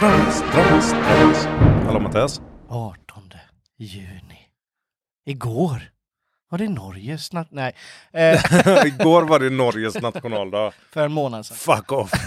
trams, 0.00 0.40
trams, 0.52 0.90
trams. 0.92 1.44
Hallå 1.86 2.00
Mattias. 2.00 2.40
18 2.68 3.32
juni. 3.78 4.38
Igår 5.26 5.82
var 6.50 6.58
det 6.58 6.68
Norges 6.68 7.32
natt... 7.32 7.46
Nej. 7.50 7.72
Eh, 8.12 8.40
Igår 8.86 9.22
var 9.22 9.38
det 9.38 9.50
Norges 9.50 9.94
nationaldag. 10.02 10.72
för 10.92 11.04
en 11.04 11.12
månad 11.12 11.46
sedan. 11.46 11.56
Fuck 11.56 11.92
off. 11.92 12.10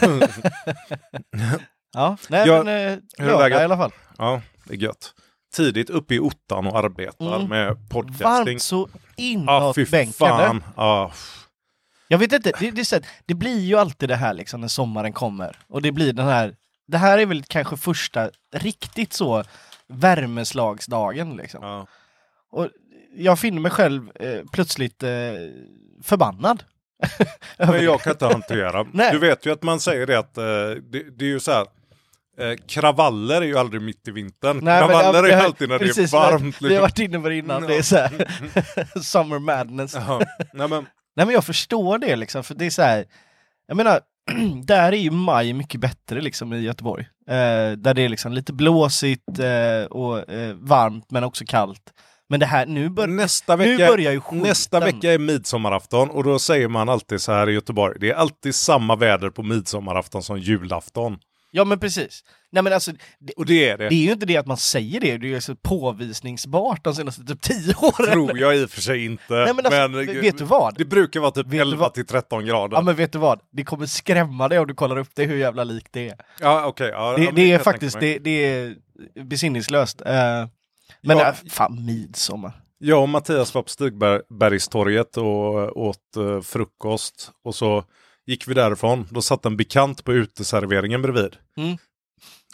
Ja, 1.95 2.17
nej 2.29 2.47
Ja, 2.47 2.63
men 2.63 2.67
eh, 2.87 2.97
hur 3.17 3.25
är 3.27 3.31
lördag 3.31 3.39
läget? 3.49 3.61
i 3.61 3.63
alla 3.63 3.77
fall. 3.77 3.91
ja, 4.17 4.41
det 4.63 4.73
är 4.73 4.77
gött. 4.77 5.13
Tidigt 5.55 5.89
uppe 5.89 6.15
i 6.15 6.19
ottan 6.19 6.67
och 6.67 6.77
arbetar 6.79 7.35
Mm. 7.35 7.49
med 7.49 7.89
podcasting. 7.89 8.23
Varmt 8.27 8.61
så 8.61 8.89
inåt 9.17 9.75
bänken. 9.91 10.13
fan. 10.13 10.63
Ja, 10.77 11.11
Jag 12.07 12.17
vet 12.17 12.33
inte, 12.33 12.51
det, 12.59 12.71
det, 12.71 12.81
är 12.81 12.85
så 12.85 12.95
att 12.95 13.03
det 13.25 13.33
blir 13.33 13.59
ju 13.59 13.75
alltid 13.79 14.09
det 14.09 14.15
här 14.15 14.33
liksom 14.33 14.61
när 14.61 14.67
sommaren 14.67 15.13
kommer. 15.13 15.57
Och 15.67 15.81
det 15.81 15.91
blir 15.91 16.13
den 16.13 16.27
här, 16.27 16.55
det 16.87 16.97
här 16.97 17.17
är 17.17 17.25
väl 17.25 17.43
kanske 17.43 17.77
första 17.77 18.29
riktigt 18.55 19.13
så 19.13 19.43
värmeslagsdagen 19.87 21.35
liksom. 21.37 21.63
ja. 21.63 21.87
Och 22.51 22.69
jag 23.15 23.39
finner 23.39 23.59
mig 23.61 23.71
själv 23.71 24.11
eh, 24.15 24.41
plötsligt 24.51 25.03
eh, 25.03 25.09
förbannad. 26.03 26.63
Men 27.57 27.83
jag 27.85 28.01
kan 28.01 28.11
inte 28.11 28.25
hantera. 28.25 28.83
Nej. 28.93 29.11
Du 29.11 29.19
vet 29.19 29.45
ju 29.45 29.53
att 29.53 29.63
man 29.63 29.79
säger 29.79 30.07
det 30.07 30.19
att 30.19 30.37
eh, 30.37 30.43
det, 30.43 31.17
det 31.17 31.25
är 31.25 31.29
ju 31.29 31.39
så 31.39 31.51
här. 31.51 31.67
Eh, 32.37 32.55
kravaller 32.67 33.41
är 33.41 33.45
ju 33.45 33.57
aldrig 33.57 33.81
mitt 33.81 34.07
i 34.07 34.11
vintern. 34.11 34.59
Nej, 34.63 34.79
men 34.81 34.89
kravaller 34.89 35.23
det- 35.23 35.33
är 35.33 35.37
ju 35.39 35.45
alltid 35.45 35.69
när 35.69 35.79
precis, 35.79 36.11
det 36.11 36.17
är 36.17 36.21
varmt. 36.31 36.61
Vi 36.61 36.65
har 36.65 36.69
liksom. 36.69 36.81
varit 36.81 36.99
inne 36.99 37.19
på 37.19 37.29
det 37.29 37.35
innan, 37.35 37.61
det 37.61 37.75
är 37.75 37.81
så 37.81 37.97
här, 37.97 38.99
summer 39.01 39.39
madness. 39.39 39.95
Ja. 39.95 40.21
Nej, 40.53 40.67
men, 40.67 40.85
Nej 41.15 41.25
men 41.25 41.29
jag 41.29 41.45
förstår 41.45 41.97
det 41.97 42.15
liksom, 42.15 42.43
för 42.43 42.55
det 42.55 42.65
är 42.65 42.69
så 42.69 42.81
här. 42.81 43.05
Jag 43.67 43.77
menar, 43.77 44.01
där 44.63 44.91
är 44.91 44.97
ju 44.97 45.11
maj 45.11 45.53
mycket 45.53 45.81
bättre 45.81 46.21
liksom 46.21 46.53
i 46.53 46.59
Göteborg. 46.59 47.07
Eh, 47.27 47.71
där 47.77 47.93
det 47.93 48.01
är 48.01 48.09
liksom 48.09 48.33
lite 48.33 48.53
blåsigt 48.53 49.39
eh, 49.39 49.85
och 49.89 50.29
eh, 50.29 50.55
varmt 50.55 51.11
men 51.11 51.23
också 51.23 51.45
kallt. 51.47 51.93
Men 52.29 52.39
det 52.39 52.45
här, 52.45 52.65
nu, 52.65 52.89
bör, 52.89 53.07
nästa 53.07 53.55
nu 53.55 53.77
vecka, 53.77 53.87
börjar 53.87 54.11
ju 54.11 54.21
skiten. 54.21 54.47
nästa 54.47 54.79
vecka 54.79 55.13
är 55.13 55.19
midsommarafton 55.19 56.09
och 56.09 56.23
då 56.23 56.39
säger 56.39 56.67
man 56.67 56.89
alltid 56.89 57.21
så 57.21 57.31
här 57.31 57.49
i 57.49 57.53
Göteborg. 57.53 57.97
Det 57.99 58.09
är 58.09 58.15
alltid 58.15 58.55
samma 58.55 58.95
väder 58.95 59.29
på 59.29 59.43
midsommarafton 59.43 60.23
som 60.23 60.39
julafton. 60.39 61.19
Ja 61.55 61.63
men 61.65 61.79
precis. 61.79 62.23
Nej 62.51 62.63
men 62.63 62.73
alltså, 62.73 62.91
det, 63.19 63.33
Och 63.33 63.45
det 63.45 63.69
är 63.69 63.77
det. 63.77 63.89
det 63.89 63.95
är 63.95 64.05
ju 64.05 64.11
inte 64.11 64.25
det 64.25 64.37
att 64.37 64.47
man 64.47 64.57
säger 64.57 64.99
det, 64.99 65.17
det 65.17 65.27
är 65.27 65.29
ju 65.29 65.41
så 65.41 65.55
påvisningsbart 65.55 66.83
de 66.83 66.95
senaste 66.95 67.23
typ 67.23 67.41
tio 67.41 67.75
åren. 67.81 68.11
tror 68.11 68.39
jag 68.39 68.57
i 68.57 68.65
och 68.65 68.69
för 68.69 68.81
sig 68.81 69.05
inte. 69.05 69.33
Nej 69.33 69.53
men 69.53 69.65
alltså, 69.65 70.13
vet 70.21 70.37
du 70.37 70.43
vad? 70.43 70.75
Det 70.77 70.85
brukar 70.85 71.19
vara 71.19 71.31
typ 71.31 71.45
Vet 71.45 71.51
du 71.51 71.59
11 71.59 71.77
vad? 71.77 71.93
till 71.93 72.05
13 72.05 72.45
grader. 72.45 72.77
Ja 72.77 72.81
men 72.81 72.95
vet 72.95 73.11
du 73.11 73.17
vad? 73.19 73.39
Det 73.51 73.63
kommer 73.63 73.85
skrämma 73.85 74.47
dig 74.47 74.59
om 74.59 74.67
du 74.67 74.73
kollar 74.73 74.97
upp 74.97 75.09
det 75.13 75.25
hur 75.25 75.37
jävla 75.37 75.63
likt 75.63 75.89
det 75.93 76.09
är. 76.09 76.15
Ja, 76.39 76.65
okej. 76.65 76.89
ja, 76.89 77.11
ja, 77.11 77.17
Det, 77.17 77.23
men 77.25 77.35
det 77.35 77.51
är 77.51 77.59
faktiskt, 77.59 77.99
det, 77.99 78.19
det 78.19 78.29
är 78.45 78.75
besinningslöst. 79.23 80.01
Eh, 80.01 80.13
men 81.01 81.17
Ja. 81.17 81.27
äh, 81.27 81.33
fan 81.49 81.85
midsommar. 81.85 82.51
Jag 82.77 83.01
och 83.01 83.09
Mattias 83.09 83.53
var 83.53 83.61
på 83.61 83.69
Stigbergstorget 83.69 85.17
och 85.17 85.77
åt 85.77 86.15
eh, 86.17 86.41
frukost. 86.41 87.31
Och 87.43 87.55
så 87.55 87.83
gick 88.27 88.47
vi 88.47 88.53
därifrån. 88.53 89.07
Då 89.09 89.21
satt 89.21 89.45
en 89.45 89.57
bekant 89.57 90.03
på 90.03 90.13
uteserveringen 90.13 91.01
bredvid. 91.01 91.35
Mm. 91.57 91.77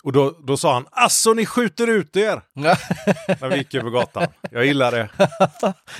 Och 0.04 0.12
då, 0.12 0.36
då 0.44 0.58
sa 0.58 0.74
han 0.74 0.86
Asså 0.92 1.34
ni 1.34 1.46
skjuter 1.46 1.88
ut 1.88 2.16
er! 2.16 2.42
När 2.54 3.50
vi 3.50 3.58
gick 3.58 3.74
över 3.74 3.90
gatan. 3.90 4.28
Jag 4.52 4.66
gillar 4.66 4.92
det. 4.92 5.10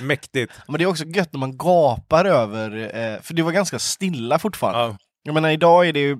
Mäktigt. 0.04 0.52
Men 0.68 0.78
det 0.78 0.84
är 0.84 0.86
också 0.86 1.04
gött 1.04 1.32
när 1.32 1.40
man 1.40 1.56
gapar 1.56 2.24
över, 2.24 2.70
eh, 2.96 3.20
för 3.20 3.34
det 3.34 3.42
var 3.42 3.52
ganska 3.52 3.78
stilla 3.78 4.38
fortfarande. 4.38 4.80
Ja. 4.80 4.96
Jag 5.22 5.34
menar 5.34 5.50
idag 5.50 5.88
är 5.88 5.92
det 5.92 6.00
ju, 6.00 6.18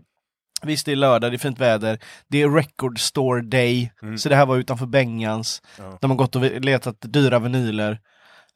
visst 0.63 0.87
det 0.87 0.93
är 0.93 0.97
lördag, 0.97 1.33
det 1.33 1.37
är 1.37 1.39
fint 1.39 1.61
väder, 1.61 1.99
det 2.29 2.43
är 2.43 2.51
record 2.51 3.01
store 3.01 3.43
day, 3.43 3.93
så 4.19 4.29
det 4.29 4.37
här 4.37 4.47
var 4.47 4.57
utanför 4.57 4.87
Bengans. 4.87 5.63
Mm. 5.79 5.91
Ja. 5.91 5.99
De 6.01 6.11
har 6.11 6.19
gått 6.19 6.37
och 6.37 6.43
letat 6.43 6.97
dyra 7.01 7.39
vinyler, 7.39 7.99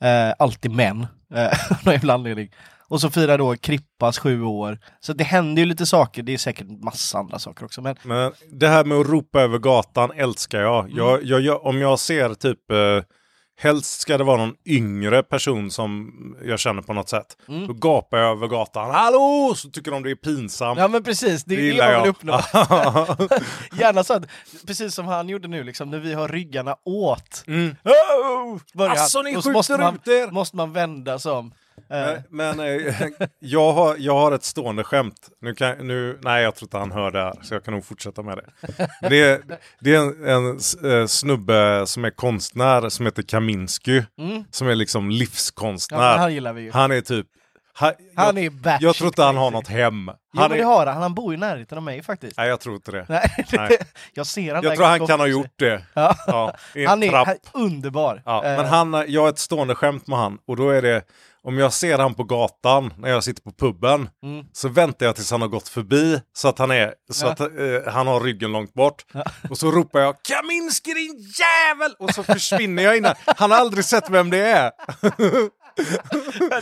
eh, 0.01 0.35
alltid 0.39 0.71
män, 0.71 1.07
eh, 1.35 1.45
av 1.71 1.79
någon 1.85 1.95
jävla 1.95 2.15
anledning. 2.15 2.51
Och 2.89 3.01
så 3.01 3.11
firar 3.11 3.39
då 3.39 3.57
Krippas 3.57 4.19
sju 4.19 4.43
år. 4.43 4.79
Så 5.01 5.13
det 5.13 5.25
händer 5.25 5.63
ju 5.63 5.67
lite 5.67 5.87
saker, 5.87 6.23
det 6.23 6.35
är 6.35 6.39
säkert 6.39 6.67
massa 6.85 7.19
andra 7.19 7.39
saker 7.39 7.65
också. 7.65 7.83
Men 7.83 7.97
Men 8.03 8.33
det 8.53 8.69
här 8.69 8.85
med 8.85 8.99
att 8.99 9.09
ropa 9.09 9.41
över 9.41 9.59
gatan 9.59 10.11
älskar 10.17 10.61
jag. 10.61 10.85
Mm. 10.85 10.97
jag, 10.97 11.23
jag, 11.23 11.41
jag 11.41 11.67
om 11.67 11.81
jag 11.81 11.99
ser 11.99 12.35
typ 12.35 12.71
eh, 12.71 13.03
Helst 13.57 14.01
ska 14.01 14.19
det 14.19 14.25
vara 14.25 14.37
någon 14.37 14.55
yngre 14.67 15.23
person 15.23 15.71
som 15.71 16.13
jag 16.45 16.59
känner 16.59 16.83
på 16.83 16.93
något 16.93 17.09
sätt. 17.09 17.37
Mm. 17.49 17.67
Då 17.67 17.73
gapar 17.73 18.19
jag 18.19 18.31
över 18.31 18.47
gatan. 18.47 18.91
Hallå! 18.91 19.55
Så 19.57 19.71
tycker 19.71 19.91
de 19.91 20.03
det 20.03 20.11
är 20.11 20.15
pinsamt. 20.15 20.79
Ja 20.79 20.89
men 20.89 21.03
precis, 21.03 21.45
det 21.45 21.55
är 21.55 21.57
Det 21.57 21.63
det 21.63 21.69
gillar 21.69 21.93
jag 21.93 22.01
vill 22.01 22.11
uppnå. 22.11 22.33
Gärna 23.79 24.05
så 24.05 24.15
att, 24.15 24.23
precis 24.67 24.95
som 24.95 25.07
han 25.07 25.29
gjorde 25.29 25.49
nu 25.49 25.65
liksom, 25.65 25.91
när 25.91 25.99
vi 25.99 26.15
har 26.15 26.29
ryggarna 26.29 26.77
åt. 26.85 27.45
Mm. 27.47 27.77
Oh! 27.85 28.91
Alltså, 28.91 29.23
ni 29.23 29.35
skjuter 29.35 29.79
man, 29.79 29.95
ut 29.95 30.09
er! 30.09 30.31
måste 30.31 30.57
man 30.57 30.73
vända 30.73 31.19
som. 31.19 31.55
Eh, 31.91 32.21
Men, 32.31 32.61
eh, 32.61 32.67
jag, 33.39 33.73
har, 33.73 33.97
jag 33.99 34.15
har 34.15 34.33
ett 34.33 34.45
stående 34.45 34.85
skämt. 34.85 35.29
Nu 35.41 35.55
kan, 35.55 35.87
nu, 35.87 36.19
nej, 36.23 36.43
jag 36.43 36.55
tror 36.57 36.67
inte 36.67 36.79
han 36.79 36.93
hör 36.93 37.11
det 37.11 37.19
här, 37.23 37.35
så 37.43 37.55
jag 37.55 37.65
kan 37.65 37.75
nog 37.75 37.85
fortsätta 37.85 38.23
med 38.23 38.39
det. 38.39 38.89
Det 39.09 39.23
är, 39.23 39.41
det 39.81 39.95
är 39.95 39.99
en, 40.01 40.29
en 40.29 41.01
eh, 41.01 41.07
snubbe 41.07 41.87
som 41.87 42.05
är 42.05 42.11
konstnär 42.11 42.89
som 42.89 43.07
heter 43.07 43.23
Kaminski. 43.23 44.03
Som 44.51 44.69
är 44.69 44.75
liksom 44.75 45.05
Mm. 45.05 45.13
ja, 45.17 45.19
livskonstnär. 45.19 45.99
men 46.11 46.19
han 46.19 46.35
gillar 46.35 46.53
vi 46.53 46.63
ju. 46.63 46.73
Han 46.73 46.91
är 46.93 47.01
typ... 47.01 47.27
Ha, 47.81 47.93
Han 48.17 48.37
jag, 48.37 48.45
är 48.45 48.51
batshit 48.51 48.83
jag 48.83 48.95
tror 48.97 49.07
inte 49.07 49.23
han 49.23 49.37
har 49.37 49.51
något 49.51 49.69
hem. 49.69 50.11
Jo 50.35 50.41
Han 50.41 50.51
men 50.51 50.59
det 50.59 50.65
har 50.65 50.87
han, 50.87 51.03
han 51.03 51.15
bor 51.15 51.35
i 51.35 51.37
närheten 51.37 51.79
av 51.79 51.85
mig 51.85 52.03
faktiskt. 52.03 52.37
nej, 52.37 52.49
jag 52.49 52.61
tror 52.61 52.75
inte 52.75 52.91
det. 52.93 53.07
Nej, 53.09 53.31
Nej. 53.53 53.79
jag 54.15 54.27
ser 54.27 54.55
han 54.55 54.65
Jag 54.65 54.77
tror 54.77 54.87
han 54.87 55.07
kan 55.07 55.21
ha 55.21 55.27
gjort 55.27 55.53
det. 55.57 55.83
Ja. 55.95 56.17
Ja, 56.27 56.53
Han 56.89 57.03
är 57.03 57.09
trapp. 57.11 57.27
han 57.27 57.37
underbar. 57.63 58.23
Ja, 58.25 58.45
Eh, 58.45 58.57
men 58.57 58.67
han, 58.67 59.05
jag 59.09 59.21
har 59.23 59.29
ett 59.29 59.39
stående 59.39 59.75
skämt 59.75 60.07
med 60.07 60.19
han 60.19 60.39
och 60.47 60.57
då 60.57 60.71
är 60.71 60.83
det 60.83 61.03
om 61.45 61.59
jag 61.59 61.73
ser 61.73 61.99
han 61.99 62.15
på 62.15 62.25
gatan 62.25 62.95
när 62.99 63.09
jag 63.09 63.25
sitter 63.25 63.43
på 63.43 63.53
puben 63.53 64.09
Mm. 64.23 64.45
så 64.53 64.69
väntar 64.69 65.07
jag 65.07 65.15
tills 65.17 65.31
han 65.31 65.41
har 65.41 65.49
gått 65.49 65.69
förbi 65.69 66.21
så 66.33 66.49
att 66.49 66.59
han 66.59 66.71
är 66.71 66.95
så 67.13 67.27
Ja. 67.27 67.31
att 67.33 67.41
eh, 67.41 67.93
han 67.93 68.07
har 68.07 68.21
ryggen 68.21 68.53
långt 68.53 68.75
bort 68.75 69.05
och 69.51 69.59
så 69.59 69.71
ropar 69.71 70.01
jag 70.01 70.15
Kaminski 70.23 70.95
din 70.95 71.19
jävel 71.39 71.95
och 71.99 72.15
så 72.15 72.23
försvinner 72.23 72.83
jag 72.83 72.97
innan. 72.97 73.15
Han 73.27 73.51
har 73.51 73.59
aldrig 73.59 73.85
sett 73.85 74.11
vem 74.11 74.31
det 74.31 74.39
är. 74.47 74.71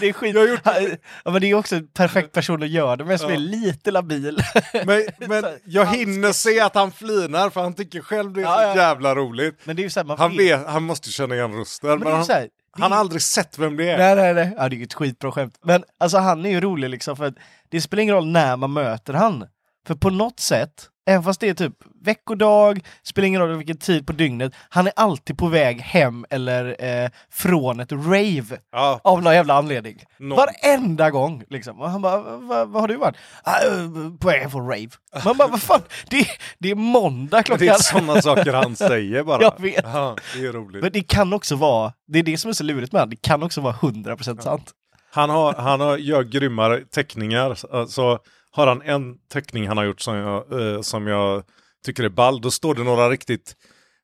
det 0.00 0.08
är 0.08 0.12
skit. 0.12 0.36
Han- 0.64 0.96
Ja, 1.24 1.30
men 1.30 1.40
det 1.40 1.50
är 1.50 1.54
också 1.54 1.76
en 1.76 1.86
perfekt 1.88 2.32
person 2.32 2.62
att 2.62 2.68
göra 2.68 2.96
det 2.96 3.04
med 3.04 3.20
som 3.20 3.30
är 3.30 3.36
lite 3.36 3.90
labil. 3.90 4.38
Men, 4.86 5.02
men 5.28 5.44
jag 5.64 5.86
hinner 5.86 6.32
se 6.32 6.60
att 6.60 6.74
han 6.74 6.92
flinar 6.92 7.50
för 7.50 7.60
han 7.62 7.74
tycker 7.74 8.00
själv 8.00 8.32
det 8.32 8.40
är 8.40 8.44
Ja, 8.44 8.56
så 8.56 8.62
ja. 8.62 8.76
jävla 8.76 9.14
roligt. 9.14 9.60
Men 9.64 9.76
det 9.76 9.82
är 9.82 9.84
ju 9.84 9.90
såhär, 9.90 10.04
man 10.04 10.18
Han, 10.18 10.36
vet, 10.36 10.66
han 10.66 10.82
måste 10.82 11.10
känna 11.10 11.34
igen 11.34 11.54
rösten. 11.54 11.98
Men 11.98 12.12
han, 12.12 12.24
så 12.24 12.32
här, 12.32 12.48
han 12.72 12.90
har 12.92 12.98
är- 12.98 13.00
aldrig 13.00 13.22
sett 13.22 13.58
vem 13.58 13.76
det 13.76 13.90
är. 13.90 13.98
Nej, 13.98 14.16
nej, 14.16 14.34
nej. 14.34 14.54
Ja, 14.56 14.68
det 14.68 14.76
är 14.76 14.78
ju 14.78 14.84
ett 14.84 14.94
skitbra 14.94 15.32
skämt. 15.32 15.54
Men 15.64 15.84
alltså 16.00 16.18
han 16.18 16.46
är 16.46 16.50
ju 16.50 16.60
rolig 16.60 16.90
liksom 16.90 17.16
för 17.16 17.24
att 17.24 17.34
det 17.70 17.80
spelar 17.80 18.02
ingen 18.02 18.14
roll 18.14 18.26
när 18.26 18.56
man 18.56 18.72
möter 18.72 19.14
han. 19.14 19.44
För 19.86 19.94
på 19.94 20.10
något 20.10 20.40
sätt, 20.40 20.88
även 21.06 21.22
fast 21.22 21.40
det 21.40 21.48
är 21.48 21.54
typ 21.54 21.72
veckodag, 22.04 22.80
spelar 23.02 23.26
ingen 23.28 23.40
roll 23.40 23.56
vilken 23.56 23.76
tid 23.78 24.06
på 24.06 24.12
dygnet, 24.12 24.52
han 24.68 24.86
är 24.86 24.92
alltid 24.96 25.38
på 25.38 25.46
väg 25.46 25.80
hem 25.80 26.24
eller 26.30 26.84
eh, 27.04 27.10
från 27.30 27.80
ett 27.80 27.92
rave. 27.92 28.58
Ja. 28.72 29.00
Av 29.04 29.22
någon 29.22 29.34
jävla 29.34 29.54
anledning. 29.54 29.98
Nå- 30.18 30.36
Varenda 30.36 31.10
gång 31.10 31.44
liksom. 31.50 31.80
Och 31.80 31.90
han 31.90 32.02
bara, 32.02 32.16
"Va- 32.22 32.64
vad 32.64 32.80
har 32.82 32.88
du 32.88 32.96
varit? 32.96 33.16
"Ah, 33.44 33.58
eh, 33.66 33.88
på 34.20 34.26
väg 34.28 34.40
hem 34.40 34.50
från 34.50 34.66
rave. 34.68 34.88
Man 35.24 35.36
bara, 35.36 35.48
vad 35.48 35.62
fan, 35.62 35.82
det, 36.10 36.16
är- 36.20 36.36
det 36.58 36.70
är 36.70 36.74
måndag 36.74 37.42
klockan... 37.42 37.66
det 37.66 37.72
är 37.72 37.78
sådana 37.78 38.22
saker 38.22 38.52
han 38.52 38.76
säger 38.76 39.22
bara. 39.22 39.42
Jag 39.42 39.60
vet. 39.60 39.80
Ja, 39.84 40.16
det 40.36 40.46
är 40.46 40.52
roligt. 40.52 40.82
Men 40.82 40.92
det 40.92 41.02
kan 41.02 41.32
också 41.32 41.56
vara, 41.56 41.92
det 42.06 42.18
är 42.18 42.22
det 42.22 42.36
som 42.38 42.48
är 42.48 42.52
så 42.52 42.64
lurigt 42.64 42.92
med 42.92 43.00
honom, 43.00 43.10
det 43.10 43.22
kan 43.28 43.42
också 43.42 43.60
vara 43.60 43.74
100% 43.74 44.40
sant. 44.40 44.70
Han, 45.14 45.30
har, 45.30 45.52
han 45.54 45.80
har, 45.80 45.96
gör 45.98 46.22
grymmare 46.22 46.80
teckningar. 46.80 47.54
Så- 47.54 47.86
Så 47.86 48.18
har 48.52 48.66
han 48.66 48.82
en 48.82 49.14
teckning 49.32 49.68
han 49.68 49.76
har 49.76 49.84
gjort 49.84 50.00
som 50.00 50.16
jag, 50.16 50.60
eh, 50.60 50.80
som 50.80 51.06
jag 51.06 51.42
tycker 51.86 52.04
är 52.04 52.08
ball. 52.08 52.40
Då 52.40 52.50
står 52.50 52.74
det 52.74 52.82
några 52.82 53.10
riktigt 53.10 53.56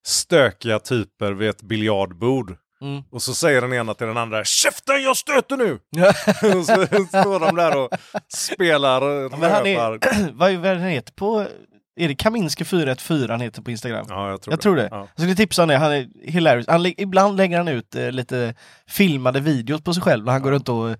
stökiga 0.06 0.78
typer 0.78 1.32
vid 1.32 1.48
ett 1.48 1.62
biljardbord. 1.62 2.56
Mm. 2.80 3.02
Och 3.10 3.22
så 3.22 3.34
säger 3.34 3.60
den 3.60 3.72
ena 3.72 3.94
till 3.94 4.06
den 4.06 4.16
andra 4.16 4.44
Käften 4.44 5.02
jag 5.02 5.16
stöter 5.16 5.56
nu! 5.56 5.72
och 6.58 6.66
så 6.66 6.86
står 7.06 7.40
de 7.40 7.56
där 7.56 7.76
och 7.76 7.90
spelar 8.28 9.00
han 9.00 9.40
rövar. 9.44 9.98
vad 10.32 10.50
är 10.50 10.56
vad 10.56 10.66
han 10.66 10.88
heter 10.88 11.12
på, 11.12 11.46
är 11.98 12.08
det 12.08 12.14
Kaminski 12.14 12.64
414 12.64 13.30
han 13.30 13.40
heter 13.40 13.62
på 13.62 13.70
Instagram? 13.70 14.06
Ja, 14.08 14.30
jag 14.30 14.42
tror 14.42 14.52
jag 14.52 14.60
tror 14.60 14.76
det. 14.76 14.88
Ja. 14.90 14.98
Jag 14.98 15.22
skulle 15.22 15.34
tipsa 15.34 15.62
om 15.62 15.68
det, 15.68 15.76
han 15.76 15.92
är 15.92 16.08
hilarious. 16.24 16.66
Han, 16.68 16.86
ibland 16.86 17.36
lägger 17.36 17.56
han 17.56 17.68
ut 17.68 17.94
eh, 17.94 18.10
lite 18.10 18.54
filmade 18.86 19.40
videos 19.40 19.82
på 19.82 19.94
sig 19.94 20.02
själv 20.02 20.24
när 20.24 20.32
han 20.32 20.42
går 20.42 20.50
runt 20.50 20.68
och 20.68 20.90
eh, 20.90 20.96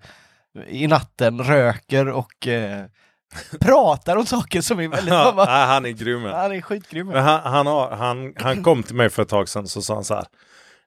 i 0.67 0.87
natten 0.87 1.43
röker 1.43 2.07
och 2.07 2.47
eh, 2.47 2.85
pratar 3.61 4.15
om 4.15 4.25
saker 4.25 4.61
som 4.61 4.79
är 4.79 4.87
väldigt... 4.87 5.13
Ja, 5.13 5.33
bara, 5.35 5.65
han 5.65 5.85
är 5.85 5.89
grym. 5.89 6.23
han 6.23 6.51
är 6.51 6.61
skitgrym. 6.61 7.07
Men 7.07 7.23
han, 7.23 7.39
han, 7.53 7.67
har, 7.67 7.91
han, 7.91 8.33
han 8.37 8.63
kom 8.63 8.83
till 8.83 8.95
mig 8.95 9.09
för 9.09 9.21
ett 9.21 9.29
tag 9.29 9.49
sedan 9.49 9.67
så 9.67 9.81
sa 9.81 9.93
han 9.93 10.03
så 10.03 10.13
här. 10.15 10.25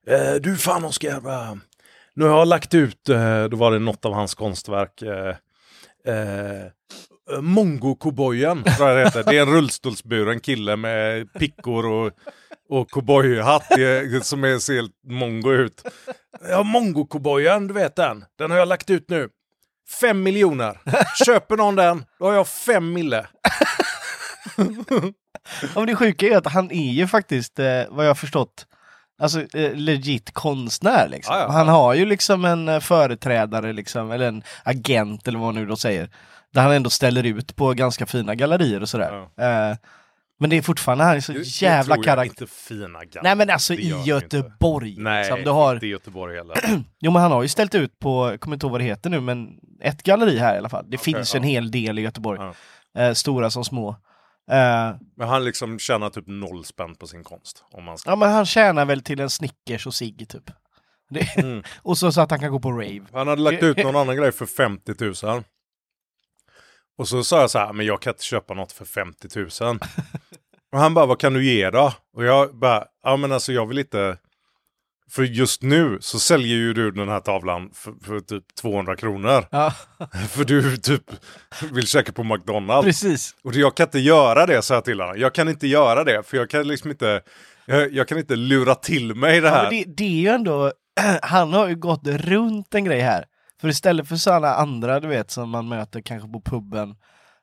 Eh, 0.07 0.35
du 0.35 0.57
fan 0.57 0.85
Oskar, 0.85 1.29
eh, 1.29 1.55
nu 2.15 2.25
har 2.25 2.39
jag 2.39 2.49
lagt 2.49 2.75
ut, 2.75 3.09
eh, 3.09 3.45
då 3.45 3.57
var 3.57 3.71
det 3.73 3.79
något 3.79 4.05
av 4.05 4.13
hans 4.15 4.35
konstverk. 4.35 5.03
Eh, 5.03 5.29
eh, 6.15 6.67
Mongo-cowboyen, 7.41 8.77
tror 8.77 8.89
jag 8.89 8.99
det 8.99 9.05
heter. 9.05 9.25
Det 9.33 9.39
är 9.39 9.43
en 9.43 9.53
rullstolsburen 9.55 10.41
kille 10.41 10.77
med 10.77 11.33
pickor 11.33 11.87
och, 11.87 12.13
och 12.69 12.91
cowboyhatt 12.91 13.67
det- 13.77 14.25
som 14.27 14.45
är, 14.45 14.59
ser 14.59 14.75
helt 14.75 14.93
mongo 15.09 15.53
ut. 15.53 15.83
Ja, 16.49 16.63
Mongo-cowboyen, 16.63 17.69
du 17.69 17.75
vet 17.75 17.97
den. 17.97 18.25
Den 18.39 18.51
har 18.51 18.59
jag 18.59 18.69
lagt 18.69 18.91
ut 18.91 19.11
nu. 19.11 19.29
Fem 20.01 20.23
miljoner. 20.23 20.79
Köper 21.27 21.57
någon 21.57 21.77
den, 21.77 22.05
då 22.19 22.27
har 22.27 22.33
jag 22.33 22.49
fem 22.49 22.93
mille. 22.93 23.27
Ja, 25.63 25.69
men 25.75 25.87
det 25.87 25.97
sjuka 25.97 26.27
är 26.27 26.37
att 26.37 26.47
han 26.53 26.71
är 26.71 26.93
ju 26.93 27.07
faktiskt, 27.09 27.59
eh, 27.59 27.83
vad 27.89 28.05
jag 28.05 28.11
har 28.11 28.15
förstått, 28.15 28.67
alltså 29.23 29.41
eh, 29.57 29.75
legit 29.75 30.33
konstnär 30.35 31.09
liksom. 31.09 31.35
Ja, 31.35 31.43
ja, 31.43 31.53
Han 31.53 31.69
har 31.69 31.95
ju 31.95 32.07
liksom 32.07 32.45
en 32.45 32.69
eh, 32.69 32.81
företrädare 32.81 33.73
liksom, 33.73 34.11
eller 34.11 34.29
en 34.29 34.43
agent 34.63 35.29
eller 35.29 35.39
vad 35.39 35.55
man 35.55 35.55
nu 35.55 35.67
då 35.67 35.77
säger. 35.77 36.11
Där 36.55 36.63
han 36.63 36.73
ändå 36.73 36.91
ställer 36.91 37.27
ut 37.27 37.57
på 37.57 37.73
ganska 37.73 38.07
fina 38.07 38.35
gallerier 38.35 38.81
och 38.83 38.89
sådär. 38.89 39.27
Eh, 39.41 39.77
men 40.43 40.51
det 40.51 40.57
är 40.57 40.63
fortfarande, 40.63 41.05
han 41.05 41.17
är 41.17 41.21
så 41.21 41.33
Det- 41.33 41.63
jävla 41.63 42.03
karaktär. 42.03 42.47
Fina 42.47 43.05
gamla. 43.05 43.21
Nej 43.23 43.37
men 43.37 43.51
alltså 43.51 43.75
Det 43.75 43.83
i. 43.83 44.03
Göteborg. 44.05 44.95
Nej, 44.99 45.23
liksom. 45.25 45.45
du 45.45 45.51
har, 45.51 45.75
inte 45.75 45.87
i 45.87 45.89
Göteborg 45.89 46.37
heller. 46.37 46.57
jo 47.01 47.11
men 47.11 47.23
han 47.23 47.33
har 47.33 47.43
ju 47.43 47.49
ställt 47.49 47.75
ut 47.75 47.99
på, 47.99 48.31
jag 48.31 48.41
kommer 48.41 48.57
inte 48.57 48.67
ihåg 48.67 48.71
vad 48.73 48.81
det 48.81 48.85
heter 48.85 49.11
nu, 49.11 49.21
men 49.21 49.49
ett 49.81 50.03
galleri 50.03 50.39
här 50.39 50.55
i 50.55 50.59
alla 50.59 50.69
fall. 50.69 50.85
Det 50.91 50.99
finns 50.99 51.35
ju 51.35 51.37
en 51.37 51.43
ja. 51.45 51.49
hel 51.51 51.71
del 51.71 51.99
i 51.99 52.03
Göteborg. 52.03 52.41
Ja. 52.95 53.03
Eh, 53.03 53.13
stora 53.13 53.51
som 53.51 53.65
små. 53.65 53.89
Eh, 54.51 54.91
Men 55.17 55.29
han 55.29 55.45
liksom 55.45 55.79
tjänar 55.79 56.11
typ 56.11 56.25
noll 56.27 56.65
spänn 56.65 56.95
på 56.95 57.07
sin 57.07 57.25
konst. 57.25 57.65
Om 57.73 57.85
man 57.85 57.99
ska... 57.99 58.11
Ja 58.11 58.17
men 58.17 58.33
han 58.33 58.47
tjänar 58.47 58.85
väl 58.85 59.03
till 59.03 59.21
en 59.21 59.31
Snickers 59.31 59.87
och 59.87 59.95
cigg 59.95 60.29
typ. 60.29 60.51
Det, 61.11 61.37
Mm. 61.37 61.63
och 61.83 61.99
så, 61.99 62.13
så 62.13 62.21
att 62.21 62.31
han 62.31 62.41
kan 62.41 62.51
gå 62.51 62.61
på 62.61 62.71
rave. 62.73 63.01
Han 63.13 63.29
hade 63.29 63.43
lagt 63.43 63.63
ut 63.63 63.77
någon 63.77 63.97
annan 63.97 64.17
grej 64.17 64.33
för 64.33 64.47
50 64.47 65.25
000. 65.27 65.43
Och 66.99 67.09
så 67.09 67.25
sa 67.25 67.41
jag 67.41 67.51
så 67.51 67.59
här, 67.59 67.73
men 67.73 67.87
jag 67.87 68.03
kan 68.03 68.11
inte 68.13 68.25
köpa 68.25 68.55
något 68.55 68.73
för 68.73 68.85
50 68.85 69.29
000. 69.63 69.79
Och 70.73 70.79
han 70.79 70.95
bara, 70.95 71.07
vad 71.07 71.19
kan 71.21 71.33
du 71.33 71.45
ge 71.45 71.71
då? 71.71 71.93
Och 72.17 72.25
jag 72.25 72.59
bara, 72.59 72.85
ja 73.03 73.17
men 73.17 73.33
alltså 73.33 73.53
jag 73.53 73.67
vill 73.67 73.79
inte... 73.79 74.17
För 75.11 75.23
just 75.23 75.63
nu 75.63 75.99
så 76.01 76.19
säljer 76.19 76.57
ju 76.57 76.73
du 76.75 76.91
den 76.91 77.09
här 77.09 77.21
tavlan 77.21 77.71
för, 77.75 77.93
för 78.05 78.21
typ 78.21 78.45
200 78.61 78.97
kronor. 78.97 79.45
Ja, 79.51 79.73
För 80.31 80.45
du 80.45 80.77
typ 80.77 81.03
vill 81.73 81.87
käka 81.87 82.13
på 82.13 82.25
McDonalds. 82.25 82.87
precis. 82.87 83.35
Och 83.45 83.55
jag 83.55 83.75
kan 83.77 83.87
inte 83.87 83.99
göra 83.99 84.47
det, 84.47 84.63
sa 84.63 84.75
jag 84.75 84.85
till 84.85 85.01
honom. 85.01 85.17
Jag 85.19 85.35
kan 85.35 85.49
inte 85.49 85.67
göra 85.67 86.05
det, 86.05 86.23
för 86.27 86.37
jag 86.37 86.51
kan 86.51 86.69
liksom 86.69 86.91
inte... 86.91 87.21
Jag, 87.67 87.93
jag 87.93 88.09
kan 88.09 88.19
inte 88.19 88.37
lura 88.37 88.75
till 88.75 89.15
mig 89.15 89.41
det 89.41 89.49
Ja, 89.49 89.55
här. 89.55 89.63
men 89.63 89.71
det, 89.71 89.85
det 89.97 90.05
är 90.05 90.21
ju 90.21 90.29
ändå, 90.29 90.73
han 91.23 91.53
har 91.53 91.69
ju 91.69 91.77
gått 91.77 92.07
runt 92.07 92.75
en 92.75 92.85
grej 92.85 93.01
här. 93.01 93.25
För 93.61 93.69
istället 93.69 94.09
för 94.09 94.17
sådana 94.17 94.55
andra 94.55 95.01
du 95.01 95.09
vet 95.09 95.31
som 95.31 95.51
man 95.51 95.69
möter 95.69 96.01
kanske 96.01 96.29
på 96.29 96.41
puben. 96.41 96.95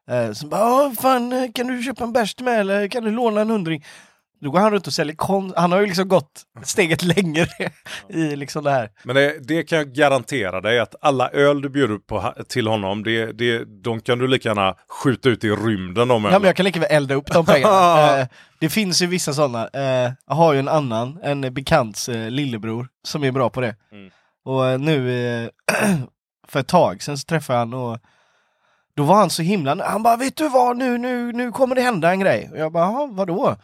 Eh, 0.09 0.31
som 0.31 0.49
bara, 0.49 0.59
"Ja, 0.61 0.93
fan 1.01 1.33
eh, 1.33 1.51
kan 1.55 1.67
du 1.67 1.83
köpa 1.83 2.03
en 2.03 2.13
bärs 2.13 2.35
till 2.35 2.45
mig 2.45 2.59
eller 2.59 2.87
kan 2.87 3.03
du 3.03 3.11
låna 3.11 3.41
en 3.41 3.49
hundring? 3.49 3.85
Då 4.41 4.51
går 4.51 4.59
han 4.59 4.71
runt 4.71 4.87
och 4.87 4.93
säljer 4.93 5.15
konst. 5.15 5.57
Han 5.57 5.71
har 5.71 5.79
ju 5.79 5.85
liksom 5.85 6.07
gått 6.07 6.41
steget 6.63 7.03
längre 7.03 7.47
i 8.09 8.35
liksom 8.35 8.63
det 8.63 8.71
här. 8.71 8.89
Men 9.03 9.15
det, 9.15 9.47
det 9.47 9.63
kan 9.63 9.77
jag 9.77 9.93
garantera 9.93 10.61
dig 10.61 10.79
att 10.79 10.95
alla 11.01 11.29
öl 11.29 11.61
du 11.61 11.69
bjuder 11.69 11.97
på 11.97 12.33
till 12.47 12.67
honom, 12.67 13.03
det, 13.03 13.31
det, 13.31 13.83
de 13.83 14.01
kan 14.01 14.19
du 14.19 14.27
lika 14.27 14.49
gärna 14.49 14.75
skjuta 15.03 15.29
ut 15.29 15.43
i 15.43 15.49
rymden 15.49 16.07
de 16.07 16.23
Ja, 16.23 16.31
men 16.31 16.43
jag 16.43 16.55
kan 16.55 16.63
lika 16.63 16.79
väl 16.79 16.91
elda 16.91 17.15
upp 17.15 17.31
de 17.31 17.45
pengarna. 17.45 18.17
eh, 18.19 18.27
det 18.59 18.69
finns 18.69 19.01
ju 19.01 19.07
vissa 19.07 19.33
sådana. 19.33 19.67
Eh, 19.73 20.11
jag 20.27 20.35
har 20.35 20.53
ju 20.53 20.59
en 20.59 20.67
annan, 20.67 21.19
en 21.23 21.53
bekants 21.53 22.09
eh, 22.09 22.29
lillebror, 22.31 22.87
som 23.03 23.23
är 23.23 23.31
bra 23.31 23.49
på 23.49 23.61
det. 23.61 23.75
Mm. 23.91 24.09
Och 24.45 24.67
eh, 24.67 24.79
nu, 24.79 25.25
eh, 25.43 25.49
för 26.47 26.59
ett 26.59 26.67
tag 26.67 27.03
sen 27.03 27.17
så 27.17 27.25
träffade 27.25 27.59
jag 27.59 27.65
han 27.65 27.73
och 27.73 27.99
då 28.99 29.05
var 29.05 29.15
han 29.15 29.29
så 29.29 29.41
himla, 29.41 29.85
han 29.85 30.03
bara 30.03 30.15
vet 30.17 30.35
du 30.35 30.49
vad 30.49 30.77
nu, 30.77 30.97
nu, 30.97 31.31
nu 31.31 31.51
kommer 31.51 31.75
det 31.75 31.81
hända 31.81 32.11
en 32.11 32.19
grej. 32.19 32.49
Och 32.51 32.57
jag 32.57 32.71
bara, 32.71 32.83
"Jaha, 32.83 33.07
vadå? 33.11 33.55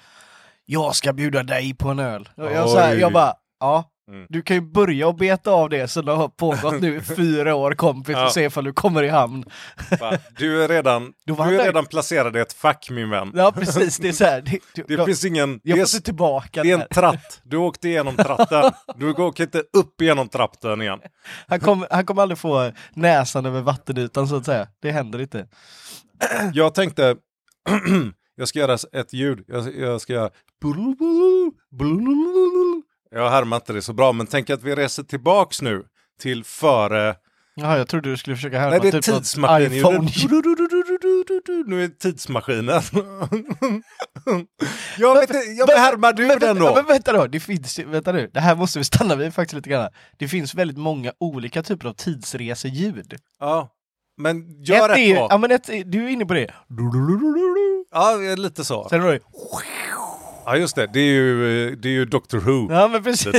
Jag 0.65 0.95
ska 0.95 1.13
bjuda 1.13 1.43
dig 1.43 1.73
på 1.73 1.89
en 1.89 1.99
öl. 1.99 2.29
Och 2.37 2.51
jag, 2.51 2.69
så 2.69 2.79
här, 2.79 2.95
jag 2.95 3.13
bara, 3.13 3.33
ja. 3.59 3.83
Mm. 4.07 4.25
Du 4.29 4.41
kan 4.41 4.55
ju 4.55 4.61
börja 4.61 5.07
och 5.07 5.15
beta 5.15 5.51
av 5.51 5.69
det 5.69 5.87
som 5.87 6.07
har 6.07 6.27
pågått 6.27 6.81
nu 6.81 6.97
i 6.97 7.01
fyra 7.15 7.55
år 7.55 7.71
kompis 7.71 8.15
Ja. 8.15 8.25
och 8.25 8.31
se 8.31 8.43
ifall 8.43 8.63
du 8.63 8.73
kommer 8.73 9.03
i 9.03 9.09
hamn. 9.09 9.45
Va? 9.99 10.17
Du 10.37 10.63
är 10.63 10.67
redan, 10.67 11.13
du 11.25 11.33
är 11.33 11.37
där. 11.57 11.63
redan 11.65 11.85
placerad 11.85 12.35
i 12.35 12.39
ett 12.39 12.53
fack 12.53 12.89
min 12.89 13.09
vän. 13.09 13.31
Ja 13.35 13.51
precis, 13.51 13.97
det 13.97 14.07
är 14.07 14.11
så 14.11 14.23
här. 14.25 14.41
Det, 14.41 14.59
Det 14.87 14.93
jag, 14.93 15.05
finns 15.05 15.25
ingen... 15.25 15.59
jag 15.63 15.77
det, 15.77 15.85
se 15.85 15.97
är, 15.97 16.01
tillbaka 16.01 16.63
det 16.63 16.71
är 16.71 16.81
en 16.81 16.87
tratt. 16.93 17.41
Du 17.43 17.57
åkte 17.57 17.89
igenom 17.89 18.15
tratten. 18.15 18.71
Du 18.95 19.13
åker 19.13 19.43
inte 19.43 19.59
upp 19.73 20.01
genom 20.01 20.29
trappen 20.29 20.81
igen. 20.81 20.99
Han 21.47 21.59
kommer 21.59 21.87
han 21.91 22.05
kommer 22.05 22.21
aldrig 22.21 22.37
få 22.37 22.71
näsan 22.93 23.45
över 23.45 23.61
vattenytan 23.61 24.27
så 24.27 24.35
att 24.35 24.45
säga. 24.45 24.67
Det 24.81 24.91
händer 24.91 25.21
inte. 25.21 25.47
Jag 26.53 26.73
tänkte... 26.75 27.15
jag 28.35 28.47
ska 28.47 28.59
göra 28.59 28.77
ett 28.93 29.13
ljud. 29.13 29.43
Jag, 29.47 29.75
jag 29.79 30.01
ska 30.01 30.13
göra... 30.13 30.29
Jag 33.11 33.29
härmar 33.29 33.57
inte 33.57 33.73
det 33.73 33.81
så 33.81 33.93
bra, 33.93 34.11
men 34.11 34.27
tänk 34.27 34.49
att 34.49 34.63
vi 34.63 34.75
reser 34.75 35.03
tillbaks 35.03 35.61
nu 35.61 35.83
till 36.19 36.43
före... 36.43 37.15
Jaha, 37.57 37.77
jag 37.77 37.87
trodde 37.87 38.09
du 38.09 38.17
skulle 38.17 38.35
försöka 38.35 38.59
härma 38.59 38.69
Nej, 38.69 38.79
det 38.79 38.87
är 38.87 38.91
typ 38.91 39.15
tidsmaskinen. 39.15 39.73
iPhone. 39.73 40.09
Nu 41.67 41.83
är 41.83 41.87
tidsmaskinen. 41.87 42.67
jag 44.97 45.15
vet 45.15 45.29
inte, 45.29 45.37
jag 45.37 45.67
vill 45.67 45.75
härma 45.77 46.11
du 46.11 46.27
men, 46.27 46.39
den 46.39 46.59
då. 46.59 46.75
Men 46.75 46.85
vänta 46.85 47.13
då, 47.13 47.27
det 47.27 47.39
finns, 47.39 47.79
vänta 47.79 48.11
nu, 48.11 48.29
det 48.33 48.39
här 48.39 48.55
måste 48.55 48.79
vi 48.79 48.85
stanna 48.85 49.15
vid 49.15 49.33
faktiskt 49.33 49.55
lite 49.55 49.69
grann. 49.69 49.89
Det 50.17 50.27
finns 50.27 50.55
väldigt 50.55 50.77
många 50.77 51.11
olika 51.19 51.63
typer 51.63 51.87
av 51.89 51.93
tidsreseljud. 51.93 53.15
Ja. 53.39 53.69
Men 54.17 54.63
gör 54.63 54.89
ett 54.89 54.97
är, 54.97 55.01
ju- 55.01 55.11
ett 55.13 55.17
ja 55.19 55.27
då. 55.31 55.37
men 55.37 55.51
ett, 55.51 55.69
är- 55.69 55.83
du 55.83 56.05
är 56.05 56.09
inne 56.09 56.25
på 56.25 56.33
det. 56.33 56.53
Ja, 57.91 58.15
lite 58.37 58.63
så. 58.65 58.89
Sen 58.89 59.01
har 59.01 59.11
du 59.11 59.19
Ja, 60.45 60.57
just 60.57 60.75
det. 60.75 60.87
Det 60.93 60.99
är 60.99 61.13
ju, 61.13 61.75
det 61.75 61.89
är 61.89 61.93
ju 61.93 62.05
Doctor 62.05 62.37
Who. 62.37 62.73
Ja 62.73 62.87
men 62.87 63.03
precis. 63.03 63.25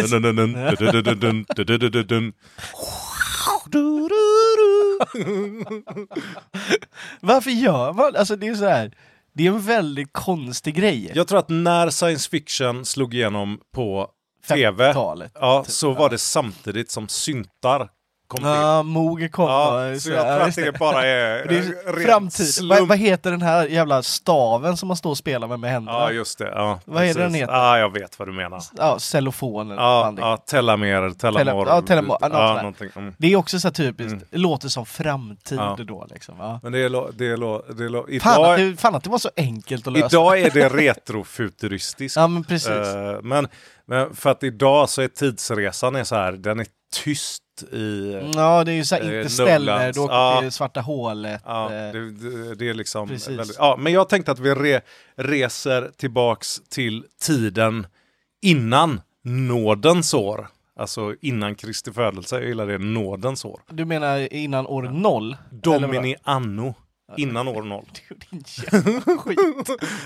Varför 7.20 7.50
gör 7.50 7.93
man, 7.93 8.17
alltså 8.17 8.37
det 8.37 8.49
är 8.49 8.55
så 8.55 8.64
här. 8.64 8.93
Det 9.32 9.47
är 9.47 9.50
en 9.50 9.61
väldigt 9.61 10.12
konstig 10.12 10.75
grej. 10.75 11.12
Jag 11.14 11.29
tror 11.29 11.38
att 11.38 11.49
när 11.49 11.91
science 11.91 12.31
fiction 12.31 12.85
slog 12.85 13.14
igenom 13.14 13.61
på 13.75 14.11
tv, 14.49 14.93
50-talet, 14.93 15.32
ja, 15.35 15.62
typ. 15.64 15.73
så 15.73 15.93
var 15.93 16.11
det 16.11 16.19
samtidigt 16.19 16.91
som 16.91 17.08
syntar 17.08 17.88
kom 18.28 18.37
till. 18.38 18.46
Ja, 18.46 18.82
Moge 18.82 19.28
kom. 19.28 19.49
Ja, 19.49 19.99
så 20.00 20.11
jag 20.11 20.23
tror 20.38 20.49
att 20.49 20.55
det 20.56 20.78
bara 20.78 21.06
är, 21.06 21.49
Det 21.49 21.58
är 21.58 22.05
framtid. 22.06 22.46
Vad, 22.69 22.89
vad 22.89 22.98
heter 22.98 23.31
den 23.31 23.43
här 23.43 23.67
jävla 23.67 24.03
staven 24.03 24.77
som 24.77 24.89
man 24.89 24.96
står 24.96 25.10
och 25.10 25.19
spelar 25.19 25.48
med 25.48 25.60
med 25.60 25.70
händerna? 25.70 25.98
Ja, 25.98 26.10
just 26.12 26.39
det. 26.39 26.48
Ja, 26.48 26.81
Vad 26.84 27.03
är 27.03 27.06
det 27.06 27.12
den 27.12 27.22
precis. 27.22 27.41
heter? 27.41 27.53
Ja, 27.55 27.79
jag 27.79 27.93
vet 27.93 28.19
vad 28.19 28.29
du 28.29 28.32
menar. 28.32 28.62
Ja, 28.77 28.98
cellofon 28.98 29.70
eller 29.70 29.82
Ja, 29.82 30.15
ja 30.19 30.36
tellamer, 30.36 31.10
tellamor. 31.10 31.69
ja, 31.69 31.82
tellamor, 31.82 32.17
ja, 32.20 32.29
ja, 32.32 32.55
någonting. 32.56 32.89
Mm. 32.96 33.15
Det 33.19 33.32
är 33.32 33.36
också 33.36 33.60
så 33.60 33.70
typiskt, 33.70 34.19
det 34.31 34.39
låter 34.39 34.69
som 34.69 34.86
framtid 34.86 35.58
Ja. 35.58 35.77
då 35.86 36.06
liksom. 36.10 36.34
Ja. 36.39 36.60
Men 36.62 36.72
det 36.72 36.79
är, 36.79 36.89
lo, 36.89 37.10
det 37.15 37.27
är, 37.27 37.36
lo, 37.36 37.62
det 37.77 37.84
är 37.84 37.89
lo, 37.89 38.06
Fan, 38.20 38.32
att 38.44 38.58
idag, 38.58 38.70
det, 38.72 38.77
fan 38.81 38.94
att 38.94 39.05
det 39.05 39.10
var 39.10 39.19
så 39.19 39.31
enkelt 39.36 39.86
att 39.86 39.93
lösa. 39.93 40.06
idag 40.06 40.41
är 40.41 40.51
det 40.51 40.69
retrofuturistiskt. 40.69 42.17
Ja 42.17 42.27
men 42.27 42.44
precis. 42.44 42.69
Eh, 42.69 43.22
men, 43.22 43.48
men 43.86 44.14
för 44.14 44.31
att 44.31 44.43
idag 44.43 44.88
så 44.88 45.02
är 45.02 45.08
tidsresan 45.08 45.96
är 45.96 46.05
så 46.05 46.14
här, 46.14 46.32
den 46.32 46.60
är 46.60 46.66
tyst 47.05 47.43
i... 47.72 48.12
Ja, 48.34 48.64
det 48.64 48.72
är 48.72 48.76
ju 48.76 48.84
så 48.84 48.94
här, 48.94 49.02
Eh, 49.12 49.19
inte 49.19 49.28
ställer, 49.31 49.93
du 49.93 50.00
åker 50.00 50.14
Ja. 50.14 50.38
till 50.40 50.52
svarta 50.52 50.81
hålet. 50.81 51.43
Ja, 51.44 51.64
eh, 51.64 51.93
det, 51.93 52.10
det, 52.10 52.55
det 52.55 52.69
är 52.70 52.74
liksom 52.74 53.08
Precis. 53.08 53.38
väldigt, 53.38 53.56
ja, 53.58 53.76
Men 53.78 53.93
jag 53.93 54.08
tänkte 54.08 54.32
att 54.32 54.38
vi 54.38 54.55
re, 54.55 54.81
reser 55.16 55.90
tillbaks 55.96 56.60
till 56.69 57.05
tiden 57.20 57.86
innan 58.43 59.00
nådens 59.24 60.14
år. 60.14 60.48
Alltså 60.78 61.14
innan 61.20 61.55
Kristi 61.55 61.93
födelse, 61.93 62.36
jag 62.36 62.44
gillar 62.48 62.66
det, 62.66 62.78
nådens 62.78 63.44
år. 63.44 63.60
Du 63.69 63.84
menar 63.84 64.32
innan 64.32 64.66
år 64.66 64.82
noll? 64.82 65.36
Domini 65.50 66.16
anno, 66.22 66.74
innan 67.17 67.48
år 67.56 67.63
noll. 67.63 67.86
Din 68.31 68.44
jävla 68.72 69.01
skit. 69.19 69.39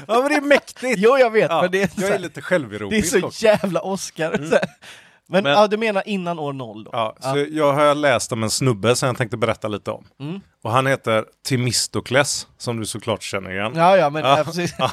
Ja 0.09 0.21
men 0.21 0.29
det 0.29 0.35
är 0.35 0.41
mäktigt! 0.41 0.95
Jo 0.99 1.19
jag 1.19 1.31
vet, 1.31 1.51
Ja, 1.51 1.63
men 1.63 1.71
det 1.71 1.83
är, 1.83 1.91
jag 1.97 2.11
är 2.11 2.19
lite 2.19 2.35
det 2.35 2.41
är 2.41 2.43
självironisk 2.43 3.21
så 3.21 3.31
jävla 3.47 3.81
Oscar. 3.81 4.31
här. 4.51 4.61
Men, 5.31 5.43
Men- 5.45 5.53
ja, 5.53 5.67
du 5.67 5.77
menar 5.77 6.03
innan 6.07 6.39
år 6.39 6.53
noll 6.53 6.85
då? 6.85 6.91
Ja, 6.93 7.17
så 7.21 7.47
jag 7.51 7.73
har 7.73 7.95
läst 7.95 8.33
om 8.33 8.43
en 8.43 8.51
snubbe 8.51 8.97
som 8.97 9.07
jag 9.07 9.17
tänkte 9.17 9.37
berätta 9.37 9.69
lite 9.69 9.91
om. 9.91 10.05
Mm. 10.21 10.41
Och 10.63 10.71
han 10.71 10.87
heter 10.87 11.25
Timistokles, 11.47 12.47
som 12.59 12.81
du 12.81 12.87
såklart 12.87 13.23
känner 13.23 13.51
igen. 13.51 13.73
Ja, 13.77 13.97
ja, 13.97 14.11
men 14.11 14.25
Ja. 14.25 14.39
ja. 14.39 14.45
precis. 14.45 14.79
var- 14.79 14.89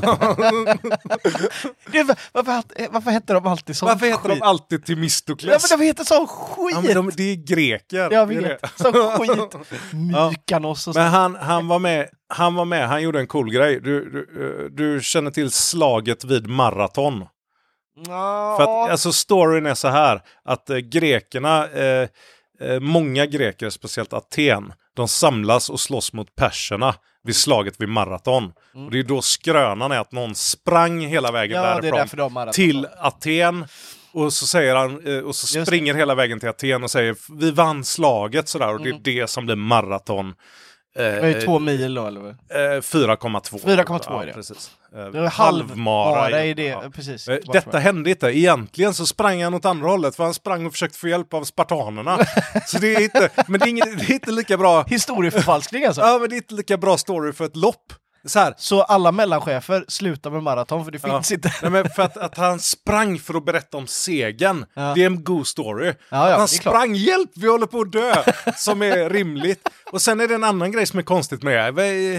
varför, 2.44 2.92
varför 2.92 3.12
hette 3.12 3.34
de 3.34 3.48
alltid 3.48 3.78
sån 3.78 3.90
Varför 3.90 4.06
heter 4.06 4.30
skit? 4.30 4.40
de 4.40 4.46
alltid 4.48 4.80
Ja, 4.80 4.86
Timistokles? 4.86 5.72
men 5.72 5.80
de 5.80 5.86
heter 5.86 6.04
sån 6.04 6.28
skit! 6.28 6.76
Ja, 6.76 6.82
men 6.82 6.94
de, 6.94 7.12
det 7.18 7.24
är 7.24 7.36
greker. 7.36 8.12
Jag 8.12 8.26
vet, 8.28 8.60
sån 8.76 8.94
skit! 8.94 9.56
Mykanos 9.94 10.88
och 10.88 10.94
så. 10.94 11.00
Men 11.00 11.12
han, 11.12 11.36
han, 11.36 11.68
var 11.68 11.80
med, 11.80 12.10
han 12.30 12.56
var 12.56 12.66
med, 12.66 12.88
han 12.88 13.02
gjorde 13.02 13.20
en 13.20 13.28
cool 13.28 13.52
grej. 13.52 13.80
Du, 13.82 14.10
du, 14.10 14.20
eh, 14.20 14.72
du 14.72 15.00
känner 15.02 15.32
till 15.32 15.52
slaget 15.52 16.24
vid 16.26 16.48
maraton. 16.48 17.26
För 18.06 18.64
att, 18.64 18.92
alltså 18.92 19.14
storyn 19.14 19.66
är 19.66 19.74
så 19.76 19.88
här, 19.88 20.22
att 20.46 20.70
eh, 20.70 20.78
grekerna, 20.78 21.68
eh, 21.68 22.08
eh, 22.62 22.80
många 22.80 23.26
greker, 23.26 23.70
speciellt 23.70 24.14
Aten, 24.14 24.74
de 24.96 25.08
samlas 25.08 25.70
och 25.70 25.80
slåss 25.80 26.14
mot 26.14 26.36
perserna 26.36 26.96
vid 27.24 27.36
slaget 27.36 27.82
vid 27.82 27.90
Maraton. 27.90 28.54
Och 28.86 28.92
det 28.92 29.00
är 29.00 29.04
då 29.04 29.22
skrönan 29.22 29.92
är 29.92 30.00
att 30.00 30.12
någon 30.12 30.36
sprang 30.36 31.02
hela 31.02 31.32
vägen 31.32 31.58
Ja, 31.64 31.64
därifrån 31.82 32.52
till 32.54 32.88
Aten. 32.98 33.66
Och 34.12 34.34
så 34.34 34.48
säger 34.48 34.76
han, 34.76 35.08
eh, 35.08 35.20
och 35.24 35.36
så 35.36 35.58
Just 35.58 35.68
springer 35.68 35.94
hela 35.94 36.16
vägen 36.16 36.40
till 36.40 36.50
Aten 36.50 36.84
och 36.84 36.92
säger 36.92 37.16
vi 37.40 37.52
vann 37.52 37.84
slaget 37.84 38.48
sådär 38.50 38.74
och 38.74 38.82
det 38.82 38.90
Mm. 38.90 39.02
är 39.06 39.22
det 39.22 39.28
som 39.30 39.46
blir 39.46 39.56
maraton. 39.56 40.34
Eh, 40.98 41.04
Det 41.04 41.20
är 41.20 41.28
ju 41.28 41.42
två 41.42 41.60
mil 41.60 41.94
då 41.94 42.06
eller? 42.08 42.20
vad? 42.22 42.30
eh, 42.30 42.82
4,2. 42.82 43.60
4,2 43.60 44.22
är 44.22 44.26
det. 44.26 44.34
Precis. 44.34 44.72
Eh, 44.96 45.06
Det 45.06 45.20
är 45.20 45.28
halvmara. 45.28 46.46
i- 46.46 46.50
i 46.50 46.54
det, 46.54 46.64
ja. 46.66 46.84
precis. 46.96 47.28
Eh, 47.28 47.38
Detta 47.54 47.80
hände 47.80 48.10
inte. 48.10 48.28
Egentligen 48.28 48.94
så 48.94 49.06
sprang 49.06 49.44
han 49.44 49.54
åt 49.54 49.66
andra 49.66 49.90
hållet 49.90 50.16
för 50.16 50.24
han 50.24 50.34
sprang 50.34 50.66
och 50.66 50.72
försökte 50.72 50.98
få 50.98 51.08
hjälp 51.08 51.34
av 51.34 51.44
spartanerna. 51.44 52.18
så 52.68 52.78
det 52.80 52.96
är 52.96 53.02
inte, 53.02 53.30
men 53.48 53.60
det 53.60 53.66
är, 53.66 53.70
inget, 53.70 53.98
det 54.00 54.10
är 54.10 54.14
inte 54.14 54.32
lika 54.32 54.58
bra. 54.58 54.84
Historieförfalskning 54.88 55.86
alltså. 55.86 56.02
Ja, 56.02 56.18
men 56.22 56.30
det 56.30 56.36
är 56.36 56.38
inte 56.38 56.54
lika 56.54 56.78
bra 56.78 56.98
story 56.98 57.34
för 57.34 57.46
ett 57.46 57.56
lopp. 57.56 57.94
Så 58.26 58.40
här, 58.40 58.54
Så 58.58 58.82
alla 58.84 59.12
mellanchefer 59.12 59.86
slutar 59.88 60.32
med 60.32 60.44
maraton 60.44 60.86
för 60.86 60.92
det 60.92 61.00
Ja. 61.04 61.10
finns 61.18 61.32
inte. 61.32 61.54
Nej, 61.62 61.72
men 61.72 61.90
för 61.90 62.04
att, 62.04 62.18
att 62.18 62.38
han 62.38 62.60
sprang 62.60 63.20
för 63.20 63.34
att 63.34 63.46
berätta 63.46 63.78
om 63.78 63.88
segern, 63.88 64.66
Ja. 64.74 64.94
det 64.96 65.02
är 65.02 65.06
en 65.08 65.24
god 65.24 65.48
story. 65.48 65.86
ja, 66.10 66.18
Att 66.18 66.32
han 66.32 66.42
är 66.42 66.48
klart. 66.48 66.74
sprang, 66.74 66.96
hjälp, 66.96 67.30
vi 67.36 67.48
håller 67.48 67.66
på 67.68 67.82
att 67.82 67.92
dö, 67.92 68.24
som 68.56 68.82
är 68.82 69.10
rimligt. 69.10 69.70
Och 69.92 70.02
sen 70.02 70.20
är 70.20 70.28
det 70.28 70.36
en 70.36 70.44
annan 70.44 70.72
grej 70.72 70.86
som 70.86 71.00
är 71.00 71.04
konstigt 71.04 71.44
med 71.44 71.74
det. 71.76 72.16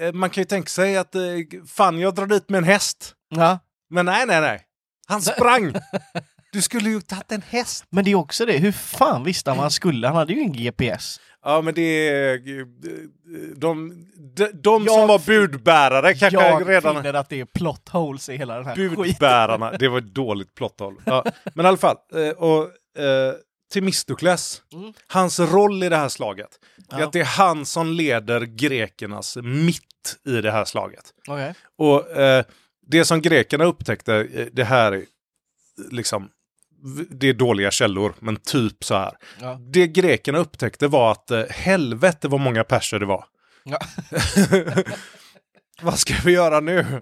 Eh, 0.00 0.12
Man 0.12 0.30
kan 0.30 0.40
ju 0.40 0.44
tänka 0.46 0.68
sig 0.68 0.96
att, 0.96 1.14
eh, 1.14 1.22
fan 1.68 1.98
jag 1.98 2.14
drar 2.14 2.26
dit 2.26 2.48
med 2.48 2.58
en 2.58 2.64
häst. 2.64 3.14
Ja. 3.28 3.58
Men 3.90 4.06
nej, 4.06 4.26
nej, 4.26 4.40
nej. 4.40 4.60
Han 5.08 5.22
sprang! 5.22 5.72
Du 6.52 6.62
skulle 6.62 6.90
ju 6.90 7.00
tagit 7.00 7.32
en 7.32 7.42
häst. 7.48 7.84
Men 7.90 8.04
det 8.04 8.10
är 8.10 8.14
också 8.14 8.46
det, 8.46 8.58
hur 8.58 8.72
fan 8.72 9.24
visste 9.24 9.50
han 9.50 9.56
vad 9.56 9.64
han 9.64 9.70
skulle? 9.70 10.06
Han 10.06 10.16
hade 10.16 10.32
ju 10.32 10.40
ingen 10.40 10.52
GPS. 10.52 11.20
Ja, 11.44 11.60
men 11.62 11.74
det 11.74 12.08
är... 12.08 12.34
eh, 12.34 12.66
De, 13.56 14.06
de, 14.36 14.50
de 14.54 14.84
Jag- 14.84 14.94
som 14.94 15.08
var 15.08 15.26
budbärare 15.26 16.14
kanske 16.14 16.40
Jag 16.40 16.68
redan... 16.68 16.96
finner 16.96 17.14
att 17.14 17.28
det 17.28 17.40
är 17.40 17.44
plot 17.44 17.88
holes 17.88 18.28
i 18.28 18.36
hela 18.36 18.56
den 18.56 18.66
här 18.66 18.74
skiten. 18.74 18.94
Budbärarna, 18.96 19.72
det 19.72 19.88
var 19.88 19.98
ett 19.98 20.14
dåligt 20.14 20.54
plotthåll. 20.54 20.94
Ja, 21.04 21.24
men 21.54 21.64
i 21.64 21.68
alla 21.68 21.76
fall, 21.76 21.96
eh, 22.14 22.28
och 22.30 22.62
eh, 23.02 23.34
Themistokles, 23.72 24.62
Mm. 24.72 24.92
hans 25.06 25.40
roll 25.40 25.82
i 25.82 25.88
det 25.88 25.96
här 25.96 26.08
slaget, 26.08 26.48
är 26.92 26.98
Ja. 26.98 27.06
att 27.06 27.12
det 27.12 27.20
är 27.20 27.24
han 27.24 27.66
som 27.66 27.92
leder 27.92 28.40
grekernas 28.40 29.36
mitt 29.42 30.16
i 30.26 30.40
det 30.40 30.50
här 30.50 30.64
slaget. 30.64 31.04
Okej. 31.28 31.54
Och 31.78 32.10
eh, 32.10 32.44
det 32.86 33.04
som 33.04 33.20
grekerna 33.22 33.64
upptäckte, 33.64 34.14
eh, 34.14 34.46
det 34.52 34.64
här 34.64 34.92
är 34.92 35.04
liksom, 35.90 36.28
det 37.10 37.28
är 37.28 37.34
dåliga 37.34 37.70
källor, 37.70 38.14
men 38.20 38.36
typ 38.36 38.84
så 38.84 38.94
här. 38.94 39.12
Ja. 39.40 39.58
Det 39.72 39.86
grekerna 39.86 40.38
upptäckte 40.38 40.88
var 40.88 41.12
att 41.12 41.30
eh, 41.30 41.42
helvete 41.50 42.28
vad 42.28 42.40
många 42.40 42.64
perser 42.64 42.98
det 42.98 43.06
var. 43.06 43.24
Ja. 43.64 43.78
Vad 45.82 45.98
ska 45.98 46.14
vi 46.24 46.32
göra 46.32 46.60
nu? 46.60 47.00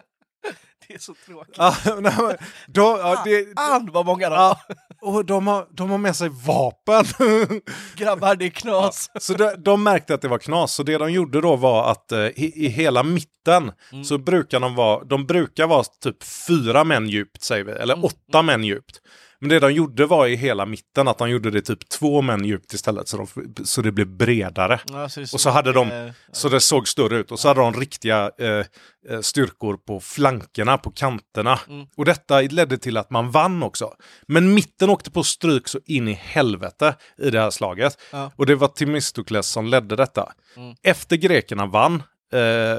Det 0.88 0.94
är 0.94 0.98
så 0.98 1.14
tråkigt. 1.26 1.54
Ja, 1.58 1.74
nej, 2.00 2.14
men, 2.18 2.36
då, 2.66 2.82
ja, 2.82 3.22
det, 3.24 3.46
vad 3.92 4.06
många 4.06 4.24
Ja, 4.26 4.60
var. 5.00 5.12
och 5.14 5.24
de 5.24 5.46
har, 5.46 5.66
de 5.70 5.90
har 5.90 5.98
med 5.98 6.16
sig 6.16 6.28
vapen. 6.46 7.04
Grabbar, 7.96 8.34
det 8.34 8.44
är 8.44 8.50
knas. 8.50 9.10
så 9.20 9.34
de, 9.34 9.54
de 9.58 9.82
märkte 9.82 10.14
att 10.14 10.22
det 10.22 10.28
var 10.28 10.38
knas. 10.38 10.74
Så 10.74 10.82
det 10.82 10.98
de 10.98 11.12
gjorde 11.12 11.40
då 11.40 11.56
var 11.56 11.90
att 11.90 12.12
eh, 12.12 12.18
i, 12.20 12.52
i 12.56 12.68
hela 12.68 13.02
mitten 13.02 13.72
så 14.04 14.18
brukar 14.18 14.60
de 14.60 14.74
vara, 14.74 15.04
de 15.04 15.26
brukar 15.26 15.66
vara 15.66 15.84
typ 15.84 16.24
fyra 16.24 16.84
män 16.84 17.08
djupt 17.08 17.42
säger 17.42 17.64
vi, 17.64 17.72
eller 17.72 18.04
åtta 18.04 18.42
män 18.42 18.64
djupt. 18.64 19.00
Men 19.40 19.50
det 19.50 19.60
de 19.60 19.72
gjorde 19.72 20.06
var 20.06 20.26
i 20.26 20.36
hela 20.36 20.66
mitten 20.66 21.08
att 21.08 21.18
de 21.18 21.30
gjorde 21.30 21.50
det 21.50 21.62
typ 21.62 21.88
två 21.88 22.22
män 22.22 22.44
djupt 22.44 22.72
istället 22.72 23.08
så, 23.08 23.16
de, 23.16 23.54
så 23.64 23.82
det 23.82 23.92
blev 23.92 24.06
bredare. 24.06 24.80
Ja, 24.86 25.08
så 25.08 25.20
det 25.20 25.32
Och 25.34 25.40
så 25.40 25.50
hade 25.50 25.72
de, 25.72 26.12
så 26.32 26.48
det 26.48 26.60
såg 26.60 26.88
större 26.88 27.16
ut. 27.16 27.32
Och 27.32 27.40
så 27.40 27.48
hade 27.48 27.60
de 27.60 27.74
riktiga 27.74 28.30
eh, 28.38 28.64
eh, 29.08 29.20
styrkor 29.20 29.76
på 29.76 30.00
flankerna, 30.00 30.78
på 30.78 30.90
kanterna. 30.90 31.58
Mm. 31.68 31.86
Och 31.96 32.04
detta 32.04 32.40
ledde 32.40 32.78
till 32.78 32.96
att 32.96 33.10
man 33.10 33.30
vann 33.30 33.62
också. 33.62 33.94
Men 34.26 34.54
mitten 34.54 34.90
åkte 34.90 35.10
på 35.10 35.22
stryk 35.22 35.68
så 35.68 35.80
in 35.86 36.08
i 36.08 36.12
helvete 36.12 36.94
i 37.18 37.30
det 37.30 37.40
här 37.40 37.50
slaget. 37.50 37.98
Ja. 38.12 38.32
Och 38.36 38.46
det 38.46 38.54
var 38.54 38.68
Themistokles 38.68 39.48
som 39.48 39.66
ledde 39.66 39.96
detta. 39.96 40.32
Mm. 40.56 40.74
Efter 40.82 41.16
grekerna 41.16 41.66
vann, 41.66 42.02
eh, 42.32 42.40
eh, 42.40 42.76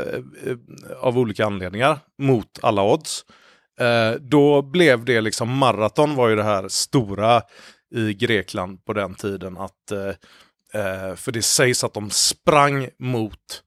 av 1.00 1.18
olika 1.18 1.46
anledningar, 1.46 2.00
mot 2.18 2.60
alla 2.62 2.84
odds. 2.84 3.26
Eh, 3.80 4.12
då 4.20 4.62
blev 4.62 5.06
det 5.06 5.22
liksom, 5.22 5.58
maraton 5.58 6.16
var 6.16 6.30
ju 6.30 6.36
det 6.36 6.44
här 6.44 6.68
stora 6.68 7.42
i 7.96 8.14
Grekland 8.14 8.86
på 8.86 8.94
den 8.94 9.16
tiden. 9.16 9.58
att 9.58 9.92
eh, 9.92 10.14
Eh, 10.74 11.16
för 11.16 11.32
det 11.32 11.42
sägs 11.42 11.84
att 11.84 11.94
de 11.94 12.10
sprang 12.10 12.90
mot 13.00 13.64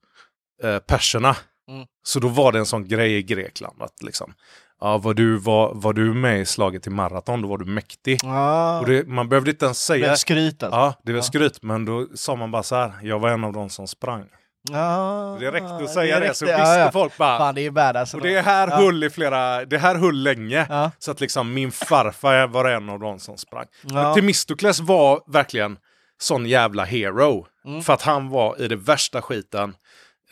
eh, 0.63 0.79
perserna. 0.79 1.37
Mm. 1.69 1.87
Så 2.03 2.21
då 2.21 2.29
var 2.29 2.53
det 2.53 2.59
en 2.59 2.67
sån 2.67 2.89
grej 2.89 3.17
i 3.17 3.23
Grekland. 3.23 3.83
Att 3.83 4.03
liksom, 4.03 4.35
ja, 4.81 4.99
var, 4.99 5.15
du, 5.15 5.37
var, 5.37 5.75
var 5.75 5.93
du 5.93 6.15
med 6.15 6.41
i 6.41 6.47
slaget 6.47 6.87
i 6.87 6.91
maraton, 6.91 7.43
då 7.43 7.49
var 7.49 7.59
du 7.59 7.65
mäktig. 7.65 8.19
Ja, 8.23 8.81
Och 8.81 8.87
det, 8.87 9.09
man 9.09 9.29
behövde 9.29 9.51
inte 9.51 9.65
ens 9.65 9.79
det 9.79 9.85
säga... 9.85 10.13
är 10.13 10.17
skryt 10.17 10.63
alltså. 10.63 10.79
Ja, 10.79 10.95
det 11.03 11.13
var 11.13 11.21
skryt, 11.21 11.63
men 11.63 11.85
då 11.85 12.07
sa 12.15 12.37
man 12.37 12.51
bara 12.51 12.63
så 12.63 12.75
här, 12.75 12.93
jag 13.03 13.19
var 13.19 13.29
en 13.29 13.45
av 13.45 13.53
de 13.53 13.71
som 13.71 13.89
sprang. 13.89 14.25
Ja, 14.71 15.37
Det 15.41 15.51
räckte 15.51 15.75
att 15.75 15.91
säga 15.91 16.21
det, 16.21 16.35
så 16.35 16.45
räckte, 16.45 16.61
visste 16.61 16.75
ja, 16.75 16.85
ja. 16.85 16.91
folk 16.93 17.17
bara... 17.17 17.39
Fan, 17.39 17.55
det 17.55 17.67
är 17.67 17.71
badass. 17.71 18.15
och 18.15 18.21
det 18.21 18.41
här 18.41 18.69
Ja. 18.69 18.77
höll 18.77 19.05
i 19.05 19.11
flera, 19.11 19.65
det 19.65 19.79
här 19.79 19.95
höll 19.95 20.23
länge. 20.23 20.67
Ja. 20.69 20.91
Så 20.99 21.11
att 21.11 21.21
liksom 21.21 21.55
min 21.55 21.73
farfar 21.73 22.47
var 22.47 22.65
en 22.65 22.89
av 22.89 23.01
de 23.01 23.19
som 23.19 23.39
sprang. 23.39 23.67
Ja. 23.83 24.15
Themistokles 24.15 24.81
var 24.81 25.21
verkligen 25.33 25.77
sån 26.21 26.47
jävla 26.47 26.85
hero. 26.85 27.47
Mm. 27.65 27.83
För 27.83 27.93
att 27.93 28.03
han 28.03 28.29
var 28.29 28.61
i 28.63 28.69
det 28.69 28.77
värsta 28.77 29.23
skiten, 29.23 29.75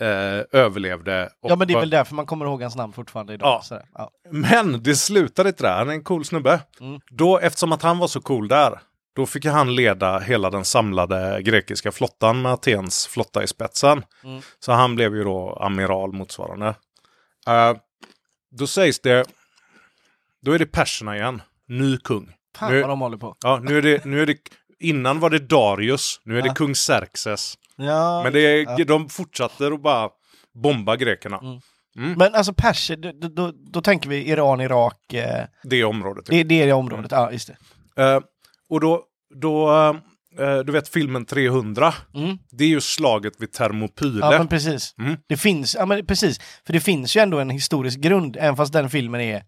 eh, 0.01 0.07
överlevde. 0.61 1.29
Ja, 1.43 1.57
men 1.57 1.69
det 1.69 1.75
är 1.75 1.81
väl 1.81 1.91
därför 1.91 2.15
man 2.15 2.27
kommer 2.27 2.45
ihåg 2.47 2.63
hans 2.63 2.77
namn 2.77 2.93
fortfarande 2.93 3.35
idag. 3.35 3.49
Ja. 3.49 3.63
Sådär. 3.63 3.85
Ja. 3.95 4.11
Men 4.31 4.83
det 4.83 4.95
slutade 4.95 5.49
inte 5.49 5.63
där, 5.63 5.79
han 5.79 5.89
är 5.89 5.93
en 5.95 6.05
cool 6.05 6.25
snubbe. 6.25 6.61
Mm. 6.81 7.01
Då, 7.11 7.39
eftersom 7.39 7.73
att 7.73 7.83
han 7.83 7.99
var 7.99 8.09
så 8.09 8.21
cool 8.21 8.49
där, 8.49 8.81
då 9.17 9.27
fick 9.27 9.45
han 9.45 9.75
leda 9.75 10.19
hela 10.19 10.51
den 10.51 10.65
samlade 10.65 11.43
grekiska 11.43 11.93
flottan 11.93 12.43
med 12.43 12.53
Atens 12.53 13.07
flotta 13.07 13.43
i 13.43 13.47
spetsen. 13.47 14.03
Mm. 14.25 14.41
Så 14.61 14.73
han 14.73 14.95
blev 14.95 15.15
ju 15.17 15.25
då 15.25 15.59
amiral 15.61 16.13
motsvarande. 16.13 16.67
Eh, 17.49 17.77
då 18.51 18.67
sägs 18.67 19.01
det, 19.01 19.25
då 20.43 20.53
är 20.53 20.59
det 20.59 20.67
perserna 20.67 21.17
igen, 21.17 21.43
ny 21.69 21.97
kung. 21.99 22.33
Fan 22.57 22.73
Nu- 22.73 22.81
vad 22.81 22.91
de 22.91 23.01
håller 23.01 23.17
på. 23.17 23.37
Ja, 23.45 23.61
nu 23.63 23.79
är 23.79 23.83
det, 23.83 24.05
nu 24.05 24.23
är 24.23 24.27
det, 24.27 24.37
innan 24.79 25.21
var 25.21 25.31
det 25.31 25.39
Darius, 25.39 26.21
nu 26.25 26.39
är 26.39 26.43
det 26.43 26.49
Ja. 26.49 26.55
kung 26.55 26.75
Xerxes. 26.75 27.55
Ja, 27.77 28.23
Men 28.23 28.33
det 28.33 28.41
är, 28.41 28.79
ja. 28.79 28.85
de 28.85 29.09
fortsatte 29.09 29.67
att 29.67 29.83
bara 29.83 30.09
bomba 30.63 30.97
grekerna. 30.97 31.39
Mm. 31.39 32.13
Men 32.19 32.35
alltså 32.35 32.53
perser, 32.57 32.97
då, 32.97 33.29
då, 33.29 33.53
då, 33.73 33.81
tänker 33.83 34.09
vi 34.09 34.29
Iran, 34.29 34.61
Irak. 34.61 35.13
Eh, 35.15 35.45
Det 35.63 35.85
området. 35.85 36.27
det, 36.27 36.43
det 36.43 36.63
är 36.63 36.67
det 36.67 36.73
området. 36.73 37.11
Ja, 37.13 37.33
just 37.33 37.51
det. 37.97 38.03
Eh, 38.03 38.21
och 38.71 38.81
då, 38.81 39.03
då 39.35 39.71
eh, 40.39 40.59
du 40.59 40.73
vet 40.73 40.89
filmen 40.89 41.25
300, 41.25 41.95
Mm. 42.15 42.39
det 42.51 42.65
är 42.65 42.69
ju 42.69 42.81
slaget 42.81 43.33
vid 43.39 43.53
Thermopyle. 43.53 44.19
Ja, 44.21 44.31
men 44.31 44.49
precis. 44.49 44.95
Mm. 44.99 45.17
Det 45.29 45.37
finns, 45.37 45.75
ja 45.75 45.87
men 45.87 46.07
precis. 46.07 46.41
För 46.67 46.73
det 46.73 46.81
finns 46.81 47.17
ju 47.17 47.21
ändå 47.21 47.39
en 47.39 47.51
historisk 47.51 47.99
grund, 48.01 48.37
även 48.41 48.57
fast 48.57 48.73
den 48.73 48.91
filmen 48.91 49.21
är 49.21 49.43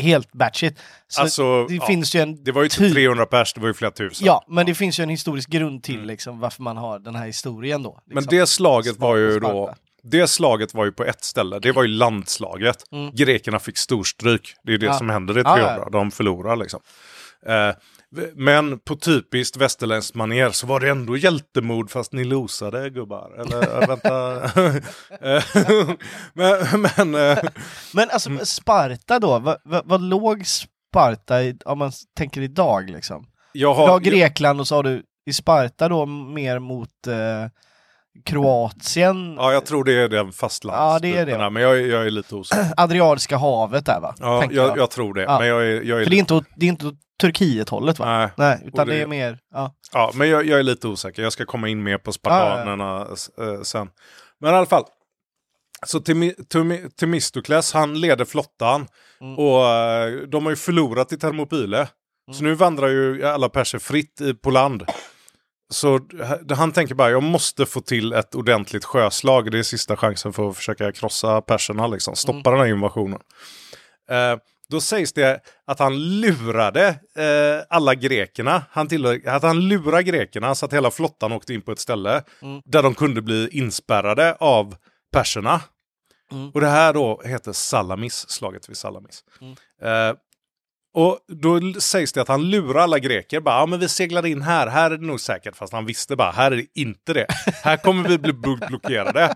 helt 0.00 0.32
batshit. 0.32 0.78
Så 1.08 1.20
Alltså, 1.22 1.66
det 1.66 1.74
ja, 1.74 1.86
finns 1.86 2.14
ju 2.14 2.20
en 2.20 2.44
det 2.44 2.52
var 2.52 2.62
ju 2.62 2.66
inte 2.66 2.76
typ- 2.76 2.92
300 2.94 3.26
pers, 3.26 3.54
det 3.54 3.60
var 3.60 3.68
ju 3.68 3.74
flera 3.74 3.90
tusen. 3.90 4.26
Ja, 4.26 4.44
men 4.48 4.66
det 4.66 4.74
finns 4.74 4.98
ju 5.00 5.02
en 5.02 5.08
historisk 5.08 5.48
grund 5.50 5.82
till 5.82 6.02
liksom, 6.02 6.40
varför 6.40 6.62
man 6.62 6.76
har 6.76 6.98
den 6.98 7.14
här 7.14 7.26
historien 7.26 7.82
då. 7.82 7.90
Mm. 7.90 8.00
men 8.06 8.16
liksom. 8.16 8.36
det 8.38 8.46
slaget 8.46 8.96
var 8.98 9.16
ju 9.16 9.40
då, 9.40 9.74
det 10.02 10.26
slaget 10.28 10.74
var 10.74 10.84
ju 10.84 10.92
på 10.92 11.04
ett 11.04 11.24
ställe, 11.24 11.58
det 11.58 11.72
var 11.72 11.82
ju 11.82 11.88
landslaget. 11.88 12.76
Mm. 12.92 13.10
Grekerna 13.14 13.58
fick 13.58 13.78
storstryk, 13.78 14.54
det 14.64 14.70
är 14.70 14.72
ju 14.72 14.78
det 14.78 14.86
Ja. 14.86 14.94
som 14.98 15.10
händer 15.10 15.38
i 15.38 15.42
Ja, 15.44 15.54
300, 15.56 15.82
ja. 15.84 15.88
de 15.90 16.10
förlorar 16.10 16.56
liksom. 16.56 16.80
Eh, 17.46 17.74
men 18.34 18.78
på 18.78 18.96
typiskt 18.96 19.56
västerländskt 19.56 20.14
manér 20.14 20.50
så 20.50 20.66
var 20.66 20.80
det 20.80 20.90
ändå 20.90 21.16
hjältemod 21.16 21.90
fast 21.90 22.12
ni 22.12 22.24
losade 22.24 22.90
gubbar. 22.90 23.40
Eller 23.40 23.82
äh, 23.82 23.88
vänta. 23.88 24.40
Men 26.34 26.80
men 26.80 27.14
eh, 27.14 27.38
Men 27.94 28.10
alltså 28.10 28.30
Mm. 28.30 28.44
Sparta 28.44 29.18
då, 29.18 29.38
vad, 29.38 29.56
vad, 29.64 29.86
vad 29.86 30.02
låg 30.02 30.46
Sparta 30.46 31.42
i, 31.42 31.56
om 31.64 31.78
man 31.78 31.92
tänker 32.16 32.40
idag 32.40 32.90
liksom? 32.90 33.26
jag 33.52 33.76
Du 33.76 33.80
har 33.80 33.88
har... 33.88 34.00
Grekland 34.00 34.60
och 34.60 34.68
så 34.68 34.74
har 34.74 34.82
du 34.82 35.02
i 35.26 35.32
Sparta 35.32 35.88
då 35.88 36.06
mer 36.06 36.58
mot 36.58 37.06
eh, 37.06 37.50
Kroatien, 38.24 39.34
Ja, 39.38 39.52
jag 39.52 39.66
tror 39.66 39.84
det 39.84 39.92
är 39.92 40.08
den 40.08 40.32
fastlands. 40.32 40.78
Ja, 40.78 40.98
det 41.02 41.16
är 41.16 41.26
det, 41.26 41.36
va? 41.38 41.50
Men 41.50 41.62
jag, 41.62 41.78
är- 41.78 41.86
jag 41.86 42.06
är 42.06 42.10
lite 42.10 42.34
osäker. 42.34 42.66
Adriatiska 42.76 43.36
havet 43.36 43.86
där 43.86 44.00
va? 44.00 44.14
Ja, 44.18 44.44
jag, 44.50 44.78
jag 44.78 44.90
tror 44.90 45.14
det. 45.14 45.22
Ja. 45.22 45.38
Men 45.38 45.48
jag 45.48 45.62
är, 45.66 45.82
jag 45.82 46.00
är 46.00 46.04
För 46.04 46.10
det 46.10 46.16
är 46.16 46.18
inte, 46.18 46.44
det 46.56 46.66
är 46.66 46.70
inte 46.70 46.90
Turkiet-hållet 47.20 47.98
va? 47.98 48.06
Nej, 48.18 48.28
Nej, 48.36 48.62
utan 48.64 48.86
det... 48.86 48.94
det- 48.94 49.02
är 49.02 49.06
mer, 49.06 49.38
ja. 49.54 49.74
ja, 49.92 50.10
men 50.14 50.28
jag, 50.28 50.48
är 50.48 50.62
lite 50.62 50.88
osäker. 50.88 51.22
Jag 51.22 51.32
ska 51.32 51.44
komma 51.44 51.68
in 51.68 51.82
mer 51.82 51.98
på 51.98 52.12
spartanerna 52.12 53.00
eh, 53.40 53.62
sen. 53.62 53.88
Men 54.40 54.54
i 54.54 54.56
alla 54.56 54.66
fall. 54.66 54.84
Så 55.86 56.00
Themistokles, 57.00 57.72
han 57.72 58.00
leder 58.00 58.24
flottan. 58.24 58.86
Mm. 59.20 59.38
Och 59.38 59.66
eh, 59.66 60.12
de 60.28 60.44
har 60.44 60.50
ju 60.50 60.56
förlorat 60.56 61.12
i 61.12 61.16
Thermopyle. 61.18 61.88
Så 62.32 62.44
nu 62.44 62.54
vandrar 62.54 62.88
ju 62.88 63.26
alla 63.26 63.48
perser 63.48 63.78
fritt 63.78 64.20
på 64.42 64.50
land. 64.50 64.82
Så 65.70 65.98
h- 65.98 66.54
han 66.56 66.72
tänker 66.72 66.94
bara, 66.94 67.10
jag 67.10 67.22
måste 67.22 67.66
få 67.66 67.80
till 67.80 68.12
ett 68.12 68.34
ordentligt 68.34 68.84
sjöslag. 68.84 69.50
Det 69.50 69.58
är 69.58 69.62
sista 69.62 69.96
chansen 69.96 70.32
för 70.32 70.50
att 70.50 70.56
försöka 70.56 70.92
krossa 70.92 71.40
perserna, 71.40 71.86
liksom. 71.86 72.16
stoppa 72.16 72.50
den 72.50 72.60
här 72.60 72.66
invasionen. 72.66 73.20
Eh, 74.10 74.36
då 74.70 74.80
sägs 74.80 75.12
det 75.12 75.40
att 75.66 75.78
han 75.78 76.20
lurade 76.20 76.86
eh, 77.16 77.64
alla 77.68 77.94
grekerna. 77.94 78.62
Han 78.70 78.88
tillhör, 78.88 79.20
att 79.28 79.42
han 79.42 79.60
lurade 79.68 80.02
grekerna 80.02 80.54
så 80.54 80.66
att 80.66 80.72
hela 80.72 80.90
flottan 80.90 81.32
åkte 81.32 81.54
in 81.54 81.62
på 81.62 81.72
ett 81.72 81.78
ställe 81.78 82.22
där 82.64 82.82
de 82.82 82.94
kunde 82.94 83.22
bli 83.22 83.48
inspärrade 83.52 84.34
av 84.40 84.76
perserna. 85.12 85.60
Och 86.54 86.60
det 86.60 86.66
här 86.66 86.92
då 86.92 87.22
heter 87.24 87.52
Salamis, 87.52 88.28
slaget 88.30 88.68
vid 88.68 88.76
Salamis. 88.76 89.24
Eh, 89.82 90.16
och 90.98 91.18
då 91.28 91.60
sägs 91.80 92.12
det 92.12 92.22
att 92.22 92.28
han 92.28 92.50
lurar 92.50 92.80
alla 92.80 92.98
greker. 92.98 93.40
Bara, 93.40 93.58
ja, 93.58 93.66
men 93.66 93.80
vi 93.80 93.88
seglar 93.88 94.26
in 94.26 94.42
här, 94.42 94.66
här 94.66 94.90
är 94.90 94.96
det 94.96 95.06
nog 95.06 95.20
säkert. 95.20 95.56
Fast 95.56 95.72
han 95.72 95.86
visste 95.86 96.16
bara, 96.16 96.30
här 96.30 96.50
är 96.50 96.56
det 96.56 96.66
inte 96.74 97.12
det. 97.12 97.26
Här 97.62 97.76
kommer 97.76 98.08
vi 98.08 98.18
bli 98.18 98.32
bl- 98.32 98.68
blockerade. 98.68 99.34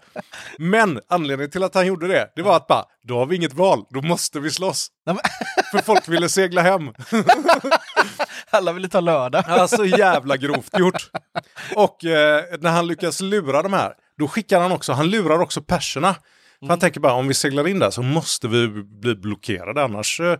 Men 0.58 1.00
anledningen 1.08 1.50
till 1.50 1.62
att 1.62 1.74
han 1.74 1.86
gjorde 1.86 2.08
det, 2.08 2.32
det 2.36 2.42
var 2.42 2.56
att 2.56 2.66
bara, 2.66 2.84
då 3.02 3.18
har 3.18 3.26
vi 3.26 3.36
inget 3.36 3.52
val, 3.52 3.84
då 3.90 4.02
måste 4.02 4.40
vi 4.40 4.50
slåss. 4.50 4.88
För 5.72 5.78
folk 5.78 6.08
ville 6.08 6.28
segla 6.28 6.62
hem. 6.62 6.90
alla 8.50 8.72
ville 8.72 8.88
ta 8.88 9.00
lördag. 9.00 9.44
Ja, 9.48 9.68
så 9.68 9.84
jävla 9.84 10.36
grovt 10.36 10.78
gjort. 10.78 11.10
Och 11.74 12.04
eh, 12.04 12.44
när 12.60 12.70
han 12.70 12.86
lyckas 12.86 13.20
lura 13.20 13.62
de 13.62 13.72
här, 13.72 13.92
då 14.18 14.28
skickar 14.28 14.60
han 14.60 14.72
också, 14.72 14.92
han 14.92 15.10
lurar 15.10 15.38
också 15.38 15.62
perserna. 15.62 16.14
För 16.60 16.68
han 16.68 16.78
tänker 16.78 17.00
bara, 17.00 17.12
om 17.12 17.28
vi 17.28 17.34
seglar 17.34 17.68
in 17.68 17.78
där 17.78 17.90
så 17.90 18.02
måste 18.02 18.48
vi 18.48 18.68
bli 18.68 19.14
blockerade, 19.14 19.82
annars 19.84 20.20
eh, 20.20 20.38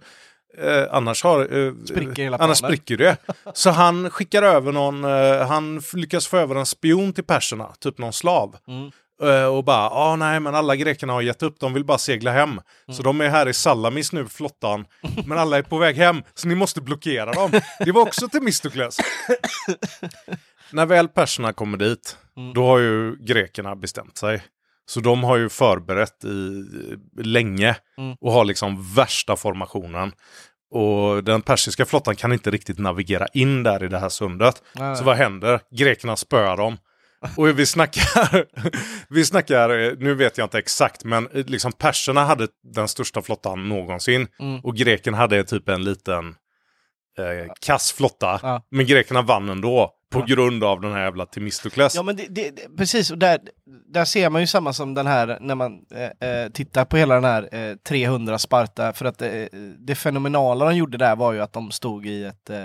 Eh, 0.59 0.85
annars 0.91 1.23
har, 1.23 1.41
eh, 1.67 1.73
Spricker 1.89 2.43
annars 2.43 2.59
spricker 2.59 2.97
det. 2.97 3.17
Så 3.55 3.71
han 3.71 4.11
skickar 4.11 4.43
över 4.43 4.73
någon, 4.73 5.05
eh, 5.05 5.47
han 5.47 5.83
lyckas 5.95 6.27
få 6.27 6.37
över 6.37 6.55
en 6.55 6.67
spion 6.67 7.13
till 7.13 7.25
perserna, 7.25 7.69
typ 7.81 7.99
någon 7.99 8.13
slav. 8.13 8.57
Mm. 8.69 8.91
Eh, 9.23 9.47
och 9.47 9.65
bara, 9.65 9.91
ah, 9.91 10.17
nej 10.17 10.41
men 10.41 10.55
alla 10.55 10.77
grekerna 10.77 11.13
har 11.13 11.23
gett 11.23 11.43
upp, 11.43 11.61
de 11.61 11.75
vill 11.75 11.85
bara 11.85 11.99
segla 11.99 12.31
hem. 12.33 12.51
Mm. 12.51 12.63
Så 12.97 13.03
de 13.03 13.21
är 13.21 13.29
här 13.29 13.49
i 13.49 13.53
Salamis 13.55 14.13
nu, 14.13 14.29
flottan. 14.29 14.85
men 15.27 15.39
alla 15.39 15.59
är 15.59 15.63
på 15.63 15.79
väg 15.79 15.97
hem, 15.97 16.23
så 16.35 16.49
ni 16.49 16.55
måste 16.55 16.81
blockera 16.81 17.33
dem. 17.33 17.51
Det 17.79 17.93
var 17.93 18.03
också 18.03 18.29
till 18.29 18.43
Mistokles. 18.43 18.97
När 20.71 20.87
väl 20.87 21.09
perserna 21.09 21.53
kommer 21.53 21.79
dit, 21.79 22.17
Mm. 22.37 22.55
då 22.55 22.67
har 22.67 22.79
ju 22.79 23.17
grekerna 23.21 23.77
bestämt 23.77 24.19
sig. 24.19 24.43
Så 24.87 25.01
de 25.01 25.25
har 25.25 25.37
ju 25.37 25.49
förberett 25.49 26.25
i 26.25 26.65
länge 27.23 27.77
Mm. 27.99 28.17
och 28.21 28.33
har 28.33 28.45
liksom 28.45 28.95
värsta 28.95 29.37
formationen. 29.37 30.13
Och 30.71 31.25
den 31.25 31.43
persiska 31.43 31.85
flottan 31.85 32.17
kan 32.17 32.33
inte 32.33 32.51
riktigt 32.51 32.79
navigera 32.79 33.27
in 33.27 33.63
där 33.63 33.85
i 33.85 33.89
det 33.89 33.99
här 33.99 34.09
sundet. 34.09 34.63
Nej. 34.75 34.97
Så 34.97 35.05
vad 35.05 35.17
händer? 35.17 35.61
Grekerna 35.77 36.17
spöar 36.17 36.57
dem. 36.57 36.77
Och 37.37 37.59
vi 37.59 37.67
snackar, 37.67 38.45
vi 39.09 39.25
snackar, 39.25 39.97
nu 39.97 40.15
vet 40.15 40.39
jag 40.39 40.45
inte 40.45 40.59
exakt, 40.59 41.05
men 41.05 41.29
liksom 41.33 41.73
perserna 41.73 42.25
hade 42.25 42.49
den 42.75 42.89
största 42.89 43.23
flottan 43.23 43.69
någonsin. 43.69 44.29
Mm. 44.41 44.61
Och 44.61 44.77
greken 44.77 45.15
hade 45.15 45.45
typ 45.45 45.69
en 45.69 45.85
liten 45.85 46.35
eh, 47.19 47.53
kass 47.61 47.93
flotta. 47.93 48.41
Ja. 48.43 48.63
Men 48.71 48.87
grekerna 48.87 49.23
vann 49.23 49.49
ändå 49.49 49.95
på 50.11 50.19
Ja. 50.19 50.25
grund 50.25 50.65
av 50.65 50.81
den 50.81 50.93
här 50.93 51.05
jävla 51.05 51.27
Themistokles. 51.27 51.95
Ja 51.95 52.03
men 52.03 52.17
det, 52.17 52.27
det, 52.31 52.51
det, 52.51 52.77
precis, 52.77 53.11
och 53.11 53.19
där, 53.19 53.39
där 53.93 54.05
ser 54.05 54.31
man 54.31 54.41
ju 54.41 54.47
samma 54.47 54.73
som 54.73 54.95
den 54.95 55.07
här 55.07 55.39
när 55.41 55.55
man 55.55 55.79
eh, 55.95 56.29
eh, 56.29 56.49
tittar 56.49 56.85
på 56.85 56.97
hela 56.97 57.15
den 57.15 57.25
här 57.25 57.49
eh, 57.71 57.77
300 57.77 58.39
Sparta, 58.39 58.93
för 58.93 59.05
att 59.05 59.23
eh, 59.23 59.31
det 59.79 59.95
fenomenala 59.95 60.65
de 60.65 60.77
gjorde 60.77 60.99
där 60.99 61.17
var 61.17 61.33
ju 61.33 61.41
att 61.41 61.53
de 61.53 61.71
stod 61.71 62.07
i 62.07 62.25
ett, 62.25 62.51
eh, 62.51 62.59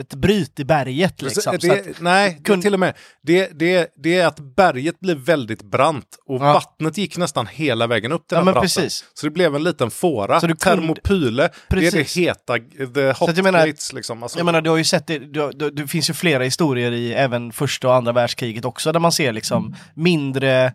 ett 0.00 0.14
bryt 0.14 0.60
i 0.60 0.64
berget 0.64 1.22
liksom. 1.22 1.42
Så 1.42 1.50
Så 1.50 1.54
att, 1.54 1.60
det, 1.84 2.00
nej, 2.00 2.40
kun- 2.44 2.62
till 2.62 2.74
och 2.74 2.80
med. 2.80 2.94
Det, 3.22 3.50
det, 3.58 3.92
det 3.96 4.18
är 4.20 4.26
att 4.26 4.40
berget 4.56 5.00
blir 5.00 5.14
väldigt 5.14 5.62
brant 5.62 6.18
och 6.26 6.34
Ja. 6.42 6.52
vattnet 6.52 6.98
gick 6.98 7.16
nästan 7.16 7.46
hela 7.46 7.86
vägen 7.86 8.12
upp 8.12 8.28
till 8.28 8.34
Ja, 8.34 8.38
den 8.38 8.44
branten. 8.44 8.62
precis. 8.62 9.04
Så 9.14 9.26
det 9.26 9.30
blev 9.30 9.54
en 9.54 9.62
liten 9.64 9.90
fåra. 9.90 10.40
Så 10.40 10.46
du 10.46 10.56
kunde- 10.56 10.80
Termopyle, 10.80 11.36
det 11.42 11.76
är 11.76 11.80
det 11.80 11.90
Precis. 11.90 12.16
heta, 12.16 12.54
the 12.94 13.06
hot 13.12 13.28
att 13.28 13.36
jag 13.36 13.44
menar- 13.44 13.64
plates 13.64 13.92
liksom. 13.92 14.22
Alltså, 14.22 14.38
Jag 14.38 14.44
menar, 14.44 14.60
du 14.60 14.70
har 14.70 14.76
ju 14.76 14.84
sett 14.84 15.06
det, 15.06 15.18
du, 15.18 15.50
du, 15.54 15.70
det 15.70 15.86
finns 15.86 16.10
ju 16.10 16.14
flera 16.14 16.42
historier 16.44 16.92
i 16.92 17.12
även 17.14 17.52
första 17.52 17.88
och 17.88 17.94
andra 17.94 18.12
världskriget 18.12 18.64
också, 18.64 18.92
där 18.92 19.00
man 19.00 19.12
ser 19.12 19.32
liksom 19.32 19.76
mindre, 19.94 20.72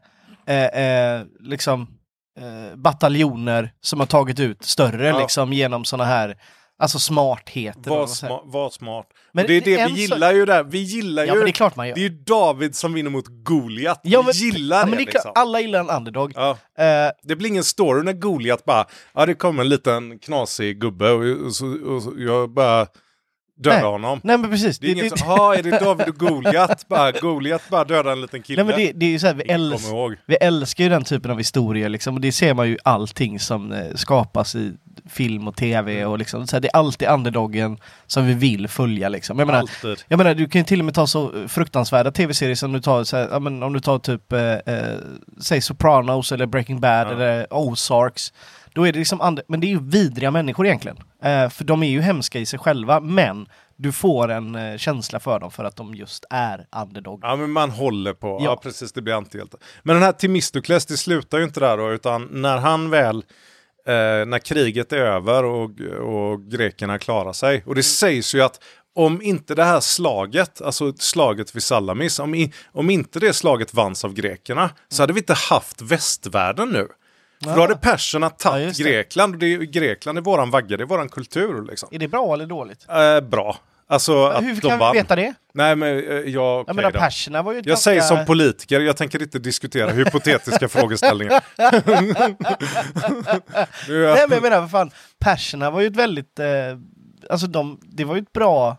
eh, 0.47 0.65
eh, 0.65 1.21
liksom, 1.39 1.87
eh, 2.39 2.75
bataljoner 2.77 3.71
som 3.81 3.99
har 3.99 4.07
tagit 4.07 4.39
ut 4.39 4.63
större 4.65 5.07
Ja. 5.07 5.19
liksom 5.19 5.53
genom 5.53 5.85
sådana 5.85 6.05
här, 6.09 6.35
alltså 6.79 6.99
smartheter. 6.99 7.79
eller 7.91 7.99
var, 7.99 8.07
sma, 8.07 8.41
var 8.45 8.69
smart. 8.69 9.05
Men 9.33 9.43
och 9.43 9.47
det 9.47 9.57
är 9.57 9.61
det 9.61 9.85
vi 9.85 9.89
så- 9.91 9.95
gillar 10.13 10.33
ju 10.33 10.45
där. 10.45 10.63
Vi 10.63 10.79
gillar 10.79 11.23
Ja 11.23 11.33
ju... 11.33 11.37
men 11.37 11.45
det 11.45 11.51
är 11.51 11.53
klart 11.53 11.75
man 11.75 11.87
gör. 11.87 11.95
det 11.95 12.01
är 12.01 12.09
ju 12.09 12.09
David 12.23 12.75
som 12.75 12.93
vinner 12.93 13.09
mot 13.09 13.25
Goliat. 13.27 13.99
Ja, 14.03 14.21
men- 14.21 14.31
vi 14.33 14.39
gillar 14.45 14.77
ja, 14.77 14.83
det, 14.83 14.89
men 14.89 14.97
det 14.97 15.03
är 15.03 15.05
klart, 15.05 15.13
liksom. 15.13 15.31
alla 15.35 15.59
gillar 15.61 15.79
en 15.79 15.89
underdog. 15.89 16.31
Ja. 16.35 16.49
Eh, 16.77 17.11
Det 17.23 17.35
blir 17.35 17.49
ingen 17.49 17.63
story 17.63 18.03
när 18.03 18.13
Goliat 18.13 18.65
bara, 18.65 18.85
ja 19.13 19.25
det 19.25 19.33
kommer 19.33 19.63
en 19.63 19.69
liten 19.69 20.19
knasig 20.19 20.81
gubbe 20.81 21.11
och, 21.11 21.45
och, 21.45 21.55
så, 21.55 21.67
och 21.93 22.03
så, 22.03 22.13
jag 22.17 22.49
bara 22.53 22.87
dödar 23.59 23.81
Nej. 23.81 23.91
honom. 23.91 24.19
nej 24.23 24.37
men 24.37 24.49
precis. 24.49 24.79
Det 24.79 24.87
är 24.87 24.91
inget 24.91 25.19
så, 25.19 25.25
ja 25.27 25.55
är 25.55 25.63
det 25.63 25.79
David 25.79 26.07
och 26.07 26.15
Goliat? 26.15 26.85
bara, 26.89 27.11
Goliat 27.11 27.61
bara 27.69 27.83
dödar 27.83 28.11
en 28.11 28.21
liten 28.21 28.41
kille. 28.41 28.63
nej, 28.63 28.73
men 28.75 28.85
det, 28.85 28.91
det 28.99 29.05
är 29.05 29.09
ju 29.09 29.19
så 29.19 29.27
här, 29.27 29.33
vi, 29.33 29.43
Ingen 29.43 29.61
äls 29.73 29.91
vi 30.25 30.35
älskar 30.35 30.83
ju 30.83 30.89
den 30.89 31.03
typen 31.03 31.31
av 31.31 31.37
historier 31.37 31.89
liksom, 31.89 32.15
och 32.15 32.21
det 32.21 32.31
ser 32.31 32.53
man 32.53 32.67
ju 32.69 32.77
allting 32.83 33.39
som 33.39 33.71
eh, 33.71 33.95
skapas 33.95 34.55
i 34.55 34.73
film 35.09 35.47
och 35.47 35.55
tv 35.55 36.05
och 36.05 36.17
liksom, 36.19 36.47
så 36.47 36.55
här, 36.55 36.61
det 36.61 36.67
är 36.67 36.77
alltid 36.77 37.07
underdoggen 37.07 37.77
som 38.07 38.25
vi 38.25 38.33
vill 38.33 38.67
följa 38.67 39.09
liksom. 39.09 39.39
Jag 39.39 39.45
menar, 39.45 39.59
Alltid. 39.59 40.03
Jag 40.07 40.17
menar, 40.17 40.33
du 40.33 40.47
kan 40.49 40.61
ju 40.61 40.65
till 40.65 40.79
och 40.79 40.85
med 40.85 40.93
ta 40.93 41.07
så 41.07 41.31
fruktansvärda 41.47 42.11
tv-serier 42.11 42.55
som 42.55 42.71
du 42.73 42.79
tar, 42.81 43.03
så 43.03 43.17
här, 43.17 43.27
ja, 43.31 43.39
men 43.39 43.63
om 43.63 43.73
du 43.73 43.79
tar 43.79 43.99
typ, 43.99 44.33
eh, 44.33 44.41
eh, 44.53 44.95
säg 45.41 45.61
Sopranos 45.61 46.31
eller 46.31 46.45
Breaking 46.45 46.79
Bad 46.79 47.07
Ja. 47.07 47.11
eller 47.11 47.53
Ozarks. 47.53 48.33
Då 48.79 48.87
är 48.87 48.91
det 48.91 48.99
liksom 48.99 49.21
andra, 49.21 49.43
men 49.47 49.59
det 49.59 49.67
är 49.67 49.69
ju 49.69 49.79
vidriga 49.83 50.31
människor 50.31 50.65
egentligen. 50.65 50.97
Eh, 51.23 51.49
för 51.49 51.63
de 51.63 51.83
är 51.83 51.89
ju 51.89 52.01
hemska 52.01 52.39
i 52.39 52.45
sig 52.45 52.59
själva, 52.59 52.99
men 52.99 53.47
du 53.75 53.91
får 53.91 54.31
en 54.31 54.55
eh, 54.55 54.77
känsla 54.77 55.19
för 55.19 55.39
dem 55.39 55.51
för 55.51 55.63
att 55.63 55.75
de 55.75 55.95
just 55.95 56.25
är 56.29 56.65
underdog. 56.81 57.19
Ja 57.23 57.35
men 57.35 57.51
man 57.51 57.69
håller 57.69 58.13
på, 58.13 58.27
ja, 58.27 58.45
Ja. 58.45 58.59
precis 58.63 58.91
det 58.93 59.01
blir 59.01 59.13
antihjälte. 59.13 59.57
Men 59.83 59.95
den 59.95 60.03
här 60.03 60.11
Themistokles 60.11 60.85
det 60.85 60.97
slutar 60.97 61.37
ju 61.37 61.43
inte 61.43 61.59
där 61.59 61.77
då, 61.77 61.91
utan 61.91 62.27
när 62.31 62.57
han 62.57 62.89
väl, 62.89 63.15
eh, 63.87 63.93
när 64.27 64.39
kriget 64.39 64.93
är 64.93 64.97
över 64.97 65.43
och, 65.43 65.71
och 65.99 66.41
grekerna 66.51 66.99
klarar 66.99 67.33
sig. 67.33 67.63
Och 67.65 67.75
det 67.75 67.83
sägs 67.83 68.35
ju 68.35 68.41
att 68.41 68.59
om 68.95 69.21
inte 69.21 69.55
det 69.55 69.63
här 69.63 69.79
slaget, 69.79 70.61
alltså 70.61 70.93
slaget 70.93 71.55
vid 71.55 71.63
Salamis, 71.63 72.19
om, 72.19 72.35
i, 72.35 72.53
om 72.71 72.89
inte 72.89 73.19
det 73.19 73.33
slaget 73.33 73.73
vanns 73.73 74.05
av 74.05 74.13
grekerna 74.13 74.69
så 74.89 75.03
hade 75.03 75.13
vi 75.13 75.19
inte 75.19 75.33
haft 75.33 75.81
västvärlden 75.81 76.69
nu. 76.69 76.87
För 77.43 77.55
då 77.55 77.61
hade 77.61 77.75
perserna 77.75 78.25
Ja, 78.25 78.29
tagit 78.29 78.77
det. 78.77 78.83
Grekland 78.83 79.33
och 79.33 79.39
det, 79.39 79.53
är- 79.53 79.57
Grekland 79.57 80.17
är 80.17 80.21
våran 80.21 80.51
vagga, 80.51 80.77
det 80.77 80.83
är 80.83 80.85
våran 80.85 81.09
kultur 81.09 81.65
liksom. 81.69 81.89
Är 81.91 81.99
det 81.99 82.07
bra 82.07 82.33
eller 82.33 82.45
dåligt? 82.45 82.85
Eh, 82.89 83.19
bra. 83.29 83.57
Alltså 83.91 84.25
att 84.25 84.43
Hur 84.43 84.55
de 84.55 84.61
kan 84.69 84.79
vann. 84.79 84.91
vi 84.93 84.99
veta 84.99 85.15
det? 85.15 85.33
Nej 85.53 85.75
men 85.75 85.89
eh, 85.89 85.95
jag, 86.03 86.27
Jag 86.27 86.59
okej 86.61 86.75
menar 86.75 86.91
då. 86.91 86.99
perserna 86.99 87.41
var 87.41 87.51
ju 87.51 87.57
Jag 87.57 87.65
ganska... 87.65 87.81
säger 87.83 88.01
som 88.01 88.25
politiker, 88.25 88.79
jag 88.79 88.97
tänker 88.97 89.21
inte 89.21 89.39
diskutera 89.39 89.91
hypotetiska 89.91 90.69
frågeställningar. 90.69 91.43
Nej 93.87 93.97
jag- 93.99 94.29
men 94.29 94.35
jag 94.35 94.41
menar, 94.43 94.59
vad 94.61 94.71
fan, 94.71 94.91
perserna 95.19 95.71
var 95.71 95.81
ju 95.81 95.87
ett 95.87 95.95
väldigt, 95.95 96.39
eh, 96.39 96.45
alltså 97.29 97.47
de, 97.47 97.79
det 97.83 98.03
var 98.03 98.15
ju 98.15 98.21
ett 98.21 98.33
bra 98.33 98.77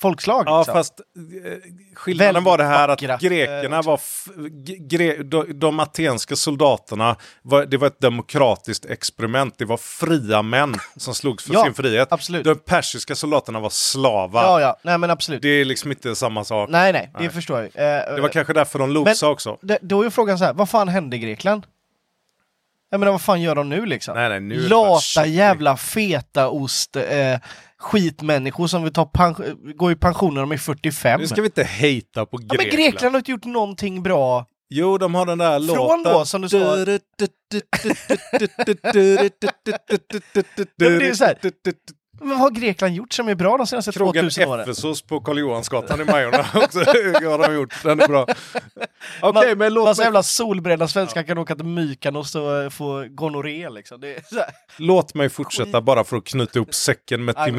folkslag 0.00 0.42
ja, 0.46 0.58
liksom. 0.58 0.74
fast 0.74 1.00
eh, 1.44 1.52
skillnaden 1.94 2.34
Väldigt 2.34 2.44
var 2.44 2.58
det 2.58 2.64
här 2.64 2.88
vackra, 2.88 3.14
att 3.14 3.20
grekerna 3.20 3.76
eh, 3.76 3.82
var, 3.82 3.94
f- 3.94 4.28
g- 4.64 4.76
gre, 4.80 5.22
de, 5.22 5.58
de 5.60 5.80
atenska 5.80 6.36
soldaterna, 6.36 7.16
var, 7.42 7.64
det 7.66 7.76
var 7.76 7.86
ett 7.86 8.00
demokratiskt 8.00 8.84
experiment, 8.84 9.54
det 9.58 9.64
var 9.64 9.76
fria 9.76 10.42
män 10.42 10.74
som 10.96 11.14
slogs 11.14 11.44
för 11.44 11.54
Ja, 11.54 11.64
sin 11.64 11.74
frihet. 11.74 12.12
absolut. 12.12 12.44
De 12.44 12.54
persiska 12.58 13.14
soldaterna 13.14 13.60
var 13.60 13.70
slavar. 13.70 14.42
Ja, 14.42 14.60
ja, 14.60 14.76
nej 14.82 14.98
men 14.98 15.10
absolut. 15.10 15.42
Det 15.42 15.48
är 15.48 15.64
liksom 15.64 15.90
inte 15.90 16.14
samma 16.14 16.44
sak. 16.44 16.68
nej, 16.70 16.92
nej, 16.92 17.10
det 17.14 17.20
Nej. 17.20 17.30
förstår 17.30 17.58
jag 17.58 17.66
eh, 18.08 18.14
Det 18.14 18.20
var 18.20 18.28
kanske 18.28 18.52
därför 18.52 18.78
de 18.78 18.90
losade 18.90 19.32
också. 19.32 19.58
det, 19.62 19.78
Då 19.82 20.02
är 20.02 20.10
frågan 20.10 20.38
så 20.38 20.44
här, 20.44 20.52
vad 20.54 20.68
fan 20.68 20.88
hände 20.88 21.16
i 21.16 21.18
Grekland? 21.18 21.66
Jag 22.90 23.00
menar, 23.00 23.12
vad 23.12 23.22
fan 23.22 23.42
gör 23.42 23.54
de 23.54 23.68
nu 23.68 23.86
liksom? 23.86 24.14
Nej, 24.14 24.28
nej, 24.28 24.40
nu 24.40 24.68
Lata 24.68 25.26
jävla 25.26 25.76
fetaost 25.76 26.96
eh, 26.96 27.38
skitmänniskor 27.78 28.66
som 28.66 28.82
vill 28.82 28.92
ta 28.92 29.10
går 29.76 29.92
i 29.92 29.96
pension 29.96 30.34
när 30.34 30.40
de 30.40 30.52
är 30.52 30.56
45. 30.56 31.20
Nu 31.20 31.26
ska 31.26 31.40
vi 31.40 31.46
inte 31.46 31.64
hejta 31.64 32.26
på 32.26 32.38
Ja, 32.40 32.46
Grekland. 32.54 32.58
men 32.58 32.70
Grekland 32.76 33.14
har 33.14 33.18
inte 33.18 33.30
gjort 33.30 33.44
någonting 33.44 34.02
bra. 34.02 34.46
Jo, 34.72 34.98
de 34.98 35.14
har 35.14 35.26
den 35.26 35.38
där 35.38 35.58
Från 35.58 35.66
låten. 35.66 36.02
då, 36.12 36.24
som 36.24 36.42
du 36.42 36.48
sa. 36.48 36.56
Ja, 36.58 36.76
det 36.84 36.92
är 41.08 41.14
så 41.14 41.24
här. 41.24 41.34
Men 42.20 42.28
vad 42.28 42.38
har 42.38 42.50
Grekland 42.50 42.94
gjort 42.94 43.12
som 43.12 43.28
är 43.28 43.34
bra 43.34 43.56
de 43.56 43.66
senaste 43.66 43.92
Krogen 43.92 44.24
2000 44.24 44.48
åren? 44.48 44.60
Efesos 44.60 45.02
på 45.02 45.20
Karl 45.20 45.38
Johansgatan 45.38 46.00
i 46.00 46.04
Majorna 46.04 46.46
också. 46.54 46.78
har 47.28 47.48
de 47.48 47.54
gjort. 47.54 47.82
Den 47.82 48.00
är 48.00 48.08
bra. 48.08 48.26
Okej, 49.22 49.48
Man- 49.48 49.58
men 49.58 49.74
låt 49.74 49.98
mig, 49.98 50.04
jävla 50.04 50.22
solbrända 50.22 50.88
svenskar 50.88 51.22
kan 51.22 51.38
åka 51.38 51.56
till 51.56 51.64
Mykonos 51.64 52.34
och 52.34 52.56
eh, 52.56 52.70
få 52.70 53.06
gonorré 53.10 53.70
liksom. 53.70 54.14
Låt 54.76 55.14
mig 55.14 55.28
fortsätta 55.28 55.80
bara 55.80 56.04
för 56.04 56.16
att 56.16 56.24
knyta 56.24 56.58
ihop 56.58 56.74
säcken 56.74 57.24
med 57.24 57.34
Aj. 57.38 57.52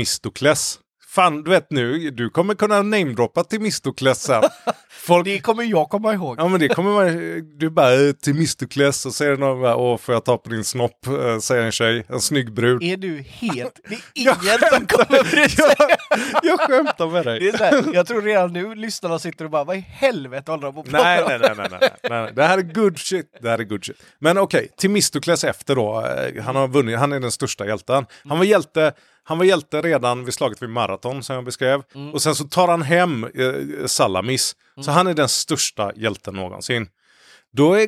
Fan, 1.15 1.43
du 1.43 1.50
vet 1.52 1.71
nu, 1.71 2.10
du 2.10 2.30
kommer 2.30 2.56
kunna 2.56 2.82
namedroppa 2.82 3.43
Temistokles 3.43 4.21
sen. 4.21 4.43
Folk, 4.89 5.26
Det 5.26 5.39
kommer 5.39 5.63
jag 5.63 5.89
komma 5.89 6.13
ihåg. 6.13 6.36
ja 6.39 6.47
men 6.47 6.60
det 6.60 6.67
kommer 6.69 6.91
man, 6.91 7.58
du 7.58 7.69
bara 7.69 7.93
eh, 7.93 8.12
Temistokles 8.12 9.06
och 9.06 9.13
säger 9.13 9.38
någon 9.38 9.62
bara, 9.62 9.76
åh 9.76 9.97
får 9.97 10.13
jag 10.15 10.26
ta 10.26 10.38
på 10.38 10.50
din 10.50 10.63
snopp, 10.63 11.08
eh, 11.08 11.38
säger 11.39 11.63
en 11.63 11.71
tjej, 11.71 12.04
en 12.10 12.21
snygg 12.21 12.54
brud. 12.54 12.84
Är 12.84 12.97
du 12.97 13.24
helt... 13.28 13.80
Det 13.89 13.95
är 13.95 14.02
Jag 14.26 14.38
ingen 14.43 14.60
som 14.69 14.86
kommer 14.88 15.24
bry 15.32 15.50
sig. 15.50 15.76
Jag 16.43 16.60
skämtar 16.60 17.08
med 17.08 17.26
dig. 17.26 17.39
Det 17.39 17.50
är 17.50 17.58
så 17.58 17.63
här, 17.63 17.93
jag 17.93 18.08
tror 18.08 18.21
redan 18.21 18.54
nu 18.54 18.76
lyssnarna 18.76 19.19
sitter 19.19 19.45
och 19.45 19.52
bara, 19.52 19.63
vad 19.63 19.78
i 19.78 19.80
helvete 19.89 20.52
håller 20.52 20.63
de 20.63 20.74
på 20.74 20.84
prata 20.84 21.04
Nej, 21.04 21.24
om?" 21.24 21.30
nej, 21.30 21.39
nej, 21.39 21.52
nej, 21.58 21.80
nej, 21.82 21.89
nej. 22.10 22.32
Det 22.36 22.43
här 22.43 22.58
är 22.58 22.62
good 22.62 22.97
shit. 23.00 23.26
Det 23.41 23.50
här 23.50 23.60
är 23.60 23.63
good 23.63 23.86
shit. 23.86 23.97
Men 24.19 24.38
okej, 24.38 24.67
Temistokles 24.82 25.43
efter 25.43 25.76
då. 25.76 26.06
eh, 26.36 26.43
Han 26.43 26.56
har 26.56 26.67
vunnit, 26.67 27.00
han 27.00 27.12
är 27.13 27.19
den 27.19 27.32
största 27.32 27.67
hjälten. 27.67 28.06
Han 28.30 28.38
var 28.38 28.45
hjälte, 28.45 28.93
han 29.24 29.38
var 29.38 29.46
hjälte 29.46 29.82
redan 29.82 30.26
vid 30.26 30.34
slaget 30.34 30.62
vid 30.62 30.70
Marathon 30.70 31.24
som 31.24 31.36
jag 31.36 31.46
beskrev. 31.46 31.84
Och 32.14 32.22
sen 32.22 32.36
så 32.36 32.44
tar 32.44 32.68
han 32.68 32.82
hem 32.82 33.24
eh, 33.24 33.86
Salamis. 33.86 34.56
Så 34.86 34.92
han 34.92 35.08
är 35.08 35.14
den 35.14 35.30
största 35.30 35.92
hjälten 35.96 36.34
någonsin. 36.36 36.88
Då 37.54 37.74
är, 37.74 37.88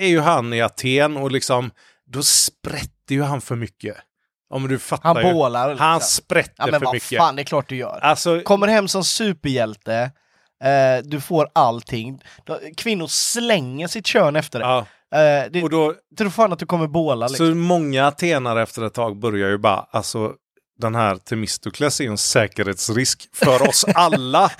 är 0.00 0.08
ju 0.08 0.20
han 0.20 0.52
i 0.52 0.62
Aten 0.62 1.16
och 1.16 1.30
liksom, 1.32 1.70
då 2.06 2.22
sprätter 2.22 3.14
ju 3.14 3.22
han 3.22 3.40
för 3.40 3.56
mycket. 3.56 3.96
Om 4.50 4.68
du 4.68 4.78
fattar 4.78 5.14
Han 5.14 5.26
ju. 5.26 5.32
bålar. 5.32 5.68
liksom. 5.68 5.86
Han 5.86 6.00
sprätter 6.00 6.52
Ja 6.56 6.66
men 6.70 6.80
för 6.80 6.84
vad 6.84 6.94
mycket. 6.94 7.18
fan, 7.18 7.36
det 7.36 7.42
är 7.42 7.44
klart 7.44 7.68
du 7.68 7.76
gör. 7.76 7.98
Alltså, 8.02 8.40
Kommer 8.40 8.66
hem 8.68 8.88
som 8.88 9.04
superhjälte, 9.04 10.10
eh, 10.64 11.04
du 11.04 11.20
får 11.20 11.48
allting. 11.54 12.20
Kvinnor 12.76 13.06
slänger 13.06 13.86
sitt 13.88 14.06
kön 14.06 14.36
efter 14.36 14.58
dig. 14.58 14.68
ja. 14.68 14.86
Eh, 15.18 15.50
det, 15.50 15.62
Och 15.62 15.70
då, 15.70 15.94
tror 16.18 16.30
fan 16.30 16.52
att 16.52 16.58
du 16.58 16.66
kommer 16.66 16.86
båla 16.86 17.26
liksom. 17.28 17.46
Så 17.46 17.54
många 17.54 18.06
atenare 18.06 18.62
efter 18.62 18.82
ett 18.82 18.94
tag 18.94 19.18
börjar 19.18 19.48
ju 19.48 19.58
bara, 19.58 19.86
alltså 19.90 20.32
den 20.84 20.94
här 20.94 21.16
Temistokles 21.16 22.00
är 22.00 22.04
en 22.04 22.18
säkerhetsrisk 22.18 23.28
för 23.32 23.68
oss 23.68 23.84
alla. 23.94 24.50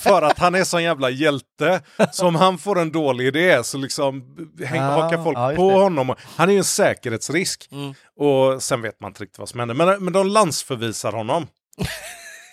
för 0.00 0.22
att 0.22 0.38
han 0.38 0.54
är 0.54 0.64
sån 0.64 0.82
jävla 0.82 1.10
hjälte. 1.10 1.80
Så 2.12 2.26
om 2.26 2.34
han 2.34 2.58
får 2.58 2.80
en 2.80 2.92
dålig 2.92 3.26
idé 3.26 3.64
så 3.64 3.78
liksom 3.78 4.36
häng, 4.64 4.80
Ja, 4.80 5.02
hakar 5.02 5.24
folk 5.24 5.38
just 5.38 5.56
på 5.56 5.70
det. 5.70 5.76
honom. 5.76 6.14
Han 6.36 6.48
är 6.48 6.52
ju 6.52 6.58
en 6.58 6.64
säkerhetsrisk. 6.64 7.68
Mm. 7.72 7.94
Och 8.16 8.62
sen 8.62 8.82
vet 8.82 9.00
man 9.00 9.10
inte 9.10 9.22
riktigt 9.22 9.38
vad 9.38 9.48
som 9.48 9.60
händer. 9.60 9.74
Men, 9.74 10.04
men 10.04 10.12
de 10.12 10.26
landsförvisar 10.26 11.12
honom. 11.12 11.46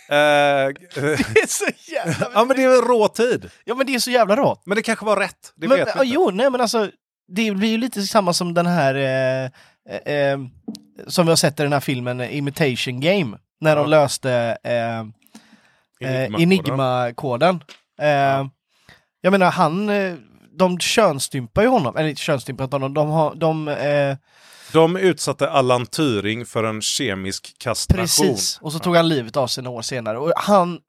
Det 0.09 0.15
är 0.15 1.47
så 1.47 1.65
jävla... 1.91 2.27
ja 2.33 2.45
men 2.45 2.57
det 2.57 2.63
är 2.63 2.75
en 2.77 2.81
rå 2.87 3.07
tid. 3.07 3.49
Ja 3.65 3.75
men 3.75 3.85
det 3.87 3.95
är 3.95 3.99
så 3.99 4.11
jävla 4.11 4.35
rått. 4.35 4.61
Men 4.65 4.75
det 4.75 4.81
kanske 4.81 5.05
var 5.05 5.17
rätt. 5.17 5.53
Det 5.55 5.67
men, 5.67 5.77
vet 5.77 5.87
vi 5.87 5.91
inte. 5.91 6.05
Jo, 6.05 6.29
nej 6.33 6.49
men 6.49 6.61
alltså, 6.61 6.91
det 7.27 7.51
blir 7.51 7.69
ju 7.69 7.77
lite 7.77 8.01
samma 8.01 8.33
som 8.33 8.53
den 8.53 8.65
här, 8.65 8.95
eh, 8.95 9.51
eh, 9.89 10.13
eh, 10.13 10.39
som 11.07 11.25
vi 11.25 11.31
har 11.31 11.35
sett 11.37 11.59
i 11.59 11.63
den 11.63 11.73
här 11.73 11.79
filmen 11.79 12.19
eh, 12.21 12.37
Imitation 12.37 12.99
Game, 12.99 13.37
när 13.61 13.75
de 13.75 13.81
Ja. 13.81 13.87
löste 13.87 14.57
eh, 14.63 14.99
eh, 16.09 16.41
Enigma-koden. 16.41 17.63
Eh, 18.01 18.45
Jag 19.21 19.31
menar, 19.31 19.51
han, 19.51 19.87
de 20.57 20.79
könsstympar 20.79 21.61
ju 21.61 21.67
honom, 21.67 21.97
eller 21.97 22.09
inte 22.09 22.21
könsstympar 22.21 22.71
honom, 22.71 22.93
de 22.93 23.09
har, 23.09 23.35
de, 23.35 23.67
eh, 23.67 24.17
De 24.73 24.95
utsatte 24.97 25.49
Allan 25.49 25.85
Turing 25.85 26.45
för 26.45 26.63
en 26.63 26.81
kemisk 26.81 27.55
kastration. 27.59 28.01
precis, 28.03 28.59
och 28.61 28.71
så 28.73 28.79
tog 28.79 28.95
han 28.95 29.07
livet 29.09 29.37
av 29.37 29.47
sig 29.47 29.63
några 29.63 29.77
år 29.77 29.81
senare. 29.81 30.17
Och 30.17 30.31
han, 30.35 30.79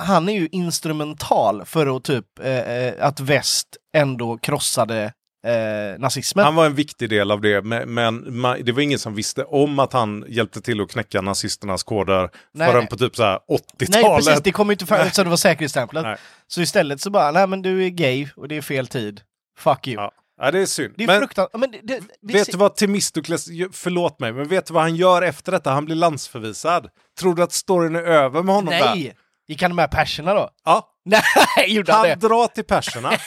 han 0.00 0.28
är 0.28 0.32
ju 0.32 0.48
instrumental 0.52 1.64
för 1.64 1.96
att 1.96 2.04
typ, 2.04 2.26
eh, 2.42 3.06
att 3.06 3.20
väst 3.20 3.68
ändå 3.96 4.38
krossade 4.38 5.12
eh, 5.44 5.98
nazismen. 5.98 6.44
Han 6.44 6.54
var 6.54 6.66
en 6.66 6.74
viktig 6.74 7.08
del 7.10 7.30
av 7.30 7.40
det, 7.40 7.62
men, 7.62 7.94
men 7.94 8.24
ma- 8.26 8.62
det 8.62 8.72
var 8.72 8.80
ingen 8.82 8.98
som 8.98 9.14
visste 9.14 9.44
om 9.44 9.78
att 9.78 9.92
han 9.92 10.24
hjälpte 10.28 10.60
till 10.60 10.80
att 10.80 10.90
knäcka 10.90 11.20
nazisternas 11.20 11.82
koder 11.82 12.30
Nej, 12.52 12.66
förrän 12.68 12.80
nej. 12.80 12.88
på 12.88 12.96
typ 12.96 13.16
så 13.16 13.22
här 13.22 13.38
Nej 13.48 13.58
80-talet. 13.88 14.24
precis, 14.26 14.42
det 14.42 14.52
kom 14.52 14.70
inte 14.70 14.86
fram 14.86 15.10
så 15.10 15.22
det 15.24 15.30
var 15.30 15.36
säkerhetsstämplat. 15.36 16.04
Nej. 16.04 16.16
Så 16.46 16.60
istället 16.60 17.00
så 17.00 17.10
bara, 17.10 17.30
nej 17.30 17.46
men 17.46 17.62
du 17.62 17.84
är 17.84 17.88
gay 17.88 18.28
och 18.36 18.48
det 18.48 18.56
är 18.56 18.62
fel 18.62 18.86
tid. 18.86 19.20
Fuck 19.58 19.88
you. 19.88 20.02
Ja. 20.02 20.12
Ja, 20.40 20.50
det 20.50 20.58
är 20.58 20.66
synd. 20.66 20.94
Det 20.96 21.04
är 21.04 21.18
fruktansvärt. 21.18 21.60
Men 21.60 21.70
det, 21.70 21.78
det, 21.82 22.32
vet 22.32 22.50
du 22.52 22.56
vad 22.58 22.76
Temistokles, 22.76 23.46
förlåt 23.72 24.20
mig, 24.20 24.32
men 24.32 24.48
vet 24.48 24.66
du 24.66 24.74
vad 24.74 24.82
han 24.82 24.96
gör 24.96 25.22
efter 25.22 25.52
detta? 25.52 25.70
Han 25.70 25.84
blir 25.84 25.96
landsförvisad. 25.96 26.88
Tror 27.20 27.34
du 27.34 27.42
att 27.42 27.52
storyn 27.52 27.96
är 27.96 28.02
över 28.02 28.42
med 28.42 28.54
honom 28.54 28.70
där? 28.70 28.94
Nej! 28.94 29.14
Gick 29.48 29.62
han 29.62 29.74
med 29.74 29.90
perserna 29.90 30.34
då? 30.34 30.48
Ja, 30.64 30.88
Nej, 31.56 31.74
gjorde 31.74 31.92
han, 31.92 32.00
han 32.08 32.18
det? 32.18 32.28
drar 32.28 32.46
till 32.46 32.64
perserna. 32.64 33.10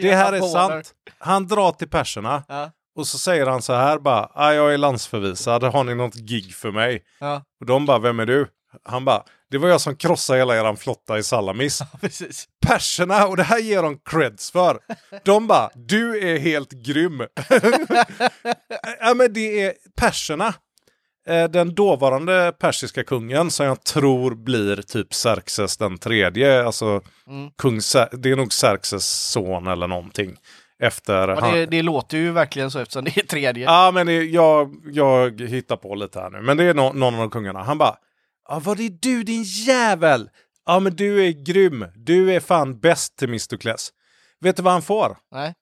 Det 0.00 0.14
här 0.14 0.32
är 0.32 0.40
sant. 0.40 0.92
Han 1.18 1.46
drar 1.46 1.72
till 1.72 1.88
perserna. 1.88 2.42
Ja, 2.48 2.70
Och 2.96 3.06
så 3.06 3.18
säger 3.18 3.46
han 3.46 3.62
så 3.62 3.72
här 3.74 3.98
bara, 3.98 4.30
ah, 4.34 4.52
jag 4.52 4.74
är 4.74 4.78
landsförvisad, 4.78 5.62
har 5.64 5.84
ni 5.84 5.94
något 5.94 6.14
gig 6.14 6.54
för 6.54 6.70
mig? 6.70 7.02
ja, 7.20 7.42
Och 7.60 7.66
de 7.66 7.86
bara, 7.86 7.98
vem 7.98 8.20
är 8.20 8.26
du? 8.26 8.46
Han 8.84 9.04
bara, 9.04 9.22
det 9.50 9.58
var 9.58 9.68
jag 9.68 9.80
som 9.80 9.96
krossade 9.96 10.38
hela 10.38 10.56
eran 10.56 10.76
flotta 10.76 11.18
i 11.18 11.22
Salamis. 11.22 11.80
precis. 12.00 12.48
Perserna, 12.66 13.26
och 13.26 13.36
det 13.36 13.42
här 13.42 13.58
ger 13.58 13.82
de 13.82 13.98
creds 14.04 14.50
för. 14.50 14.78
De 15.24 15.46
bara, 15.46 15.70
du 15.74 16.28
är 16.28 16.38
helt 16.38 16.70
grym. 16.70 17.22
ja 19.00 19.14
men 19.14 19.32
det 19.32 19.62
är 19.62 19.74
perserna. 19.96 20.54
Eh, 21.28 21.44
Den 21.50 21.74
dåvarande 21.74 22.52
persiska 22.58 23.04
kungen 23.04 23.50
som 23.50 23.66
jag 23.66 23.84
tror 23.84 24.34
blir 24.34 24.76
typ 24.82 25.12
Xerxes 25.12 25.76
den 25.76 25.98
tredje. 25.98 26.64
Alltså, 26.66 27.00
Mm. 27.26 27.50
kung, 27.58 27.76
det 28.12 28.30
är 28.30 28.36
nog 28.36 28.50
Xerxes 28.52 29.30
son 29.30 29.66
eller 29.66 29.86
någonting. 29.86 30.36
Efter 30.82 31.28
Ja, 31.28 31.40
han, 31.40 31.52
det, 31.54 31.66
det 31.66 31.82
låter 31.82 32.18
ju 32.18 32.30
verkligen 32.32 32.70
så 32.70 32.78
eftersom 32.78 33.04
det 33.04 33.16
är 33.18 33.26
tredje. 33.26 33.64
Ja, 33.64 33.90
men 33.94 34.06
det, 34.06 34.24
jag, 34.24 34.74
jag 34.92 35.40
hittar 35.40 35.76
på 35.76 35.94
lite 35.94 36.20
här 36.20 36.30
nu. 36.30 36.40
Men 36.40 36.56
det 36.56 36.64
är 36.64 36.74
nå- 36.74 36.92
någon 36.92 37.14
av 37.14 37.28
kungarna. 37.28 37.62
Han 37.62 37.78
bara, 37.78 37.96
ja, 38.48 38.60
vad 38.64 38.80
är 38.80 38.90
du 39.00 39.22
din 39.22 39.42
jävel? 39.42 40.30
Ja, 40.66 40.80
men 40.80 40.96
du 40.96 41.24
är 41.26 41.30
grym. 41.44 41.86
Du 41.94 42.32
är 42.34 42.40
fan 42.40 42.80
bäst 42.80 43.16
till 43.16 43.28
Mistokles. 43.28 43.90
Vet 44.40 44.56
du 44.56 44.62
vad 44.62 44.72
han 44.72 44.82
får? 44.82 45.16
Nej. 45.32 45.54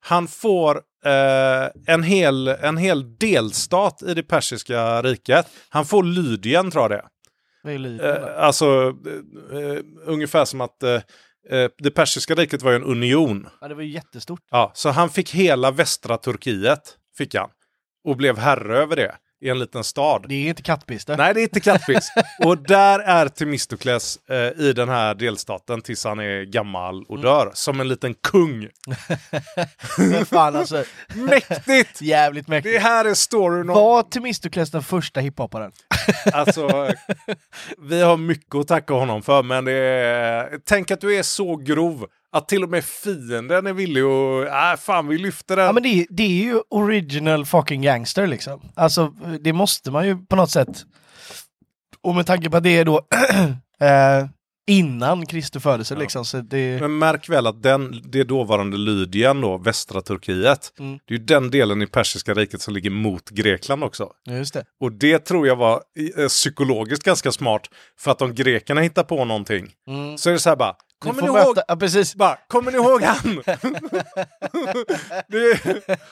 Han 0.00 0.28
får 0.28 0.80
eh, 1.04 1.94
en, 1.94 2.02
hel, 2.02 2.48
en 2.48 2.76
hel 2.76 3.18
delstat 3.18 4.02
i 4.02 4.14
det 4.14 4.22
persiska 4.22 5.02
riket. 5.02 5.46
Han 5.68 5.84
får 5.86 6.02
Lydien, 6.02 6.70
tror 6.70 6.82
jag 6.84 6.90
det 6.90 6.96
är. 6.96 7.04
Vad 7.62 7.72
är 7.72 7.78
Lydien? 7.78 8.14
Eh, 8.14 8.44
alltså, 8.44 8.94
eh, 9.52 9.58
eh, 9.58 9.78
ungefär 10.06 10.44
som 10.44 10.60
att 10.60 10.82
eh, 10.82 11.00
det 11.78 11.90
persiska 11.90 12.34
riket 12.34 12.62
var 12.62 12.70
ju 12.70 12.76
en 12.76 12.84
union. 12.84 13.48
Ja, 13.60 13.68
det 13.68 13.74
var 13.74 13.82
ju 13.82 13.90
jättestort. 13.90 14.40
Ja, 14.50 14.72
så 14.74 14.90
han 14.90 15.10
fick 15.10 15.34
hela 15.34 15.70
västra 15.70 16.16
Turkiet, 16.16 16.96
fick 17.18 17.34
han. 17.34 17.50
Och 18.04 18.16
blev 18.16 18.38
herre 18.38 18.78
över 18.78 18.96
det 18.96 19.14
i 19.40 19.48
en 19.48 19.58
liten 19.58 19.84
stad. 19.84 20.24
Det 20.28 20.34
är 20.34 20.48
inte 20.48 20.62
kattpiss 20.62 21.04
det. 21.04 21.16
Nej, 21.16 21.34
det 21.34 21.40
är 21.40 21.42
inte 21.42 21.60
kattfisk. 21.60 22.12
och 22.44 22.58
där 22.58 22.98
är 22.98 23.28
Temistokles 23.28 24.18
eh, 24.30 24.36
i 24.36 24.72
den 24.72 24.88
här 24.88 25.14
delstaten 25.14 25.80
tills 25.82 26.04
han 26.04 26.18
är 26.18 26.44
gammal 26.44 27.04
och 27.08 27.18
dör. 27.20 27.50
Som 27.54 27.80
en 27.80 27.88
liten 27.88 28.14
kung. 28.14 28.68
Men 29.98 30.26
fan 30.26 30.56
alltså, 30.56 30.84
Mäktigt! 31.14 32.02
jävligt 32.02 32.46
Det 32.46 32.50
mäktigt. 32.50 32.82
här 32.82 33.04
är 33.04 33.14
storyn 33.14 33.70
om... 33.70 33.74
Var 33.74 34.02
Temistokles 34.02 34.70
den 34.70 34.82
första 34.82 35.20
hiphopparen? 35.20 35.72
Alltså, 36.32 36.92
vi 37.78 38.00
har 38.00 38.16
mycket 38.16 38.54
att 38.54 38.68
tacka 38.68 38.94
honom 38.94 39.22
för, 39.22 39.42
men 39.42 39.64
det 39.64 39.72
är... 39.72 40.58
Tänk 40.64 40.90
att 40.90 41.00
du 41.00 41.16
är 41.16 41.22
så 41.22 41.56
grov 41.56 42.06
att 42.32 42.48
till 42.48 42.62
och 42.64 42.70
med 42.70 42.84
fienden 42.84 43.66
är 43.66 43.72
villig 43.72 44.00
att... 44.02 44.46
Äh, 44.78 44.80
fan, 44.84 45.08
vi 45.08 45.18
lyfter 45.18 45.56
den. 45.56 45.64
Ja 45.66 45.72
men 45.72 45.82
det, 45.82 45.88
är- 45.88 46.06
det 46.10 46.22
är 46.22 46.44
ju 46.44 46.60
original 46.70 47.46
fucking 47.46 47.82
gangster 47.82 48.26
liksom. 48.26 48.60
Alltså 48.74 49.14
det 49.40 49.52
måste 49.52 49.90
man 49.90 50.06
ju 50.06 50.16
på 50.26 50.36
något 50.36 50.50
sätt. 50.50 50.84
Och 52.02 52.14
med 52.14 52.26
tanke 52.26 52.50
på 52.50 52.56
att 52.56 52.62
det 52.62 52.76
är 52.78 52.84
då 52.84 52.96
eh, 53.80 54.26
innan 54.70 55.26
Kristi 55.26 55.60
födelse 55.60 55.96
liksom. 55.96 56.24
Så 56.24 56.36
det, 56.40 56.80
Men 56.80 56.98
märk 56.98 57.28
väl 57.28 57.46
att 57.46 57.62
den, 57.62 58.02
det 58.04 58.24
dåvarande 58.24 58.76
Lydien 58.76 59.40
då, 59.40 59.58
västra 59.58 60.00
Turkiet, 60.00 60.72
Mm. 60.78 60.98
det 61.06 61.14
är 61.14 61.18
ju 61.18 61.24
den 61.24 61.50
delen 61.50 61.82
i 61.82 61.86
persiska 61.86 62.34
riket 62.34 62.60
som 62.60 62.74
ligger 62.74 62.90
mot 62.90 63.30
Grekland 63.30 63.84
också. 63.84 64.10
just 64.28 64.54
det. 64.54 64.64
Och 64.80 64.92
det 64.92 65.18
tror 65.18 65.46
jag 65.46 65.56
var 65.56 65.82
eh, 66.18 66.26
psykologiskt 66.28 67.02
ganska 67.04 67.32
smart, 67.32 67.62
för 67.98 68.10
att 68.10 68.22
om 68.22 68.34
grekerna 68.34 68.80
hittar 68.80 69.02
på 69.04 69.24
någonting, 69.24 69.68
Mm. 69.88 70.18
så 70.18 70.28
är 70.28 70.32
det 70.32 70.38
så 70.40 70.48
här 70.48 70.56
bara, 70.56 70.74
kommer 70.98 71.22
ni 71.22 71.28
ihåg? 71.28 71.58
Ja 71.68 71.76
precis. 71.76 72.14
Bara, 72.14 72.38
kommer 72.48 72.70
ni 72.72 72.76
ihåg 72.78 73.02
han? 73.02 73.42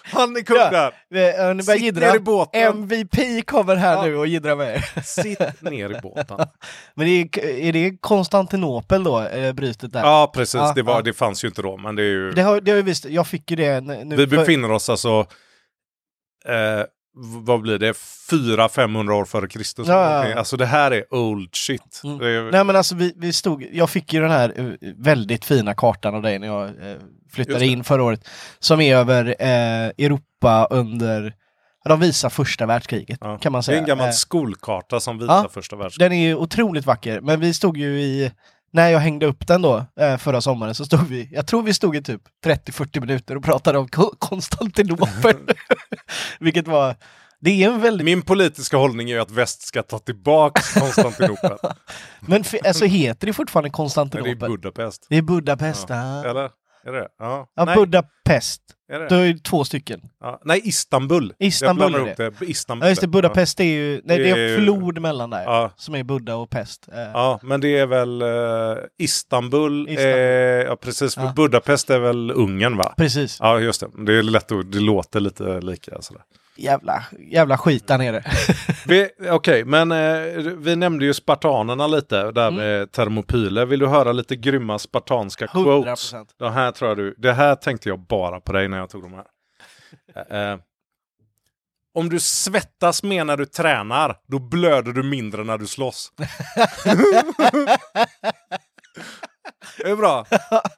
han 0.03 0.37
är 0.37 0.43
kung 0.43 0.57
Ja. 0.57 0.93
där. 1.11 1.49
Eh, 1.49 1.55
ni 1.55 1.63
Sitt 1.63 1.81
jiddra. 1.81 2.09
ner 2.09 2.17
i 2.17 2.21
båten. 2.21 2.63
MVP 2.63 3.43
kommer 3.47 3.77
här 3.77 3.93
Ja. 3.93 4.03
nu 4.03 4.17
och 4.17 4.27
jiddrar 4.27 4.57
med 4.57 4.75
er. 4.77 5.03
Sitt 5.03 5.63
ner 5.63 5.91
i 5.99 6.01
båten. 6.03 6.39
Men 6.95 7.07
det 7.07 7.13
är, 7.13 7.39
är 7.45 7.73
det 7.73 7.97
Konstantinopel 8.01 9.05
då, 9.05 9.21
eh, 9.23 9.53
brytet 9.53 9.93
där? 9.93 10.01
Ja, 10.01 10.31
precis. 10.35 10.55
Ja, 10.55 10.73
det, 10.77 10.83
var, 10.83 10.95
ja. 10.95 11.03
det 11.03 11.13
fanns 11.13 11.45
ju 11.45 11.49
inte 11.49 11.63
då, 11.63 11.77
men 11.77 11.97
det 11.97 12.03
är 12.03 12.07
ju... 12.07 12.31
Det 12.33 12.43
har, 12.43 12.61
det 12.61 12.71
har 12.71 12.77
jag 12.77 12.85
visst, 12.85 13.05
jag 13.05 13.27
fick 13.27 13.51
ju 13.51 13.57
det 13.57 13.81
nu. 13.81 14.17
Vi 14.17 14.27
befinner 14.27 14.71
oss 14.71 14.91
alltså, 14.91 15.27
eh, 16.49 16.85
vad 17.19 17.61
blir 17.61 17.79
det, 17.79 17.93
400-500 17.93 19.11
år 19.11 19.25
före 19.25 19.49
Kristus. 19.49 19.89
Ja, 19.89 20.09
någonting. 20.11 20.33
Alltså 20.39 20.57
det 20.57 20.67
här 20.67 20.91
är 20.91 21.15
old 21.15 21.55
shit. 21.55 22.01
Mm. 22.05 22.21
Är, 22.21 22.53
Nej 22.53 22.65
men 22.65 22.77
alltså 22.77 22.95
vi, 22.95 23.13
vi 23.17 23.33
stod, 23.33 23.67
jag 23.73 23.91
fick 23.91 24.13
ju 24.13 24.21
den 24.21 24.31
här 24.31 24.53
eh, 24.57 24.89
väldigt 24.97 25.45
fina 25.45 25.75
kartan 25.75 26.15
av 26.15 26.23
dig 26.23 26.39
när 26.39 26.47
jag 26.47 26.65
eh, 26.69 26.97
flyttade 27.33 27.67
in 27.67 27.85
förra 27.85 28.03
året. 28.03 28.29
Som 28.59 28.81
är 28.81 28.97
över 28.97 29.27
eh, 29.39 29.47
Europa 30.07 30.67
under, 30.71 31.35
de 31.89 32.01
visar 32.01 32.29
första 32.29 32.67
världskriget 32.67 33.19
Ja. 33.21 33.39
kan 33.39 33.53
man 33.53 33.59
Det 33.59 33.63
är 33.63 33.63
säga. 33.63 33.79
en 33.79 33.87
gammal 33.87 34.07
Eh, 34.07 34.13
skolkarta 34.13 35.01
som 35.01 35.19
visar 35.19 35.35
ja. 35.35 35.49
första 35.55 35.77
världskriget. 35.77 36.11
Den 36.11 36.19
är 36.19 36.27
ju 36.27 36.35
otroligt 36.35 36.87
vacker, 36.87 37.21
men 37.21 37.41
vi 37.41 37.55
stod 37.55 37.77
ju 37.77 38.01
i, 38.01 38.33
när 38.77 38.89
jag 38.89 38.99
hängde 39.01 39.27
upp 39.27 39.47
den 39.47 39.63
då, 39.63 39.85
eh, 40.01 40.17
förra 40.17 40.41
sommaren, 40.41 40.75
så 40.75 40.85
stod 40.85 41.07
vi, 41.09 41.29
jag 41.33 41.47
tror 41.47 41.63
vi 41.63 41.75
stod 41.75 41.97
i 41.97 42.03
typ 42.03 42.23
30-40 42.45 43.01
minuter 43.01 43.37
och 43.37 43.45
pratade 43.45 43.79
om 43.79 43.89
Ko- 43.89 44.15
Konstantinopel. 44.19 45.37
Vilket 46.41 46.69
var, 46.69 46.97
det 47.41 47.65
är 47.65 47.69
en 47.71 47.81
väldigt, 47.81 48.05
Min 48.05 48.23
politiska 48.23 48.77
hållning 48.77 49.11
är 49.11 49.19
att 49.19 49.31
väst 49.31 49.63
ska 49.63 49.83
ta 49.83 49.99
tillbaka 49.99 50.63
Konstantinopel. 50.81 51.57
men 52.21 52.45
för, 52.45 52.67
alltså 52.67 52.85
heter 52.85 53.27
det 53.27 53.33
fortfarande 53.33 53.67
Nej, 53.67 53.71
det 53.71 53.75
är 53.75 53.77
Konstantinopel? 53.77 54.51
Budapest. 54.51 55.07
Det 55.09 55.17
är 55.17 55.23
Budapest, 55.23 55.87
ja. 55.89 56.25
Eller? 56.31 56.51
Är 56.87 56.93
det 56.93 57.09
Ja. 57.19 57.47
Ja, 57.55 57.75
Budapest. 57.75 58.63
Är 58.89 58.99
det? 58.99 59.09
Det 59.09 59.17
är 59.17 59.25
ju 59.25 59.39
två 59.39 59.65
stycken. 59.65 60.01
Ja. 60.21 60.41
Nej, 60.45 60.61
Istanbul. 60.65 61.33
Istanbul 61.39 61.93
Jag 61.93 62.01
är 62.01 62.07
ihop 62.07 62.39
det. 62.39 62.47
Istanbul. 62.47 62.87
Ja 62.87 62.89
just 62.89 63.01
det, 63.01 63.07
Budapest 63.07 63.61
är 63.61 63.65
ju, 63.65 64.01
nej 64.05 64.19
det 64.19 64.31
är 64.31 64.37
Det 64.37 64.43
är 64.43 64.59
en 64.59 64.65
flod 64.65 64.99
mellan 65.01 65.31
där. 65.31 65.43
Ja. 65.43 65.71
Som 65.77 65.95
är 65.95 66.03
Buddha 66.05 66.35
och 66.37 66.51
pest. 66.51 66.89
Eh, 66.93 66.99
Ja, 66.99 67.41
men 67.43 67.61
det 67.61 67.79
är 67.79 67.87
väl 67.87 68.23
eh, 68.23 68.29
Istanbul. 68.99 69.89
Istanbul. 69.89 70.13
Eh, 70.19 70.67
ja, 70.67 70.77
precis. 70.77 71.17
Ja. 71.17 71.33
Budapest 71.37 71.91
är 71.91 71.99
väl 71.99 72.31
Ungern, 72.31 72.77
va? 72.77 72.95
Precis. 72.97 73.39
Ja, 73.41 73.61
just 73.61 73.81
det. 73.81 74.05
Det 74.07 74.19
är 74.19 74.23
lätt 74.23 74.53
att 74.53 74.73
det 74.73 74.81
låter 74.81 75.21
lite 75.21 75.61
lika. 75.61 76.03
Sådär. 76.03 76.23
Jävla, 76.57 77.05
jävla 77.19 77.59
skit 77.59 77.87
där 77.87 77.99
nere. 77.99 78.25
Okej, 79.31 79.65
men 79.65 79.93
eh, 79.93 80.23
vi 80.57 80.77
nämnde 80.77 81.05
ju 81.05 81.15
spartanerna 81.15 81.87
lite 81.87 82.31
där 82.31 82.49
Mm. 82.49 82.55
med 82.55 82.93
termopyler. 82.93 83.67
Vill 83.67 83.79
du 83.79 83.87
höra 83.87 84.13
lite 84.13 84.37
grymma 84.37 84.79
spartanska 84.79 85.45
100 85.45 85.71
quotes? 85.83 86.15
Det 86.39 86.51
här, 86.51 86.73
tror 86.73 86.89
jag 86.91 86.99
du, 86.99 87.15
det 87.19 87.33
här 87.33 87.55
tänkte 87.55 87.89
jag 87.89 87.99
bara 88.01 88.41
på 88.41 88.53
dig 88.53 88.69
när 88.69 88.79
jag 88.79 88.91
tog 88.91 89.03
de 89.03 89.13
här. 89.15 89.25
Eh, 90.31 90.53
eh, 90.53 90.59
om 91.95 92.09
du 92.09 92.21
svettas 92.21 93.03
mer 93.03 93.25
när 93.25 93.37
du 93.37 93.47
tränar, 93.47 94.17
då 94.27 94.39
blöder 94.39 94.93
du 94.93 95.03
mindre 95.03 95.45
när 95.45 95.59
du 95.59 95.67
slåss. 95.67 96.13
det 99.79 99.91
är 99.91 99.97
bra. 99.97 100.27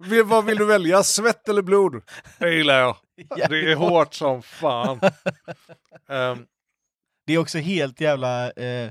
Vill, 0.01 0.25
vad 0.25 0.45
vill 0.45 0.59
du 0.59 0.65
välja? 0.65 1.03
Svett 1.03 1.49
eller 1.49 1.63
blod? 1.63 2.03
Det 2.39 2.55
gillar 2.55 2.79
jag. 2.81 2.97
Det 3.49 3.73
är 3.73 3.75
hårt 3.75 4.15
som 4.15 4.43
fan. 4.43 5.01
Ehm, 6.09 6.47
Det 7.27 7.33
är 7.35 7.39
också 7.39 7.59
helt 7.59 8.01
jävla... 8.01 8.51
Eh, 8.51 8.91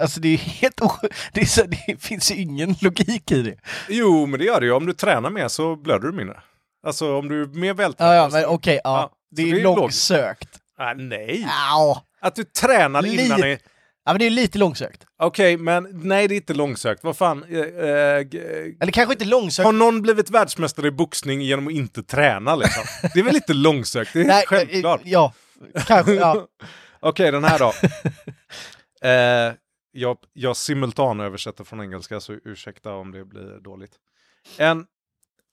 alltså 0.00 0.20
det 0.20 0.28
är 0.28 0.36
helt 0.38 0.76
det, 1.32 1.40
är 1.40 1.44
så, 1.44 1.62
det 1.62 2.02
finns 2.02 2.30
ju 2.32 2.34
ingen 2.36 2.74
logik 2.80 3.30
i 3.32 3.42
det. 3.42 3.58
Jo, 3.88 4.26
men 4.26 4.38
det 4.40 4.44
gör 4.46 4.60
det 4.60 4.66
ju. 4.66 4.72
Om 4.72 4.86
du 4.86 4.92
tränar 4.92 5.30
mer 5.30 5.48
så 5.48 5.76
blöder 5.76 6.06
du 6.08 6.12
mindre. 6.12 6.42
Alltså 6.86 7.16
om 7.18 7.28
du 7.28 7.42
är 7.42 7.46
mer 7.46 7.74
vältränad. 7.74 8.14
Ja, 8.14 8.22
ja 8.22 8.28
men 8.28 8.44
okej, 8.46 8.80
ja. 8.84 9.00
Ja, 9.00 9.10
Det 9.30 9.42
är 9.42 9.54
det 9.54 9.60
är 9.60 9.64
långsökt. 9.64 10.58
Ah, 10.78 10.94
nej, 10.94 11.42
Ja. 11.48 12.02
att 12.20 12.34
du 12.34 12.44
tränar 12.44 13.06
innan 13.06 13.44
i... 13.44 13.58
ja, 14.04 14.12
men 14.12 14.18
det 14.18 14.26
är 14.26 14.30
lite 14.30 14.58
långsökt. 14.58 15.06
Okej, 15.18 15.56
men 15.56 15.88
nej 15.92 16.28
det 16.28 16.34
är 16.34 16.36
inte 16.36 16.54
långsökt. 16.54 17.04
Vad 17.04 17.16
fan. 17.16 17.44
Eh, 17.44 17.58
eh, 17.60 18.20
g- 18.20 18.74
Eller 18.80 18.92
kanske 18.92 19.12
inte 19.14 19.24
långsökt. 19.24 19.64
har 19.66 19.72
någon 19.72 20.02
blivit 20.02 20.30
världsmästare 20.30 20.86
i 20.86 20.90
boxning 20.90 21.40
genom 21.40 21.66
att 21.66 21.72
inte 21.72 22.02
träna 22.02 22.56
liksom? 22.56 22.82
Det 23.14 23.20
är 23.20 23.24
väl 23.24 23.36
inte 23.36 23.54
långsökt? 23.54 24.12
Det 24.12 24.20
är 24.20 24.24
Nej, 24.26 24.44
självklart. 24.46 25.00
eh, 25.04 25.10
Ja, 25.10 25.32
kanske. 25.86 26.14
Ja. 26.14 26.46
Okej, 27.00 27.32
den 27.32 27.44
här 27.44 27.58
då. 27.58 27.72
eh, 29.08 29.54
jag, 29.92 30.18
jag 30.32 30.56
simultanöversätter 30.56 31.64
från 31.64 31.80
engelska, 31.80 32.20
så 32.20 32.32
ursäkta 32.44 32.94
om 32.94 33.12
det 33.12 33.24
blir 33.24 33.60
dåligt. 33.60 33.92
En, 34.58 34.86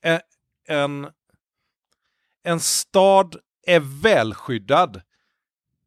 en, 0.02 0.20
en, 0.68 1.08
en 2.44 2.60
stad 2.60 3.36
är 3.68 3.80
välskyddad 4.04 5.02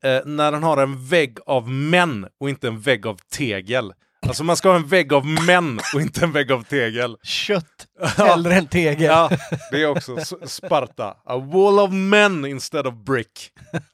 eh, 0.02 0.20
när 0.24 0.52
den 0.52 0.62
har 0.62 0.76
en 0.76 1.06
vägg 1.06 1.38
av 1.46 1.68
män 1.70 2.28
och 2.40 2.48
inte 2.50 2.68
en 2.68 2.80
vägg 2.80 3.06
av 3.06 3.20
tegel. 3.32 3.92
Alltså 4.26 4.44
man 4.44 4.56
ska 4.56 4.68
ha 4.68 4.76
en 4.76 4.86
vägg 4.86 5.12
av 5.12 5.26
män 5.26 5.80
och 5.94 6.00
inte 6.00 6.24
en 6.24 6.32
vägg 6.32 6.52
av 6.52 6.62
tegel. 6.62 7.16
Kött 7.22 7.86
hellre 8.16 8.54
än 8.54 8.66
tegel. 8.66 9.02
Ja, 9.02 9.30
det 9.70 9.82
är 9.82 9.86
också 9.86 10.16
Sparta. 10.46 11.16
A 11.24 11.36
wall 11.38 11.78
of 11.78 11.90
men 11.92 12.46
instead 12.46 12.86
of 12.86 12.94
brick. 12.94 13.50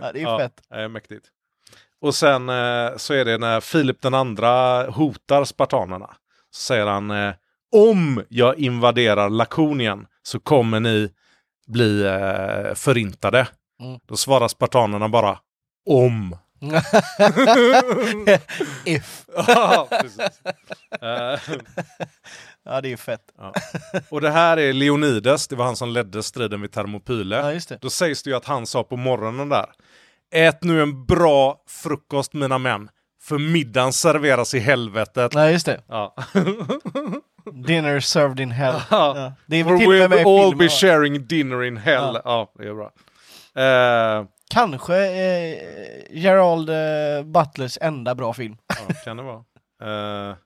Ja, 0.00 0.12
det 0.12 0.18
är 0.20 0.22
Ja, 0.22 0.38
fett. 0.38 0.62
det 0.70 0.74
är 0.76 0.88
mäktigt. 0.88 1.26
Och 2.00 2.14
sen 2.14 2.48
eh, 2.48 2.96
så 2.96 3.14
är 3.14 3.24
det 3.24 3.38
när 3.38 3.60
Filip 3.60 4.02
den 4.02 4.14
andra 4.14 4.82
hotar 4.90 5.44
spartanerna. 5.44 6.10
Så 6.50 6.60
säger 6.60 6.86
han 6.86 7.10
eh, 7.10 7.34
om 7.76 8.22
jag 8.28 8.58
invaderar 8.58 9.30
Lakonien 9.30 10.06
så 10.22 10.40
kommer 10.40 10.80
ni 10.80 11.10
bli 11.66 12.02
eh, 12.02 12.74
förintade. 12.74 13.48
Mm. 13.80 14.00
Då 14.06 14.16
svarar 14.16 14.48
spartanerna 14.48 15.08
bara 15.08 15.38
om. 15.90 16.36
If. 18.84 19.24
Ja, 19.46 19.88
precis. 19.90 20.40
Eh, 21.02 21.40
Ja, 22.68 22.80
det 22.80 22.92
är 22.92 22.96
fett. 22.96 23.20
och 24.10 24.20
det 24.20 24.30
här 24.30 24.56
är 24.56 24.72
Leonidas, 24.72 25.48
det 25.48 25.56
var 25.56 25.64
han 25.64 25.76
som 25.76 25.88
ledde 25.88 26.22
striden 26.22 26.60
vid 26.62 26.72
Thermopyle. 26.72 27.36
Ja. 27.70 27.76
Då 27.80 27.90
sägs 27.90 28.22
det 28.22 28.30
ju 28.30 28.36
att 28.36 28.44
han 28.44 28.66
sa 28.66 28.82
på 28.84 28.96
morgonen 28.96 29.48
där. 29.48 29.66
Ät 30.34 30.62
nu 30.64 30.82
en 30.82 31.04
bra 31.06 31.56
frukost 31.68 32.32
mina 32.32 32.58
män. 32.58 32.88
För 33.22 33.38
middagen 33.38 33.92
serveras 33.92 34.54
i 34.54 34.58
helvetet. 34.58 35.34
Nej, 35.34 35.52
just 35.52 35.66
det. 35.66 35.80
Ja. 35.88 36.14
Dinner 37.66 38.00
served 38.00 38.40
in 38.40 38.50
hell. 38.50 38.74
Ja. 38.90 39.12
Ja. 39.16 39.32
Det 39.46 39.56
är 39.60 39.78
till 40.10 40.26
all 40.26 40.56
be 40.56 40.68
sharing 40.68 41.26
dinner 41.26 41.64
in 41.64 41.76
hell. 41.76 42.14
Ja, 42.14 42.20
Ja. 42.24 42.52
det 42.58 42.68
är 42.68 42.74
bra. 42.74 42.90
Eh, 43.56 44.24
Kanske 44.50 44.96
eh, 45.06 45.58
Gerald 46.10 46.70
eh, 46.70 47.24
Butlers 47.24 47.78
enda 47.80 48.14
bra 48.14 48.32
film. 48.32 48.56
ja, 48.68 48.94
kan 49.04 49.16
det 49.16 49.22
vara. 49.22 49.44
Eh, 49.82 50.36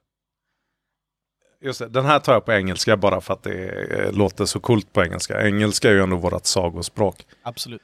just 1.62 1.78
det, 1.78 1.88
den 1.88 2.04
här 2.04 2.18
tar 2.20 2.32
jag 2.32 2.44
på 2.44 2.52
engelska 2.52 2.96
bara 2.96 3.20
för 3.20 3.34
att 3.34 3.42
det 3.42 3.68
eh, 3.68 4.12
låter 4.12 4.44
så 4.44 4.60
coolt 4.60 4.92
på 4.92 5.04
engelska. 5.04 5.46
Engelska 5.46 5.88
är 5.88 5.92
ju 5.92 6.02
ändå 6.02 6.16
vårt 6.16 6.46
sagospråk. 6.46 7.26
Absolut. 7.42 7.82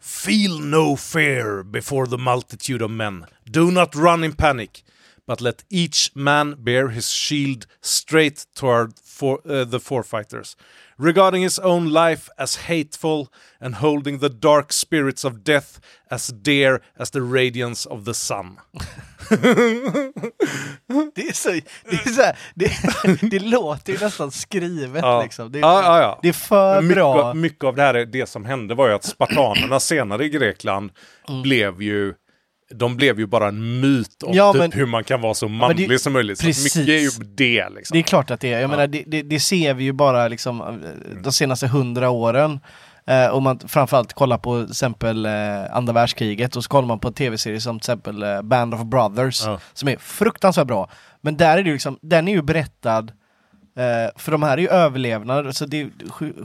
Feel 0.00 0.60
no 0.60 0.96
fear 0.96 1.62
before 1.62 2.06
the 2.06 2.16
multitude 2.16 2.84
of 2.84 2.90
men. 2.90 3.26
Do 3.44 3.70
not 3.70 3.94
run 3.96 4.24
in 4.24 4.32
panic, 4.32 4.84
but 5.26 5.40
let 5.40 5.64
each 5.70 6.10
man 6.14 6.64
bear 6.64 6.88
his 6.88 7.08
shield 7.08 7.66
straight 7.80 8.54
toward 8.54 8.92
for, 9.18 9.40
uh, 9.50 9.64
the 9.70 9.78
forefighters, 9.78 10.56
regarding 10.98 11.42
his 11.42 11.58
own 11.58 11.92
life 11.92 12.30
as 12.38 12.56
hateful 12.56 13.26
and 13.60 13.74
holding 13.74 14.20
the 14.20 14.28
dark 14.28 14.72
spirits 14.72 15.24
of 15.24 15.32
death 15.44 15.80
as 16.10 16.26
dear 16.42 16.80
as 16.98 17.10
the 17.10 17.20
radiance 17.20 17.88
of 17.88 18.04
the 18.04 18.14
sun. 18.14 18.56
Det 21.14 21.22
är 21.28 21.32
så, 21.32 21.48
det 21.50 21.96
är 22.06 22.10
så 22.12 22.22
här, 22.22 22.36
det, 22.54 22.70
det 23.30 23.38
låter 23.38 23.92
ju 23.92 23.98
nästan 23.98 24.30
skrivet 24.30 25.02
Ja. 25.02 25.22
liksom. 25.22 25.52
Det 25.52 25.58
är, 25.58 25.62
ja, 25.62 26.00
ja. 26.00 26.18
Det 26.22 26.28
är 26.28 26.32
för 26.32 26.80
mycket, 26.82 26.94
bra. 26.96 27.34
mycket 27.34 27.64
av 27.64 27.76
det 27.76 27.82
här, 27.82 27.94
är- 27.94 28.06
det 28.06 28.26
som 28.28 28.44
hände 28.44 28.74
var 28.74 28.88
ju 28.88 28.94
att 28.94 29.04
spartanerna 29.04 29.80
senare 29.80 30.24
i 30.24 30.28
Grekland 30.28 30.90
Mm. 31.28 31.42
blev 31.42 31.82
ju 31.82 32.14
de 32.74 32.96
blev 32.96 33.18
ju 33.18 33.26
bara 33.26 33.48
en 33.48 33.80
myt 33.80 34.22
om 34.22 34.34
Ja, 34.34 34.52
typ 34.52 34.60
men- 34.60 34.72
hur 34.72 34.86
man 34.86 35.04
kan 35.04 35.20
vara 35.20 35.34
så 35.34 35.48
manlig 35.48 35.88
det- 35.88 35.98
som 35.98 36.12
möjligt. 36.12 36.38
Så 36.38 36.46
mycket 36.46 36.76
är 36.88 36.98
ju 36.98 37.10
det 37.34 37.68
liksom. 37.70 37.94
Det 37.94 37.98
är 37.98 38.02
klart 38.02 38.30
att 38.30 38.40
det 38.40 38.52
är. 38.52 38.60
Jag 38.60 38.70
menar, 38.70 38.86
det, 38.86 39.04
det, 39.06 39.22
det 39.22 39.40
ser 39.40 39.74
vi 39.74 39.84
ju 39.84 39.92
bara 39.92 40.28
liksom 40.28 40.80
de 41.24 41.32
senaste 41.32 41.66
hundra 41.66 42.10
åren. 42.10 42.60
Eh, 43.06 43.28
om 43.34 43.42
man 43.42 43.58
framförallt 43.58 44.12
kollar 44.12 44.38
på 44.38 44.62
till 44.62 44.70
exempel 44.70 45.26
eh, 45.26 45.32
andra 45.76 45.92
världskriget 45.92 46.56
och 46.56 46.64
så 46.64 46.68
kollar 46.68 46.88
man 46.88 46.98
på 46.98 47.08
en 47.08 47.14
tv-serie 47.14 47.60
som 47.60 47.80
till 47.80 47.90
exempel 47.90 48.22
eh, 48.22 48.42
Band 48.42 48.74
of 48.74 48.84
Brothers 48.84 49.42
Ja. 49.46 49.60
som 49.72 49.88
är 49.88 49.96
fruktansvärt 49.96 50.66
bra. 50.66 50.90
Men 51.20 51.36
där 51.36 51.58
är 51.58 51.62
det 51.62 51.72
liksom, 51.72 51.98
den 52.02 52.28
är 52.28 52.32
ju 52.32 52.42
berättad 52.42 53.12
eh, 53.78 54.10
för 54.16 54.32
de 54.32 54.42
här 54.42 54.52
är 54.52 54.62
ju 54.62 54.68
överlevnader, 54.68 55.52
så 55.52 55.66
det 55.66 55.80
är 55.80 55.90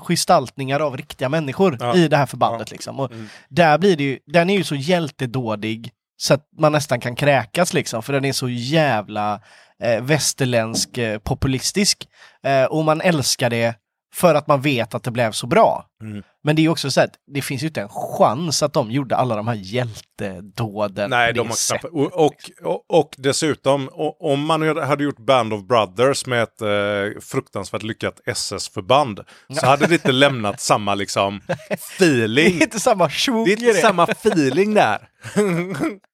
gestaltningar 0.08 0.80
av 0.80 0.98
riktiga 0.98 1.30
människor 1.30 1.78
Ja. 1.80 1.96
i 1.96 2.08
det 2.08 2.18
här 2.18 2.26
förbandet 2.26 2.68
Ja. 2.72 2.74
liksom. 2.74 3.00
Och 3.00 3.12
Mm. 3.12 3.28
där 3.50 3.78
blir 3.78 3.96
det 3.98 4.04
ju, 4.04 4.20
den 4.28 4.50
är 4.50 4.58
ju 4.58 4.64
så 4.64 4.76
hjältedådig 4.76 5.92
så 6.22 6.34
att 6.34 6.46
man 6.58 6.72
nästan 6.72 7.00
kan 7.00 7.16
kräkas 7.16 7.74
liksom, 7.74 8.04
för 8.04 8.14
den 8.14 8.26
är 8.26 8.34
så 8.34 8.50
jävla 8.50 9.42
eh, 9.84 10.02
västerländsk 10.04 10.98
eh, 10.98 11.20
populistisk. 11.20 12.08
Eh, 12.44 12.64
och 12.66 12.84
man 12.86 13.02
älskar 13.02 13.50
det 13.50 13.76
för 14.14 14.36
att 14.36 14.48
man 14.48 14.62
vet 14.62 14.96
att 14.96 15.04
det 15.04 15.12
blev 15.12 15.32
så 15.32 15.48
bra. 15.48 15.86
Mm. 16.04 16.24
Men 16.44 16.56
det 16.56 16.66
är 16.66 16.70
också 16.70 16.92
så 16.92 17.02
att 17.02 17.10
det 17.34 17.42
finns 17.42 17.64
ju 17.64 17.68
inte 17.68 17.82
en 17.82 17.90
chans 17.90 18.64
att 18.64 18.74
de 18.74 18.92
gjorde 18.92 19.16
alla 19.16 19.36
de 19.36 19.48
här 19.48 19.56
hjältedåden 19.56 21.10
Nej, 21.10 21.34
de 21.34 21.40
det 21.40 21.48
har 21.50 21.68
knappt... 21.70 21.86
Och, 21.86 22.26
och, 22.26 22.36
och, 22.64 23.00
och 23.00 23.16
dessutom, 23.18 23.90
om 24.20 24.46
man 24.46 24.78
hade- 24.78 25.04
gjort 25.04 25.20
Band 25.20 25.54
of 25.54 25.64
Brothers 25.68 26.26
med 26.26 26.44
ett 26.44 26.62
eh, 26.62 27.22
fruktansvärt 27.22 27.84
lyckat 27.84 28.22
SS-förband 28.26 29.20
så 29.60 29.66
hade 29.66 29.88
det 29.88 29.94
inte 29.94 30.12
lämnat 30.12 30.60
samma 30.60 30.96
liksom 30.96 31.42
Det 31.70 31.74
feeling. 31.74 32.58
är 32.58 32.64
inte 32.64 32.80
samma 32.80 33.10
tjog 33.10 33.46
Det 33.48 33.54
är 33.54 33.68
inte 33.68 33.82
samma 33.82 34.04
feeling 34.04 34.74
där. 34.74 35.08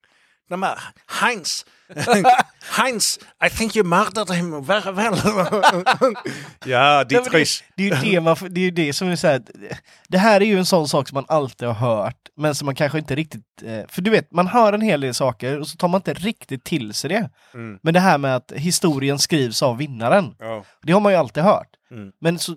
de 0.49 0.63
här, 0.63 0.79
Heinz, 1.21 1.65
Heinz, 2.77 3.19
I 3.45 3.49
think 3.49 3.75
you 3.75 3.85
murdered 3.85 4.31
him 4.31 4.63
very 4.63 4.91
well. 4.91 5.15
ja, 6.65 7.03
Dietrich. 7.03 7.63
Det, 7.75 7.89
det, 7.89 7.95
är 7.95 8.05
ju 8.05 8.19
det, 8.19 8.49
det 8.49 8.59
är 8.59 8.63
ju 8.63 8.71
det 8.71 8.93
som 8.93 9.07
är 9.07 9.15
så 9.15 9.27
här, 9.27 9.41
det 10.07 10.17
här 10.17 10.41
är 10.41 10.45
ju 10.45 10.57
en 10.57 10.65
sån 10.65 10.87
sak 10.87 11.07
som 11.07 11.15
man 11.15 11.25
alltid 11.27 11.67
har 11.67 11.75
hört, 11.75 12.29
men 12.35 12.55
som 12.55 12.65
man 12.65 12.75
kanske 12.75 12.97
inte 12.99 13.15
riktigt, 13.15 13.63
eh, 13.63 13.81
för 13.87 14.01
du 14.01 14.11
vet, 14.11 14.31
man 14.31 14.47
hör 14.47 14.73
en 14.73 14.81
hel 14.81 15.01
del 15.01 15.13
saker 15.13 15.59
och 15.59 15.67
så 15.67 15.77
tar 15.77 15.87
man 15.87 15.99
inte 15.99 16.13
riktigt 16.13 16.63
till 16.63 16.93
sig 16.93 17.09
det. 17.09 17.29
Mm. 17.53 17.79
Men 17.83 17.93
det 17.93 17.99
här 17.99 18.17
med 18.17 18.35
att 18.35 18.51
historien 18.55 19.19
skrivs 19.19 19.63
av 19.63 19.77
vinnaren, 19.77 20.35
Ja. 20.39 20.63
det 20.83 20.91
har 20.93 20.99
man 20.99 21.11
ju 21.11 21.17
alltid 21.17 21.43
hört. 21.43 21.69
Mm. 21.91 22.11
Men 22.21 22.39
så, 22.39 22.55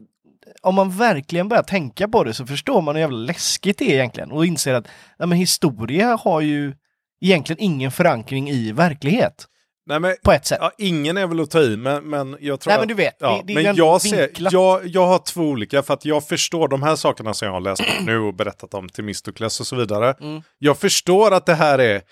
om 0.63 0.75
man 0.75 0.91
verkligen 0.91 1.49
börjar 1.49 1.63
tänka 1.63 2.09
på 2.09 2.25
det 2.25 2.35
så 2.35 2.47
förstår 2.47 2.83
man 2.83 2.95
hur 2.95 3.01
jävla 3.01 3.17
läskigt 3.19 3.79
det 3.79 3.85
är 3.85 3.95
egentligen 3.95 4.33
och 4.33 4.47
inser 4.47 4.75
att 4.75 4.89
ja, 5.19 5.27
men 5.27 5.39
historia 5.39 6.19
har 6.23 6.41
ju 6.41 6.75
egentligen 7.21 7.63
ingen 7.63 7.91
förankring 7.91 8.51
i 8.51 8.73
verklighet, 8.73 9.47
Nej, 9.87 10.01
men, 10.01 10.17
på 10.25 10.33
ett 10.33 10.47
sätt. 10.47 10.59
ja, 10.61 10.73
ingen 10.79 11.17
är 11.17 11.27
väl 11.27 11.41
att 11.41 11.51
ta 11.51 11.63
i, 11.63 11.77
men, 11.77 12.05
men 12.11 12.37
jag 12.41 12.61
tror 12.61 12.71
Nej 12.71 12.75
att- 12.75 12.81
men 12.81 12.89
du 12.89 12.95
vet, 12.95 13.17
Ja, 13.21 13.43
det, 13.47 13.55
det 13.55 13.63
men 13.63 13.77
jag, 13.77 14.03
ser, 14.03 14.31
jag, 14.53 14.87
jag 14.87 15.07
har 15.07 15.19
två 15.19 15.41
olika, 15.43 15.83
för 15.83 15.95
att 15.95 16.05
jag 16.05 16.29
förstår 16.29 16.69
de 16.69 16.83
här 16.83 16.97
sakerna 16.97 17.35
som 17.35 17.47
jag 17.47 17.53
har 17.53 17.61
läst 17.61 17.83
nu 18.07 18.19
och 18.19 18.35
berättat 18.35 18.75
om 18.75 18.89
Temistokles 18.89 19.61
och 19.61 19.67
så 19.67 19.77
vidare. 19.77 20.15
Mm. 20.21 20.43
Jag 20.59 20.79
förstår 20.79 21.31
att 21.35 21.47
det 21.47 21.55
här 21.55 21.79
är 21.79 22.03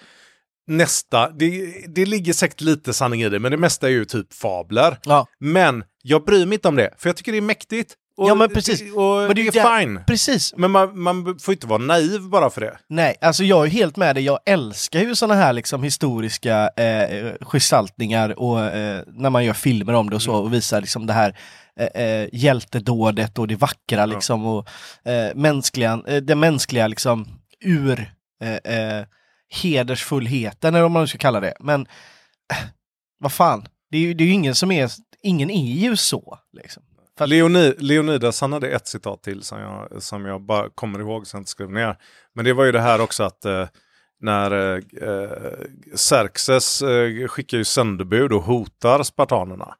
nästa, 0.66 1.30
det, 1.30 1.72
det 1.88 2.06
ligger 2.06 2.32
säkert 2.32 2.60
lite 2.60 2.92
sanning 2.92 3.22
i 3.22 3.28
det, 3.28 3.38
men 3.38 3.50
det 3.50 3.56
mesta 3.58 3.86
är 3.86 3.90
ju 3.90 4.04
typ 4.04 4.34
fabler. 4.34 4.98
Ja. 5.04 5.26
Men 5.40 5.84
jag 6.02 6.24
bryr 6.24 6.46
mig 6.46 6.54
inte 6.54 6.68
om 6.68 6.76
det, 6.76 6.94
för 6.98 7.08
jag 7.08 7.16
tycker 7.16 7.32
det 7.32 7.38
är 7.38 7.42
mäktigt. 7.42 7.94
Och, 8.18 8.28
Ja, 8.28 8.34
men 8.34 8.48
precis. 8.50 8.80
Och 8.82 9.16
Men 9.26 9.34
det 9.34 9.42
är 9.42 9.46
är 9.46 9.52
där- 9.52 9.80
fine. 9.80 10.00
Precis, 10.06 10.54
Men 10.56 10.70
man, 10.70 10.98
man 11.00 11.38
får 11.38 11.54
inte 11.54 11.66
vara 11.66 11.78
naiv 11.78 12.22
bara 12.28 12.50
för 12.50 12.60
det. 12.60 12.78
Nej, 12.88 13.16
alltså 13.20 13.44
jag 13.44 13.66
är 13.66 13.70
helt 13.70 13.96
med 13.96 14.16
dig. 14.16 14.24
Jag 14.24 14.38
älskar 14.46 15.00
ju 15.00 15.14
sådana 15.14 15.34
här 15.40 15.52
liksom 15.52 15.82
historiska 15.82 16.68
eh, 16.76 17.32
gestaltningar 17.40 18.38
och 18.38 18.60
eh, 18.60 19.02
när 19.06 19.30
man 19.30 19.44
gör 19.44 19.52
filmer 19.52 19.92
om 19.92 20.10
det 20.10 20.16
och 20.16 20.22
så 20.22 20.34
och 20.34 20.54
visar 20.54 20.80
liksom 20.80 21.06
det 21.06 21.12
här 21.12 21.38
eh, 21.80 22.02
eh, 22.02 22.28
hjältedådet 22.32 23.38
och 23.38 23.48
det 23.48 23.56
vackra 23.56 24.06
liksom 24.06 24.46
och 24.46 24.68
eh, 25.04 25.34
mänskliga, 25.34 26.02
eh, 26.06 26.16
det 26.16 26.34
mänskliga 26.34 26.86
liksom 26.86 27.28
ur 27.60 28.12
eh, 28.44 28.74
eh, 28.74 29.04
hedersfullheten 29.62 30.74
eller 30.74 30.82
vad 30.82 30.90
man 30.90 31.02
nu 31.02 31.06
ska 31.06 31.18
kalla 31.18 31.40
det. 31.40 31.54
Men 31.60 31.80
eh, 32.52 32.68
vad 33.18 33.32
fan, 33.32 33.66
det 33.90 33.96
är 33.98 34.02
ju 34.02 34.14
det 34.14 34.24
är 34.24 34.26
ju 34.26 34.32
ingen 34.32 34.54
som 34.54 34.70
är, 34.72 34.90
ingen 35.22 35.50
är 35.50 35.72
ju 35.74 35.96
så. 35.96 36.38
Liksom. 36.62 36.82
För 37.18 37.26
Leoni, 37.26 37.74
Leonidas 37.78 38.40
han 38.40 38.52
hade 38.52 38.68
ett 38.70 38.86
citat 38.86 39.22
till 39.22 39.42
som 39.42 39.60
jag, 39.60 40.02
som 40.02 40.24
jag 40.26 40.42
bara 40.42 40.68
kommer 40.74 40.98
ihåg 40.98 41.26
som 41.26 41.36
jag 41.38 41.40
inte 41.40 41.50
skrev 41.50 41.70
ner. 41.72 41.96
Men 42.34 42.44
det 42.44 42.52
var 42.52 42.64
ju 42.64 42.72
det 42.72 42.80
här 42.80 43.00
också 43.00 43.22
att 43.22 43.44
eh, 43.44 43.66
när 44.20 44.50
eh, 44.72 44.82
eh, 45.08 45.28
Xerxes 45.96 46.82
eh, 46.82 47.28
skickar 47.28 47.58
ju 47.58 47.64
sändebud 47.64 48.32
och 48.32 48.42
hotar 48.42 49.02
spartanerna. 49.02 49.74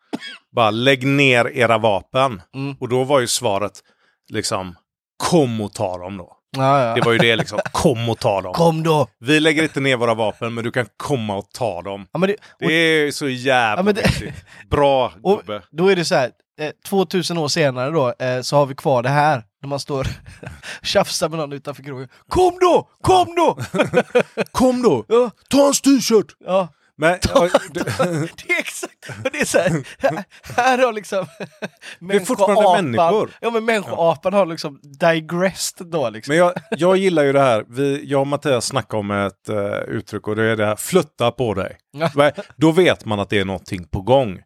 Bara 0.57 0.71
lägg 0.71 1.07
ner 1.07 1.49
era 1.57 1.79
vapen. 1.79 2.43
Mm. 2.55 2.77
Och 2.81 2.89
då 2.89 3.05
var 3.05 3.21
ju 3.21 3.27
svaret 3.27 3.81
liksom 4.29 4.75
kom 5.17 5.61
och 5.61 5.73
ta 5.73 5.99
dem 5.99 6.17
då. 6.17 6.35
Ja, 6.57 6.85
ja. 6.85 6.95
Det 6.95 7.01
var 7.01 7.13
ju 7.13 7.19
det 7.19 7.37
liksom, 7.37 7.59
kom 7.73 8.09
och 8.09 8.19
ta 8.19 8.41
dem. 8.41 8.53
Kom 8.55 8.83
då! 8.83 9.07
Vi 9.21 9.41
lägger 9.41 9.63
inte 9.63 9.81
ner 9.81 9.97
våra 9.97 10.15
vapen 10.15 10.55
men 10.55 10.65
du 10.65 10.71
kan 10.71 10.87
komma 10.97 11.37
och 11.37 11.51
ta 11.51 11.83
dem. 11.83 12.07
Ja, 12.13 12.19
det, 12.19 12.33
och- 12.35 12.39
Det 12.59 12.73
är 12.75 13.11
så 13.11 13.29
jävla 13.29 13.85
Ja, 13.91 13.93
det-. 13.93 14.35
Bra 14.71 15.13
gubbe. 15.25 15.63
då 15.71 15.89
är 15.89 15.97
det 15.97 16.05
så 16.05 16.15
här, 16.15 16.31
eh, 16.59 16.71
2000 16.89 17.39
år 17.39 17.49
senare 17.49 17.91
då, 17.91 18.15
eh, 18.19 18.41
så 18.41 18.57
har 18.57 18.67
vi 18.67 18.75
kvar 18.75 19.03
det 19.03 19.09
här. 19.09 19.45
När 19.63 19.69
man 19.69 19.81
står 19.81 20.07
tjafsar 20.83 21.29
med 21.29 21.39
någon 21.39 21.53
utanför 21.53 21.83
krogen. 21.83 22.09
Kom 22.29 22.59
då! 22.61 22.89
Kom 23.03 23.35
då! 23.35 23.59
Kom 24.53 24.83
då! 24.83 25.05
Ja, 25.09 25.31
Ta 25.51 25.59
hans 25.59 25.81
t-shirt! 25.81 26.37
ja. 26.39 26.69
Men, 27.01 27.19
ja, 27.35 27.49
det, 27.71 27.81
Det 27.81 28.53
är 28.53 28.59
exakt, 28.59 29.09
och 29.25 29.31
det 29.33 29.41
är 29.41 29.45
så 29.45 29.59
här, 29.59 29.87
här, 29.99 30.25
här 30.57 30.79
har 30.79 30.93
liksom 30.93 31.27
Det 32.01 32.17
är 32.17 32.21
fortfarande 32.21 32.83
människor. 32.83 33.31
Ja 33.41 33.51
men 33.51 33.65
människoapan 33.65 34.33
har 34.33 34.47
liksom 34.47 34.81
digressed 35.01 35.87
då 35.87 36.11
liksom. 36.11 36.33
men 36.33 36.39
jag, 36.39 36.53
jag 36.71 36.97
gillar 36.97 37.25
ju 37.25 37.33
det 37.33 37.41
här, 37.41 37.65
vi, 37.69 38.05
jag 38.05 38.21
och 38.21 38.27
Mattias 38.27 38.67
snackade 38.67 39.01
om 39.01 39.11
ett 39.11 39.51
uh, 39.51 39.97
uttryck 39.97 40.29
och 40.29 40.37
det 40.37 40.45
är 40.45 40.57
det 40.57 40.67
här, 40.67 40.77
flytta 40.77 41.31
på 41.31 41.55
dig. 41.55 41.77
Ja. 42.15 42.31
Då 42.57 42.73
vet 42.73 43.05
man 43.05 43.21
att 43.21 43.31
det 43.31 43.39
är 43.39 43.45
någonting 43.45 43.85
på 43.85 44.01
gång. 44.01 44.41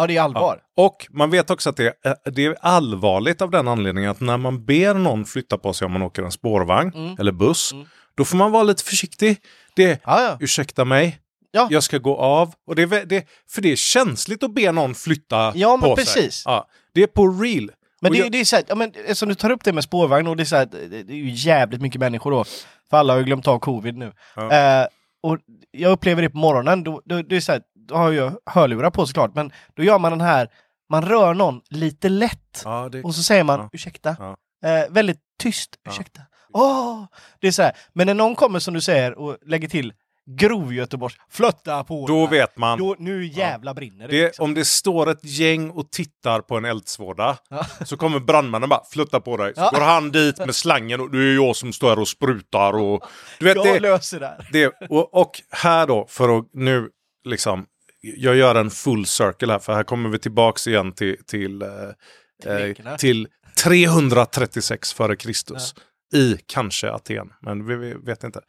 Ja 0.00 0.06
det 0.06 0.16
är 0.16 0.22
allvar. 0.22 0.58
Och 0.76 1.06
man 1.10 1.30
vet 1.30 1.50
också 1.50 1.70
att 1.70 1.76
det, 1.76 1.86
är- 2.02 2.30
det 2.30 2.44
är 2.44 2.56
allvarligt 2.60 3.42
av 3.42 3.50
den 3.50 3.68
anledningen 3.68 4.10
att 4.10 4.20
när 4.20 4.36
man 4.36 4.64
ber 4.64 4.94
någon 4.94 5.24
flytta 5.24 5.58
på 5.58 5.72
sig 5.72 5.86
om 5.86 5.92
man 5.92 6.02
åker 6.02 6.22
en 6.22 6.32
spårvagn 6.32 6.92
Mm. 6.94 7.16
eller 7.18 7.32
buss, 7.32 7.72
då 8.16 8.24
får 8.24 8.36
man 8.36 8.52
vara 8.52 8.62
lite 8.62 8.84
försiktig. 8.84 9.36
Det 9.76 9.84
är, 9.84 9.98
Ja, 10.04 10.22
ja. 10.22 10.36
ursäkta 10.40 10.84
mig, 10.84 11.18
Ja. 11.50 11.68
jag 11.70 11.82
ska 11.82 11.98
gå 11.98 12.16
av. 12.16 12.54
Och 12.66 12.76
det 12.76 12.82
är, 12.82 13.04
det, 13.06 13.26
för 13.50 13.62
det 13.62 13.72
är 13.72 13.76
känsligt 13.76 14.42
att 14.42 14.54
be 14.54 14.72
någon 14.72 14.94
flytta 14.94 15.52
Ja, 15.54 15.76
men 15.76 15.90
på 15.90 15.96
precis. 15.96 16.34
sig. 16.34 16.42
Ja, 16.52 16.68
det 16.94 17.02
är 17.02 17.06
på 17.06 17.28
real. 17.28 17.70
Men 18.00 18.10
Och 18.10 18.14
det, 18.16 18.18
jag- 18.22 18.32
det 18.32 18.40
är 18.40 18.44
så 18.44 18.56
här, 18.56 18.64
ja, 18.68 18.74
men 18.74 18.92
eftersom 18.94 19.28
du 19.28 19.34
tar 19.34 19.50
upp 19.50 19.64
det 19.64 19.72
med 19.72 19.84
spårvagn 19.84 20.26
och 20.26 20.36
det 20.36 20.42
är 20.42 20.44
så 20.44 20.56
här, 20.56 20.68
det 21.06 21.12
är 21.12 21.16
ju 21.16 21.30
jävligt 21.30 21.80
mycket 21.80 22.00
människor 22.00 22.30
då. 22.30 22.44
För 22.90 22.96
alla 22.96 23.12
har 23.12 23.18
ju 23.18 23.24
glömt 23.24 23.48
av 23.48 23.58
covid 23.58 23.96
nu. 23.96 24.12
Ja. 24.36 24.52
Eh, 24.82 24.86
och 25.22 25.38
jag 25.70 25.92
upplever 25.92 26.22
det 26.22 26.30
på 26.30 26.38
morgonen, 26.38 26.84
då, 26.84 27.02
då, 27.04 27.22
det 27.22 27.36
är 27.36 27.40
så 27.40 27.52
här, 27.52 27.62
har 27.90 28.12
jag 28.12 28.32
hörlurar 28.46 28.90
på 28.90 29.06
såklart, 29.06 29.34
men 29.34 29.52
då 29.76 29.82
gör 29.82 29.98
man 29.98 30.12
den 30.12 30.20
här, 30.20 30.48
man 30.90 31.04
rör 31.04 31.34
någon 31.34 31.60
lite 31.70 32.08
lätt. 32.08 32.62
Ja, 32.64 32.88
det, 32.92 33.02
Och 33.02 33.14
så 33.14 33.22
säger 33.22 33.44
man 33.44 33.60
Ja. 33.60 33.68
ursäkta. 33.72 34.16
Ja. 34.18 34.36
Eh, 34.68 34.90
väldigt 34.90 35.20
tyst, 35.42 35.70
ursäkta. 35.88 36.20
Åh! 36.52 37.04
Det 37.40 37.46
är 37.46 37.52
så 37.52 37.62
här, 37.62 37.72
men 37.92 38.06
när 38.06 38.14
någon 38.14 38.34
kommer 38.34 38.58
som 38.58 38.74
du 38.74 38.80
säger 38.80 39.18
och 39.18 39.36
lägger 39.46 39.68
till 39.68 39.92
grov 40.30 40.74
Göteborgs, 40.74 41.14
flötta 41.30 41.84
på 41.84 42.06
då 42.06 42.14
den 42.14 42.22
här." 42.24 42.30
vet 42.30 42.58
man. 42.58 42.78
Då, 42.78 42.96
nu 42.98 43.26
jävla 43.26 43.74
brinner 43.74 44.08
det. 44.08 44.16
Det, 44.16 44.24
liksom. 44.26 44.44
om 44.44 44.54
det 44.54 44.64
står 44.64 45.10
ett 45.10 45.24
gäng 45.24 45.70
och 45.70 45.90
tittar 45.90 46.40
på 46.40 46.56
en 46.56 46.64
eldsvåda 46.64 47.38
så 47.84 47.96
kommer 47.96 48.20
brandmännen 48.20 48.68
bara 48.68 48.84
flutta 48.90 49.20
på 49.20 49.36
dig. 49.36 49.54
Så 49.54 49.60
går 49.72 49.80
han 49.80 50.10
dit 50.10 50.38
med 50.38 50.54
slangen 50.54 51.00
och 51.00 51.10
det 51.10 51.18
är 51.18 51.34
jag 51.34 51.56
som 51.56 51.72
står 51.72 51.88
här 51.88 51.98
och 51.98 52.08
sprutar 52.08 52.72
och... 52.72 53.04
Du 53.38 53.44
vet, 53.44 53.56
jag 53.56 53.66
det, 53.66 53.80
löser 53.80 54.20
det 54.20 54.26
här. 54.26 54.48
det, 54.52 54.66
och, 54.90 55.14
och 55.14 55.42
här 55.50 55.86
då, 55.86 56.06
för 56.08 56.38
att 56.38 56.44
nu 56.52 56.90
liksom... 57.24 57.66
Jag 58.00 58.36
gör 58.36 58.54
en 58.54 58.70
full 58.70 59.06
circle 59.06 59.52
här, 59.52 59.58
för 59.58 59.72
här 59.72 59.82
kommer 59.82 60.08
vi 60.08 60.18
tillbaks 60.18 60.66
igen 60.66 60.92
till, 60.92 61.16
till, 61.26 61.62
eh, 61.62 62.54
eh, 62.54 62.96
till 62.96 63.28
336 63.64 64.92
före 64.92 65.16
Kristus. 65.16 65.74
I 66.14 66.36
kanske 66.46 66.90
Aten, 66.90 67.32
men 67.40 67.66
vi, 67.66 67.76
vi 67.76 67.94
vet 67.94 68.24
inte. 68.24 68.40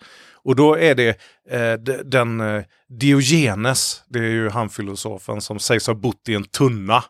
Och 0.44 0.56
då 0.56 0.78
är 0.78 0.96
det 0.96 1.20
eh, 1.50 1.74
den 2.06 2.42
eh, 2.42 2.64
Diogenes, 2.90 4.04
det 4.08 4.20
är 4.20 4.24
ju 4.24 4.50
han 4.50 4.70
filosofen 4.70 5.42
som 5.42 5.60
sägs 5.60 5.88
ha 5.88 5.94
bott 5.94 6.30
i 6.30 6.36
en 6.36 6.44
tunna. 6.44 7.04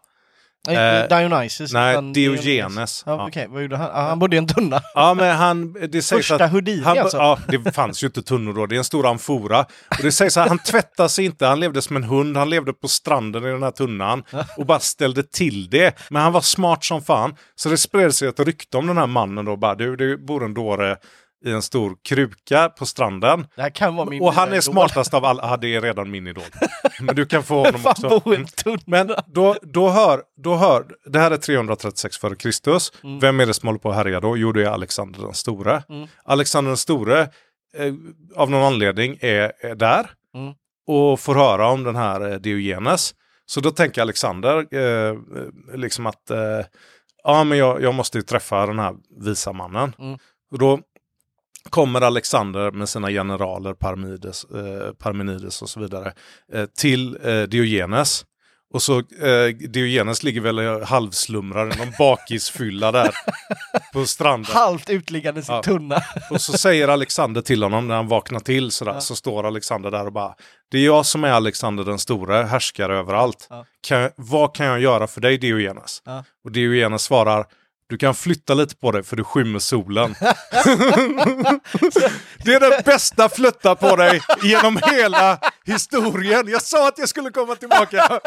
Nej, 0.75 1.01
Eh, 1.11 1.17
Dionysus. 1.19 1.73
nej, 1.73 1.91
utan 1.93 2.13
Diogenes. 2.13 3.03
Ja, 3.05 3.11
Ja. 3.11 3.27
Okej, 3.27 3.47
vad 3.49 3.61
gjorde 3.61 3.77
han? 3.77 3.89
Ah, 3.93 4.09
han 4.09 4.19
bodde 4.19 4.35
i 4.35 4.39
en 4.39 4.47
tunna. 4.47 4.81
Ja, 4.93 5.13
men 5.13 5.35
han, 5.35 5.73
det 5.73 6.01
sägs 6.01 6.09
Första 6.27 6.45
att 6.45 6.51
Houdini 6.51 6.83
han, 6.83 6.97
alltså. 6.97 7.17
Ja, 7.17 7.39
det 7.47 7.71
fanns 7.75 8.03
ju 8.03 8.07
inte 8.07 8.21
tunnor 8.21 8.53
då, 8.53 8.65
det 8.65 8.75
är 8.75 8.77
en 8.77 8.83
stor 8.83 9.07
amfora. 9.07 9.59
Och 9.89 10.03
det 10.03 10.11
sägs 10.11 10.37
att 10.37 10.47
han 10.47 10.59
tvättade 10.59 11.09
sig 11.09 11.25
inte, 11.25 11.45
han 11.45 11.59
levde 11.59 11.81
som 11.81 11.95
en 11.95 12.03
hund, 12.03 12.37
han 12.37 12.49
levde 12.49 12.73
på 12.73 12.87
stranden 12.87 13.43
i 13.43 13.47
den 13.47 13.63
här 13.63 13.71
tunnan 13.71 14.23
och 14.57 14.65
bara 14.65 14.79
ställde 14.79 15.23
till 15.23 15.69
det. 15.69 15.95
Men 16.09 16.21
han 16.21 16.33
var 16.33 16.41
smart 16.41 16.83
som 16.83 17.01
fan, 17.01 17.35
så 17.55 17.69
det 17.69 17.77
spred 17.77 18.15
sig 18.15 18.27
ett 18.27 18.39
rykte 18.39 18.77
om 18.77 18.87
den 18.87 18.97
här 18.97 19.07
mannen 19.07 19.45
då, 19.45 19.57
bara 19.57 19.75
du, 19.75 19.95
det 19.95 20.17
bor 20.17 20.45
en 20.45 20.53
dåre 20.53 20.95
i 21.45 21.51
en 21.51 21.61
stor 21.61 21.95
kruka 22.03 22.69
på 22.69 22.85
stranden. 22.85 23.47
Det 23.55 23.61
här 23.61 23.69
kan 23.69 23.95
vara 23.95 24.09
min 24.09 24.21
Och 24.21 24.33
han 24.33 24.53
är 24.53 24.61
smartast 24.61 25.13
av 25.13 25.25
alla, 25.25 25.57
det 25.57 25.75
är 25.75 25.81
redan 25.81 26.11
min 26.11 26.27
idol. 26.27 26.43
Men 26.99 27.15
du 27.15 27.25
kan 27.25 27.43
få 27.43 27.55
honom 27.65 27.81
också. 27.85 28.21
Mm. 28.25 28.45
Men 28.85 29.11
då, 29.27 29.55
då, 29.61 29.89
hör, 29.89 30.21
då 30.43 30.55
hör, 30.55 30.85
det 31.05 31.19
här 31.19 31.31
är 31.31 31.37
336 31.37 32.17
före 32.17 32.35
Kristus. 32.35 32.91
Mm. 33.03 33.19
Vem 33.19 33.39
är 33.39 33.45
det 33.45 33.53
som 33.53 33.67
håller 33.67 33.79
på 33.79 33.89
att 33.89 33.95
härja 33.95 34.19
då? 34.19 34.37
Jo, 34.37 34.51
det 34.51 34.63
är 34.63 34.69
Alexander 34.69 35.19
den 35.19 35.33
store. 35.33 35.83
Mm. 35.89 36.07
Alexander 36.23 36.69
den 36.69 36.77
store, 36.77 37.21
eh, 37.77 37.93
av 38.35 38.49
någon 38.49 38.63
anledning, 38.63 39.17
är, 39.21 39.51
är 39.59 39.75
där 39.75 40.09
Mm. 40.35 40.53
och 40.87 41.19
får 41.19 41.35
höra 41.35 41.67
om 41.67 41.83
den 41.83 41.95
här 41.95 42.31
eh, 42.31 42.35
Diogenes. 42.37 43.15
Så 43.45 43.61
då 43.61 43.71
tänker 43.71 44.01
Alexander 44.01 44.75
eh, 44.75 45.17
liksom 45.73 46.05
att 46.05 46.29
eh, 46.29 46.65
ja, 47.23 47.43
men 47.43 47.57
jag, 47.57 47.81
jag 47.81 47.95
måste 47.95 48.17
ju 48.17 48.21
träffa 48.21 48.65
den 48.65 48.79
här 48.79 48.95
visa 49.19 49.53
mannen. 49.53 49.95
Mm. 49.99 50.17
Och 50.51 50.59
då 50.59 50.79
kommer 51.69 52.01
Alexander 52.01 52.71
med 52.71 52.89
sina 52.89 53.09
generaler 53.09 53.73
Parmenides, 53.73 54.43
eh, 54.43 54.93
Parmenides 54.93 55.61
och 55.61 55.69
så 55.69 55.79
vidare 55.79 56.13
eh, 56.53 56.65
till 56.65 57.17
eh, 57.23 57.41
Diogenes. 57.41 58.25
Och 58.73 58.81
så 58.81 58.97
eh, 58.99 59.47
Diogenes 59.69 60.23
ligger 60.23 60.41
väl 60.41 60.83
halvslumrar 60.83 61.73
i 61.73 61.77
någon 61.77 61.93
bakisfylla 61.99 62.91
där 62.91 63.15
på 63.93 64.05
stranden. 64.05 64.51
Halvt 64.55 64.89
utliggandes 64.89 65.49
i 65.49 65.51
Ja. 65.51 65.63
tunna. 65.63 66.01
Och 66.31 66.41
så 66.41 66.57
säger 66.57 66.87
Alexander 66.87 67.41
till 67.41 67.63
honom 67.63 67.87
när 67.87 67.95
han 67.95 68.07
vaknar 68.07 68.39
till 68.39 68.71
sådär, 68.71 68.93
Ja. 68.93 69.01
så 69.01 69.15
står 69.15 69.45
Alexander 69.45 69.91
där 69.91 70.05
och 70.05 70.13
bara 70.13 70.35
Det 70.71 70.77
är 70.77 70.85
jag 70.85 71.05
som 71.05 71.23
är 71.23 71.31
Alexander 71.31 71.83
den 71.83 71.99
store, 71.99 72.35
härskare 72.43 72.97
överallt. 72.97 73.47
Ja. 73.49 73.65
Kan, 73.87 74.09
vad 74.15 74.55
kan 74.55 74.65
jag 74.65 74.79
göra 74.79 75.07
för 75.07 75.21
dig 75.21 75.37
Diogenes? 75.37 76.01
Och 76.45 76.51
Diogenes 76.51 77.03
svarar 77.03 77.45
Du 77.89 77.97
kan 77.97 78.15
flytta 78.15 78.53
lite 78.53 78.75
på 78.75 78.91
dig 78.91 79.03
för 79.03 79.15
du 79.15 79.23
skymmer 79.23 79.59
solen. 79.59 80.15
det 82.45 82.53
är 82.53 82.59
den 82.59 82.81
bästa 82.85 83.29
flytta 83.29 83.75
på 83.75 83.95
dig 83.95 84.21
genom 84.43 84.79
hela 84.91 85.39
historien. 85.65 86.47
Jag 86.47 86.61
sa 86.61 86.87
att 86.87 86.97
jag 86.97 87.09
skulle 87.09 87.29
komma 87.29 87.55
tillbaka. 87.55 88.19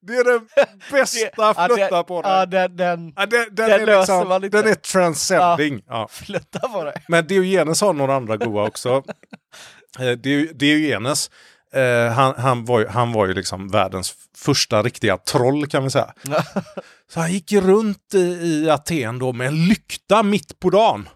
det 0.00 0.12
är 0.12 0.24
den 0.24 0.48
bästa 0.92 1.66
flytta 1.68 2.02
på 2.04 2.22
dig. 2.22 2.30
Ja, 2.32 2.46
den, 2.46 2.76
den, 2.76 3.12
Ja, 3.16 3.26
den, 3.26 3.46
den, 3.54 3.70
är 3.70 3.86
löser 3.86 3.98
liksom, 4.00 4.28
man 4.28 4.44
inte. 4.44 4.62
den 4.62 4.70
är 4.70 4.74
transcending. 4.74 5.82
Ja. 5.88 6.08
flytta 6.10 6.68
på 6.68 6.84
dig. 6.84 6.94
Men 7.08 7.26
Diogenes 7.26 7.80
har 7.80 7.92
några 7.92 8.14
andra 8.16 8.36
goa 8.36 8.66
också. 8.66 9.02
Eh, 9.98 10.02
Dio- 10.04 10.52
Diogenes, 10.54 11.30
eh, 11.74 12.12
han, 12.12 12.34
han, 12.36 12.64
var 12.64 12.80
ju, 12.80 12.86
han 12.86 13.12
var 13.12 13.26
ju 13.26 13.34
liksom 13.34 13.68
världens 13.68 14.14
första 14.36 14.82
riktiga 14.82 15.16
troll 15.16 15.66
kan 15.66 15.84
vi 15.84 15.90
säga. 15.90 16.12
Så 17.12 17.20
han 17.20 17.32
gick 17.32 17.52
runt 17.52 18.14
i, 18.14 18.18
i 18.18 18.70
Aten 18.70 19.18
då 19.18 19.32
med 19.32 19.46
en 19.46 19.66
lykta 19.66 20.22
mitt 20.22 20.60
på 20.60 20.70
dagen. 20.70 21.08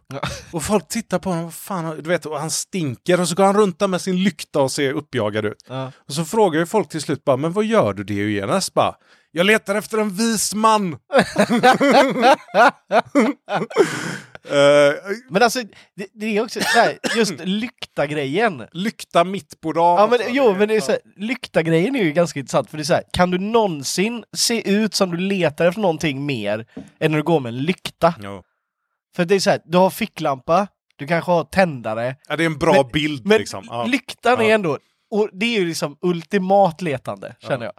Och 0.50 0.62
folk 0.62 0.88
tittar 0.88 1.18
på 1.18 1.30
honom, 1.30 1.44
vad 1.44 1.54
fan, 1.54 1.96
du 2.02 2.08
vet, 2.08 2.26
och 2.26 2.40
han 2.40 2.50
stinker 2.50 3.20
och 3.20 3.28
så 3.28 3.34
går 3.34 3.44
han 3.44 3.56
runt 3.56 3.78
där 3.78 3.88
med 3.88 4.00
sin 4.00 4.24
lykta 4.24 4.60
och 4.60 4.72
ser 4.72 4.92
uppjagad 4.92 5.44
ut. 5.44 5.66
Och 6.08 6.14
så 6.14 6.24
frågar 6.24 6.60
ju 6.60 6.66
folk 6.66 6.88
till 6.88 7.00
slut 7.00 7.24
bara, 7.24 7.36
men 7.36 7.52
vad 7.52 7.64
gör 7.64 7.92
du 7.92 8.04
Diogenes? 8.04 8.74
Bara, 8.74 8.94
jag 9.30 9.46
letar 9.46 9.74
efter 9.74 9.98
en 9.98 10.10
vis 10.10 10.54
man. 10.54 10.92
Eh, 14.50 14.94
Men 15.30 15.42
alltså, 15.42 15.62
det, 15.96 16.06
det 16.14 16.36
är 16.36 16.44
också 16.44 16.60
så 16.60 16.78
här, 16.78 16.98
just 17.16 17.34
lykta-grejen. 17.44 18.66
lykta 18.72 19.24
mitt 19.24 19.60
på 19.60 19.72
dagen. 19.72 19.98
Ja 19.98 20.06
men 20.26 20.34
jo, 20.34 20.54
men 20.58 20.68
det 20.68 20.76
är 20.76 20.80
så 20.80 20.90
här, 20.92 21.00
lykta-grejen 21.16 21.96
är 21.96 22.02
ju 22.04 22.12
ganska 22.12 22.40
intressant 22.40 22.70
för 22.70 22.76
det 22.76 22.82
är 22.82 22.84
så 22.84 22.94
här, 22.94 23.04
kan 23.12 23.30
du 23.30 23.38
någonsin 23.38 24.24
se 24.36 24.70
ut 24.70 24.94
som 24.94 25.10
du 25.10 25.16
letar 25.16 25.66
efter 25.66 25.80
någonting 25.80 26.26
mer 26.26 26.66
än 27.00 27.10
när 27.10 27.18
du 27.18 27.24
går 27.24 27.40
med 27.40 27.50
en 27.54 27.58
lykta? 27.62 28.14
Ja. 28.22 28.42
För 29.16 29.24
det 29.24 29.34
är 29.34 29.40
så 29.40 29.50
här, 29.50 29.60
du 29.64 29.78
har 29.78 29.90
ficklampa, 29.90 30.66
du 30.96 31.06
kanske 31.06 31.30
har 31.30 31.44
tändare, 31.44 32.16
Ja, 32.28 32.36
det 32.36 32.42
är 32.42 32.46
en 32.46 32.58
bra 32.58 32.72
Men- 32.82 32.88
bild 32.92 33.26
men 33.26 33.38
liksom. 33.38 33.64
Ja. 33.68 33.84
lyktan 33.84 34.40
är 34.40 34.44
Ja. 34.44 34.50
ändå, 34.54 34.78
och 35.10 35.28
det 35.32 35.46
är 35.46 35.60
ju 35.60 35.66
liksom 35.66 35.96
ultimat 36.02 36.82
letande, 36.82 37.34
känner 37.40 37.64
jag. 37.64 37.74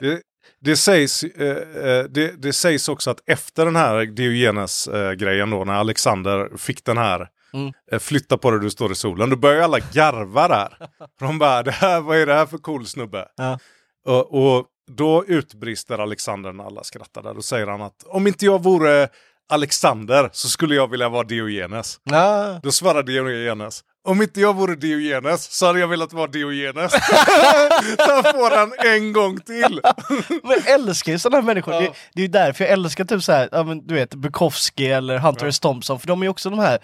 Det, 0.00 0.20
det, 0.60 0.76
sägs, 0.76 1.22
eh, 1.24 1.56
eh, 1.84 2.04
det, 2.04 2.42
det 2.42 2.52
sägs 2.52 2.88
också 2.88 3.10
att 3.10 3.22
efter 3.26 3.64
den 3.64 3.76
här 3.76 4.04
Diogenes-grejen 4.06 5.50
då, 5.50 5.64
när 5.64 5.74
Alexander 5.74 6.56
fick 6.56 6.84
den 6.84 6.98
här 6.98 7.28
Mm. 7.52 7.72
eh, 7.92 7.98
flytta 7.98 8.38
på 8.38 8.50
dig 8.50 8.60
du 8.60 8.70
står 8.70 8.92
i 8.92 8.94
solen, 8.94 9.30
då 9.30 9.36
börjar 9.36 9.62
alla 9.62 9.78
garva 9.92 10.48
där. 10.48 10.76
De 11.20 11.38
bara, 11.38 11.62
det 11.62 11.70
här, 11.70 12.00
vad 12.00 12.16
är 12.16 12.26
det 12.26 12.34
här 12.34 12.46
för 12.46 12.58
cool 12.58 12.86
snubbe? 12.86 13.28
Ja. 13.36 13.58
Och, 14.06 14.34
och 14.58 14.66
då 14.90 15.24
utbrister 15.26 15.98
Alexander 15.98 16.52
när 16.52 16.64
alla 16.64 16.84
skrattar 16.84 17.22
där. 17.22 17.34
Då 17.34 17.42
säger 17.42 17.66
han 17.66 17.82
att 17.82 18.04
om 18.06 18.26
inte 18.26 18.44
jag 18.44 18.62
vore 18.62 19.08
Alexander 19.48 20.30
så 20.32 20.48
skulle 20.48 20.74
jag 20.74 20.90
vilja 20.90 21.08
vara 21.08 21.24
Diogenes. 21.24 22.00
Ja. 22.04 22.60
Då 22.62 22.72
svarar 22.72 23.02
Diogenes. 23.02 23.84
Om 24.08 24.22
inte 24.22 24.40
jag 24.40 24.56
vore 24.56 24.74
Diogenes 24.74 25.52
så 25.52 25.66
hade 25.66 25.80
jag 25.80 25.88
velat 25.88 26.12
vara 26.12 26.26
Diogenes. 26.26 26.92
så 27.98 28.22
får 28.22 28.56
han 28.56 28.72
en 28.94 29.12
gång 29.12 29.40
till. 29.40 29.80
Men 30.42 30.50
jag 30.64 30.68
älskar 30.74 31.12
ju 31.12 31.18
sådana 31.18 31.42
människor, 31.42 31.74
Ja. 31.74 31.80
det, 31.80 31.92
det 32.14 32.20
är 32.20 32.22
ju 32.22 32.28
därför 32.28 32.64
jag 32.64 32.72
älskar 32.72 33.04
typ 33.04 33.22
så 33.22 33.32
här, 33.32 33.48
ja, 33.52 33.62
men, 33.62 33.86
du 33.86 33.94
vet 33.94 34.14
Bukowski 34.14 34.86
eller 34.86 35.18
Hunter 35.18 35.46
Ja. 35.46 35.48
S. 35.48 35.60
Thompson, 35.60 36.00
för 36.00 36.06
de 36.06 36.20
är 36.22 36.26
ju 36.26 36.30
också 36.30 36.50
de 36.50 36.58
här, 36.58 36.78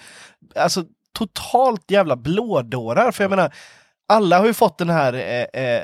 alltså 0.57 0.85
totalt 1.19 1.91
jävla 1.91 2.17
blådårar, 2.17 3.13
för 3.13 3.25
jag 3.25 3.31
menar 3.31 3.55
alla 4.09 4.39
har 4.39 4.47
ju 4.47 4.55
fått 4.55 4.79
den 4.79 4.91
här, 4.91 5.13
eh, 5.13 5.63
eh, 5.63 5.83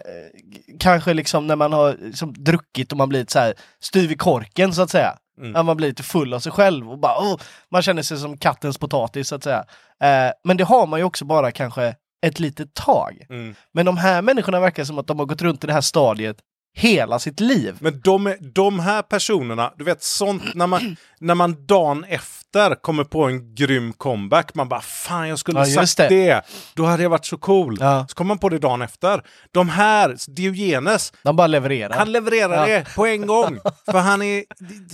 kanske 0.78 1.14
liksom 1.14 1.46
när 1.46 1.56
man 1.56 1.72
har 1.72 1.96
liksom, 2.00 2.34
druckit 2.38 2.92
och 2.92 2.98
man 2.98 3.08
blivit 3.08 3.30
så 3.30 3.38
här 3.38 3.54
styv 3.80 4.12
i 4.12 4.16
korken 4.16 4.74
så 4.74 4.82
att 4.82 4.90
säga. 4.90 5.16
Mm. 5.40 5.66
Man 5.66 5.76
blir 5.76 5.88
lite 5.88 6.02
full 6.02 6.34
av 6.34 6.40
sig 6.40 6.52
själv 6.52 6.90
och 6.90 6.98
bara, 6.98 7.18
oh, 7.18 7.40
man 7.70 7.82
känner 7.82 8.02
sig 8.02 8.18
som 8.18 8.36
kattens 8.36 8.78
potatis 8.78 9.28
så 9.28 9.34
att 9.34 9.44
säga. 9.44 9.64
Eh, 10.02 10.32
men 10.44 10.56
det 10.56 10.64
har 10.64 10.86
man 10.86 11.00
ju 11.00 11.04
också 11.04 11.24
bara 11.24 11.50
kanske 11.50 11.94
ett 12.26 12.40
litet 12.40 12.74
tag. 12.74 13.26
Mm. 13.30 13.54
Men 13.72 13.86
de 13.86 13.96
här 13.96 14.22
människorna 14.22 14.60
verkar 14.60 14.84
som 14.84 14.98
att 14.98 15.06
de 15.06 15.18
har 15.18 15.26
gått 15.26 15.42
runt 15.42 15.64
i 15.64 15.66
det 15.66 15.72
här 15.72 15.80
stadiet 15.80 16.36
hela 16.74 17.18
sitt 17.18 17.40
liv. 17.40 17.76
Men 17.80 18.00
de, 18.00 18.36
de 18.54 18.80
här 18.80 19.02
personerna, 19.02 19.72
du 19.76 19.84
vet 19.84 20.02
sånt 20.02 20.42
när 20.54 20.66
man, 20.66 20.96
när 21.20 21.34
man 21.34 21.66
dagen 21.66 22.04
efter 22.08 22.74
kommer 22.74 23.04
på 23.04 23.24
en 23.24 23.54
grym 23.54 23.92
comeback, 23.92 24.54
man 24.54 24.68
bara 24.68 24.80
fan 24.80 25.28
jag 25.28 25.38
skulle 25.38 25.58
Ja, 25.58 25.86
sagt 25.86 25.96
det. 25.96 26.08
det. 26.08 26.42
då 26.74 26.84
hade 26.84 27.02
jag 27.02 27.10
varit 27.10 27.26
så 27.26 27.36
cool. 27.38 27.76
Ja. 27.80 28.06
Så 28.08 28.14
kommer 28.14 28.28
man 28.28 28.38
på 28.38 28.48
det 28.48 28.58
dagen 28.58 28.82
efter. 28.82 29.22
De 29.52 29.68
här, 29.68 30.16
Diogenes, 30.28 31.12
De 31.22 31.36
bara 31.36 31.46
levererar. 31.46 31.94
han 31.94 32.12
levererar 32.12 32.68
Ja. 32.68 32.78
det 32.78 32.94
på 32.94 33.06
en 33.06 33.26
gång. 33.26 33.58
För 33.90 33.98
han 33.98 34.22
är 34.22 34.44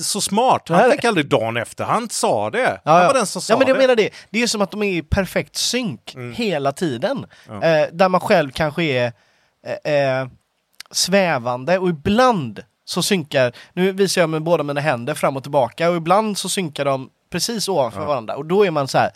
så 0.03 0.21
smart. 0.21 0.69
Han 0.69 0.91
tänker 0.91 1.09
aldrig 1.09 1.29
dagen 1.29 1.57
efter, 1.57 1.85
han 1.85 2.09
sa 2.09 2.51
det. 2.51 2.81
Ja, 2.85 2.93
han 2.93 3.07
var 3.07 3.15
den 3.15 3.27
som 3.27 3.43
sa 3.43 3.53
ja, 3.53 3.59
men 3.59 3.69
jag 3.69 3.77
det. 3.77 3.81
menar 3.81 3.97
det. 3.97 4.11
Det 4.31 4.43
är 4.43 4.47
som 4.47 4.61
att 4.63 4.71
de 4.71 4.83
är 4.83 4.93
i 4.97 5.03
perfekt 5.03 5.57
synk 5.57 6.15
hela 6.35 6.73
tiden. 6.73 7.27
Eh, 7.49 7.61
där 7.93 8.09
man 8.09 8.21
själv 8.21 8.51
kanske 8.51 8.83
är 8.85 9.13
eh, 9.85 9.93
eh, 10.21 10.27
svävande 10.91 11.79
och 11.79 11.89
ibland 11.89 12.61
så 12.85 13.03
synkar, 13.03 13.53
nu 13.73 13.93
visar 13.93 14.21
jag 14.21 14.31
med 14.31 14.43
båda 14.43 14.63
mina 14.63 14.81
händer 14.81 15.15
fram 15.15 15.37
och 15.37 15.43
tillbaka 15.43 15.91
och 15.91 15.97
ibland 15.97 16.39
så 16.39 16.49
synkar 16.49 16.85
de 16.85 17.11
precis 17.31 17.69
ovanför 17.69 18.07
varandra 18.07 18.37
och 18.37 18.47
då 18.47 18.67
är 18.67 18.71
man 18.71 18.89
så 18.89 18.99
här 18.99 19.11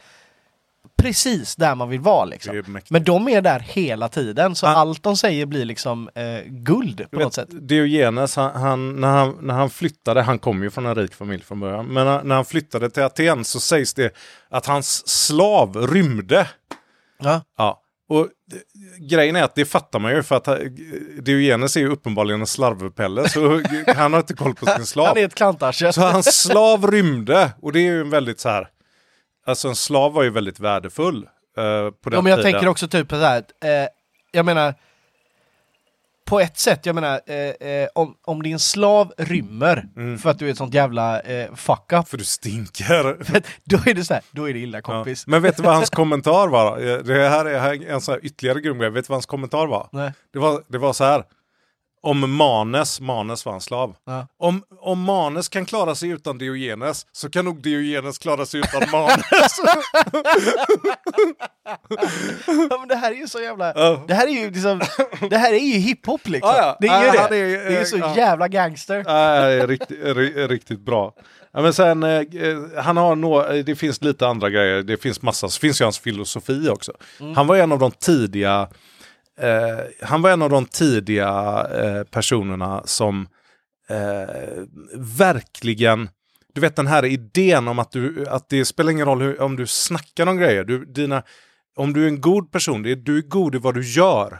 precis 1.02 1.56
där 1.56 1.74
man 1.74 1.88
vill 1.88 2.00
vara 2.00 2.24
liksom. 2.24 2.54
Men 2.88 3.04
de 3.04 3.28
är 3.28 3.42
där 3.42 3.60
hela 3.60 4.08
tiden 4.08 4.54
så 4.54 4.66
Han- 4.66 4.76
allt 4.76 5.02
de 5.02 5.16
säger 5.16 5.46
blir 5.46 5.64
liksom 5.64 6.10
eh, 6.14 6.40
guld 6.46 6.96
på 7.10 7.16
Du 7.18 7.24
något 7.24 7.34
sätt. 7.34 7.52
vet, 7.52 7.68
Diogenes, 7.68 8.36
han, 8.36 8.60
han, 8.60 9.00
när, 9.00 9.08
han, 9.08 9.36
när 9.40 9.54
han 9.54 9.70
flyttade, 9.70 10.22
han 10.22 10.38
kom 10.38 10.62
ju 10.62 10.70
från 10.70 10.86
en 10.86 10.94
rik 10.94 11.14
familj 11.14 11.42
från 11.42 11.60
början, 11.60 11.86
men 11.86 12.06
när, 12.06 12.22
när 12.22 12.34
han 12.34 12.44
flyttade 12.44 12.90
till 12.90 13.02
Aten 13.02 13.44
så 13.44 13.60
sägs 13.60 13.94
det 13.94 14.14
att 14.48 14.66
hans 14.66 15.08
slav 15.08 15.76
rymde. 15.76 16.48
Ja. 17.18 17.40
Ja. 17.58 17.80
Och 18.10 18.28
grejen 18.98 19.36
är 19.36 19.42
att 19.42 19.54
det 19.54 19.64
fattar 19.64 19.98
man 19.98 20.12
ju 20.12 20.22
för 20.22 20.36
att 20.36 20.48
eh, 20.48 20.54
Diogenes 21.18 21.76
är 21.76 21.80
ju 21.80 21.88
uppenbarligen 21.88 22.40
en 22.40 22.46
slarvpelle 22.46 23.28
så 23.28 23.62
han 23.96 24.12
har 24.12 24.20
inte 24.20 24.34
koll 24.34 24.54
på 24.54 24.66
sin 24.66 24.86
slav. 24.86 25.06
Han 25.06 25.18
är 25.18 25.24
ett 25.24 25.34
klantarsel. 25.34 25.92
Så 25.92 26.00
hans 26.00 26.42
slav 26.42 26.90
rymde 26.90 27.52
och 27.62 27.72
det 27.72 27.78
är 27.80 27.82
ju 27.82 28.00
en 28.00 28.10
väldigt 28.10 28.40
så 28.40 28.48
här, 28.48 28.68
alltså 29.46 29.68
en 29.68 29.76
slav 29.76 30.12
var 30.12 30.22
ju 30.22 30.30
väldigt 30.30 30.60
värdefull 30.60 31.16
eh, 31.56 31.90
på 31.90 32.10
den 32.10 32.16
Ja, 32.16 32.22
men 32.22 32.30
jag 32.30 32.38
tiden. 32.38 32.52
tänker 32.52 32.68
också 32.68 32.88
typ 32.88 33.10
så 33.10 33.16
här, 33.16 33.38
eh, 33.38 33.88
jag 34.32 34.46
menar, 34.46 34.74
på 36.30 36.40
ett 36.40 36.58
sätt, 36.58 36.86
jag 36.86 36.94
menar, 36.94 37.20
eh, 37.26 37.36
eh, 37.68 37.88
om, 37.94 38.14
om 38.26 38.42
din 38.42 38.58
slav 38.58 39.12
rymmer 39.18 39.84
Mm. 39.96 40.18
för 40.18 40.30
att 40.30 40.38
du 40.38 40.46
är 40.46 40.50
ett 40.50 40.56
sånt 40.58 40.74
jävla 40.74 41.20
eh, 41.20 41.54
fuck 41.54 41.92
up, 41.92 42.08
För 42.08 42.16
du 42.18 42.24
stinker. 42.24 43.16
då 43.64 43.78
är 43.90 43.94
det 43.94 44.04
så 44.04 44.14
här, 44.14 44.22
då 44.30 44.48
är 44.48 44.52
det 44.54 44.58
illa 44.58 44.78
Ja. 44.78 44.82
kompis. 44.82 45.26
Men 45.26 45.42
vet 45.42 45.56
du 45.56 45.62
vad 45.62 45.74
hans 45.74 45.90
kommentar 46.00 46.48
var? 46.48 46.78
Eh, 46.78 46.98
Det 46.98 47.28
här 47.28 47.44
är 47.44 47.90
en 47.90 48.00
så 48.00 48.12
här 48.12 48.24
ytterligare 48.24 48.60
grym 48.60 48.78
grej. 48.78 48.90
Vet 48.90 49.04
du 49.04 49.10
vad 49.10 49.16
hans 49.16 49.26
kommentar 49.26 49.66
var? 49.66 49.88
Nej. 49.92 50.12
Det 50.32 50.38
var, 50.38 50.62
det 50.68 50.78
var 50.78 50.92
så 50.92 51.04
här. 51.04 51.24
Om 52.02 52.36
Manes, 52.36 53.00
Manes 53.00 53.46
var 53.46 53.54
en 53.54 53.60
slav. 53.60 53.96
Ja. 54.06 54.26
Om, 54.38 54.62
om 54.80 55.02
Manes 55.02 55.48
kan 55.48 55.64
klara 55.66 55.94
sig 55.94 56.08
utan 56.08 56.38
Diogenes 56.38 57.06
så 57.12 57.30
kan 57.30 57.44
nog 57.44 57.62
Diogenes 57.62 58.18
klara 58.18 58.46
sig 58.46 58.60
utan 58.60 58.90
Manes. 58.90 59.24
Ja, 62.70 62.78
men 62.78 62.88
det 62.88 62.94
här 62.96 63.10
är 63.12 63.16
ju 63.16 63.26
så 63.28 63.40
jävla, 63.40 63.72
Ja. 63.76 64.04
det 64.08 64.14
här 64.14 64.26
är 64.26 64.30
ju 64.30 64.50
liksom, 64.50 64.80
det 65.30 65.36
här 65.36 65.52
är 65.52 65.58
ju 65.58 65.78
hiphop 65.78 66.28
liksom. 66.28 66.50
Ja, 66.56 66.58
ja. 66.58 66.76
Det 66.80 66.86
är 66.88 67.04
ju 67.04 67.10
det. 67.10 67.18
är- 67.18 67.68
det 67.70 67.74
är 67.76 67.80
ju 67.80 67.84
så 67.86 67.98
ja. 67.98 68.16
jävla 68.16 68.48
gangster. 68.48 69.04
Nej, 69.06 69.66
riktigt, 69.66 70.00
ri- 70.00 70.48
riktigt 70.48 70.80
bra. 70.80 71.12
Ja, 71.52 71.62
men 71.62 71.72
sen, 71.74 72.02
eh, 72.02 72.10
eh, 72.10 72.58
han 72.82 72.96
har 72.96 73.16
nå, 73.16 73.44
eh, 73.46 73.64
det 73.64 73.74
finns 73.76 74.02
lite 74.02 74.26
andra 74.28 74.50
grejer, 74.50 74.82
det 74.82 74.96
finns 74.96 75.22
massa, 75.22 75.48
så 75.48 75.60
finns 75.60 75.80
ju 75.80 75.84
hans 75.84 75.98
filosofi 75.98 76.68
också. 76.68 76.92
Han 77.36 77.46
var 77.46 77.56
en 77.56 77.72
av 77.72 77.78
de 77.78 77.90
tidiga, 77.90 78.68
eh, 79.40 79.78
han 80.02 80.22
var 80.22 80.30
en 80.30 80.42
av 80.42 80.50
de 80.50 80.66
tidiga 80.66 81.66
eh, 81.74 82.02
personerna 82.04 82.82
som 82.84 83.26
eh, 83.88 84.62
verkligen, 85.18 86.08
du 86.54 86.60
vet 86.60 86.76
den 86.76 86.86
här 86.86 87.04
idén 87.04 87.68
om 87.68 87.78
att, 87.78 87.92
du, 87.92 88.26
att 88.28 88.48
det 88.48 88.64
spelar 88.64 88.92
ingen 88.92 89.06
roll 89.06 89.22
hur, 89.22 89.40
om 89.40 89.56
du 89.56 89.66
snackar 89.66 90.26
om 90.26 90.36
grejer, 90.36 90.64
du, 90.64 90.84
dina, 90.84 91.22
om 91.76 91.92
du 91.92 92.04
är 92.04 92.08
en 92.08 92.20
god 92.20 92.52
person, 92.52 92.82
det 92.82 92.90
är, 92.92 92.96
du 92.96 93.18
är 93.18 93.22
god 93.22 93.54
i 93.54 93.58
vad 93.58 93.74
du 93.74 93.82
gör. 93.82 94.38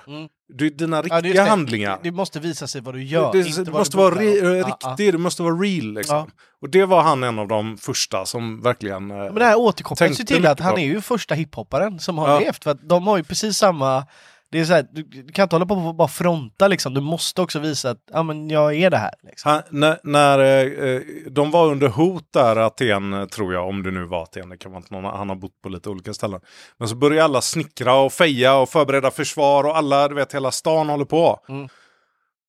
Du, 0.53 0.71
dina 0.71 0.97
Ja, 0.97 1.03
riktiga 1.03 1.21
just 1.25 1.35
det. 1.45 1.51
handlingar. 1.51 1.99
Det 2.03 2.11
måste 2.13 2.41
visa 2.41 2.67
sig 2.67 2.81
vad 2.81 2.95
du 2.95 3.03
gör, 3.03 3.33
Det, 3.33 3.43
det 3.43 3.71
vad 3.71 3.79
måste 3.81 3.97
du 3.97 4.03
vara 4.03 4.11
borde 4.15 4.25
ri, 4.25 4.39
göra. 4.39 4.51
eh, 4.53 4.59
Ja, 4.59 4.79
ja. 4.83 4.89
riktigt, 4.91 5.13
det 5.13 5.19
måste 5.19 5.43
vara 5.43 5.55
real 5.55 5.95
liksom. 5.95 6.17
Ja. 6.17 6.27
Och 6.63 6.71
det 6.71 6.85
var 6.85 7.03
han 7.03 7.23
en 7.25 7.39
av 7.39 7.49
de 7.49 7.77
första 7.77 8.25
som 8.27 8.61
verkligen... 8.63 9.11
eh, 9.11 9.17
Men 9.17 9.35
det 9.35 9.45
här 9.45 9.59
återkopplas 9.59 10.21
ju 10.21 10.25
till 10.25 10.47
att 10.47 10.61
han 10.61 10.79
är 10.79 10.85
ju 10.87 11.01
första 11.01 11.35
hiphopparen 11.35 11.99
som 11.99 12.19
har 12.19 12.29
Ja. 12.29 12.41
levt. 12.41 12.65
För 12.65 12.71
att 12.71 12.89
de 12.89 13.07
har 13.07 13.17
ju 13.17 13.25
precis 13.25 13.57
samma... 13.59 14.07
Det 14.53 14.61
är 14.61 14.65
så 14.65 14.73
här, 14.73 14.87
du, 14.93 15.29
kan 15.33 15.43
inte 15.43 15.57
hålla 15.57 15.67
på 15.67 15.75
och 15.75 15.95
bara 15.95 16.09
fronta 16.09 16.69
liksom. 16.69 16.95
Du 16.95 17.01
måste 17.01 17.43
också 17.43 17.59
visa 17.59 17.91
att 17.91 18.03
ja, 18.13 18.23
men 18.23 18.51
jag 18.51 18.75
är 18.75 18.91
det 18.91 18.97
här. 18.97 19.15
Liksom. 19.23 19.51
Han, 19.51 19.63
när 19.71 19.99
när 20.05 20.39
eh, 20.39 20.91
eh, 20.95 21.03
de 21.31 21.51
var 21.51 21.67
under 21.67 21.89
hot 21.89 22.25
där, 22.33 22.57
Aten, 22.57 23.29
tror 23.29 23.53
jag, 23.53 23.69
om 23.69 23.83
det 23.83 23.91
nu 23.91 24.05
var 24.05 24.23
Aten, 24.23 24.49
det 24.49 24.57
kan 24.57 24.73
vara 24.73 24.83
inte 24.83 24.95
någon, 24.95 25.05
han 25.05 25.29
har 25.29 25.37
bott 25.37 25.63
på 25.63 25.69
lite 25.69 25.91
olika 25.91 26.15
ställen. 26.15 26.41
Men 26.79 26.89
så 26.89 26.95
började 26.95 27.25
alla 27.25 27.41
snickra 27.41 27.95
och 27.95 28.13
feja 28.13 28.55
och 28.57 28.69
förbereda 28.69 29.11
försvar 29.11 29.65
och 29.65 29.77
alla, 29.77 30.09
du 30.09 30.15
vet, 30.15 30.35
hela 30.35 30.51
stan 30.51 30.89
håller 30.89 31.05
på. 31.05 31.41
Mm. 31.49 31.69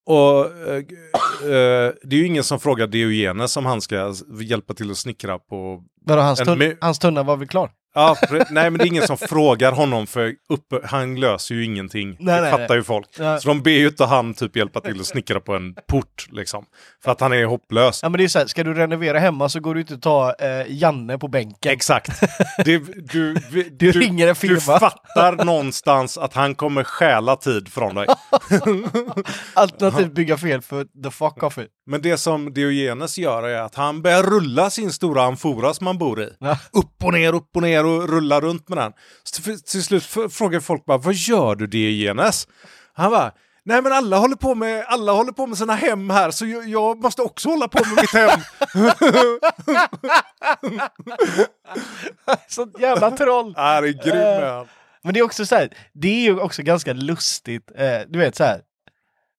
och 0.05 0.45
eh, 0.45 0.75
eh, 1.43 1.91
det 2.03 2.15
är 2.15 2.19
ju 2.19 2.25
ingen 2.27 2.43
som 2.43 2.59
frågar 2.59 2.87
Diogenes 2.87 3.57
om 3.57 3.65
han 3.65 3.81
ska 3.81 4.13
hjälpa 4.41 4.73
till 4.73 4.91
att 4.91 4.97
snickra 4.97 5.39
på... 5.39 5.83
Vadå, 6.05 6.21
hans, 6.21 6.45
my- 6.47 6.77
hans 6.81 6.99
tunna 6.99 7.23
var 7.23 7.37
väl 7.37 7.47
klar? 7.47 7.71
Ja, 7.93 8.15
nej 8.49 8.69
men 8.69 8.73
det 8.73 8.83
är 8.83 8.87
ingen 8.87 9.07
som 9.07 9.17
frågar 9.17 9.71
honom 9.71 10.07
för 10.07 10.33
uppe, 10.49 10.79
han 10.87 11.19
löser 11.19 11.55
ju 11.55 11.65
ingenting. 11.65 12.15
Nej, 12.19 12.41
det 12.41 12.49
fattar 12.49 12.67
nej. 12.67 12.77
ju 12.77 12.83
folk. 12.83 13.07
Ja. 13.19 13.39
Så 13.39 13.47
de 13.47 13.61
ber 13.61 13.71
ju 13.71 13.87
inte 13.87 14.05
han 14.05 14.33
typ 14.33 14.55
hjälpa 14.55 14.81
till 14.81 14.99
att 14.99 15.05
snickra 15.05 15.39
på 15.39 15.55
en 15.55 15.75
port 15.87 16.27
liksom. 16.29 16.65
För 17.03 17.11
att 17.11 17.21
han 17.21 17.33
är 17.33 17.45
hopplös. 17.45 17.99
Ja 18.03 18.09
men 18.09 18.17
det 18.17 18.23
är 18.23 18.27
så 18.27 18.39
här, 18.39 18.45
ska 18.45 18.63
du 18.63 18.73
renovera 18.73 19.19
hemma 19.19 19.49
så 19.49 19.59
går 19.59 19.75
du 19.75 19.81
inte 19.81 19.97
ta 19.97 20.33
eh, 20.39 20.65
Janne 20.67 21.17
på 21.17 21.27
bänken. 21.27 21.71
Exakt. 21.71 22.21
Det, 22.65 22.77
du, 23.11 23.35
vi- 23.51 23.69
Du 23.69 23.91
ringer 23.91 24.27
en 24.27 24.35
du 24.41 24.59
firma. 24.59 24.79
fattar 24.79 25.45
någonstans 25.45 26.17
att 26.17 26.33
han 26.33 26.55
kommer 26.55 26.83
stjäla 26.83 27.35
tid 27.35 27.67
från 27.73 27.95
dig. 27.95 28.07
Alternativt 29.53 30.13
bygga 30.13 30.37
fel 30.37 30.61
för 30.61 30.85
the 31.03 31.11
fuck 31.11 31.43
off 31.43 31.57
it. 31.57 31.67
Men 31.85 32.01
det 32.01 32.17
som 32.17 32.53
Diogenes 32.53 33.17
gör 33.17 33.43
är 33.43 33.61
att 33.61 33.75
han 33.75 34.01
börjar 34.01 34.23
rulla 34.23 34.69
sin 34.69 34.91
stora 34.91 35.23
amfora 35.23 35.73
som 35.73 35.87
han 35.87 35.97
bor 35.97 36.21
i. 36.21 36.29
Ja. 36.39 36.57
Upp 36.73 37.03
och 37.03 37.13
ner, 37.13 37.35
upp 37.35 37.49
och 37.55 37.61
ner 37.61 37.80
och 37.83 38.09
rulla 38.09 38.41
runt 38.41 38.69
med 38.69 38.77
den. 38.77 38.93
Så 39.23 39.41
till, 39.41 39.61
till 39.61 39.83
slut 39.83 40.03
frågar 40.33 40.59
folk 40.59 40.85
bara, 40.85 40.97
vad 40.97 41.13
gör 41.13 41.55
du 41.55 41.67
Diogenes? 41.67 42.47
Han 42.93 43.11
bara, 43.11 43.31
nej 43.63 43.81
men 43.81 43.91
alla 43.91 44.17
håller 44.17 44.35
på 44.35 44.55
med, 44.55 44.85
alla 44.87 45.11
håller 45.11 45.31
på 45.31 45.47
med 45.47 45.57
sina 45.57 45.75
hem 45.75 46.09
här 46.09 46.31
så 46.31 46.45
jag, 46.45 46.69
jag 46.69 47.01
måste 47.03 47.21
också 47.21 47.49
hålla 47.49 47.67
på 47.67 47.79
med 47.85 47.97
mitt 48.01 48.13
hem. 48.13 48.39
Sånt 52.49 52.79
jävla 52.79 53.11
troll! 53.11 53.53
är 53.57 53.81
det 53.81 53.93
grym 53.93 54.15
är 54.15 54.51
han. 54.51 54.67
Men 55.03 55.13
det 55.13 55.19
är 55.19 55.23
också 55.23 55.45
så 55.45 55.55
här, 55.55 55.69
det 55.93 56.07
är 56.07 56.21
ju 56.21 56.39
också 56.39 56.63
ganska 56.63 56.93
lustigt, 56.93 57.71
eh, 57.75 57.99
du 58.07 58.19
vet 58.19 58.35
så 58.35 58.43
här. 58.43 58.61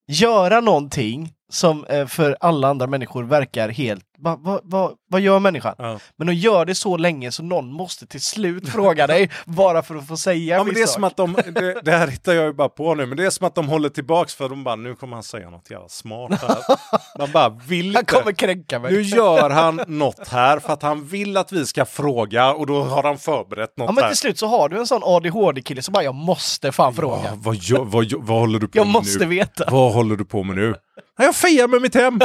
Göra 0.07 0.61
någonting 0.61 1.32
som 1.53 1.84
eh, 1.84 2.07
för 2.07 2.36
alla 2.40 2.68
andra 2.68 2.86
människor 2.86 3.24
verkar 3.24 3.68
helt, 3.68 4.05
va, 4.18 4.36
va, 4.36 4.61
va, 4.64 4.93
vad 5.13 5.21
gör 5.21 5.39
människan? 5.39 5.75
Ja. 5.79 5.99
Men 6.17 6.29
att 6.29 6.35
göra 6.35 6.65
det 6.65 6.75
så 6.75 6.97
länge 6.97 7.33
så 7.33 7.43
någon 7.43 7.73
måste 7.73 8.07
till 8.07 8.23
slut 8.23 8.69
fråga 8.69 9.07
dig 9.07 9.31
bara 9.45 9.83
för 9.83 9.95
att 9.95 10.09
få 10.09 10.17
säga 10.17 10.55
Ja 10.57 10.61
en 10.61 10.67
men 10.67 10.75
det 10.75 10.81
är 10.83 10.87
sak. 10.87 10.95
som 10.95 11.05
att 11.05 11.17
de, 11.17 11.33
det, 11.55 11.81
det 11.83 11.93
här 11.93 12.09
hittar 12.09 12.33
jag 12.33 12.45
ju 12.45 12.53
bara 12.53 12.69
på 12.69 12.95
nu, 12.95 13.07
men 13.07 13.17
det 13.17 13.25
är 13.27 13.31
som 13.31 13.47
att 13.47 13.55
de 13.55 13.69
håller 13.69 13.89
tillbaks 13.89 14.35
för 14.35 14.49
de 14.49 14.65
bara, 14.65 14.77
nu 14.77 14.95
kommer 14.95 15.17
han 15.17 15.23
säga 15.23 15.51
något 15.51 15.71
jävla 15.71 15.89
smart 15.89 16.43
här. 16.43 16.57
Man 17.19 17.33
bara 17.33 17.49
vill 17.49 17.95
Han 17.97 18.03
inte. 18.03 18.15
kommer 18.15 18.33
kränka 18.33 18.79
mig. 18.79 18.93
Nu 18.93 19.03
gör 19.03 19.51
han 19.51 19.81
något 19.87 20.29
här 20.29 20.59
för 20.59 20.73
att 20.73 20.83
han 20.83 21.07
vill 21.07 21.37
att 21.37 21.53
vi 21.53 21.67
ska 21.67 21.85
fråga 21.85 22.53
och 22.53 22.67
då 22.67 22.83
har 22.83 23.03
han 23.03 23.19
förberett 23.19 23.77
något 23.79 23.87
Ja 23.89 23.93
men 23.93 24.09
till 24.09 24.17
slut 24.19 24.39
så 24.39 24.47
har 24.47 24.69
du 24.69 24.79
en 24.79 24.87
sån 24.87 25.01
ADHD-kille 25.05 25.83
som 25.83 25.93
bara 25.93 26.05
jag 26.05 26.15
måste 26.15 26.73
fan 26.73 26.95
fråga. 26.95 27.21
Ja, 27.25 27.31
vad, 27.37 27.57
gör, 27.57 27.85
vad, 27.85 28.05
gör- 28.05 28.19
vad 28.23 28.41
håller 28.41 28.59
du 28.59 28.69
på 28.69 28.79
Jag 28.79 28.87
med 28.87 28.93
måste 28.93 29.19
nu? 29.19 29.27
veta. 29.27 29.65
Vad 29.71 29.93
håller 29.93 30.17
du 30.17 30.25
på 30.25 30.43
med 30.43 30.57
nu? 30.57 30.75
"Nej, 31.19 31.27
Jag 31.27 31.37
fejar 31.37 31.69
med 31.69 31.83
mitt 31.83 31.95
hem! 31.95 32.21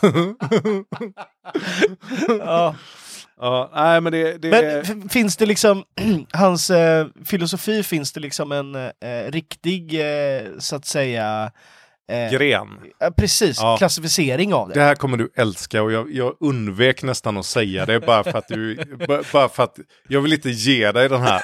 Ja. 2.28 2.74
ja, 3.40 3.70
nej 3.74 4.00
men 4.00 4.12
det, 4.12 4.38
det 4.38 4.50
Men 4.50 5.08
finns 5.08 5.36
det 5.36 5.46
liksom, 5.46 5.84
hans 6.32 6.70
eh, 6.70 7.06
filosofi, 7.24 7.82
finns 7.82 8.12
det 8.12 8.20
liksom 8.20 8.52
en 8.52 8.74
eh, 8.74 9.30
riktig, 9.30 10.00
eh, 10.00 10.42
så 10.58 10.76
att 10.76 10.86
säga, 10.86 11.50
eh, 12.12 12.30
Gren. 12.30 12.68
ja, 12.98 13.10
precis, 13.16 13.56
Ja. 13.60 13.76
klassificering 13.78 14.54
av 14.54 14.68
det? 14.68 14.74
Det 14.74 14.82
här 14.82 14.94
kommer 14.94 15.16
du 15.16 15.30
älska 15.36 15.82
och 15.82 15.92
jag, 15.92 16.12
jag 16.12 16.36
undvek 16.40 17.02
nästan 17.02 17.36
att 17.38 17.46
säga 17.46 17.86
det 17.86 18.00
bara 18.00 18.24
för 18.24 18.38
att 18.38 18.48
du, 18.48 18.84
ba- 19.08 19.22
bara 19.32 19.48
för 19.48 19.62
att 19.62 19.78
jag 20.08 20.20
vill 20.20 20.32
inte 20.32 20.50
ge 20.50 20.92
dig 20.92 21.08
den 21.08 21.20
här. 21.22 21.42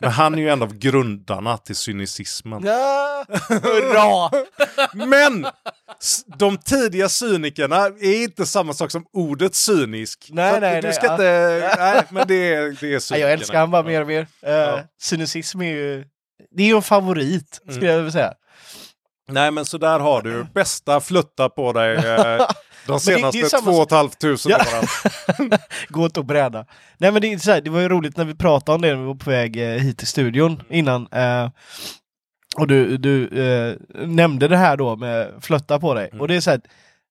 Men 0.00 0.10
han 0.10 0.34
är 0.34 0.38
ju 0.38 0.48
en 0.48 0.62
av 0.62 0.74
grundarna 0.78 1.58
till 1.58 1.76
cynicismen. 1.76 2.62
Ja, 2.64 3.24
hurra! 3.48 4.44
Men 5.06 5.46
de 6.38 6.56
tidiga 6.58 7.08
cynikerna 7.08 7.76
är 7.86 8.22
inte 8.22 8.46
samma 8.46 8.72
sak 8.72 8.90
som 8.90 9.04
ordet 9.12 9.54
cynisk. 9.54 10.26
Nej, 10.30 10.54
Så 10.54 10.60
nej, 10.60 10.80
du 10.82 10.88
nej, 10.88 10.94
ska 10.96 11.06
ja. 11.06 11.12
inte, 11.12 11.74
nej 11.78 12.02
men 12.10 12.28
det 12.28 12.54
är, 12.54 12.76
det 12.80 12.86
är 12.86 12.92
Ja, 12.92 13.00
cynikerna. 13.00 13.18
jag 13.30 13.32
älskar 13.32 13.58
han 13.58 13.70
bara 13.70 13.82
mer 13.82 14.00
och 14.00 14.06
mer. 14.06 14.20
Uh, 14.20 14.26
Ja. 14.52 14.80
Cynicism 15.02 15.60
är 15.62 15.66
ju, 15.74 16.04
det 16.56 16.62
är 16.62 16.66
ju 16.66 16.76
en 16.76 16.82
favorit, 16.82 17.60
skulle 17.70 17.86
jag 17.86 17.96
vilja 17.96 18.12
säga. 18.12 18.32
Nej 19.28 19.50
men 19.50 19.64
så 19.64 19.78
där 19.78 20.00
har 20.00 20.22
du 20.22 20.44
bästa 20.54 21.00
flutta 21.00 21.48
på 21.48 21.72
dig 21.72 21.96
eh, 21.96 22.02
de 22.86 22.92
det 22.92 23.00
senaste 23.00 23.48
samma- 23.50 23.62
två 23.62 23.70
och 23.70 23.82
ett 23.82 23.90
halvt 23.90 24.18
tusen 24.20 24.52
åren. 24.52 25.58
Gå 25.88 26.04
inte 26.04 26.20
och 26.20 26.26
bräda. 26.26 26.66
Nej 26.98 27.12
men 27.12 27.22
det, 27.22 27.32
är 27.32 27.38
så 27.38 27.50
här, 27.50 27.60
det 27.60 27.70
var 27.70 27.80
ju 27.80 27.88
roligt 27.88 28.16
när 28.16 28.24
vi 28.24 28.34
pratade 28.34 28.76
om 28.76 28.82
det 28.82 28.88
när 28.88 28.96
vi 28.96 29.06
var 29.06 29.14
på 29.14 29.30
väg 29.30 29.56
eh, 29.56 29.78
hit 29.78 29.98
till 29.98 30.06
studion 30.06 30.62
innan. 30.70 31.08
Eh, 31.12 31.50
och 32.56 32.66
du, 32.66 32.96
du 32.96 33.28
eh, 33.44 33.76
nämnde 34.06 34.48
det 34.48 34.56
här 34.56 34.76
då 34.76 34.96
med 34.96 35.32
flötta 35.40 35.78
på 35.80 35.94
dig. 35.94 36.08
Mm. 36.08 36.20
Och 36.20 36.28
det 36.28 36.34
är 36.34 36.40
så 36.40 36.50
här, 36.50 36.60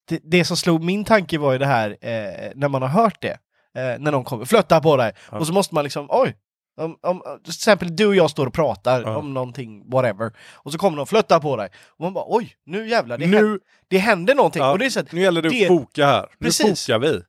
det, 0.09 0.19
det 0.23 0.45
som 0.45 0.57
slog 0.57 0.83
min 0.83 1.05
tanke 1.05 1.37
var 1.37 1.51
ju 1.51 1.57
det 1.57 1.65
här 1.65 1.89
eh, 2.01 2.51
när 2.55 2.67
man 2.67 2.81
har 2.81 2.89
hört 2.89 3.21
det. 3.21 3.37
När 3.73 4.11
någon 4.11 4.23
kommer, 4.23 4.45
flötta 4.45 4.81
på 4.81 4.97
dig. 4.97 5.13
Ja. 5.31 5.37
Och 5.37 5.47
så 5.47 5.53
måste 5.53 5.75
man 5.75 5.83
liksom, 5.83 6.07
oj! 6.09 6.35
Om, 6.77 6.97
om, 7.01 7.21
till 7.43 7.51
exempel 7.51 7.95
du 7.95 8.05
och 8.05 8.15
jag 8.15 8.29
står 8.29 8.47
och 8.47 8.53
pratar 8.53 9.01
Ja. 9.01 9.17
om 9.17 9.33
någonting, 9.33 9.89
whatever. 9.91 10.31
Och 10.53 10.71
så 10.71 10.77
kommer 10.77 10.97
någon 10.97 11.07
flötta 11.07 11.39
på 11.39 11.55
dig. 11.57 11.69
Och 11.87 12.03
man 12.03 12.13
bara 12.13 12.25
oj, 12.27 12.55
nu 12.65 12.87
jävlar, 12.89 13.17
det, 13.17 13.27
Nu- 13.27 13.37
händer, 13.37 13.59
det 13.87 13.97
händer 13.97 14.35
någonting. 14.35 14.61
Ja, 14.61 14.71
Och 14.71 14.79
det 14.79 14.85
är 14.85 14.89
så 14.89 14.99
att, 14.99 15.11
nu 15.11 15.21
gäller 15.21 15.41
det 15.41 15.47
att 15.47 15.53
det- 15.53 15.67
foka 15.67 16.05
här. 16.05 16.27
Nu 16.39 16.45
Precis. 16.45 16.85
fokar 16.85 16.99
vi. 16.99 17.21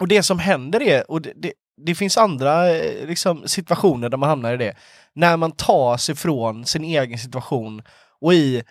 och 0.00 0.08
det 0.08 0.22
som 0.22 0.38
händer 0.38 0.82
är, 0.82 1.10
och 1.10 1.22
det, 1.22 1.32
det, 1.36 1.52
det 1.86 1.94
finns 1.94 2.16
andra 2.18 2.70
eh, 2.70 3.06
liksom, 3.06 3.48
situationer 3.48 4.08
där 4.08 4.18
man 4.18 4.28
hamnar 4.28 4.54
i 4.54 4.56
det, 4.56 4.74
när 5.14 5.36
man 5.36 5.52
tar 5.52 5.96
sig 5.96 6.14
från 6.14 6.64
sin 6.66 6.84
egen 6.84 7.18
situation 7.18 7.82
och 8.20 8.34
i 8.34 8.62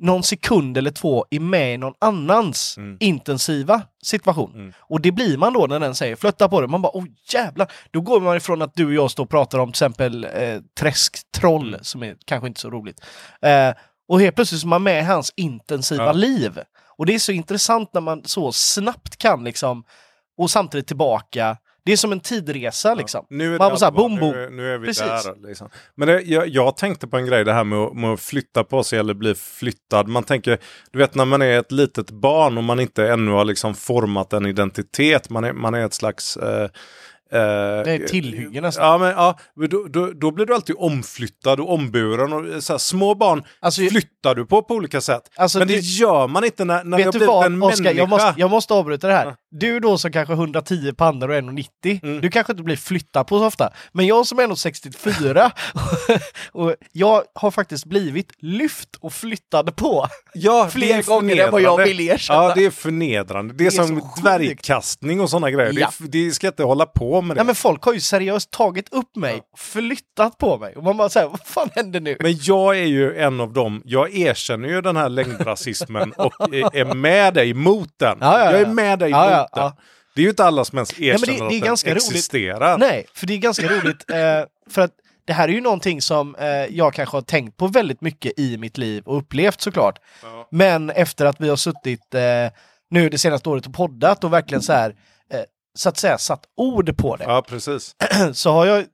någon 0.00 0.22
sekund 0.22 0.78
eller 0.78 0.90
två 0.90 1.26
är 1.30 1.40
med 1.40 1.74
i 1.74 1.76
någon 1.76 1.94
annans 1.98 2.76
Mm. 2.78 2.96
intensiva 3.00 3.82
situation. 4.02 4.52
Mm. 4.54 4.72
Och 4.78 5.00
det 5.00 5.12
blir 5.12 5.36
man 5.36 5.52
då 5.52 5.66
när 5.66 5.80
den 5.80 5.94
säger 5.94 6.16
flytta 6.16 6.48
på 6.48 6.60
det. 6.60 6.66
Man 6.66 6.82
bara, 6.82 6.92
oh 6.98 7.04
jävlar! 7.32 7.72
Då 7.90 8.00
går 8.00 8.20
man 8.20 8.36
ifrån 8.36 8.62
att 8.62 8.74
du 8.74 8.86
och 8.86 8.92
jag 8.94 9.10
står 9.10 9.24
och 9.24 9.30
pratar 9.30 9.58
om 9.58 9.68
till 9.68 9.72
exempel 9.72 10.24
eh, 10.24 10.58
träsktroll, 10.80 11.68
Mm. 11.68 11.84
som 11.84 12.02
är 12.02 12.16
kanske 12.24 12.46
inte 12.46 12.60
så 12.60 12.70
roligt. 12.70 13.00
Eh, 13.42 13.70
och 14.08 14.20
helt 14.20 14.34
plötsligt 14.36 14.60
så 14.60 14.66
är 14.66 14.68
man 14.68 14.82
med 14.82 14.98
i 15.02 15.04
hans 15.04 15.32
intensiva 15.36 16.04
Ja. 16.06 16.12
liv. 16.12 16.60
Och 16.98 17.06
det 17.06 17.14
är 17.14 17.18
så 17.18 17.32
intressant 17.32 17.94
när 17.94 18.00
man 18.00 18.22
så 18.24 18.52
snabbt 18.52 19.16
kan 19.16 19.44
liksom, 19.44 19.84
och 20.38 20.50
samtidigt 20.50 20.86
tillbaka. 20.86 21.56
Det 21.84 21.92
är 21.92 21.96
som 21.96 22.12
en 22.12 22.20
tidresa 22.20 22.94
liksom. 22.94 23.26
Nu 23.30 23.46
är 23.46 23.52
det 23.52 23.58
Man 23.58 23.68
bara 23.70 23.76
så 23.76 23.84
här, 23.84 23.90
allvar. 23.92 24.08
boom, 24.08 24.20
boom. 24.20 24.32
Nu, 24.32 24.50
nu 24.50 24.74
är 24.74 24.78
vi 24.78 24.86
Precis. 24.86 25.02
där. 25.06 25.48
Liksom. 25.48 25.68
Men 25.94 26.08
det, 26.08 26.20
jag, 26.22 26.48
jag 26.48 26.76
tänkte 26.76 27.06
på 27.08 27.16
en 27.16 27.26
grej, 27.26 27.44
det 27.44 27.52
här 27.52 27.64
med 27.64 27.78
att, 27.78 27.96
med 27.96 28.10
att 28.12 28.20
flytta 28.20 28.64
på 28.64 28.82
sig 28.84 28.98
eller 28.98 29.14
bli 29.14 29.34
flyttad. 29.34 30.08
Man 30.08 30.22
tänker, 30.22 30.58
du 30.90 30.98
vet 30.98 31.14
när 31.14 31.24
man 31.24 31.42
är 31.42 31.58
ett 31.58 31.72
litet 31.72 32.10
barn 32.10 32.58
och 32.58 32.64
man 32.64 32.80
inte 32.80 33.08
ännu 33.08 33.30
har 33.30 33.44
liksom 33.44 33.74
format 33.74 34.32
en 34.32 34.46
identitet. 34.46 35.30
Man 35.30 35.44
är, 35.44 35.52
man 35.52 35.74
är 35.74 35.84
ett 35.86 35.94
slags... 35.94 36.36
Eh, 36.36 36.62
eh, 36.62 36.68
Det 37.84 37.90
är 37.92 38.06
tillhygge 38.08 38.60
nästan. 38.60 38.86
Ja, 38.86 38.98
men, 38.98 39.08
ja 39.10 39.38
då, 39.70 39.86
då, 39.90 40.06
då 40.06 40.30
blir 40.30 40.46
du 40.46 40.54
alltid 40.54 40.76
omflyttad 40.78 41.60
och 41.60 41.74
omburen. 41.74 42.32
Och, 42.32 42.62
så 42.62 42.72
här, 42.72 42.78
små 42.78 43.14
barn 43.14 43.42
Alltså, 43.60 43.82
flyttar 43.82 44.34
du 44.34 44.46
på 44.46 44.62
på 44.62 44.74
olika 44.74 45.00
sätt. 45.00 45.22
Alltså, 45.36 45.58
men 45.58 45.68
det 45.68 45.74
du- 45.74 45.80
gör 45.80 46.26
man 46.28 46.44
inte 46.44 46.64
när, 46.64 46.84
när 46.84 46.98
det 46.98 47.04
Vet 47.04 47.12
blivit 47.12 47.28
vad, 47.28 47.46
en 47.46 47.58
människa. 47.58 47.90
Jag 47.92 48.08
måste, 48.08 48.34
jag 48.36 48.50
måste 48.50 48.74
avbryta 48.74 49.06
det 49.08 49.14
här. 49.14 49.24
Ja. 49.26 49.34
Du 49.52 49.80
då 49.80 49.98
som 49.98 50.12
kanske 50.12 50.34
har 50.34 50.42
110 50.42 50.92
pannor 50.92 51.28
och 51.28 51.34
1,90, 51.36 52.00
Mm. 52.02 52.20
du 52.20 52.30
kanske 52.30 52.52
inte 52.52 52.62
blir 52.62 52.76
flyttad 52.76 53.26
på 53.26 53.38
så 53.38 53.46
ofta. 53.46 53.70
Men 53.92 54.06
jag 54.06 54.26
som 54.26 54.38
är 54.38 54.42
1,64 54.46 55.50
och 56.52 56.74
jag 56.92 57.22
har 57.34 57.50
faktiskt 57.50 57.84
blivit 57.84 58.32
lyft 58.38 58.96
och 59.00 59.12
flyttad 59.12 59.76
på 59.76 60.06
Ja, 60.34 60.64
det 60.64 60.70
fler 60.70 61.02
gånger 61.02 61.44
än 61.44 61.50
vad 61.52 61.60
jag 61.60 61.84
vill 61.84 62.00
erkänna. 62.00 62.42
Ja, 62.42 62.52
det 62.54 62.64
är 62.64 62.70
förnedrande. 62.70 63.54
Det 63.54 63.64
är, 63.64 63.66
är 63.66 63.70
som 63.86 64.02
dvärgkastning 64.22 65.20
och 65.20 65.30
sådana 65.30 65.50
grejer. 65.50 65.72
Ja. 65.80 65.90
Det, 65.98 66.24
det 66.26 66.30
ska 66.32 66.46
inte 66.46 66.62
hålla 66.62 66.86
på 66.86 67.20
med 67.22 67.36
det. 67.36 67.40
Nej 67.40 67.46
men 67.46 67.54
folk 67.54 67.82
har 67.82 67.92
ju 67.92 68.00
seriöst 68.00 68.50
tagit 68.50 68.92
upp 68.92 69.16
mig, 69.16 69.40
flyttat 69.56 70.38
på 70.38 70.58
mig 70.58 70.76
och 70.76 70.82
man 70.84 70.96
bara 70.96 71.08
säger 71.08 71.28
vad 71.28 71.40
fan 71.44 71.70
händer 71.74 72.00
nu? 72.00 72.16
Men 72.20 72.38
jag 72.42 72.78
är 72.78 72.84
ju 72.86 73.16
en 73.16 73.40
av 73.40 73.52
dem, 73.52 73.82
jag 73.84 74.14
erkänner 74.14 74.68
ju 74.68 74.80
den 74.80 74.96
här 74.96 75.08
längdrasismen 75.08 76.12
och 76.12 76.54
är 76.54 76.76
är 76.76 76.94
med 76.94 77.34
dig 77.34 77.54
mot 77.54 77.88
den. 77.96 78.18
Ja, 78.20 78.38
ja, 78.38 78.44
ja. 78.44 78.52
Jag 78.52 78.60
är 78.60 78.66
med 78.66 78.98
dig 78.98 79.10
mot 79.10 79.20
den. 79.52 79.62
ja. 79.62 79.76
Det 80.14 80.20
är 80.20 80.22
ju 80.22 80.30
inte 80.30 80.44
alla 80.44 80.64
som 80.64 80.78
ens 80.78 81.00
erkänner 81.00 81.26
det- 81.26 81.48
det 81.60 81.66
är 81.66 81.72
att 81.72 81.84
den 81.84 81.94
roligt. 81.94 82.06
existerar. 82.10 82.78
Nej, 82.78 83.06
för 83.14 83.26
det 83.26 83.34
är 83.34 83.38
ganska 83.38 83.66
roligt 83.68 84.10
eh, 84.10 84.16
för 84.70 84.80
att 84.82 84.90
det 85.24 85.32
här 85.32 85.48
är 85.48 85.52
ju 85.52 85.60
någonting 85.60 86.02
som 86.02 86.34
eh, 86.34 86.46
jag 86.48 86.94
kanske 86.94 87.16
har 87.16 87.22
tänkt 87.22 87.56
på 87.56 87.66
väldigt 87.66 88.00
mycket 88.00 88.38
i 88.38 88.56
mitt 88.58 88.78
liv 88.78 89.02
och 89.06 89.18
upplevt 89.18 89.60
såklart. 89.60 89.98
Ja. 90.22 90.48
Men 90.50 90.90
efter 90.90 91.24
att 91.26 91.40
vi 91.40 91.48
har 91.48 91.56
suttit 91.56 92.14
eh, 92.14 92.20
nu 92.90 93.08
det 93.08 93.18
senaste 93.18 93.48
året 93.48 93.66
och 93.66 93.74
poddat 93.74 94.24
och 94.24 94.32
verkligen 94.32 94.62
så 94.62 94.72
här 94.72 94.90
eh, 95.32 95.40
så 95.74 95.88
att 95.88 95.96
säga 95.96 96.18
satt 96.18 96.44
ord 96.56 96.96
på 96.96 97.16
det 97.16 97.24
Ja, 97.24 97.42
precis. 97.48 97.96
så 98.32 98.52
har 98.52 98.66
jag 98.66 98.84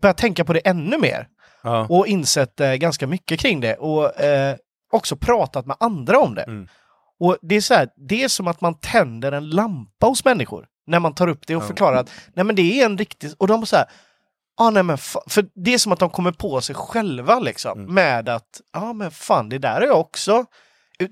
börjat 0.00 0.16
tänka 0.18 0.44
på 0.44 0.52
det 0.52 0.60
ännu 0.60 0.98
mer 0.98 1.26
Ja. 1.62 1.86
och 1.90 2.06
insett 2.06 2.60
eh, 2.60 2.72
ganska 2.74 3.06
mycket 3.06 3.40
kring 3.40 3.60
det 3.60 3.74
och 3.76 4.20
eh, 4.20 4.56
också 4.92 5.16
pratat 5.16 5.66
med 5.66 5.76
andra 5.80 6.18
om 6.18 6.34
det. 6.34 6.42
Mm. 6.42 6.68
Och 7.22 7.36
det 7.42 7.54
är 7.54 7.60
så 7.60 7.74
här, 7.74 7.88
det 8.08 8.24
är 8.24 8.28
som 8.28 8.48
att 8.48 8.60
man 8.60 8.74
tänder 8.80 9.32
en 9.32 9.50
lampa 9.50 10.06
hos 10.06 10.24
människor 10.24 10.66
när 10.86 11.00
man 11.00 11.14
tar 11.14 11.28
upp 11.28 11.46
det 11.46 11.56
och 11.56 11.66
förklarar 11.66 11.96
att 11.96 12.10
nej 12.34 12.44
men 12.44 12.56
det 12.56 12.80
är 12.80 12.86
en 12.86 12.98
riktig, 12.98 13.30
och 13.38 13.46
de 13.46 13.64
här, 13.72 13.84
ah, 14.60 14.70
nej 14.70 14.82
men 14.82 14.98
för 15.26 15.46
det 15.64 15.74
är 15.74 15.78
som 15.78 15.92
att 15.92 15.98
de 15.98 16.10
kommer 16.10 16.32
på 16.32 16.60
sig 16.60 16.74
själva 16.74 17.38
liksom 17.38 17.78
Mm. 17.78 17.94
med 17.94 18.28
att 18.28 18.60
ja 18.72 18.80
ah, 18.80 18.92
men 18.92 19.10
fan 19.10 19.48
det 19.48 19.58
där 19.58 19.80
är 19.80 19.86
jag 19.86 20.00
också 20.00 20.44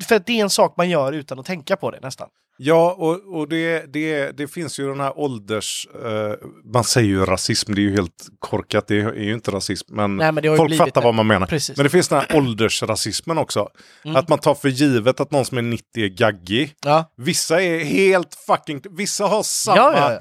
För 0.08 0.18
det 0.18 0.32
är 0.32 0.42
en 0.42 0.50
sak 0.50 0.74
man 0.76 0.90
gör 0.90 1.12
utan 1.12 1.38
att 1.38 1.46
tänka 1.46 1.76
på 1.76 1.90
det 1.90 2.00
nästan. 2.00 2.28
Ja, 2.62 2.94
och, 2.98 3.38
och 3.38 3.48
det, 3.48 3.92
det, 3.92 4.30
det 4.36 4.48
finns 4.48 4.80
ju 4.80 4.88
den 4.88 5.00
här 5.00 5.18
ålders... 5.18 5.86
Eh, 6.04 6.32
man 6.74 6.84
säger 6.84 7.08
ju 7.08 7.24
rasism, 7.24 7.74
det 7.74 7.80
är 7.80 7.82
ju 7.82 7.94
helt 7.94 8.26
korkat, 8.38 8.86
det 8.88 8.94
är 8.96 9.14
ju 9.14 9.32
inte 9.34 9.50
rasism. 9.50 9.94
Men, 9.96 10.16
Nej, 10.16 10.32
men 10.32 10.56
folk 10.56 10.76
fattar 10.76 11.00
det. 11.00 11.04
vad 11.04 11.14
man 11.14 11.26
menar. 11.26 11.46
Precis. 11.46 11.76
Men 11.76 11.84
det 11.84 11.90
finns 11.90 12.08
den 12.08 12.18
här 12.20 12.36
åldersrasismen 12.38 13.38
också. 13.38 13.68
Mm. 14.04 14.16
Att 14.16 14.28
man 14.28 14.38
tar 14.38 14.54
för 14.54 14.68
givet 14.68 15.20
att 15.20 15.30
någon 15.30 15.44
som 15.44 15.58
är 15.58 15.62
90 15.62 15.84
är 16.04 16.08
gaggig. 16.08 16.74
Ja. 16.84 17.12
Vissa 17.16 17.62
är 17.62 17.78
helt 17.84 18.34
fucking... 18.46 18.80
Vissa 18.90 19.26
har 19.26 19.42
samma... 19.42 19.76
Ja, 19.76 19.92
ja, 19.96 20.12
ja. 20.12 20.20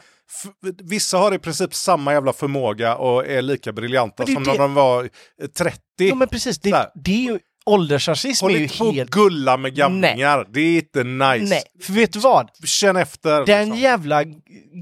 Vissa 0.84 1.18
har 1.18 1.34
i 1.36 1.40
princip 1.40 1.74
samma 1.74 2.14
jävla 2.14 2.34
förmåga 2.34 2.96
och 2.96 3.28
är 3.28 3.42
lika 3.42 3.72
briljanta 3.72 4.26
som 4.26 4.44
det- 4.44 4.52
när 4.52 4.58
de 4.58 4.74
var 4.74 5.04
eh, 5.04 5.48
30. 5.58 5.80
Jo 6.00 6.16
men 6.16 6.28
precis, 6.28 6.60
det, 6.60 6.92
det 6.96 7.12
är 7.12 7.32
ju 7.32 7.40
åldersrasism 7.70 8.46
Håll 8.46 8.54
är 8.54 8.58
ju 8.58 8.64
inte 8.64 8.78
på 8.78 8.92
helt... 8.92 9.12
gulla 9.12 9.58
med 9.58 9.76
gamlingar. 9.76 10.46
Det 10.50 10.60
är 10.60 10.76
inte 10.78 11.04
nice. 11.04 11.54
Nej, 11.56 11.64
för 11.82 11.94
vet 11.94 12.14
du 12.14 12.20
vad? 12.20 12.50
Känn 12.66 12.96
efter. 12.96 13.46
Den 13.46 13.66
liksom. 13.66 13.80
jävla 13.82 14.24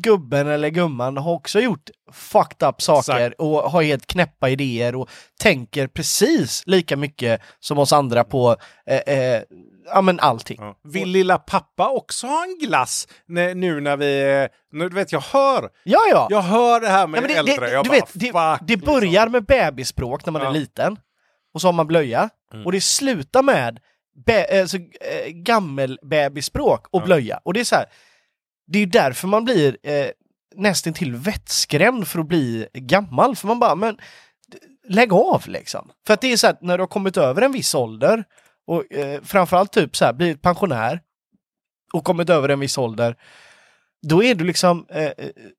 gubben 0.04 0.48
eller 0.48 0.70
gumman 0.70 1.18
har 1.18 1.34
också 1.34 1.60
gjort 1.60 1.90
fucked 2.14 2.70
up 2.70 2.82
saker 2.82 3.20
Exakt. 3.20 3.36
och 3.40 3.72
har 3.72 3.84
helt 3.84 4.08
knäppa 4.08 4.50
idéer 4.50 4.96
och 4.96 5.10
tänker 5.40 5.88
precis 5.88 6.64
lika 6.66 6.98
mycket 6.98 7.42
som 7.60 7.78
oss 7.78 7.94
andra 7.94 8.24
på 8.24 8.56
eh, 8.90 9.16
eh, 9.16 9.42
ja 9.94 10.02
men 10.02 10.20
allting. 10.20 10.58
Ja. 10.60 10.76
Vill 10.84 11.10
lilla 11.10 11.38
pappa 11.38 11.90
också 11.90 12.28
ha 12.28 12.44
en 12.44 12.68
glass? 12.68 13.08
Nu 13.28 13.82
när 13.82 13.98
vi... 13.98 14.48
Nu, 14.72 14.90
du 14.90 14.96
vet, 14.96 15.12
jag 15.12 15.22
hör. 15.22 15.70
Ja, 15.84 16.00
ja. 16.12 16.28
Jag 16.30 16.42
hör 16.42 16.82
det 16.82 16.88
här 16.88 17.08
med 17.08 17.24
ja 17.24 17.28
det, 17.28 17.34
äldre. 17.34 17.66
det, 17.66 17.72
jag 17.72 17.86
du 17.86 17.90
bara, 18.32 18.52
vet, 18.52 18.68
det, 18.68 18.76
det 18.76 18.86
börjar 18.86 19.28
med 19.28 19.46
bebisspråk 19.46 20.26
när 20.26 20.34
man 20.34 20.42
Ja. 20.42 20.48
är 20.48 20.54
liten 20.54 20.98
och 21.58 21.62
så 21.62 21.68
har 21.68 21.74
man 21.74 21.88
blöja 21.88 22.30
Mm. 22.54 22.66
och 22.66 22.72
det 22.72 22.82
slutar 22.82 23.44
med 23.44 23.80
be, 24.26 24.62
alltså, 24.62 24.78
eh, 24.78 25.30
gammelbebisspråk 25.32 26.88
och 26.92 27.02
Ja. 27.02 27.06
blöja. 27.06 27.40
Och 27.44 27.54
det 27.54 27.60
är 27.60 27.64
så 27.64 27.76
här, 27.76 27.86
det 28.68 28.78
är 28.78 28.84
ju 28.84 28.86
därför 28.90 29.28
man 29.28 29.46
blir 29.46 29.78
eh, 29.84 30.08
nästan 30.56 30.94
till 30.94 31.16
vettskrämd 31.16 32.08
för 32.08 32.20
att 32.20 32.28
bli 32.28 32.68
gammal. 32.74 33.36
För 33.36 33.48
man 33.48 33.60
bara, 33.60 33.76
men 33.76 33.98
lägg 34.88 35.14
av 35.14 35.44
liksom. 35.48 35.92
För 36.08 36.14
att 36.14 36.22
det 36.22 36.32
är 36.32 36.38
så 36.38 36.48
här, 36.48 36.58
när 36.62 36.78
du 36.78 36.82
har 36.82 36.88
kommit 36.88 37.18
över 37.18 37.42
en 37.42 37.52
viss 37.52 37.76
ålder 37.76 38.24
och 38.68 38.94
eh, 38.94 39.22
framförallt 39.24 39.72
typ 39.72 39.96
så 39.96 40.06
här, 40.06 40.14
blivit 40.14 40.42
pensionär 40.42 41.02
och 41.94 42.04
kommit 42.04 42.30
över 42.30 42.50
en 42.50 42.60
viss 42.60 42.78
ålder 42.78 43.16
då 44.08 44.24
är 44.24 44.36
du 44.36 44.46
liksom 44.46 44.86
eh, 44.90 45.12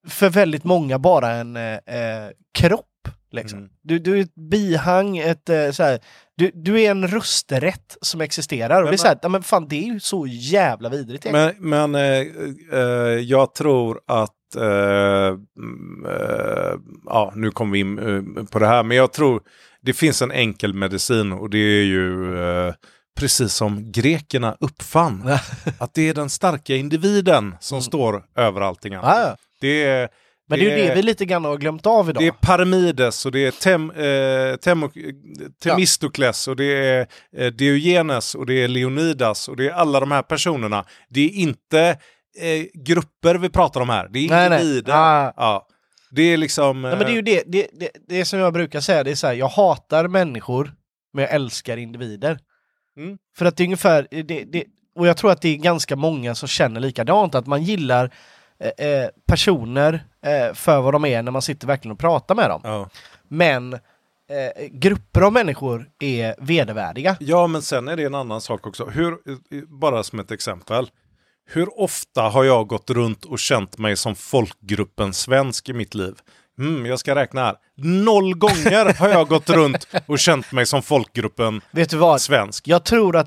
för 0.09 0.28
väldigt 0.30 0.64
många 0.64 0.99
bara 0.99 1.30
en 1.30 1.57
eh, 1.57 1.72
eh, 1.86 2.30
kropp. 2.55 2.88
Liksom. 3.31 3.59
Mm. 3.59 3.70
Du, 3.83 3.99
du 3.99 4.18
är 4.18 4.22
ett 4.22 4.35
bihang, 4.35 5.18
ett, 5.18 5.49
eh, 5.49 5.70
så 5.70 5.83
här, 5.83 5.99
du, 6.37 6.51
du 6.55 6.81
är 6.81 6.91
en 6.91 7.09
rösträtt 7.09 7.97
som 8.01 8.20
existerar. 8.20 8.76
Och 8.76 8.85
Men 8.85 8.91
det 8.91 8.95
är 8.95 8.97
så 8.97 9.07
här, 9.07 9.29
men 9.29 9.43
fan 9.43 9.68
det 9.68 9.76
är 9.76 9.93
ju 9.93 10.01
så 10.01 10.26
jävla 10.26 10.89
vidrigt. 10.89 11.26
Men, 11.33 11.55
men 11.59 11.95
eh, 11.95 12.26
eh, 12.72 13.18
jag 13.20 13.55
tror 13.55 14.01
att... 14.07 14.35
Mm, 14.55 16.07
eh, 16.07 16.74
ja, 17.07 17.33
nu 17.35 17.51
kommer 17.51 17.72
vi 17.72 17.79
in 17.79 18.47
på 18.47 18.59
det 18.59 18.66
här. 18.66 18.83
Men 18.83 18.97
jag 18.97 19.12
tror 19.12 19.43
det 19.81 19.93
finns 19.93 20.22
en 20.22 20.33
enkel 20.33 20.74
medicin 20.74 21.33
och 21.33 21.51
det 21.51 21.59
är 21.59 21.85
ju 21.85 22.37
precis 23.18 23.55
som 23.55 23.93
grekerna 23.93 24.57
uppfann. 24.61 25.39
att 25.79 25.95
det 25.95 26.09
är 26.09 26.14
den 26.14 26.31
starka 26.31 26.76
individen 26.76 27.57
som 27.61 27.83
står 27.83 28.24
över 28.37 28.61
allting 28.61 28.95
annat. 28.95 29.16
Ja, 29.16 29.20
ja. 29.20 29.37
Det 29.61 29.85
är, 29.85 30.09
Men 30.49 30.59
det 30.59 30.72
är 30.72 30.78
ju 30.78 30.88
det 30.88 30.94
vi 30.94 31.03
lite 31.03 31.24
grann 31.24 31.44
har 31.44 31.57
glömt 31.57 31.86
av 31.86 32.11
idag. 32.11 32.22
Det 32.22 32.26
är 32.26 32.32
Parmides 32.32 33.26
och 33.26 33.32
det 33.32 33.46
är 33.46 33.51
Tem, 33.51 33.90
eh, 33.90 34.57
Temo, 34.57 34.90
Temistokles 35.62 36.49
och 36.49 36.57
det 36.57 36.64
är 36.64 37.07
eh, 37.36 37.46
Diogenes 37.46 38.34
och 38.34 38.46
det 38.46 38.55
är 38.55 38.68
Leonidas 38.68 39.49
och 39.49 39.57
det 39.57 39.68
är 39.68 39.72
alla 39.72 40.01
de 40.01 40.11
här 40.11 40.22
personerna. 40.22 40.84
Det 41.09 41.20
är 41.20 41.30
inte 41.30 41.80
eh, 42.40 42.64
grupper 42.84 43.34
vi 43.34 43.49
pratar 43.49 43.80
om 43.80 43.88
här, 43.88 44.09
det 44.12 44.26
är 44.26 44.51
nej. 44.51 44.61
individer. 44.61 44.92
Ah. 44.92 45.32
Ja. 45.36 45.66
Det 46.11 46.22
är 46.22 46.36
liksom... 46.36 46.82
Nej, 46.82 46.90
men 46.90 47.07
det 47.07 47.12
är 47.12 47.14
ju 47.14 47.22
det, 47.22 47.42
det, 47.46 47.66
det, 47.72 47.90
det 48.09 48.24
som 48.24 48.38
jag 48.38 48.53
brukar 48.53 48.80
säga, 48.80 49.05
det 49.05 49.11
är 49.11 49.14
så 49.14 49.26
här, 49.26 49.34
jag 49.34 49.49
hatar 49.49 50.09
människor, 50.09 50.72
men 51.12 51.22
jag 51.24 51.32
älskar 51.34 51.76
individer. 51.76 52.38
Mm. 52.96 53.18
För 53.36 53.44
att 53.44 53.57
det 53.57 53.62
är 53.62 53.64
ungefär, 53.64 54.07
det, 54.11 54.44
det, 54.44 54.64
och 54.96 55.07
jag 55.07 55.16
tror 55.16 55.30
att 55.30 55.42
det 55.42 55.49
är 55.49 55.57
ganska 55.57 55.96
många 55.96 56.34
som 56.34 56.49
känner 56.49 56.80
likadant, 56.80 57.34
att 57.34 57.46
man 57.46 57.62
gillar 57.62 58.11
eh, 58.61 58.86
eh, 58.88 59.09
personer 59.26 60.04
eh, 60.26 60.54
för 60.54 60.80
vad 60.80 60.94
de 60.94 61.04
är 61.04 61.22
när 61.22 61.32
man 61.32 61.42
sitter 61.42 61.66
verkligen 61.66 61.92
och 61.92 61.98
pratar 61.98 62.34
med 62.34 62.50
dem. 62.50 62.61
Ja. 62.64 62.88
Men 63.28 63.72
eh, 63.72 63.78
grupper 64.70 65.20
av 65.20 65.32
människor 65.32 65.86
är 66.00 66.34
vedervärdiga. 66.38 67.16
ja, 67.20 67.46
men 67.46 67.62
sen 67.62 67.88
är 67.88 67.96
det 67.96 68.04
en 68.04 68.14
annan 68.14 68.40
sak 68.40 68.66
också. 68.66 68.84
Hur, 68.84 69.16
bara 69.66 70.02
som 70.02 70.18
ett 70.20 70.30
exempel. 70.30 70.90
Hur 71.50 71.80
ofta 71.80 72.22
har 72.22 72.44
jag 72.44 72.66
gått 72.66 72.90
runt 72.90 73.24
och 73.24 73.38
känt 73.38 73.78
mig 73.78 73.96
som 73.96 74.14
folkgruppen 74.14 75.12
svensk 75.12 75.68
i 75.68 75.72
mitt 75.72 75.94
liv? 75.94 76.14
Mm, 76.59 76.86
jag 76.86 76.98
ska 76.98 77.14
räkna 77.14 77.40
här. 77.44 77.56
Noll 77.76 78.34
gånger 78.34 78.98
har 78.98 79.09
jag 79.09 79.28
gått 79.28 79.50
runt 79.50 79.86
och 80.06 80.18
känt 80.18 80.52
mig 80.52 80.66
som 80.66 80.82
folkgruppen 80.82 81.61
Vet 81.70 81.90
du 81.90 81.96
vad? 81.96 82.20
svensk. 82.20 82.68
Jag 82.68 82.84
tror 82.84 83.16
att, 83.16 83.26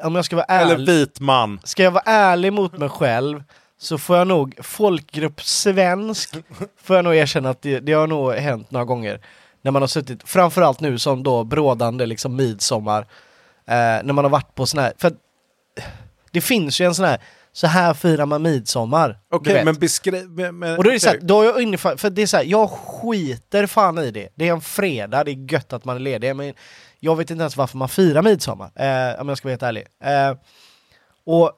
eh, 0.00 0.06
om 0.06 0.14
jag 0.14 0.24
ska 0.24 0.36
vara 0.36 0.46
ärlig, 0.46 0.74
Eller 0.74 0.86
vit 0.86 1.20
man. 1.20 1.60
ska 1.64 1.82
jag 1.82 1.90
vara 1.90 2.04
ärlig 2.06 2.52
mot 2.52 2.78
mig 2.78 2.88
själv 2.88 3.42
så 3.82 3.98
får 3.98 4.16
jag 4.16 4.26
nog, 4.26 4.58
folkgrupp 4.62 5.42
svensk, 5.42 6.36
får 6.82 6.96
jag 6.96 7.04
nog 7.04 7.14
erkänna 7.14 7.50
att 7.50 7.62
det, 7.62 7.80
det 7.80 7.92
har 7.92 8.06
nog 8.06 8.32
hänt 8.32 8.70
några 8.70 8.84
gånger. 8.84 9.20
När 9.62 9.70
man 9.70 9.82
har 9.82 9.86
suttit, 9.86 10.28
framförallt 10.28 10.80
nu 10.80 10.98
som 10.98 11.22
då 11.22 11.44
brådande 11.44 12.06
liksom 12.06 12.36
midsommar, 12.36 13.00
eh, 13.66 13.74
när 13.74 14.12
man 14.12 14.24
har 14.24 14.30
varit 14.30 14.54
på 14.54 14.66
sån 14.66 14.80
här, 14.80 14.92
för 14.98 15.12
det 16.30 16.40
finns 16.40 16.80
ju 16.80 16.86
en 16.86 16.94
sån 16.94 17.04
här, 17.04 17.20
så 17.52 17.66
här 17.66 17.94
firar 17.94 18.26
man 18.26 18.42
midsommar. 18.42 19.18
Okej, 19.30 19.54
vet. 19.54 19.64
men 19.64 19.74
beskriv... 19.74 20.24
Och 20.78 20.84
då 20.84 20.90
är 20.90 20.92
det 20.92 21.00
så 21.00 21.08
här, 21.08 21.16
okej. 21.16 21.26
då 21.26 21.36
har 21.36 21.44
jag 21.44 21.56
ungefär, 21.56 21.96
för 21.96 22.10
det 22.10 22.22
är 22.22 22.26
så 22.26 22.36
här, 22.36 22.44
jag 22.44 22.70
skiter 22.70 23.66
fan 23.66 23.98
i 23.98 24.10
det. 24.10 24.28
Det 24.34 24.48
är 24.48 24.52
en 24.52 24.60
fredag, 24.60 25.24
det 25.24 25.30
är 25.30 25.52
gött 25.52 25.72
att 25.72 25.84
man 25.84 25.96
är 25.96 26.00
ledig, 26.00 26.36
men 26.36 26.54
jag 27.00 27.16
vet 27.16 27.30
inte 27.30 27.42
ens 27.42 27.56
varför 27.56 27.78
man 27.78 27.88
firar 27.88 28.22
midsommar, 28.22 28.70
eh, 28.74 29.20
om 29.20 29.28
jag 29.28 29.38
ska 29.38 29.48
vara 29.48 29.52
helt 29.52 29.62
ärlig. 29.62 29.86
Eh, 30.04 30.36
och 31.26 31.52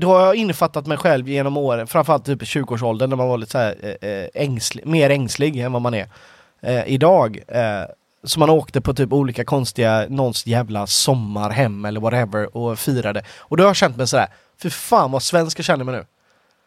då 0.00 0.08
har 0.08 0.26
jag 0.26 0.34
innefattat 0.34 0.86
mig 0.86 0.98
själv 0.98 1.28
genom 1.28 1.56
åren, 1.56 1.86
framförallt 1.86 2.24
typ 2.24 2.42
i 2.42 2.44
20-årsåldern 2.44 3.10
när 3.10 3.16
man 3.16 3.28
var 3.28 3.38
lite 3.38 3.52
så 3.52 3.58
här, 3.58 3.96
eh, 4.00 4.10
eh, 4.10 4.26
ängslig, 4.34 4.86
mer 4.86 5.10
ängslig 5.10 5.56
än 5.56 5.72
vad 5.72 5.82
man 5.82 5.94
är 5.94 6.06
eh, 6.62 6.82
idag. 6.88 7.38
Eh, 7.48 7.62
så 8.24 8.40
man 8.40 8.50
åkte 8.50 8.80
på 8.80 8.94
typ 8.94 9.12
olika 9.12 9.44
konstiga, 9.44 10.06
någons 10.08 10.46
jävla 10.46 10.86
sommarhem 10.86 11.84
eller 11.84 12.00
whatever 12.00 12.56
och 12.56 12.78
firade. 12.78 13.22
Och 13.38 13.56
då 13.56 13.62
har 13.62 13.68
jag 13.68 13.76
känt 13.76 13.96
mig 13.96 14.06
sådär, 14.06 14.26
för 14.62 14.70
fan 14.70 15.12
vad 15.12 15.22
svensk 15.22 15.58
jag 15.58 15.64
känner 15.64 15.84
mig 15.84 15.94
nu. 15.94 16.04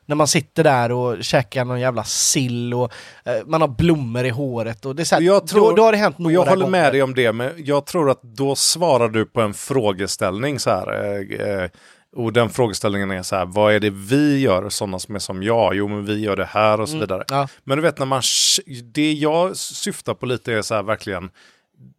När 0.06 0.16
man 0.16 0.28
sitter 0.28 0.64
där 0.64 0.92
och 0.92 1.24
käkar 1.24 1.66
någon 1.66 1.80
jävla 1.80 2.04
sill 2.04 2.74
och 2.74 2.92
eh, 3.26 3.34
man 3.46 3.62
har 3.62 3.68
blommor 3.68 4.26
i 4.26 4.30
håret 4.30 4.86
och 4.86 4.96
det 4.96 5.04
är 5.04 5.06
så 5.06 5.16
här, 5.16 5.22
Jag 5.22 5.48
tror- 5.48 5.70
då, 5.70 5.76
då 5.76 5.84
har 5.84 5.92
det 5.92 5.98
hänt 5.98 6.18
några 6.18 6.34
jag 6.34 6.40
håller 6.46 6.56
gånger. 6.66 6.72
med 6.82 6.92
dig 6.94 7.04
om 7.04 7.14
det, 7.14 7.32
men 7.34 7.52
jag 7.58 7.86
tror 7.86 8.10
att 8.12 8.22
då 8.22 8.56
svarar 8.56 9.10
du 9.10 9.26
på 9.26 9.42
en 9.42 9.54
frågeställning 9.54 10.60
så 10.60 10.70
här. 10.70 11.04
Eh, 11.04 11.48
eh, 11.64 11.70
och 12.16 12.34
den 12.34 12.50
frågeställningen 12.50 13.12
är 13.12 13.24
så 13.24 13.36
här, 13.36 13.46
vad 13.46 13.74
är 13.74 13.80
det 13.80 13.90
vi 13.90 14.40
gör, 14.40 14.70
sådana 14.70 15.00
som 15.00 15.16
är 15.16 15.20
som 15.20 15.44
jag? 15.44 15.76
Jo, 15.76 15.88
men 15.88 16.06
vi 16.06 16.20
gör 16.20 16.36
det 16.36 16.46
här 16.46 16.82
och 16.82 16.90
så 16.90 16.98
vidare. 16.98 17.24
Ja. 17.28 17.48
Men 17.64 17.78
du 17.78 17.82
vet, 17.82 18.00
när 18.00 18.06
man, 18.06 18.22
det 18.94 19.14
jag 19.14 19.58
syftar 19.58 20.14
på 20.14 20.26
lite 20.26 20.54
är 20.54 20.62
så 20.62 20.76
här 20.76 20.84
verkligen 20.84 21.30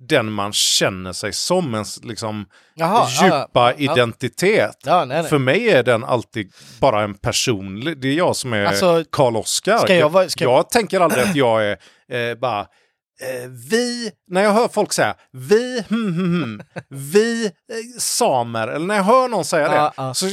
den 0.08 0.32
man 0.32 0.52
känner 0.52 1.12
sig 1.12 1.32
som, 1.32 1.74
ens 1.74 2.04
liksom 2.04 2.46
Jaha, 2.74 3.08
ja, 3.20 3.24
djupa 3.24 3.74
ja. 3.78 3.92
identitet. 3.92 4.76
Ja, 4.84 5.04
nej, 5.04 5.20
nej. 5.20 5.30
För 5.30 5.38
mig 5.38 5.68
är 5.70 5.82
den 5.82 6.04
alltid 6.04 6.52
bara 6.80 7.02
en 7.02 7.14
personlig, 7.14 8.00
det 8.00 8.08
är 8.08 8.12
jag 8.14 8.36
som 8.36 8.52
är 8.52 8.64
Alltså, 8.64 9.04
Karl 9.12 9.36
Oskar. 9.36 9.78
ska 9.78 9.94
jag 9.94 10.30
ska- 10.30 10.44
jag 10.44 10.70
tänker 10.70 11.00
aldrig 11.00 11.24
att 11.24 11.36
jag 11.36 11.64
är 11.64 11.78
eh, 12.30 12.34
bara 12.34 12.66
vi, 13.70 14.10
när 14.30 14.42
jag 14.42 14.52
hör 14.52 14.68
folk 14.68 14.92
säga 14.92 15.14
vi, 15.32 15.84
hmm, 15.88 16.14
hmm, 16.14 16.42
hmm, 16.42 16.62
vi 16.88 17.44
eh, 17.44 17.50
samer, 17.98 18.68
eller 18.68 18.86
när 18.86 18.94
jag 18.96 19.02
hör 19.04 19.28
någon 19.28 19.44
säga 19.44 19.68
det, 19.68 19.74
Ja, 19.74 19.92
ja. 19.96 20.14
så 20.14 20.26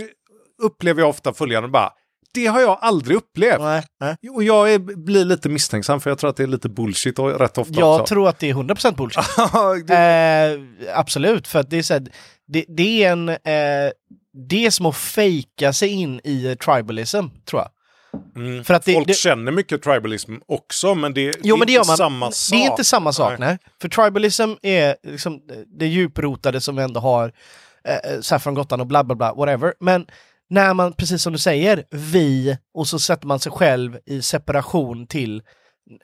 upplever 0.64 1.02
jag 1.02 1.10
ofta 1.10 1.34
följande 1.34 1.70
bara, 1.70 1.94
det 2.34 2.46
har 2.46 2.62
jag 2.62 2.78
aldrig 2.82 3.18
upplevt. 3.18 3.60
Nej, 3.60 3.84
nej. 4.00 4.16
Och 4.32 4.44
jag 4.44 4.74
är, 4.74 4.80
blir 4.80 5.26
lite 5.26 5.50
misstänksam 5.50 6.02
för 6.02 6.10
jag 6.10 6.18
tror 6.20 6.30
att 6.30 6.38
det 6.38 6.44
är 6.44 6.48
lite 6.48 6.70
bullshit 6.70 7.20
och 7.20 7.40
rätt 7.40 7.58
ofta 7.58 7.80
Jag 7.80 7.94
också. 8.02 8.06
tror 8.14 8.30
att 8.30 8.40
det 8.40 8.50
är 8.50 8.54
100% 8.54 8.96
bullshit. 8.96 9.24
det, 9.88 9.96
Eh, 10.90 11.00
absolut, 11.00 11.48
för 11.48 11.60
att 11.60 11.70
det 11.70 11.78
är 11.78 11.84
så 11.84 11.94
här, 11.94 12.08
det, 12.48 12.66
det 12.68 13.04
är 13.04 13.12
en... 13.12 13.30
Eh, 13.30 13.92
det 14.50 14.66
är 14.66 14.70
som 14.72 14.86
att 14.86 14.96
fejka 14.96 15.74
sig 15.74 15.90
in 15.90 16.22
i 16.24 16.46
eh, 16.46 16.56
tribalism, 16.56 17.28
tror 17.50 17.62
jag. 17.62 17.70
Mm, 18.36 18.64
för 18.64 18.74
att 18.74 18.86
det- 18.86 18.94
folk 18.94 19.08
det- 19.08 19.14
känner 19.14 19.52
mycket 19.52 19.82
tribalism 19.84 20.36
också, 20.46 20.96
men 20.96 21.14
det, 21.14 21.36
Jo, 21.44 21.58
men 21.58 21.68
det 21.68 21.74
gör 21.74 21.80
inte 21.82 21.90
man. 21.90 21.98
samma 21.98 22.32
sak. 22.32 22.58
Det 22.58 22.64
är 22.66 22.70
inte 22.72 22.84
samma 22.84 23.14
sak, 23.14 23.40
Nej. 23.40 23.48
nej. 23.50 23.58
För 23.82 23.90
tribalism 23.90 24.52
är 24.62 24.96
liksom 25.04 25.42
det 25.80 25.88
djuprotade 25.88 26.62
som 26.62 26.76
vi 26.76 26.84
ändå 26.84 27.00
har 27.00 27.32
eh, 28.32 28.38
från 28.40 28.54
Gotland 28.54 28.82
och 28.82 28.88
bla 28.88 29.04
bla 29.04 29.16
bla, 29.16 29.34
whatever. 29.34 29.74
Men 29.80 30.06
när 30.50 30.74
man, 30.74 30.94
precis 30.94 31.22
som 31.24 31.34
du 31.34 31.40
säger, 31.40 31.84
vi, 31.92 32.58
och 32.74 32.88
så 32.88 33.00
sätter 33.00 33.28
man 33.28 33.40
sig 33.40 33.52
själv 33.52 33.98
i 34.06 34.22
separation 34.22 35.08
till 35.08 35.42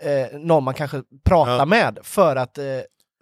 eh, 0.02 0.40
någon 0.40 0.64
man 0.64 0.74
kanske 0.74 1.02
pratar 1.26 1.58
Ja. 1.58 1.66
med 1.66 2.00
för 2.04 2.36
att 2.36 2.58
eh, 2.58 2.64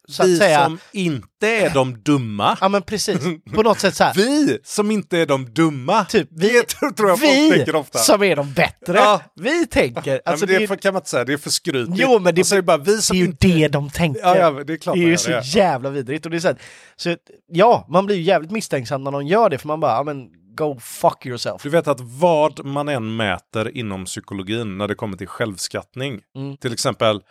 så 0.08 0.24
vi 0.24 0.38
säga. 0.38 0.64
som 0.66 0.78
inte 0.92 1.48
är 1.48 1.70
de 1.70 2.02
dumma. 2.04 2.58
Ja 2.62 2.70
men 2.70 2.82
precis, 2.82 3.20
på 3.54 3.64
något 3.64 3.80
sätt 3.80 3.96
så 3.96 4.04
här. 4.04 4.14
Vi 4.16 4.60
som 4.64 4.92
inte 4.92 5.18
är 5.18 5.26
de 5.26 5.54
dumma. 5.54 6.06
Typ, 6.06 6.28
vi, 6.32 6.48
det 6.50 6.64
tror, 6.96 7.10
jag 7.10 7.20
folk 7.20 7.32
vi 7.32 7.52
tänker 7.52 7.76
ofta. 7.76 8.00
som 8.00 8.24
är 8.24 8.36
de 8.36 8.54
bättre. 8.54 8.98
Ja. 8.98 9.22
Vi 9.36 9.68
tänker. 9.68 10.14
Ja, 10.14 10.20
Alltså, 10.26 10.46
men 10.46 10.54
det, 10.56 10.60
det, 10.60 10.68
för, 10.68 10.76
kan 10.76 10.94
man 10.94 11.00
inte 11.00 11.10
säga, 11.10 11.24
det 11.26 11.34
är 11.34 11.38
för 11.38 11.50
skrytligt. 11.50 12.00
Jo, 12.02 12.20
men 12.20 12.36
det- 12.36 12.52
är 12.52 12.56
det 12.56 12.62
bara 12.62 12.78
vi 12.78 12.96
det 12.96 13.02
som 13.02 13.16
är 13.18 13.20
ju 13.20 13.26
inte... 13.26 13.48
det 13.48 13.68
de 13.68 13.90
tänker. 13.90 14.22
Ja, 14.22 14.38
ja, 14.38 14.52
det 14.64 14.74
är 14.74 14.78
klart 14.78 14.96
det 14.96 15.04
är 15.04 15.08
ju 15.08 15.18
så 15.18 15.30
det. 15.30 15.42
jävla 15.46 15.90
vidrigt. 15.90 16.26
Och 16.26 16.32
det 16.32 16.38
är 16.38 16.40
så, 16.40 16.48
här, 16.48 16.58
så 16.96 17.16
ja, 17.52 17.86
man 17.90 18.06
blir 18.06 18.16
ju 18.16 18.22
jävligt 18.22 18.52
misstänksam 18.52 19.04
när 19.04 19.12
någon 19.12 19.28
gör 19.28 19.50
det, 19.50 19.58
för 19.58 19.68
man 19.68 19.80
bara, 19.80 19.92
ja 19.92 20.04
men 20.04 20.28
go 20.56 20.80
fuck 20.82 21.26
yourself. 21.26 21.64
Du 21.64 21.70
vet 21.70 21.88
att 21.88 22.00
vad 22.02 22.66
man 22.66 22.90
än 22.90 23.16
mäter 23.16 23.78
inom 23.78 24.06
psykologin 24.06 24.78
när 24.78 24.88
det 24.88 24.96
kommer 24.96 25.18
till 25.18 25.28
självskattning, 25.28 26.20
Mm. 26.36 26.58
till 26.58 26.74
exempel 26.74 27.22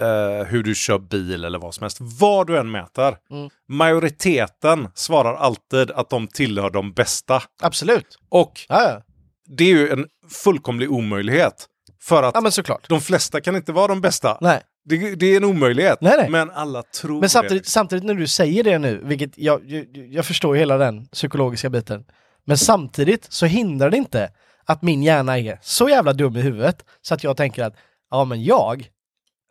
eh, 0.00 0.46
hur 0.46 0.62
du 0.62 0.74
kör 0.74 0.98
bil 0.98 1.44
eller 1.44 1.58
vad 1.58 1.74
som 1.74 1.84
helst, 1.84 1.98
vad 2.00 2.46
du 2.46 2.58
än 2.58 2.70
mäter, 2.70 3.16
Mm. 3.30 3.50
majoriteten 3.68 4.88
svarar 4.94 5.34
alltid 5.34 5.90
att 5.90 6.10
de 6.10 6.26
tillhör 6.28 6.70
de 6.70 6.92
bästa. 6.92 7.42
Absolut. 7.62 8.18
Och 8.28 8.60
Ja, 8.68 9.02
det 9.46 9.64
är 9.64 9.68
ju 9.68 9.90
en 9.90 10.06
fullkomlig 10.44 10.92
omöjlighet. 10.92 11.66
För 12.00 12.22
att 12.22 12.34
ja 12.34 12.40
men 12.40 12.52
såklart. 12.52 12.88
de 12.88 13.00
flesta 13.00 13.40
kan 13.40 13.56
inte 13.56 13.72
vara 13.72 13.86
de 13.86 14.00
bästa. 14.00 14.38
Nej. 14.40 14.62
Det, 14.84 15.14
det 15.14 15.26
är 15.26 15.36
en 15.36 15.44
omöjlighet. 15.44 15.98
Nej, 16.00 16.14
nej. 16.16 16.30
Men 16.30 16.50
alla 16.50 16.82
tror 16.82 17.20
Men 17.20 17.28
samtidigt, 17.28 17.64
det. 17.64 17.70
samtidigt 17.70 18.04
när 18.04 18.14
du 18.14 18.26
säger 18.26 18.64
det 18.64 18.78
nu, 18.78 19.00
vilket 19.04 19.38
jag, 19.38 19.60
jag, 19.70 19.86
jag 20.10 20.26
förstår 20.26 20.54
hela 20.54 20.76
den 20.78 21.06
psykologiska 21.06 21.70
biten. 21.70 22.04
Men 22.46 22.58
samtidigt 22.58 23.26
så 23.32 23.46
hindrar 23.46 23.90
det 23.90 23.96
inte 23.96 24.30
att 24.64 24.82
min 24.82 25.02
hjärna 25.02 25.38
är 25.38 25.58
så 25.62 25.88
jävla 25.88 26.12
dum 26.12 26.36
i 26.36 26.40
huvudet 26.40 26.84
så 27.02 27.14
att 27.14 27.24
jag 27.24 27.36
tänker 27.36 27.64
att, 27.64 27.74
ja 28.10 28.24
men 28.24 28.42
jag, 28.44 28.88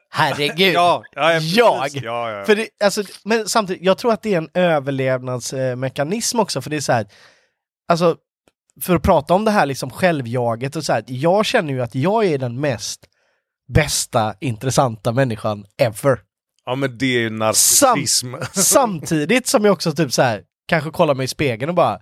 herregud, 0.10 0.74
Ja, 0.74 1.04
ja, 1.16 1.22
precis. 1.22 1.58
jag. 1.58 1.90
Ja, 1.94 2.32
ja. 2.32 2.46
För 2.46 2.56
det, 2.56 2.68
alltså, 2.84 3.04
men 3.26 3.50
samtidigt, 3.50 3.84
jag 3.84 3.98
tror 3.98 4.14
att 4.14 4.22
det 4.24 4.34
är 4.34 4.38
en 4.38 4.50
överlevnadsmekanism 4.54 6.40
också, 6.40 6.62
för 6.62 6.70
det 6.70 6.76
är 6.76 6.82
så 6.82 6.94
här, 6.94 7.08
alltså, 7.88 8.16
för 8.82 8.96
att 8.96 9.04
prata 9.04 9.34
om 9.34 9.46
det 9.46 9.52
här 9.52 9.66
liksom 9.66 9.90
självjaget 9.90 10.76
och 10.76 10.84
så 10.86 10.94
här, 10.94 11.04
jag 11.08 11.46
känner 11.46 11.74
ju 11.74 11.82
att 11.82 11.96
jag 11.96 12.26
är 12.26 12.38
den 12.38 12.60
mest 12.60 13.06
bästa, 13.74 14.36
intressanta 14.40 15.12
människan 15.12 15.66
ever. 15.78 16.20
ja, 16.66 16.76
men 16.76 16.98
det 16.98 17.06
är 17.06 17.20
ju 17.20 17.30
narcissism. 17.30 18.34
Samtidigt 18.54 19.48
som 19.48 19.66
jag 19.66 19.74
också 19.74 19.92
typ 19.92 20.14
så 20.14 20.22
här, 20.22 20.44
kanske 20.68 20.92
kollar 20.92 21.14
mig 21.16 21.24
i 21.24 21.28
spegeln 21.28 21.70
och 21.70 21.76
bara, 21.76 22.00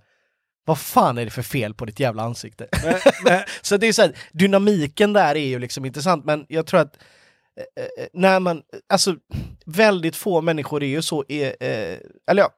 vad 0.65 0.79
fan 0.79 1.17
är 1.17 1.25
det 1.25 1.31
för 1.31 1.41
fel 1.41 1.73
på 1.73 1.85
ditt 1.85 1.99
jävla 1.99 2.23
ansikte? 2.23 2.67
Så 3.61 3.77
det 3.77 3.87
är 3.87 3.93
så 3.93 4.01
här, 4.01 4.17
dynamiken 4.31 5.13
där 5.13 5.35
är 5.35 5.47
ju 5.47 5.59
liksom 5.59 5.85
intressant, 5.85 6.25
men 6.25 6.45
jag 6.49 6.67
tror 6.67 6.79
att 6.79 6.97
när 8.13 8.39
man, 8.39 8.61
alltså 8.89 9.15
väldigt 9.65 10.15
få 10.15 10.41
människor 10.41 10.83
är 10.83 10.87
ju 10.87 11.01
så, 11.01 11.23
eh, 11.29 11.47
eh, 11.47 11.97
eller 12.31 12.41
ja, 12.41 12.49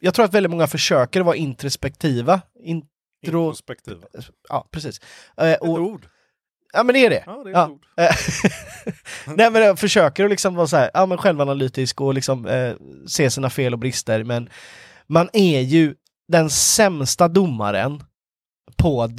jag 0.00 0.14
tror 0.14 0.24
att 0.24 0.34
väldigt 0.34 0.50
många 0.50 0.66
försöker 0.66 1.20
vara 1.20 1.36
introspektiva. 1.36 2.40
Intro, 2.60 2.88
Introspektiva. 3.22 4.06
ja 4.48 4.68
precis. 4.70 5.00
Eh, 5.36 5.50
Ett 5.52 5.60
och, 5.60 5.68
ord. 5.68 6.06
ja 6.72 6.82
men 6.82 6.92
det 6.94 7.06
är 7.06 7.10
det. 7.10 7.22
Ja, 7.26 7.42
det 7.44 7.50
är 7.50 7.54
Ja. 7.54 7.68
ord. 7.68 7.86
Eh, 7.96 8.10
Nej 9.36 9.50
men 9.50 9.62
jag 9.62 9.78
försöker 9.78 10.24
att 10.24 10.30
liksom 10.30 10.54
vara 10.54 10.66
så 10.66 10.76
här, 10.76 10.90
ja 10.94 11.06
men 11.06 11.18
självanalytisk 11.18 12.00
och 12.00 12.14
liksom 12.14 12.46
eh, 12.46 12.74
se 13.06 13.30
sina 13.30 13.50
fel 13.50 13.72
och 13.72 13.78
brister 13.78 14.24
men 14.24 14.48
man 15.06 15.28
är 15.32 15.60
ju 15.60 15.94
den 16.28 16.50
sämsta 16.50 17.28
domaren 17.28 18.02
på 18.76 19.02
att 19.02 19.10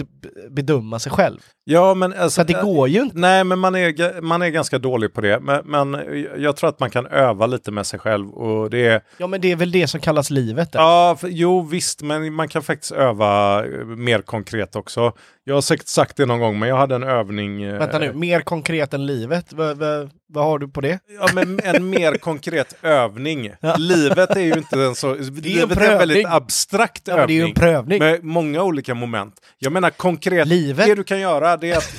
bedöma 0.50 1.00
sig 1.00 1.12
själv. 1.12 1.40
Ja, 1.72 1.94
men 1.94 2.14
alltså, 2.14 2.30
Så 2.42 2.44
det 2.44 2.54
går 2.62 2.88
ju 2.88 3.02
inte. 3.02 3.18
Nej, 3.18 3.44
men 3.44 3.60
man 3.60 3.76
är, 3.76 4.22
man 4.22 4.42
är 4.42 4.50
ganska 4.50 4.78
dålig 4.80 5.14
på 5.14 5.22
det. 5.22 5.40
Men, 5.40 5.62
men 5.66 5.98
jag 6.38 6.56
tror 6.56 6.70
att 6.70 6.80
man 6.80 6.90
kan 6.90 7.06
öva 7.08 7.46
lite 7.48 7.72
med 7.72 7.86
sig 7.86 8.00
själv. 8.00 8.30
Och 8.30 8.70
det 8.70 8.88
är, 8.88 9.02
Ja 9.18 9.28
men 9.28 9.42
det 9.42 9.52
är 9.52 9.56
väl 9.56 9.72
det 9.72 9.88
som 9.88 10.00
kallas 10.00 10.30
livet. 10.30 10.72
där. 10.72 10.80
ja, 10.80 11.18
för, 11.20 11.28
jo 11.28 11.62
visst, 11.62 12.02
men 12.02 12.34
man 12.34 12.48
kan 12.48 12.62
faktiskt 12.64 12.92
öva 12.92 13.66
eh, 13.66 13.86
mer 13.86 14.22
konkret 14.22 14.76
också. 14.76 15.14
Jag 15.44 15.54
har 15.54 15.62
säkert 15.62 15.88
sagt 15.88 16.18
det 16.18 16.26
någon 16.26 16.40
gång, 16.40 16.60
men 16.60 16.70
jag 16.70 16.78
hade 16.78 16.96
en 16.96 17.04
övning. 17.04 17.64
eh, 17.64 17.80
Vänta 17.80 18.00
nu, 18.00 18.14
mer 18.14 18.42
konkret 18.42 18.94
än 18.94 19.06
livet? 19.06 19.54
Vad 19.54 19.78
vad- 19.78 20.10
har 20.44 20.60
du 20.60 20.68
på 20.68 20.82
det? 20.82 21.00
Ja, 21.20 21.28
men 21.34 21.60
en 21.64 21.90
mer 21.90 22.14
konkret 22.18 22.76
övning. 22.84 23.52
Livet 23.78 24.30
är 24.36 24.42
ju 24.42 24.54
inte 24.54 24.82
en 24.82 24.96
så... 24.96 25.14
livet 25.16 25.46
är 25.46 25.62
en 25.64 25.70
prövning. 25.70 25.98
väldigt 25.98 26.28
abstrakt 26.28 27.02
Ja, 27.08 27.16
men 27.16 27.28
det 27.28 27.34
är 27.34 27.36
ju 27.36 27.42
övning. 27.42 27.54
en 27.56 27.62
prövning. 27.62 28.00
Med 28.00 28.24
många 28.24 28.64
olika 28.64 28.94
moment. 28.96 29.36
Jag 29.58 29.72
menar 29.74 29.90
konkret, 29.90 30.48
Livet. 30.48 30.86
det 30.88 30.96
du 30.96 31.04
kan 31.04 31.20
göra 31.20 31.58
det 31.62 31.72
är 31.72 31.78
att, 31.78 31.94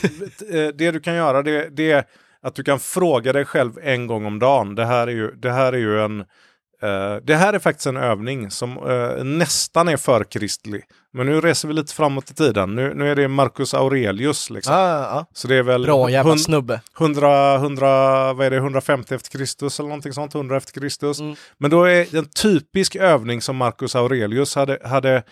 eh, 0.54 0.66
det 0.78 0.90
du 0.90 1.00
kan 1.00 1.14
göra 1.14 1.42
det, 1.42 1.68
det 1.76 1.90
är 1.92 2.04
att 2.42 2.54
du 2.54 2.64
kan 2.64 2.80
fråga 2.80 3.32
dig 3.32 3.44
själv 3.44 3.72
en 3.82 4.06
gång 4.06 4.26
om 4.26 4.38
dagen. 4.38 4.74
Det 4.74 4.84
här 4.84 5.06
är 5.06 5.12
ju, 5.12 5.30
det 5.30 5.50
här 5.52 5.72
är 5.72 5.78
ju 5.78 6.00
en 6.04 6.20
eh, 6.82 7.16
det 7.22 7.36
här 7.36 7.52
är 7.52 7.58
faktiskt 7.58 7.86
en 7.86 7.96
övning 7.96 8.50
som 8.50 8.76
eh, 8.76 9.24
nästan 9.24 9.88
är 9.88 9.96
förkristlig. 9.96 10.82
Men 11.12 11.26
nu 11.26 11.40
reser 11.40 11.68
vi 11.68 11.74
lite 11.74 11.94
framåt 11.94 12.30
i 12.30 12.34
tiden. 12.34 12.74
Nu, 12.74 12.94
nu 12.94 13.10
är 13.10 13.16
det 13.16 13.28
Marcus 13.28 13.74
Aurelius. 13.74 14.50
Liksom. 14.50 14.74
Ja, 14.74 14.88
ja. 14.90 15.26
Så 15.32 15.48
det 15.48 15.54
är 15.56 15.62
väl 15.62 15.82
Bra 15.84 16.10
jävla 16.10 16.32
hund- 16.32 16.40
snubbe. 16.40 16.80
100, 17.00 17.54
100, 17.54 18.32
vad 18.32 18.46
är 18.46 18.50
det, 18.50 18.56
150 18.56 19.14
efter 19.14 19.38
Kristus 19.38 19.78
eller 19.80 19.88
någonting 19.88 20.12
sånt, 20.12 20.34
100 20.34 20.56
efter 20.56 20.80
Kristus. 20.80 21.20
Mm. 21.20 21.34
Men 21.58 21.70
då 21.70 21.84
är 21.84 22.16
en 22.16 22.28
typisk 22.28 22.96
övning 22.96 23.40
som 23.42 23.56
Marcus 23.56 23.96
Aurelius 23.96 24.54
hade, 24.54 24.78
hade 24.84 25.22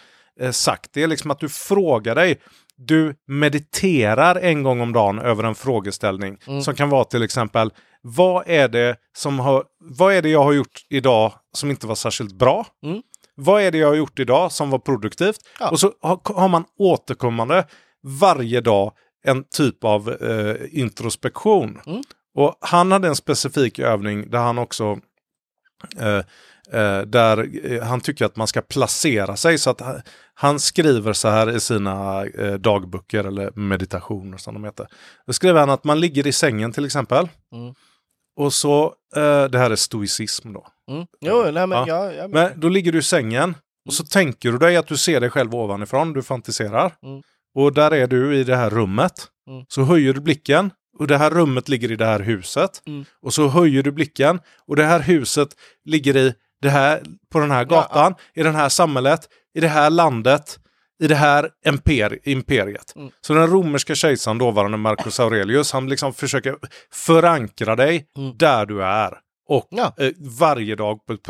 eh, 0.40 0.50
sagt, 0.50 0.90
det 0.92 1.02
är 1.02 1.06
liksom 1.06 1.30
att 1.30 1.40
du 1.40 1.48
frågar 1.48 2.14
dig, 2.14 2.40
du 2.78 3.14
mediterar 3.26 4.36
en 4.36 4.62
gång 4.62 4.80
om 4.80 4.92
dagen 4.92 5.18
över 5.18 5.44
en 5.44 5.54
frågeställning 5.54 6.38
Mm. 6.46 6.62
som 6.62 6.74
kan 6.74 6.90
vara 6.90 7.04
till 7.04 7.22
exempel, 7.22 7.70
vad 8.02 8.44
är, 8.48 8.68
det 8.68 8.96
som 9.16 9.38
har, 9.38 9.64
vad 9.80 10.14
är 10.14 10.22
det 10.22 10.28
jag 10.28 10.44
har 10.44 10.52
gjort 10.52 10.86
idag 10.90 11.32
som 11.52 11.70
inte 11.70 11.86
var 11.86 11.94
särskilt 11.94 12.32
bra? 12.32 12.66
Mm. 12.84 13.02
Vad 13.34 13.62
är 13.62 13.70
det 13.70 13.78
jag 13.78 13.88
har 13.88 13.94
gjort 13.94 14.18
idag 14.18 14.52
som 14.52 14.70
var 14.70 14.78
produktivt? 14.78 15.36
Ja. 15.60 15.70
Och 15.70 15.80
så 15.80 15.92
har, 16.34 16.48
man 16.48 16.64
återkommande 16.78 17.66
varje 18.20 18.60
dag 18.60 18.92
en 19.24 19.44
typ 19.56 19.84
av 19.84 20.10
eh, 20.22 20.56
introspektion. 20.70 21.80
Mm. 21.86 22.02
Och 22.34 22.56
han 22.60 22.92
hade 22.92 23.08
en 23.08 23.16
specifik 23.16 23.78
övning 23.78 24.30
där 24.30 24.38
han 24.38 24.58
också 24.58 24.98
eh, 26.00 26.20
där 27.06 27.66
eh, 27.72 27.82
han 27.82 28.00
tycker 28.00 28.24
att 28.24 28.36
man 28.36 28.46
ska 28.46 28.60
placera 28.60 29.36
sig 29.36 29.58
så 29.58 29.70
att 29.70 29.80
han, 29.80 30.00
han 30.34 30.60
skriver 30.60 31.12
så 31.12 31.28
här 31.28 31.56
i 31.56 31.60
sina 31.60 32.26
eh, 32.26 32.54
dagböcker 32.54 33.24
eller 33.24 33.50
meditationer 33.54 34.38
som 34.38 34.54
de 34.54 34.64
heter. 34.64 34.86
Då 35.26 35.32
skriver 35.32 35.60
han 35.60 35.70
att 35.70 35.84
man 35.84 36.00
ligger 36.00 36.26
i 36.26 36.32
sängen 36.32 36.72
till 36.72 36.84
exempel. 36.84 37.28
Mm. 37.52 37.74
Och 38.36 38.52
så, 38.52 38.84
eh, 39.16 39.44
det 39.44 39.58
här 39.58 39.70
är 39.70 39.76
stoicism 39.76 40.52
då. 40.52 40.66
Mm. 40.90 41.06
Jo, 41.20 41.42
nej 41.42 41.66
men 41.66 41.70
Ja. 41.70 41.86
jag... 41.86 42.14
jag 42.14 42.30
Men 42.30 42.60
då 42.60 42.68
ligger 42.68 42.92
du 42.92 42.98
i 42.98 43.02
sängen 43.02 43.54
och 43.86 43.94
så 43.94 44.04
tänker 44.04 44.52
du 44.52 44.58
dig 44.58 44.76
att 44.76 44.86
du 44.86 44.96
ser 44.96 45.20
dig 45.20 45.30
själv 45.30 45.54
ovanifrån, 45.54 46.12
du 46.12 46.22
fantiserar. 46.22 46.94
Mm. 47.02 47.22
Och 47.54 47.72
där 47.72 47.90
är 47.94 48.06
du 48.06 48.36
i 48.36 48.44
det 48.44 48.56
här 48.56 48.70
rummet. 48.70 49.26
Mm. 49.50 49.64
Så 49.68 49.82
höjer 49.82 50.12
du 50.12 50.20
blicken 50.20 50.70
och 50.98 51.06
det 51.06 51.18
här 51.18 51.30
rummet 51.30 51.68
ligger 51.68 51.92
i 51.92 51.96
det 51.96 52.06
här 52.06 52.20
huset. 52.20 52.82
Mm. 52.86 53.04
Och 53.22 53.34
så 53.34 53.48
höjer 53.48 53.82
du 53.82 53.92
blicken 53.92 54.40
och 54.66 54.76
det 54.76 54.84
här 54.84 55.00
huset 55.00 55.48
ligger 55.84 56.16
i 56.16 56.34
det 56.62 56.70
här, 56.70 57.02
på 57.32 57.38
den 57.40 57.50
här 57.50 57.64
gatan, 57.64 58.14
i 58.34 58.42
det 58.42 58.50
här 58.50 58.68
samhället, 58.68 59.20
i 59.54 59.60
det 59.60 59.68
här 59.68 59.90
landet, 59.90 60.58
i 61.02 61.06
det 61.06 61.14
här 61.14 61.50
imper 61.66 62.18
imperiet. 62.28 62.96
Mm. 62.96 63.10
Så 63.20 63.34
den 63.34 63.46
romerska 63.46 63.94
kejsaren, 63.94 64.38
dåvarande 64.38 64.76
Marcus 64.78 65.20
Aurelius, 65.20 65.72
han 65.72 65.88
liksom 65.88 66.14
försöker 66.14 66.56
förankra 66.92 67.76
dig 67.76 68.06
Mm. 68.16 68.36
där 68.38 68.66
du 68.66 68.84
är. 68.84 69.18
Och 69.48 69.66
Ja. 69.70 69.94
eh, 69.98 70.10
varje 70.40 70.74
dag 70.76 71.06
på 71.06 71.12
ett 71.12 71.22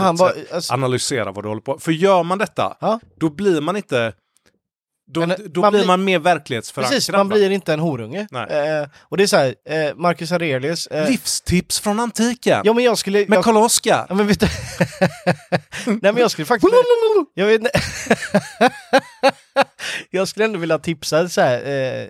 han 0.00 0.16
var... 0.16 0.32
Alltså, 0.52 0.74
analysera 0.74 1.32
vad 1.32 1.44
du 1.44 1.48
håller 1.48 1.60
på 1.62 1.78
För 1.78 1.92
gör 1.92 2.22
man 2.22 2.38
detta, 2.38 2.76
ja, 2.80 3.00
då 3.20 3.30
blir 3.30 3.60
man 3.60 3.76
inte... 3.76 4.12
Då, 5.06 5.26
Men, 5.26 5.36
då 5.46 5.60
man 5.60 5.72
blir 5.72 5.86
man 5.86 6.04
mer 6.04 6.18
verklighetsförankrad. 6.18 6.92
precis, 6.92 7.12
man 7.12 7.28
va? 7.28 7.34
blir 7.34 7.50
inte 7.50 7.72
en 7.72 7.80
horunge. 7.80 8.20
Eh, 8.20 8.88
och 9.00 9.16
det 9.16 9.22
är 9.22 9.26
så 9.26 9.36
här, 9.36 9.54
eh, 9.68 9.94
Marcus 9.94 10.32
Aurelius... 10.32 10.86
Eh, 10.86 11.10
Livstips 11.10 11.80
från 11.80 12.00
antiken! 12.00 12.60
ja 12.64 12.72
men 12.72 12.84
jag 12.84 12.98
skulle... 12.98 13.18
med 13.18 13.36
jag, 13.36 13.44
Karl 13.44 13.56
Oskar! 13.56 14.06
Ja, 14.08 14.14
men 14.14 14.26
vet 14.26 14.40
du... 14.40 14.46
Nej 15.86 15.98
men 16.00 16.16
jag 16.16 16.30
skulle 16.30 16.46
faktiskt... 16.46 16.72
jag 17.34 17.46
vet 17.46 17.62
jag 20.10 20.28
skulle 20.28 20.44
ändå 20.44 20.58
vilja 20.58 20.78
tipsa 20.78 21.28
så 21.28 21.40
här, 21.40 21.56
eh, 21.56 22.08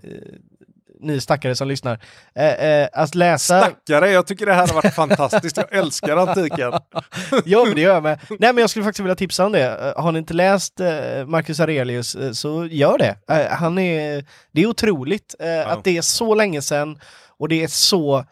ni 1.05 1.21
stackare 1.21 1.55
som 1.55 1.69
lyssnar, 1.69 2.01
eh, 2.35 2.53
eh, 2.53 2.89
att 2.93 3.15
läsa... 3.15 3.61
Stackare, 3.61 4.11
jag 4.11 4.27
tycker 4.27 4.47
det 4.47 4.53
här 4.53 4.67
har 4.67 4.75
varit 4.75 4.95
fantastiskt. 4.95 5.57
Jag 5.57 5.73
älskar 5.73 6.17
antiken. 6.17 6.73
ja 7.45 7.65
men 7.65 7.75
det 7.75 7.81
gör 7.81 7.95
jag 7.95 8.03
med. 8.03 8.21
Nej 8.29 8.53
men 8.53 8.59
jag 8.59 8.71
skulle 8.71 8.85
faktiskt 8.85 9.05
vilja 9.05 9.15
tipsa 9.15 9.47
om 9.47 9.53
det. 9.53 9.95
Eh, 9.97 10.03
har 10.03 10.13
ni 10.13 10.19
inte 10.19 10.35
läst 10.35 10.81
eh, 10.81 11.27
Marcus 11.27 11.61
Aurelius 11.61 12.15
eh, 12.15 12.33
så 12.33 12.67
gör 12.67 12.99
det. 12.99 13.17
Han 13.51 13.79
är... 13.79 14.25
Det 14.53 14.63
är 14.63 14.67
otroligt 14.67 15.35
eh, 15.39 15.69
att 15.69 15.85
det 15.85 15.97
är 15.97 16.03
så 16.03 16.35
länge 16.35 16.63
sedan 16.63 16.99
och 17.39 17.49
det 17.49 17.63
är 17.63 17.69
så 17.69 18.25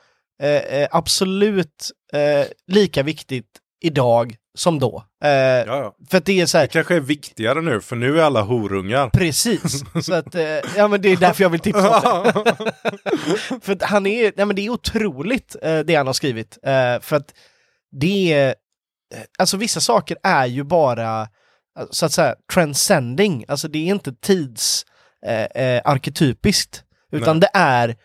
absolut 0.90 1.90
lika 2.66 3.02
viktigt 3.02 3.46
idag 3.80 4.36
som 4.54 4.78
då. 4.78 5.04
Eh, 5.24 5.30
Ja, 5.30 5.64
ja. 5.66 5.96
För 6.10 6.22
det 6.24 6.40
är 6.40 6.46
så 6.46 6.58
här, 6.58 6.64
Det 6.64 6.72
kanske 6.72 6.96
är 6.96 7.00
viktigare 7.00 7.60
nu, 7.60 7.80
för 7.80 7.96
nu 7.96 8.20
är 8.20 8.22
alla 8.22 8.42
horungar. 8.42 9.10
Precis, 9.10 9.84
så 10.06 10.14
att, 10.14 10.34
eh, 10.34 10.42
ja 10.76 10.88
men 10.88 11.02
det 11.02 11.08
är 11.08 11.16
därför 11.16 11.42
jag 11.42 11.50
vill 11.50 11.60
tipsa 11.60 12.12
om 12.12 12.44
det. 12.44 12.72
för 13.62 13.72
att 13.72 13.82
han 13.82 14.06
är, 14.06 14.32
nej 14.36 14.46
men 14.46 14.56
det 14.56 14.66
är 14.66 14.70
otroligt 14.70 15.56
eh, 15.62 15.78
det 15.78 15.94
han 15.94 16.06
har 16.06 16.14
skrivit. 16.14 16.58
Eh, 16.62 17.00
för 17.00 17.16
att 17.16 17.34
det 18.00 18.32
är, 18.32 18.54
alltså 19.38 19.56
vissa 19.56 19.80
saker 19.80 20.16
är 20.22 20.46
ju 20.46 20.64
bara 20.64 21.20
eh, 21.78 21.86
så 21.90 22.06
att 22.06 22.12
säga 22.12 22.34
transcending, 22.52 23.44
alltså 23.48 23.68
det 23.68 23.78
är 23.78 23.86
inte 23.94 24.12
tids 24.12 24.86
eh, 25.26 25.64
eh, 25.64 25.82
arketypiskt, 25.84 26.84
utan 27.12 27.36
Nej. 27.36 27.40
det 27.40 27.58
är 27.58 27.96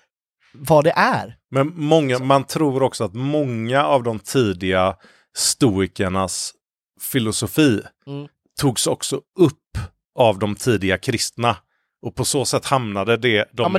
vad 0.54 0.84
det 0.84 0.94
är. 0.96 1.36
Men 1.52 1.72
många, 1.76 2.20
man 2.20 2.44
tror 2.44 2.84
också 2.84 3.04
att 3.04 3.14
många 3.14 3.86
av 3.86 4.04
de 4.04 4.20
tidiga 4.20 4.96
stoikernas 5.38 6.54
filosofi 7.12 7.82
Mm. 8.08 8.28
togs 8.60 8.88
också 8.88 9.16
upp 9.40 9.78
av 10.20 10.40
de 10.40 10.56
tidiga 10.56 10.98
kristna. 10.98 11.58
Och 12.02 12.16
på 12.16 12.26
så 12.26 12.46
sätt 12.46 12.66
hamnade 12.66 13.18
det, 13.18 13.46
de 13.54 13.64
Ja, 13.64 13.70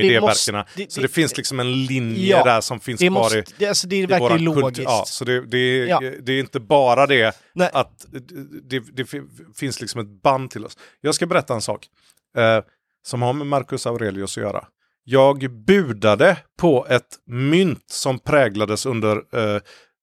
det- 0.76 0.92
så 0.92 1.00
det- 1.00 1.06
det, 1.06 1.12
finns 1.12 1.36
liksom 1.36 1.61
en 1.61 1.84
linje 1.84 2.26
Ja, 2.36 2.44
där 2.44 2.61
som 2.61 2.80
finns 2.80 3.00
Det, 3.00 3.06
kvar 3.09 3.14
måste, 3.22 3.38
i, 3.38 3.44
det, 3.59 3.66
alltså 3.66 3.86
det 3.86 3.96
ju 4.00 4.06
kultur. 4.28 4.44
logiskt. 4.62 4.82
Ja, 4.84 5.04
så 5.06 5.24
det, 5.24 5.46
det, 5.46 5.59
är, 5.59 5.86
Ja. 5.86 6.00
det 6.22 6.32
är 6.32 6.40
inte 6.40 6.61
bara 6.61 7.06
det 7.06 7.36
Nej. 7.54 7.70
att 7.72 8.06
det, 8.62 8.80
det 8.92 9.04
fin- 9.04 9.30
finns 9.56 9.80
liksom 9.80 10.00
ett 10.00 10.22
band 10.22 10.50
till 10.50 10.64
oss. 10.64 10.76
Jag 11.00 11.14
ska 11.14 11.26
berätta 11.26 11.54
en 11.54 11.62
sak 11.62 11.86
eh, 12.36 12.61
som 13.06 13.22
har 13.22 13.32
med 13.32 13.46
Marcus 13.46 13.86
Aurelius 13.86 14.36
att 14.38 14.42
göra. 14.42 14.64
Jag 15.04 15.64
budade 15.64 16.36
på 16.59 16.86
ett 16.90 17.09
mynt 17.26 17.84
som 17.90 18.18
präglades 18.18 18.86
under 18.86 19.16
eh, 19.16 19.61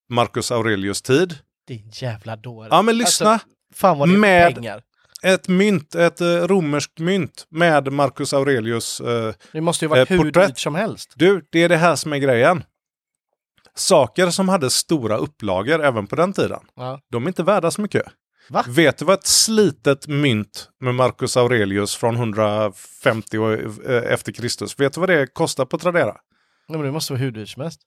Marcus 0.09 0.51
Aurelius 0.51 1.01
tid. 1.01 1.37
Din 1.68 1.89
jävla 1.93 2.36
dåre. 2.36 2.68
Ja 2.72 2.82
men 2.82 2.97
lyssna! 2.97 3.30
Alltså, 3.32 3.47
fan 3.74 3.97
vad 3.97 4.09
det 4.09 4.28
är 4.28 4.51
pengar. 4.51 4.84
Ett 5.24 5.47
mynt, 5.47 5.95
ett 5.95 6.22
eh, 6.22 6.28
romerskt 6.28 6.99
mynt 6.99 7.45
med 7.49 7.93
Marcus 7.93 8.34
Aurelius. 8.34 9.01
Eh, 9.01 9.34
Det 9.51 9.61
måste 9.61 9.86
ju 9.86 9.89
varit 9.89 10.11
Eh, 10.11 10.18
hur 10.18 10.32
dyrt 10.32 10.59
som 10.59 10.76
helst. 10.76 11.13
du, 11.16 11.45
det 11.51 11.59
är 11.63 11.70
det 11.70 11.78
här 11.78 11.95
som 11.95 12.13
är 12.13 12.18
grejen. 12.18 12.63
Saker 13.76 14.30
som 14.30 14.49
hade 14.49 14.70
stora 14.70 15.18
upplagor 15.18 15.84
även 15.84 16.07
på 16.07 16.16
den 16.16 16.34
tiden, 16.34 16.59
Ja. 16.76 16.99
de 17.11 17.24
är 17.24 17.28
inte 17.28 17.43
värda 17.43 17.72
så 17.72 17.82
mycket. 17.82 18.03
Va? 18.49 18.63
Vet 18.68 18.97
du 18.97 19.05
vad 19.05 19.13
ett 19.20 19.26
slitet 19.28 20.07
mynt 20.07 20.70
med 20.80 20.95
Marcus 20.95 21.38
Aurelius 21.38 21.95
från 21.95 22.16
150 22.16 23.38
och, 23.38 23.53
eh, 23.89 24.13
efter 24.13 24.32
Kristus, 24.32 24.80
vet 24.80 24.93
du 24.93 24.99
vad 24.99 25.09
det 25.09 25.28
kostar 25.34 25.66
på 25.66 25.78
Tradera? 25.78 26.11
Nej, 26.68 26.78
men 26.78 26.82
det 26.82 26.91
måste 26.91 27.13
vara 27.13 27.20
hur 27.22 27.32
dyrt 27.32 27.49
som 27.49 27.61
helst. 27.63 27.82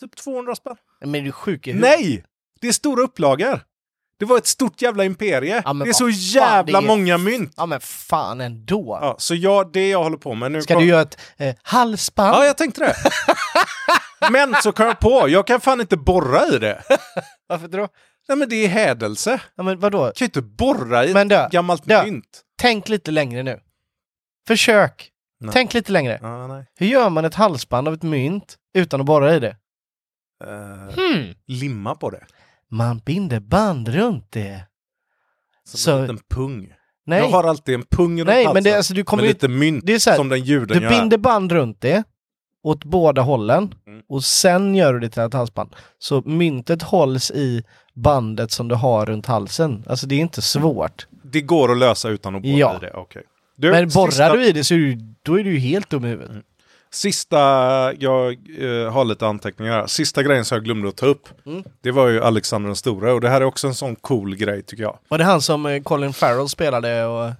Typ 0.00 0.16
200 0.16 0.54
spänn. 0.54 0.76
Men 1.00 1.14
är 1.14 1.22
du 1.22 1.32
sjuk 1.32 1.66
i 1.66 1.72
huvudet? 1.72 1.98
Nej! 2.00 2.24
Det 2.62 2.68
är 2.68 2.72
stora 2.72 3.02
upplagor. 3.02 3.60
Det 4.18 4.24
var 4.24 4.38
ett 4.38 4.46
stort 4.46 4.82
jävla 4.82 5.04
imperie. 5.04 5.62
Ja, 5.64 5.72
det 5.72 5.88
är 5.88 5.92
så 5.92 6.08
jävla 6.08 6.78
är- 6.78 6.82
många 6.82 7.18
mynt. 7.18 7.54
Ja 7.56 7.66
men 7.66 7.80
fan 7.80 8.40
ändå. 8.40 8.98
Ja, 9.00 9.14
så 9.18 9.34
jag, 9.34 9.72
det 9.72 9.88
jag 9.88 10.02
håller 10.02 10.16
på 10.16 10.34
med 10.34 10.52
nu... 10.52 10.62
Ska 10.62 10.78
du 10.78 10.84
göra 10.84 11.02
ett 11.02 11.20
eh, 11.36 11.54
halsband? 11.62 12.34
Ja, 12.36 12.44
jag 12.44 12.56
tänkte 12.58 12.80
det. 12.80 12.96
Men 14.30 14.54
så 14.62 14.72
kom 14.72 14.86
jag 14.86 14.98
på, 14.98 15.28
jag 15.28 15.46
kan 15.46 15.60
fan 15.60 15.80
inte 15.80 15.96
borra 15.96 16.46
i 16.46 16.58
det. 16.58 16.82
Varför 17.48 17.68
då? 17.68 17.88
Nej 18.28 18.38
men 18.38 18.48
det 18.48 18.56
är 18.56 18.68
hädelse. 18.68 19.40
Ja 19.56 19.62
men 19.62 19.78
vadå? 19.80 19.98
Jag 20.06 20.14
kan 20.14 20.24
ju 20.24 20.26
inte 20.26 20.42
borra 20.42 21.04
i 21.04 21.12
Men 21.14 21.32
ett 21.32 21.50
du, 21.50 21.56
gammalt 21.56 21.82
du. 21.86 22.02
mynt. 22.04 22.42
Tänk 22.60 22.88
lite 22.88 23.10
längre 23.10 23.42
nu. 23.42 23.60
Försök. 24.48 25.10
Nej. 25.40 25.50
Tänk 25.52 25.74
lite 25.74 25.92
längre. 25.92 26.18
Ja, 26.22 26.46
nej. 26.46 26.66
Hur 26.78 26.86
gör 26.86 27.10
man 27.10 27.24
ett 27.24 27.34
halsband 27.34 27.88
av 27.88 27.94
ett 27.94 28.02
mynt 28.02 28.56
utan 28.74 29.00
att 29.00 29.06
borra 29.06 29.34
i 29.34 29.40
det? 29.40 29.56
Eh, 30.44 30.94
Hmm. 30.94 31.34
limma 31.46 31.94
på 31.94 32.10
det. 32.10 32.26
Man 32.72 32.98
binder 32.98 33.40
band 33.40 33.88
runt 33.88 34.32
det. 34.32 34.64
Som 35.64 35.78
Så- 35.78 35.92
en 35.96 36.00
liten 36.02 36.18
pung. 36.30 36.68
Nej, 37.06 37.18
Jag 37.18 37.28
har 37.28 37.44
alltid 37.44 37.74
en 37.74 37.82
pung 37.90 38.18
runt 38.20 38.26
Nej 38.26 38.44
men 38.44 38.46
halsen 38.54 38.64
det, 38.64 38.76
alltså, 38.76 38.94
du 38.94 39.04
kommer 39.04 39.22
med 39.22 39.28
lite 39.28 39.48
mynt 39.48 39.86
det 39.86 39.94
är 39.94 39.98
så 39.98 40.10
här, 40.10 40.16
som 40.16 40.28
den 40.28 40.40
juden 40.44 40.78
Du 40.78 40.82
gör. 40.84 40.90
binder 40.90 41.18
band 41.18 41.52
runt 41.52 41.80
det 41.80 42.02
åt 42.62 42.84
båda 42.84 43.22
hållen 43.22 43.74
Mm. 43.86 44.02
och 44.08 44.24
sen 44.24 44.74
gör 44.74 44.92
du 44.94 45.00
det 45.00 45.08
till 45.10 45.22
ett 45.22 45.34
halsband. 45.34 45.74
Så 45.98 46.22
myntet 46.26 46.82
hålls 46.82 47.30
i 47.30 47.62
bandet 47.94 48.50
som 48.52 48.68
du 48.68 48.74
har 48.74 49.06
runt 49.06 49.26
halsen. 49.26 49.84
Alltså 49.88 50.06
det 50.06 50.14
är 50.14 50.20
inte 50.20 50.42
svårt. 50.42 51.06
Det 51.24 51.40
går 51.40 51.72
att 51.72 51.78
lösa 51.78 52.08
utan 52.08 52.34
att 52.34 52.42
borra 52.42 52.52
Ja. 52.52 52.76
i 52.76 52.80
det. 52.80 52.90
okej. 52.94 53.22
Du, 53.56 53.70
Men 53.70 53.88
borrar 53.88 54.10
sista, 54.10 54.32
du 54.36 54.44
i 54.46 54.52
det 54.52 54.64
så 54.64 54.74
är 54.74 54.78
du, 54.78 54.98
då 55.22 55.38
är 55.40 55.44
du 55.44 55.58
helt 55.58 55.90
dum 55.90 56.04
i 56.04 56.08
huvudet. 56.08 56.44
Sista, 56.92 57.38
jag 57.98 58.32
eh, 58.58 58.92
har 58.92 59.04
lite 59.04 59.26
anteckningar 59.26 59.72
här. 59.72 59.86
Sista 59.86 60.22
grejen 60.22 60.44
som 60.44 60.56
jag 60.56 60.64
glömde 60.64 60.88
att 60.88 60.96
ta 60.96 61.06
upp. 61.06 61.28
Mm. 61.46 61.64
Det 61.80 61.90
var 61.90 62.08
ju 62.08 62.22
Alexander 62.22 62.68
den 62.68 62.76
stora 62.76 63.14
och 63.14 63.20
det 63.20 63.28
här 63.28 63.40
är 63.40 63.44
också 63.44 63.66
en 63.66 63.74
sån 63.74 63.96
cool 63.96 64.36
grej 64.36 64.62
tycker 64.62 64.82
jag. 64.82 64.98
Var 65.08 65.18
det 65.18 65.24
han 65.24 65.40
som 65.40 65.66
eh, 65.66 65.82
Colin 65.82 66.12
Farrell 66.12 66.48
spelade 66.48 67.04
och... 67.04 67.30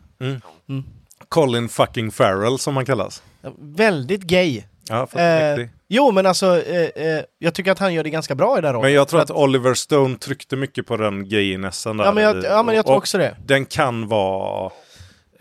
Colin 1.28 1.68
fucking 1.68 2.11
Farrell 2.11 2.59
som 2.59 2.76
han 2.76 2.84
kallas. 2.84 3.22
Väldigt 3.59 4.22
gay. 4.22 4.62
Ja, 4.88 5.20
Eh, 5.20 5.66
jo 5.88 6.11
men 6.11 6.26
alltså, 6.26 6.62
eh, 6.62 7.07
eh, 7.07 7.22
jag 7.38 7.55
tycker 7.55 7.72
att 7.72 7.78
han 7.78 7.94
gör 7.94 8.05
det 8.05 8.11
ganska 8.11 8.34
bra 8.34 8.59
i 8.59 8.61
den 8.61 8.72
rollen. 8.72 8.86
Men 8.86 8.92
jag 8.92 9.09
tror 9.09 9.20
För 9.20 9.24
att 9.24 9.30
Oliver 9.30 9.74
Stone 9.74 10.18
tryckte 10.18 10.57
mycket 10.57 10.86
på 10.86 10.96
den 10.96 11.28
gayinessen 11.28 11.96
där. 11.96 12.05
Ja 12.05 12.12
men 12.12 12.24
jag, 12.24 12.44
ja, 12.44 12.62
men 12.62 12.74
jag 12.74 12.86
tror 12.86 12.96
också 12.96 13.18
det. 13.18 13.36
Den 13.46 13.66
kan 13.66 14.09
vara... 14.09 14.70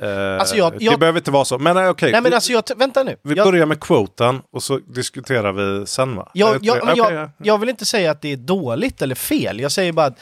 Eh, 0.02 0.40
Alltså, 0.40 0.56
jag- 0.56 0.72
Det 0.80 0.86
jag- 0.86 1.00
behöver 1.00 1.20
inte 1.20 1.32
vara 1.32 1.46
så. 1.46 1.58
Men 1.58 1.78
eh, 1.78 1.90
okej, 1.90 2.12
Nej 2.12 2.22
men 2.22 2.34
alltså 2.34 2.52
jag, 2.54 2.64
vänta 2.76 3.04
nu. 3.04 3.16
vi 3.24 3.34
Jag, 3.36 3.48
börjar 3.48 3.66
med 3.66 3.80
quoten 3.80 4.42
och 4.54 4.64
så 4.64 4.78
diskuterar 4.78 5.52
vi 5.54 5.86
sen 5.88 6.16
va? 6.16 6.30
jag, 6.34 6.50
Eller- 6.50 6.60
jag, 6.64 6.76
men 6.86 7.00
okej, 7.00 7.14
jag, 7.14 7.24
ja. 7.24 7.30
jag 7.38 7.58
vill 7.58 7.70
inte 7.70 7.86
säga 7.86 8.12
att 8.12 8.22
det 8.22 8.32
är 8.32 8.38
dåligt 8.38 9.02
eller 9.02 9.16
fel. 9.16 9.60
Jag 9.60 9.72
säger 9.72 9.92
bara 9.92 10.06
att, 10.06 10.18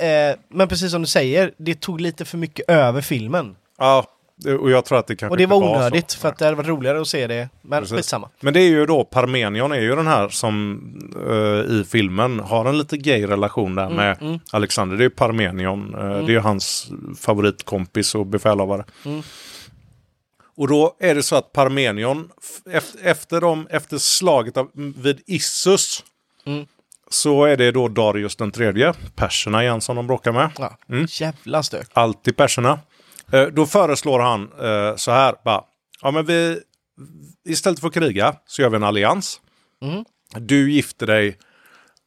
eh, 0.00 0.08
eh, 0.08 0.36
men 0.48 0.68
precis 0.68 0.90
som 0.92 1.00
du 1.02 1.06
säger, 1.08 1.52
det 1.58 1.80
tog 1.80 2.00
lite 2.00 2.24
för 2.24 2.38
mycket 2.38 2.70
över 2.70 3.00
filmen. 3.00 3.56
Ja, 3.78 4.04
det- 4.04 4.21
och 4.46 4.70
jag 4.70 4.84
tror 4.84 4.98
att 4.98 5.06
det 5.06 5.16
kanske 5.16 5.30
Och 5.32 5.36
det 5.36 5.46
var 5.46 5.56
onödigt 5.56 6.10
så. 6.10 6.18
för 6.18 6.28
att 6.28 6.38
det 6.38 6.44
hade 6.44 6.56
varit 6.56 6.68
roligare 6.68 7.00
att 7.00 7.08
se 7.08 7.26
det. 7.26 7.48
Men 7.62 7.86
skitsamma. 7.86 8.28
Men 8.40 8.54
det 8.54 8.60
är 8.60 8.68
ju 8.68 8.86
då, 8.86 9.04
Parmenion 9.04 9.72
är 9.72 9.80
ju 9.80 9.96
den 9.96 10.06
här 10.06 10.28
som 10.28 10.80
eh, 11.28 11.74
i 11.74 11.84
filmen 11.88 12.40
har 12.40 12.64
en 12.64 12.78
lite 12.78 12.96
gay 12.96 13.26
relation 13.26 13.74
där 13.74 13.90
med 13.90 14.22
mm. 14.22 14.38
Alexander. 14.52 14.96
Det 14.96 15.02
är 15.02 15.04
ju 15.06 15.10
Parmenion, 15.10 15.94
eh, 15.94 16.00
det 16.00 16.08
är 16.08 16.34
ju 16.34 16.38
hans 16.38 16.90
favoritkompis 17.20 18.14
och 18.14 18.26
befälhavare. 18.26 18.84
Mm. 19.04 19.22
Och 20.56 20.68
då 20.68 20.96
är 21.00 21.14
det 21.14 21.22
så 21.22 21.36
att 21.36 21.52
Parmenion, 21.52 22.28
efter, 23.02 23.40
dem, 23.40 23.66
efter 23.70 23.98
slaget 23.98 24.56
av, 24.56 24.70
vid 24.74 25.20
Issus, 25.26 26.04
Mm. 26.46 26.66
så 27.08 27.44
är 27.44 27.56
det 27.56 27.70
då 27.70 27.88
Darius 27.88 28.36
den 28.36 28.50
tredje, 28.50 28.94
perserna 29.16 29.62
igen 29.62 29.80
som 29.80 29.96
de 29.96 30.06
bråkar 30.06 30.32
med. 30.32 30.50
Ja. 30.58 30.76
Mm. 30.88 31.06
Jävla 31.10 31.62
stök. 31.62 31.88
Alltid 31.92 32.36
perserna. 32.36 32.78
Eh, 33.32 33.46
då 33.46 33.66
föreslår 33.66 34.20
han 34.20 34.42
eh, 34.60 34.96
så 34.96 35.10
här, 35.10 35.34
bara, 35.44 35.64
ja 36.02 36.10
men 36.10 36.26
vi, 36.26 36.60
istället 37.48 37.80
för 37.80 37.88
att 37.88 37.94
kriga 37.94 38.36
så 38.46 38.62
gör 38.62 38.68
vi 38.70 38.76
en 38.76 38.84
allians. 38.84 39.40
Mm. 39.82 40.04
Du 40.38 40.72
gifter 40.72 41.06
dig 41.06 41.38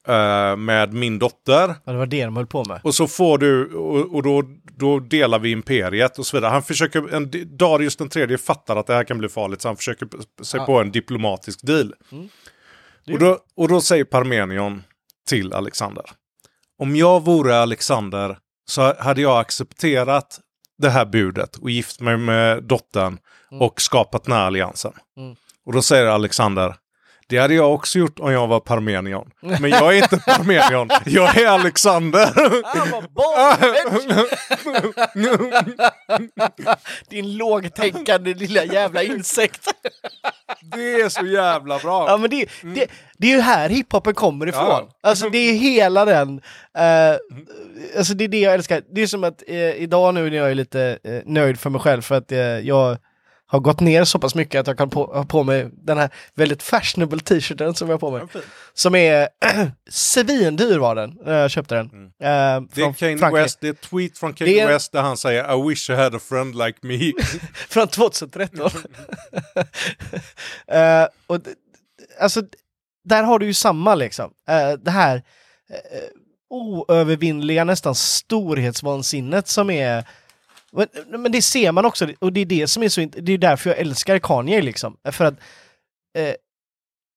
eh, 0.08 0.56
med 0.56 0.94
min 0.94 1.20
dotter 1.20 1.76
Ja, 1.86 1.92
det 1.92 1.98
var 1.98 2.06
det 2.06 2.26
de 2.26 2.36
höll 2.36 2.48
på 2.48 2.66
med. 2.66 2.80
och 2.84 2.96
så 2.96 3.08
får 3.08 3.38
du, 3.38 3.74
och, 3.74 4.16
och 4.16 4.24
då, 4.24 4.44
då 4.78 5.00
delar 5.00 5.40
vi 5.40 5.52
imperiet 5.52 6.20
och 6.20 6.26
så 6.26 6.38
vidare. 6.38 6.52
Han 6.52 6.64
försöker, 6.64 7.14
en, 7.16 7.32
Darius 7.58 7.96
den 7.96 8.10
tredje 8.10 8.38
fattar 8.38 8.76
att 8.76 8.88
det 8.88 8.94
här 8.94 9.04
kan 9.04 9.18
bli 9.18 9.30
farligt 9.30 9.62
så 9.62 9.68
han 9.70 9.78
försöker 9.78 10.08
sig 10.44 10.58
Ja. 10.60 10.66
på 10.66 10.80
en 10.82 10.92
diplomatisk 10.92 11.60
deal. 11.64 11.94
Det- 13.06 13.14
Och, 13.14 13.20
då, 13.20 13.40
och 13.56 13.68
då 13.68 13.82
säger 13.82 14.04
Parmenion 14.04 14.84
till 15.30 15.54
Alexander. 15.54 16.04
Om 16.80 16.96
jag 16.96 17.24
vore 17.26 17.58
Alexander 17.60 18.38
så 18.70 18.94
hade 19.00 19.22
jag 19.22 19.40
accepterat 19.40 20.40
det 20.78 20.90
här 20.90 21.06
budet 21.06 21.56
och 21.56 21.70
gift 21.70 22.02
mig 22.02 22.18
med 22.18 22.64
dottern 22.64 23.18
och 23.52 23.82
skapat 23.82 24.24
den 24.24 24.34
här 24.36 24.46
alliansen. 24.46 24.94
Mm. 25.18 25.36
Och 25.66 25.74
då 25.74 25.82
säger 25.82 26.06
Alexander, 26.06 26.76
det 27.30 27.38
hade 27.38 27.54
jag 27.54 27.74
också 27.74 28.00
gjort 28.00 28.20
om 28.20 28.32
jag 28.32 28.48
var 28.48 28.60
Parmenion. 28.60 29.30
Men 29.60 29.70
jag 29.70 29.98
är 29.98 30.04
inte 30.04 30.18
Parmenion, 30.18 30.90
jag 31.06 31.38
är 31.38 31.48
Alexander. 31.48 32.30
Din 37.10 37.38
lågtänkande 37.38 38.34
lilla 38.34 38.64
jävla 38.64 39.04
insekt. 39.04 39.68
Det 40.62 41.02
är 41.02 41.10
så 41.10 41.26
jävla 41.26 41.80
bra. 41.80 42.06
Ja 42.10 42.18
men 42.18 42.30
det, 42.30 42.50
det, 42.62 42.88
det 43.18 43.28
är 43.28 43.32
ju 43.36 43.42
här 43.42 43.70
hiphopen 43.70 44.14
kommer 44.14 44.48
ifrån. 44.48 44.64
Ja. 44.64 44.90
Alltså 45.04 45.30
det 45.30 45.38
är 45.38 45.54
hela 45.54 46.06
den, 46.06 46.42
eh, 46.78 47.16
alltså 47.98 48.14
det 48.14 48.24
är 48.24 48.28
det 48.28 48.40
jag 48.40 48.54
älskar. 48.54 48.82
Det 48.96 49.02
är 49.02 49.08
som 49.08 49.24
att 49.24 49.44
eh, 49.48 49.56
idag 49.58 50.14
nu 50.14 50.30
när 50.30 50.38
jag 50.38 50.52
är 50.52 50.56
lite 50.56 51.00
eh, 51.04 51.22
nöjd 51.26 51.60
för 51.60 51.70
mig 51.70 51.82
själv 51.82 52.02
för 52.02 52.16
att 52.16 52.32
jag 52.64 52.98
har 53.48 53.60
gått 53.60 53.80
ner 53.80 54.04
så 54.04 54.20
pass 54.20 54.36
mycket 54.36 54.60
att 54.60 54.68
jag 54.68 54.78
kan 54.78 54.90
på, 54.90 55.06
ha 55.06 55.26
på 55.26 55.44
mig 55.44 55.70
den 55.74 55.98
här 55.98 56.10
väldigt 56.36 56.64
fashionable 56.64 57.20
t-shirten 57.20 57.76
som 57.76 57.88
jag 57.90 57.94
har 57.94 58.00
på 58.00 58.12
mig. 58.12 58.22
Som 58.74 58.96
är 58.96 59.28
svindyr 59.90 60.78
var 60.78 60.96
den 60.96 61.18
när 61.26 61.40
jag 61.42 61.52
köpte 61.52 61.76
den. 61.76 61.86
Eh, 61.86 62.12
Det 62.20 62.82
är 62.82 62.94
Kanye 62.94 63.18
Frankrike. 63.18 63.32
West, 63.44 63.58
det 63.62 63.68
är 63.68 63.74
tweet 63.74 64.18
från 64.18 64.34
Kanye 64.34 64.64
är- 64.64 64.68
West 64.68 64.92
där 64.92 65.02
han 65.02 65.18
säger 65.18 65.58
I 65.60 65.70
wish 65.70 65.90
I 65.90 65.94
had 65.94 66.16
a 66.16 66.20
friend 66.30 66.56
like 66.56 66.80
me. 66.82 67.12
Från 67.70 67.88
2013. 67.88 68.70
Eh, 70.68 71.08
och 71.28 71.38
alltså, 72.20 72.42
där 73.04 73.24
har 73.24 73.40
du 73.40 73.46
ju 73.46 73.54
samma 73.54 73.96
liksom. 73.96 74.32
Eh, 74.50 74.72
det 74.72 74.92
här 74.92 75.16
uh, 75.16 75.22
oövervinnliga, 76.50 77.64
nästan 77.64 77.96
storhetsvansinnet 77.96 79.48
som 79.48 79.70
är 79.70 80.04
men, 80.76 81.22
men 81.22 81.32
det 81.32 81.42
ser 81.42 81.72
man 81.72 81.86
också, 81.86 82.08
och 82.20 82.34
det 82.34 82.40
är 82.40 82.46
det 82.46 82.68
som 82.68 82.84
är 82.84 82.90
så 82.90 83.08
Det 83.18 83.34
är 83.34 83.38
därför 83.38 83.70
jag 83.70 83.80
älskar 83.80 84.20
Kanye 84.20 84.62
liksom. 84.62 84.98
För 85.12 85.26
att 85.26 85.34
eh, 86.18 86.34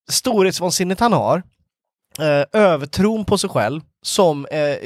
storhetsvansinnet 0.09 0.99
han 0.99 1.13
har, 1.13 1.43
eh, 2.19 2.45
övertron 2.61 3.25
på 3.25 3.37
sig 3.37 3.49
själv, 3.49 3.81
som 4.01 4.45
eh, 4.45 4.77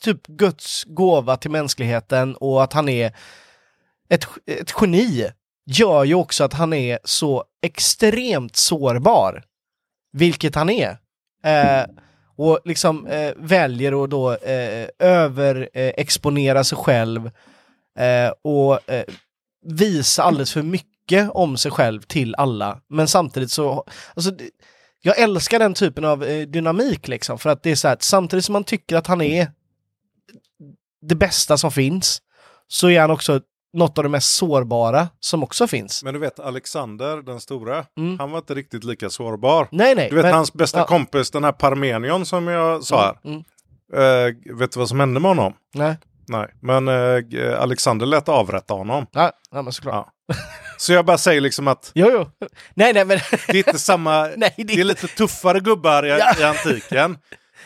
typ 0.00 0.26
Guds 0.26 0.84
gåva 0.84 1.36
till 1.36 1.50
mänskligheten 1.50 2.36
och 2.36 2.62
att 2.62 2.72
han 2.72 2.88
är 2.88 3.12
ett, 4.08 4.26
ett 4.46 4.74
geni 4.80 5.26
gör 5.66 6.04
ju 6.04 6.14
också 6.14 6.44
att 6.44 6.52
han 6.52 6.72
är 6.72 6.98
så 7.04 7.44
extremt 7.62 8.56
sårbar. 8.56 9.44
Vilket 10.12 10.54
han 10.54 10.70
är. 10.70 10.98
Eh, 11.44 11.84
och 12.36 12.60
liksom 12.64 13.06
eh, 13.06 13.32
väljer 13.36 14.04
att 14.04 14.10
då 14.10 14.32
eh, 14.32 14.88
överexponera 14.98 16.64
sig 16.64 16.78
själv 16.78 17.26
eh, 17.26 17.32
och 18.42 18.90
eh, 18.90 19.04
visa 19.66 20.22
alldeles 20.22 20.52
för 20.52 20.62
mycket 20.62 21.30
om 21.30 21.56
sig 21.56 21.70
själv 21.70 22.00
till 22.02 22.34
alla. 22.34 22.80
Men 22.88 23.08
samtidigt 23.08 23.50
så, 23.50 23.84
alltså, 24.16 24.32
jag 25.02 25.18
älskar 25.18 25.58
den 25.58 25.74
typen 25.74 26.04
av 26.04 26.24
eh, 26.24 26.46
dynamik 26.48 27.08
liksom, 27.08 27.38
för 27.38 27.50
att 27.50 27.62
det 27.62 27.70
är 27.70 27.74
så 27.76 27.88
här, 27.88 27.94
att 27.94 28.02
samtidigt 28.02 28.44
som 28.44 28.52
man 28.52 28.64
tycker 28.64 28.96
att 28.96 29.06
han 29.06 29.20
är 29.22 29.52
det 31.02 31.14
bästa 31.14 31.56
som 31.58 31.72
finns, 31.72 32.22
så 32.68 32.88
är 32.90 33.00
han 33.00 33.10
också 33.10 33.40
något 33.72 33.98
av 33.98 34.04
det 34.04 34.10
mest 34.10 34.34
sårbara 34.34 35.08
som 35.20 35.42
också 35.42 35.66
finns. 35.66 36.04
Men 36.04 36.14
du 36.14 36.20
vet 36.20 36.40
Alexander 36.40 37.16
den 37.22 37.40
stora, 37.40 37.86
Mm. 37.98 38.18
han 38.18 38.30
var 38.30 38.38
inte 38.38 38.54
riktigt 38.54 38.84
lika 38.84 39.10
sårbar. 39.10 39.68
Nej, 39.72 39.94
nej. 39.94 40.08
Du 40.10 40.16
vet 40.16 40.24
men- 40.24 40.34
hans 40.34 40.52
bästa 40.52 40.78
ja. 40.78 40.86
kompis, 40.86 41.30
den 41.30 41.44
här 41.44 41.52
Parmenion 41.52 42.26
som 42.26 42.46
jag 42.46 42.84
sa 42.84 43.00
här. 43.02 43.30
Mm, 43.30 43.42
Eh, 43.94 44.54
vet 44.56 44.72
du 44.72 44.78
vad 44.78 44.88
som 44.88 45.00
hände 45.00 45.20
med 45.20 45.28
honom? 45.30 45.52
nej, 45.74 45.96
Nej, 46.28 46.48
men 46.62 46.88
eh, 46.88 47.60
Alexander 47.62 48.06
lät 48.06 48.28
avrätta 48.28 48.74
honom. 48.74 49.06
nej, 49.14 49.30
nej, 49.52 49.62
men 49.62 49.72
såklart. 49.72 50.06
Ja. 50.28 50.34
Så 50.76 50.92
jag 50.92 51.04
bara 51.04 51.18
säger 51.18 51.40
liksom 51.40 51.68
att 51.68 51.90
Jo, 51.94 52.08
jo. 52.12 52.46
Nej, 52.74 52.92
nej, 52.92 53.04
men 53.04 53.18
det 53.46 53.52
är 53.52 53.56
inte 53.68 53.78
samma, 53.78 54.22
Nej, 54.36 54.54
det 54.56 54.62
är 54.62 54.66
det 54.66 54.80
är 54.80 54.84
lite 54.84 55.06
tuffare 55.06 55.60
gubbar 55.60 56.06
i, 56.06 56.08
Ja. 56.08 56.34
i 56.40 56.42
antiken. 56.44 57.18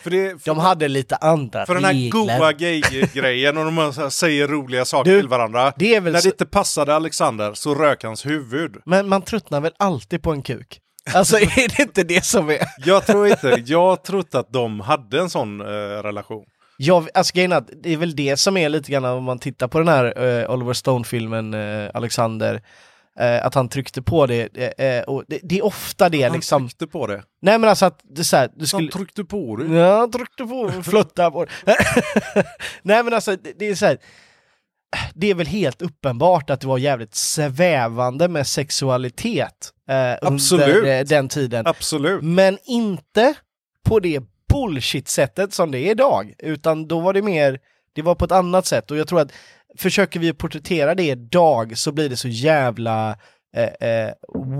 För, 0.03 0.11
det, 0.11 0.43
för, 0.43 0.45
de 0.51 0.59
hade 0.59 0.89
lite 0.89 1.17
andra 1.17 1.67
för 1.67 1.75
den 1.75 1.85
här 1.85 2.11
goa 2.11 2.53
gay-grejen 2.53 3.57
och 3.59 3.65
de 3.73 4.11
säger 4.11 4.49
roliga 4.49 4.85
saker 4.85 5.11
Du, 5.11 5.21
till 5.21 5.29
varandra. 5.29 5.73
det 5.77 6.01
När 6.01 6.13
så- 6.15 6.23
det 6.23 6.29
inte 6.29 6.47
passade 6.47 6.95
Alexander 6.95 7.55
så 7.55 7.75
rök 7.75 8.05
hans 8.05 8.27
huvud. 8.27 8.77
Men 8.85 9.09
man 9.09 9.23
tröttnar 9.23 9.61
väl 9.61 9.73
alltid 9.79 10.23
på 10.23 10.33
en 10.33 10.43
kuk? 10.43 10.81
Alltså 11.15 11.37
är 11.41 11.77
det 11.77 11.83
inte 11.83 12.03
det 12.05 12.25
som 12.25 12.51
är... 12.51 12.59
Jag 12.79 13.07
tror 13.07 13.29
inte, 13.29 13.63
jag 13.67 14.05
tror 14.05 14.19
inte 14.21 14.39
att 14.39 14.53
de 14.53 14.81
hade 14.81 15.21
en 15.21 15.31
sån 15.31 15.61
eh, 15.61 15.65
relation. 16.03 16.45
Jag, 16.77 17.09
alltså 17.15 17.33
grejen 17.35 17.53
är 17.53 17.65
det 17.83 17.93
är 17.93 17.97
väl 17.97 18.17
det 18.17 18.37
som 18.37 18.57
är 18.57 18.69
lite 18.69 18.93
grann 18.93 19.05
om 19.05 19.25
man 19.25 19.39
tittar 19.39 19.69
på 19.69 19.79
den 19.79 19.89
här 19.89 20.05
eh, 20.25 20.51
Oliver 20.51 20.73
Stone-filmen 20.73 21.55
eh, 21.55 21.91
Alexander, 21.95 22.63
eh, 23.21 23.47
att 23.47 23.55
han 23.55 23.69
tryckte 23.69 24.03
på 24.03 24.27
det. 24.27 24.49
och 25.07 25.25
det, 25.29 25.41
det 25.43 25.59
är 25.59 25.65
ofta 25.65 26.09
det 26.09 26.23
Han 26.23 26.33
liksom. 26.33 26.69
tryckte 26.69 26.87
på 26.87 27.07
det. 27.07 27.23
Nej 27.43 27.59
men 27.59 27.71
alltså 27.71 27.87
att 27.87 28.01
det 28.05 28.21
är 28.21 28.25
så 28.25 28.37
här, 28.37 28.51
du 28.57 28.67
skulle... 28.67 28.83
Han 28.83 29.01
tryckte 29.01 29.25
på 29.25 29.57
det. 29.57 29.75
Ja, 29.75 29.99
han 29.99 30.11
tryckte 30.11 30.45
på 30.45 30.73
flötta 30.83 31.31
på 31.31 31.45
det. 31.45 31.51
Nej 32.83 33.03
men 33.05 33.15
alltså 33.15 33.37
det, 33.37 33.53
det 33.59 33.69
är 33.69 33.75
så 33.75 33.87
här. 33.87 33.99
Det 35.15 35.31
är 35.31 35.35
väl 35.35 35.47
helt 35.47 35.83
uppenbart 35.83 36.51
att 36.51 36.61
det 36.61 36.67
var 36.67 36.79
jävligt 36.79 37.15
svävande 37.15 38.29
med 38.29 38.47
sexualitet 38.47 39.73
Absolut. 40.23 40.77
under 40.77 40.99
eh, 40.99 41.05
den 41.05 41.29
tiden. 41.29 41.67
Absolut. 41.67 42.23
Men 42.23 42.59
inte 42.65 43.35
på 43.85 44.01
det 44.01 44.21
bullshit-sättet 44.61 45.53
som 45.55 45.71
det 45.71 45.79
är 45.79 45.91
idag, 45.91 46.33
utan 46.39 46.89
då 46.89 47.01
var 47.01 47.13
det 47.13 47.23
mer, 47.23 47.59
det 47.93 48.03
var 48.03 48.15
på 48.15 48.25
ett 48.25 48.33
annat 48.33 48.67
sätt. 48.67 48.91
Och 48.91 48.97
jag 48.97 49.09
tror 49.09 49.21
att 49.21 49.33
försöker 49.79 50.21
vi 50.21 50.33
porträttera 50.33 50.95
det 50.95 51.09
idag 51.09 51.79
så 51.79 51.93
blir 51.93 52.09
det 52.09 52.17
så 52.17 52.29
jävla 52.29 53.19
eh, 53.57 53.89
eh, 53.91 54.13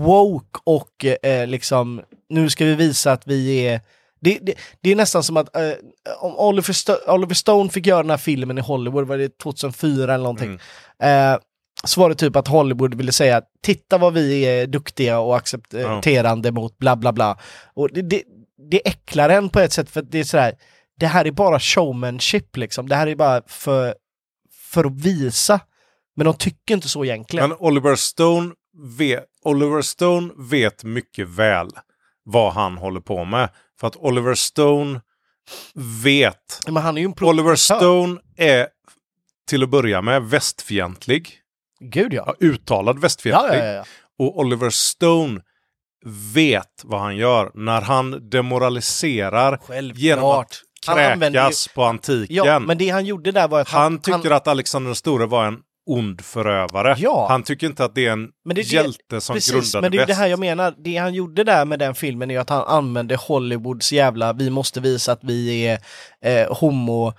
woke 0.05 0.59
och 0.63 1.05
eh, 1.23 1.47
liksom, 1.47 2.01
nu 2.29 2.49
ska 2.49 2.65
vi 2.65 2.75
visa 2.75 3.11
att 3.11 3.27
vi 3.27 3.67
är 3.67 3.81
det, 4.21 4.39
det, 4.41 4.53
det 4.81 4.91
är 4.91 4.95
nästan 4.95 5.23
som 5.23 5.37
att 5.37 5.55
eh, 5.55 5.71
om 6.19 6.35
Oliver, 6.37 6.73
Sto- 6.73 7.09
Oliver 7.09 7.33
Stone 7.33 7.69
fick 7.69 7.85
göra 7.85 8.01
den 8.03 8.09
här 8.09 8.17
filmen 8.17 8.57
i 8.57 8.61
Hollywood, 8.61 9.07
var 9.07 9.17
det 9.17 9.37
2004 9.37 10.13
eller 10.13 10.23
någonting, 10.23 10.59
eh, 11.03 11.37
så 11.83 12.01
var 12.01 12.09
det 12.09 12.15
typ 12.15 12.35
att 12.35 12.47
Hollywood 12.47 12.93
ville 12.95 13.11
säga 13.11 13.41
titta 13.63 13.97
vad 13.97 14.13
vi 14.13 14.41
är 14.43 14.67
duktiga 14.67 15.19
och 15.19 15.37
accepterande 15.37 16.51
mot 16.51 16.77
bla 16.77 16.95
bla 16.95 17.13
bla. 17.13 17.37
Och 17.73 17.89
det, 17.93 18.01
det, 18.01 18.23
det 18.69 18.87
äcklar 18.87 19.29
en 19.29 19.49
på 19.49 19.59
ett 19.59 19.73
sätt 19.73 19.89
för 19.89 20.01
det 20.01 20.19
är 20.19 20.23
sådär, 20.23 20.55
det 20.99 21.07
här 21.07 21.27
är 21.27 21.31
bara 21.31 21.59
showmanship 21.59 22.57
liksom, 22.57 22.89
det 22.89 22.95
här 22.95 23.07
är 23.07 23.15
bara 23.15 23.41
för, 23.47 23.95
för 24.71 24.85
att 24.85 25.01
visa. 25.01 25.59
Men 26.15 26.25
de 26.25 26.33
tycker 26.33 26.73
inte 26.73 26.89
så 26.89 27.05
egentligen. 27.05 27.49
Men 27.49 27.57
Oliver 27.59 27.95
Stone, 27.95 28.53
vet, 28.97 29.25
Oliver 29.43 29.81
Stone 29.81 30.33
vet 30.37 30.83
mycket 30.83 31.27
väl 31.27 31.69
vad 32.23 32.53
han 32.53 32.77
håller 32.77 32.99
på 32.99 33.25
med. 33.25 33.49
För 33.79 33.87
att 33.87 33.95
Oliver 33.95 34.35
Stone 34.35 35.01
vet. 36.03 36.59
Men 36.67 36.83
han 36.83 36.97
är 36.97 37.01
ju 37.01 37.05
en 37.05 37.27
Oliver. 37.27 37.55
Stone 37.55 38.19
är 38.37 38.67
till 39.47 39.63
att 39.63 39.69
börja 39.69 40.01
med 40.01 40.23
västfientlig. 40.23 41.33
Gud 41.79 42.13
ja. 42.13 42.23
Ja, 42.27 42.47
uttalad 42.47 42.99
västfientlig. 42.99 43.59
ja, 43.59 43.65
ja. 43.65 43.83
Och 44.19 44.39
Oliver 44.39 44.69
Stone 44.69 45.41
vet 46.33 46.81
vad 46.83 46.99
han 46.99 47.17
gör 47.17 47.51
när 47.53 47.81
han 47.81 48.29
demoraliserar 48.29 49.59
Självklart. 49.67 49.97
genom 49.97 50.31
att 50.31 50.61
Han 50.87 51.19
kräkas 51.19 51.67
på 51.67 51.83
antiken. 51.83 52.35
Ja, 52.35 52.59
men 52.59 52.77
det 52.77 52.89
han 52.89 53.05
gjorde 53.05 53.31
där 53.31 53.47
var 53.47 53.61
att 53.61 53.69
Han 53.69 53.99
tycker 54.01 54.31
att 54.31 54.47
Alexander 54.47 54.87
den 54.87 54.95
store 54.95 55.25
var 55.25 55.45
en 55.45 55.57
ond 55.89 56.21
förövare. 56.21 56.95
Ja. 56.97 57.27
Han 57.29 57.43
tycker 57.43 57.67
inte 57.67 57.85
att 57.85 57.95
det 57.95 58.05
är 58.05 58.11
en 58.11 58.29
Men 58.45 58.55
det 58.55 58.61
hjälte 58.61 59.21
som 59.21 59.33
Precis, 59.33 59.51
grundade 59.51 59.81
men 59.81 59.91
det 59.91 59.97
är 59.97 60.05
det 60.05 60.13
här 60.13 60.27
jag 60.27 60.39
menar. 60.39 60.75
Det 60.77 60.97
han 60.97 61.13
gjorde 61.13 61.43
där 61.43 61.65
med 61.65 61.79
den 61.79 61.95
filmen 61.95 62.29
är 62.29 62.35
ju 62.35 62.41
att 62.41 62.49
han 62.49 62.63
använde 62.67 63.15
Hollywoods 63.15 63.91
jävla, 63.91 64.33
vi 64.33 64.49
måste 64.49 64.79
visa 64.79 65.11
att 65.11 65.23
vi 65.23 65.67
är 65.67 65.79
eh, 66.21 66.57
homo 66.57 67.13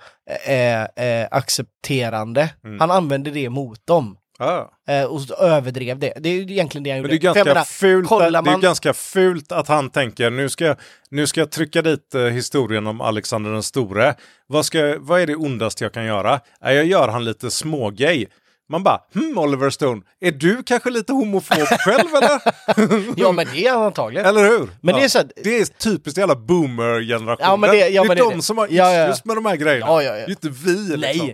eh, 0.45 0.83
eh, 0.83 1.27
accepterande. 1.31 2.49
Mm. 2.63 2.79
Han 2.79 2.91
använde 2.91 3.31
det 3.31 3.49
mot 3.49 3.87
dem. 3.87 4.17
Ja. 4.39 4.71
Eh, 4.87 5.03
och 5.03 5.21
överdrev 5.39 5.99
det. 5.99 6.13
Det 6.17 6.29
är 6.29 6.51
egentligen 6.51 6.83
det 6.83 6.89
han 6.89 7.01
Men 7.01 7.11
gjorde. 7.11 7.13
det 7.13 7.17
är, 7.17 7.33
ganska 7.33 7.43
menar, 7.43 7.63
fult, 7.63 8.11
att, 8.11 8.45
det 8.45 8.51
är 8.51 8.61
ganska 8.61 8.93
fult 8.93 9.51
att 9.51 9.67
han 9.67 9.89
tänker 9.89 10.29
nu 10.29 10.49
ska, 10.49 10.65
jag, 10.65 10.77
nu 11.09 11.27
ska 11.27 11.39
jag 11.41 11.51
trycka 11.51 11.81
dit 11.81 12.15
eh, 12.15 12.21
historien 12.21 12.87
om 12.87 13.01
Alexander 13.01 13.51
den 13.51 13.63
store. 13.63 14.15
Vad, 14.47 14.65
ska, 14.65 14.95
vad 14.99 15.21
är 15.21 15.27
det 15.27 15.35
ondaste 15.35 15.83
jag 15.83 15.93
kan 15.93 16.05
göra? 16.05 16.39
Ja, 16.61 16.71
jag 16.73 16.85
gör 16.85 17.07
han 17.07 17.25
lite 17.25 17.51
smågay. 17.51 18.25
Man 18.71 18.83
bara, 18.83 18.99
hmm 19.13 19.37
Oliver 19.37 19.69
Stone, 19.69 20.01
är 20.21 20.31
du 20.31 20.63
kanske 20.63 20.89
lite 20.89 21.13
homofob 21.13 21.57
själv 21.67 22.15
eller? 22.15 22.39
Ja 23.19 23.31
men 23.31 23.47
det 23.53 23.65
är 23.67 23.73
han 23.73 23.83
antagligen. 23.83 24.25
eller 24.27 24.41
hur? 24.43 24.69
Men 24.81 24.95
det 24.95 25.03
är 25.03 25.07
så 25.07 25.19
att- 25.19 25.31
det 25.43 25.57
är 25.59 25.65
typiskt 25.65 26.17
jävla 26.17 26.35
boomer-generationen. 26.35 27.37
Ja, 27.49 27.55
men 27.57 27.69
det- 27.69 27.89
ja, 27.89 28.03
det 28.03 28.11
är 28.11 28.15
det- 28.15 28.21
de 28.21 28.41
som 28.41 28.57
har 28.57 28.67
ja, 28.71 28.93
ja. 28.93 29.07
just 29.07 29.25
med 29.25 29.37
de 29.37 29.45
här 29.45 29.55
grejerna. 29.55 29.85
Ja, 29.85 30.03
ja, 30.03 30.17
ja. 30.17 30.25
Det 30.25 30.31
är 30.31 30.45
inte 30.45 30.49
vi 30.49 30.97
liksom. 30.97 31.27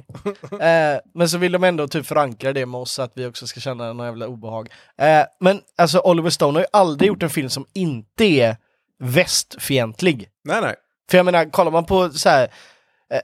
Nej. 0.59 0.93
eh, 0.93 0.99
men 1.13 1.29
så 1.29 1.37
vill 1.37 1.51
de 1.51 1.63
ändå 1.63 1.87
typ 1.87 2.05
förankra 2.05 2.53
det 2.53 2.65
med 2.65 2.79
oss 2.81 2.91
så 2.91 3.01
att 3.01 3.11
vi 3.15 3.25
också 3.25 3.47
ska 3.47 3.59
känna 3.59 3.93
någon 3.93 4.05
jävla 4.05 4.27
obehag. 4.27 4.69
Eh, 5.01 5.23
men 5.39 5.61
alltså 5.77 5.99
Oliver 5.99 6.29
Stone 6.29 6.57
har 6.59 6.61
ju 6.61 6.67
aldrig 6.73 7.07
gjort 7.07 7.23
en 7.23 7.29
film 7.29 7.49
som 7.49 7.65
inte 7.73 8.23
är 8.25 8.55
västfientlig. 8.99 10.29
Nej, 10.43 10.61
nej. 10.61 10.75
För 11.11 11.17
jag 11.17 11.25
menar, 11.25 11.45
kollar 11.51 11.71
man 11.71 11.85
på 11.85 12.09
så 12.09 12.29
här, 12.29 12.47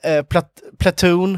eh, 0.03 0.12
eh, 0.16 0.24
Plat 0.24 0.49
Platoon, 0.80 1.38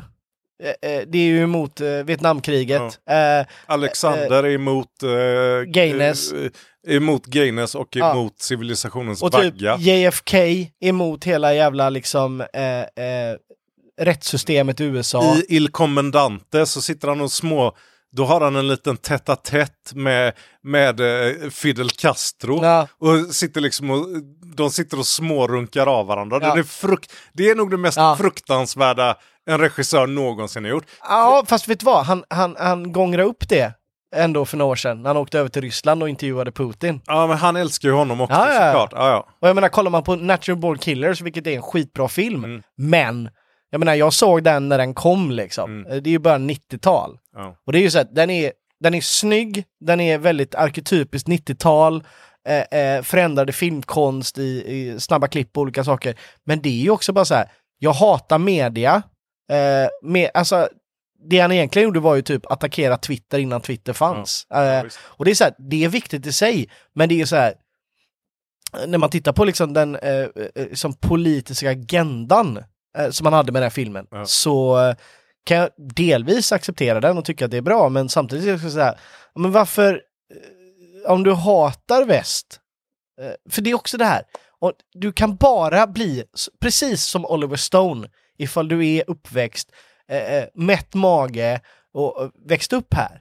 det 1.07 1.17
är 1.17 1.25
ju 1.25 1.43
emot 1.43 1.81
eh, 1.81 1.87
Vietnamkriget. 1.89 2.81
Eh, 3.09 3.45
Alexander 3.65 4.43
är 4.43 4.49
emot, 4.51 5.03
eh, 5.03 5.63
Gayness. 5.71 6.31
eh, 6.33 6.51
emot 6.95 7.25
gayness 7.25 7.75
och 7.75 7.87
Ja. 7.95 8.11
emot 8.11 8.39
civilisationens 8.39 9.21
och 9.23 9.31
typ 9.31 9.53
vagga. 9.53 9.77
JFK 9.77 10.37
emot 10.81 11.23
hela 11.23 11.53
jävla 11.53 11.89
liksom 11.89 12.41
eh, 12.41 12.79
eh, 12.79 13.35
rättssystemet 14.01 14.81
i 14.81 14.83
USA. 14.83 15.35
I 15.35 15.45
Il 15.55 15.69
Commandante 15.69 16.65
så 16.65 16.81
sitter 16.81 17.07
han 17.07 17.21
och 17.21 17.31
små... 17.31 17.75
Då 18.15 18.25
har 18.25 18.41
han 18.41 18.55
en 18.55 18.67
liten 18.67 18.97
tätt 18.97 19.93
med, 19.93 20.33
med 20.63 20.99
eh, 20.99 21.49
Fidel 21.49 21.89
Castro. 21.89 22.59
Ja. 22.63 22.87
Och 22.97 23.35
sitter 23.35 23.61
liksom 23.61 23.89
och, 23.89 24.07
de 24.55 24.71
sitter 24.71 24.99
och 24.99 25.05
smårunkar 25.07 25.87
av 25.87 26.05
varandra. 26.07 26.39
Ja. 26.41 26.53
Det, 26.53 26.59
är 26.59 26.63
frukt, 26.63 27.13
det 27.33 27.49
är 27.49 27.55
nog 27.55 27.71
det 27.71 27.77
mest 27.77 27.97
Ja. 27.97 28.15
fruktansvärda 28.19 29.17
en 29.49 29.57
regissör 29.57 30.07
någonsin 30.07 30.63
har 30.63 30.71
gjort. 30.71 30.85
Ja, 31.03 31.43
fast 31.47 31.67
vet 31.67 31.79
du 31.79 31.85
vad? 31.85 32.05
Han, 32.05 32.23
han, 32.29 32.55
han 32.59 32.91
gångrade 32.91 33.29
upp 33.29 33.49
det 33.49 33.73
ändå 34.15 34.45
för 34.45 34.57
några 34.57 34.71
år 34.71 34.75
sedan 34.75 35.01
när 35.01 35.09
han 35.09 35.17
åkte 35.17 35.39
över 35.39 35.49
till 35.49 35.61
Ryssland 35.61 36.03
och 36.03 36.09
intervjuade 36.09 36.51
Putin. 36.51 37.01
Ja, 37.05 37.27
men 37.27 37.37
han 37.37 37.55
älskar 37.55 37.89
ju 37.89 37.93
honom 37.95 38.21
också 38.21 38.35
Ja, 38.35 38.53
ja, 38.53 38.65
såklart. 38.71 38.89
Ja, 38.93 39.09
ja. 39.09 39.27
Och 39.41 39.47
jag 39.47 39.55
menar, 39.55 39.69
kollar 39.69 39.91
man 39.91 40.03
på 40.03 40.15
Natural 40.15 40.57
Born 40.59 40.77
Killers, 40.77 41.21
vilket 41.21 41.47
är 41.47 41.55
en 41.55 41.61
skitbra 41.61 42.07
film, 42.07 42.43
Mm. 42.43 42.61
men 42.77 43.29
jag 43.69 43.79
menar, 43.79 43.93
jag 43.93 44.13
såg 44.13 44.43
den 44.43 44.69
när 44.69 44.77
den 44.77 44.93
kom 44.93 45.31
liksom. 45.31 45.71
Mm. 45.79 45.91
Eh, 45.91 45.97
Det 46.01 46.09
är 46.09 46.11
ju 46.11 46.19
bara 46.19 46.37
90-tal. 46.37 47.17
ja. 47.35 47.55
Och 47.65 47.71
det 47.73 47.79
är 47.79 47.81
ju 47.81 47.91
så 47.91 47.99
att 47.99 48.15
den 48.15 48.29
är, 48.29 48.51
den 48.79 48.93
är 48.93 49.01
snygg, 49.01 49.63
den 49.85 49.99
är 49.99 50.17
väldigt 50.17 50.55
arketypiskt 50.55 51.27
90-tal, 51.29 52.03
eh, 52.49 52.79
eh, 52.79 53.01
förändrade 53.01 53.51
filmkonst 53.53 54.37
i, 54.37 54.41
i 54.43 54.99
snabba 54.99 55.27
klipp 55.27 55.57
och 55.57 55.61
olika 55.61 55.83
saker. 55.83 56.15
Men 56.45 56.61
det 56.61 56.69
är 56.69 56.83
ju 56.83 56.89
också 56.89 57.13
bara 57.13 57.25
så 57.25 57.35
här, 57.35 57.51
jag 57.79 57.93
hatar 57.93 58.37
media. 58.37 59.01
Eh, 59.51 59.89
med, 60.09 60.31
alltså, 60.33 60.69
det 61.29 61.39
han 61.39 61.51
egentligen 61.51 61.87
gjorde 61.87 61.99
var 61.99 62.15
ju 62.15 62.21
typ 62.21 62.51
attackera 62.51 62.97
Twitter 62.97 63.39
innan 63.39 63.61
Twitter 63.61 63.93
fanns. 63.93 64.47
Eh, 64.53 64.83
visst. 64.83 64.99
och 65.03 65.25
det 65.25 65.31
är 65.31 65.35
så 65.35 65.43
här, 65.43 65.53
det 65.69 65.83
är 65.83 65.89
viktigt 65.89 66.25
i 66.25 66.31
sig, 66.31 66.69
men 66.93 67.09
det 67.09 67.21
är 67.21 67.25
så 67.25 67.35
här, 67.35 67.53
när 68.87 68.97
man 68.97 69.09
tittar 69.09 69.33
på 69.33 69.45
liksom 69.45 69.73
den 69.73 69.95
eh, 69.95 70.27
eh, 70.55 70.73
som 70.73 70.93
politiska 70.93 71.69
agendan 71.69 72.63
eh, 72.97 73.09
som 73.09 73.25
han 73.25 73.33
hade 73.33 73.51
med 73.51 73.61
den 73.61 73.65
här 73.65 73.69
filmen, 73.69 74.07
Ja. 74.11 74.25
så 74.25 74.79
eh, 74.87 74.95
kan 75.45 75.57
jag 75.57 75.69
delvis 75.95 76.51
acceptera 76.51 76.99
den 77.01 77.17
och 77.17 77.25
tycka 77.25 77.45
att 77.45 77.51
det 77.51 77.57
är 77.57 77.61
bra, 77.61 77.89
men 77.89 78.09
samtidigt 78.09 78.59
ska 78.59 78.65
jag 78.65 78.73
säga, 78.73 78.95
men 79.35 79.51
varför, 79.51 79.93
eh, 81.05 81.11
om 81.11 81.23
du 81.23 81.33
hatar 81.33 82.05
väst, 82.05 82.59
eh, 83.21 83.31
för 83.51 83.61
det 83.61 83.69
är 83.69 83.75
också 83.75 83.97
det 83.97 84.05
här, 84.05 84.23
och 84.59 84.71
du 84.93 85.11
kan 85.13 85.35
bara 85.35 85.87
bli 85.87 86.23
precis 86.61 87.03
som 87.05 87.25
Oliver 87.25 87.55
Stone 87.55 88.09
ifall 88.37 88.67
du 88.67 88.87
är 88.87 89.03
uppväxt, 89.07 89.69
eh, 90.11 90.33
eh, 90.35 90.45
mätt 90.55 90.93
mage 90.93 91.61
och 91.93 92.17
och 92.17 92.31
växt 92.49 92.73
upp 92.73 92.93
här. 92.93 93.19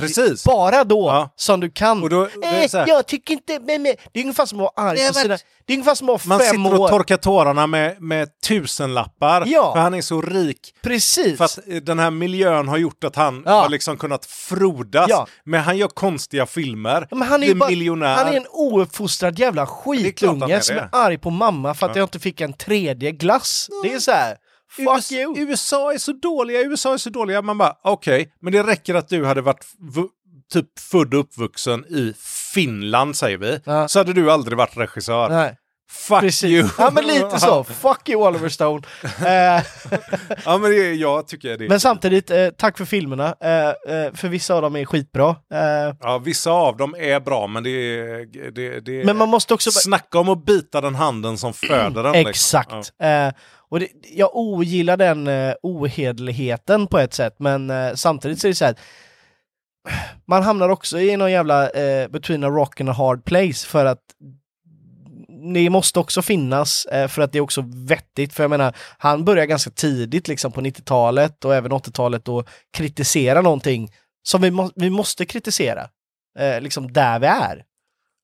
Precis. 0.00 0.44
Bara 0.44 0.84
då 0.84 1.06
Ja. 1.08 1.32
som 1.36 1.60
du 1.60 1.70
kan. 1.70 2.02
Och 2.02 2.10
då, 2.10 2.28
det 2.42 2.74
Eh, 2.74 2.84
jag 2.86 3.06
tycker 3.06 3.34
inte, 3.34 3.52
men, 3.60 3.82
men, 3.82 3.94
det 4.12 4.20
är 4.20 4.24
ungefär 4.24 4.46
som 4.46 4.60
att 4.60 4.72
vara 4.76 4.88
arg 4.88 5.08
på 5.08 5.14
sina, 5.14 5.38
Det 5.66 5.72
är 5.72 5.76
ungefär 5.76 5.94
som 5.94 6.08
att 6.08 6.26
vara 6.26 6.38
man 6.38 6.46
fem 6.46 6.64
sitter 6.64 6.74
och 6.74 6.80
år. 6.80 6.88
torkar 6.88 7.16
tårarna 7.16 7.66
med, 7.66 8.02
med 8.02 8.28
tusenlappar. 8.40 9.44
Ja. 9.46 9.72
För 9.74 9.80
han 9.80 9.94
är 9.94 10.00
så 10.00 10.20
rik. 10.22 10.74
Precis. 10.82 11.38
För 11.38 11.44
att 11.44 11.58
eh, 11.68 11.76
den 11.76 11.98
här 11.98 12.10
miljön 12.10 12.68
har 12.68 12.76
gjort 12.76 13.04
att 13.04 13.16
han 13.16 13.42
Ja. 13.46 13.52
har 13.62 13.68
liksom 13.68 13.96
kunnat 13.96 14.26
frodas. 14.26 15.06
Ja. 15.10 15.26
Men 15.44 15.60
han 15.62 15.76
gör 15.76 15.88
konstiga 15.88 16.46
filmer. 16.46 17.08
Men 17.10 17.22
han 17.22 17.42
är, 17.42 17.46
blir 17.46 17.54
bara, 17.54 17.70
miljonär. 17.70 18.14
han 18.14 18.26
är 18.26 18.36
en 18.36 18.46
ouppfostrad 18.50 19.38
jävla 19.38 19.66
skitunge 19.66 20.54
är 20.56 20.60
som 20.60 20.76
är 20.76 20.88
arg 20.92 21.18
på 21.18 21.30
mamma 21.30 21.74
för 21.74 21.86
att 21.86 21.96
Ja. 21.96 22.00
jag 22.00 22.04
inte 22.06 22.18
fick 22.20 22.40
en 22.40 22.52
tredje 22.52 23.12
glass. 23.12 23.68
Det 23.82 23.92
är 23.92 23.98
så 23.98 24.10
här. 24.12 24.36
Fuck 24.76 24.96
USA, 24.96 25.14
you! 25.14 25.38
USA 25.38 25.92
är 25.92 25.98
så 25.98 26.12
dåliga, 26.12 26.60
USA 26.60 26.92
är 26.92 26.98
så 26.98 27.10
dåliga. 27.10 27.42
Man 27.42 27.58
bara, 27.58 27.76
okej, 27.82 28.34
men 28.40 28.52
det 28.52 28.62
räcker 28.62 28.94
att 28.94 29.08
du 29.08 29.24
hade 29.24 29.40
varit 29.40 29.66
typ 30.52 30.78
född 30.78 31.14
och 31.14 31.20
uppvuxen 31.20 31.84
i 31.84 32.14
Finland, 32.54 33.16
säger 33.16 33.38
vi. 33.38 33.60
Ja. 33.64 33.88
Så 33.88 33.98
hade 33.98 34.12
du 34.12 34.30
aldrig 34.30 34.58
varit 34.58 34.76
regissör. 34.76 35.28
Nej, 35.28 35.56
Fuck 35.90 36.20
precis. 36.20 36.50
you! 36.50 36.68
Ja 36.78 36.90
men 36.90 37.06
lite 37.06 37.40
så. 37.40 37.64
Fuck 37.68 38.08
you 38.08 38.28
Oliver 38.28 38.48
Stone. 38.48 38.82
Eh, 39.26 39.62
ja, 40.44 40.58
men 40.58 40.70
det, 40.70 40.94
jag 40.94 41.28
tycker 41.28 41.58
det. 41.58 41.68
men 41.68 41.80
samtidigt, 41.80 42.30
eh, 42.30 42.48
tack 42.48 42.78
för 42.78 42.84
filmerna. 42.84 43.34
Eh, 43.40 43.68
eh, 43.68 44.12
för 44.14 44.28
vissa 44.28 44.54
av 44.54 44.62
dem 44.62 44.76
är 44.76 44.84
skitbra. 44.84 45.28
Eh, 45.30 45.94
Ja, 46.00 46.18
vissa 46.18 46.50
av 46.50 46.76
dem 46.76 46.94
är 46.98 47.20
bra, 47.20 47.46
men 47.46 47.62
det 47.62 47.70
är... 47.70 48.50
Det, 48.50 48.80
det, 48.80 49.04
men 49.04 49.16
man 49.16 49.28
måste 49.28 49.54
också... 49.54 49.70
Snacka 49.70 50.18
om 50.18 50.28
att 50.28 50.44
bita 50.46 50.80
den 50.80 50.94
handen 50.94 51.38
som 51.38 51.52
föder 51.52 52.02
den. 52.02 52.12
liksom. 52.12 52.28
Exakt. 52.30 52.92
Eh, 53.02 53.28
och 53.70 53.80
det, 53.80 53.88
jag 54.12 54.36
ogillar 54.36 54.96
den 54.96 55.26
eh, 55.26 55.54
ohederligheten 55.62 56.86
på 56.86 56.98
ett 56.98 57.14
sätt, 57.14 57.34
men 57.38 57.72
samtidigt 57.96 58.40
så 58.40 58.46
är 58.46 58.48
det 58.50 58.54
så 58.54 58.64
här. 58.64 58.74
Man 60.26 60.42
hamnar 60.42 60.68
också 60.68 60.98
i 61.00 61.16
någon 61.16 61.32
jävla 61.32 61.70
eh, 61.70 62.08
between 62.08 62.44
a 62.44 62.48
rock 62.48 62.80
and 62.80 62.88
a 62.90 62.92
hard 62.92 63.24
place 63.24 63.66
för 63.66 63.84
att 63.84 64.00
det 65.52 65.70
måste 65.70 65.98
också 65.98 66.22
finnas 66.22 66.86
eh, 66.86 67.08
för 67.08 67.22
att 67.22 67.32
det 67.32 67.38
är 67.38 67.42
också 67.42 67.64
vettigt. 67.86 68.32
För 68.32 68.42
jag 68.42 68.50
menar, 68.50 68.76
han 68.98 69.24
börjar 69.24 69.46
ganska 69.46 69.70
tidigt 69.70 70.28
liksom 70.28 70.52
på 70.52 70.60
90-talet 70.60 71.44
och 71.44 71.54
även 71.54 71.72
80-talet 71.72 72.28
och 72.28 72.48
kritisera 72.72 73.40
någonting 73.40 73.92
som 74.22 74.42
vi, 74.42 74.50
må 74.50 74.70
vi 74.74 74.90
måste 74.90 75.26
kritisera. 75.26 75.88
Eh, 76.38 76.60
liksom 76.60 76.92
där 76.92 77.18
vi 77.18 77.26
är, 77.26 77.64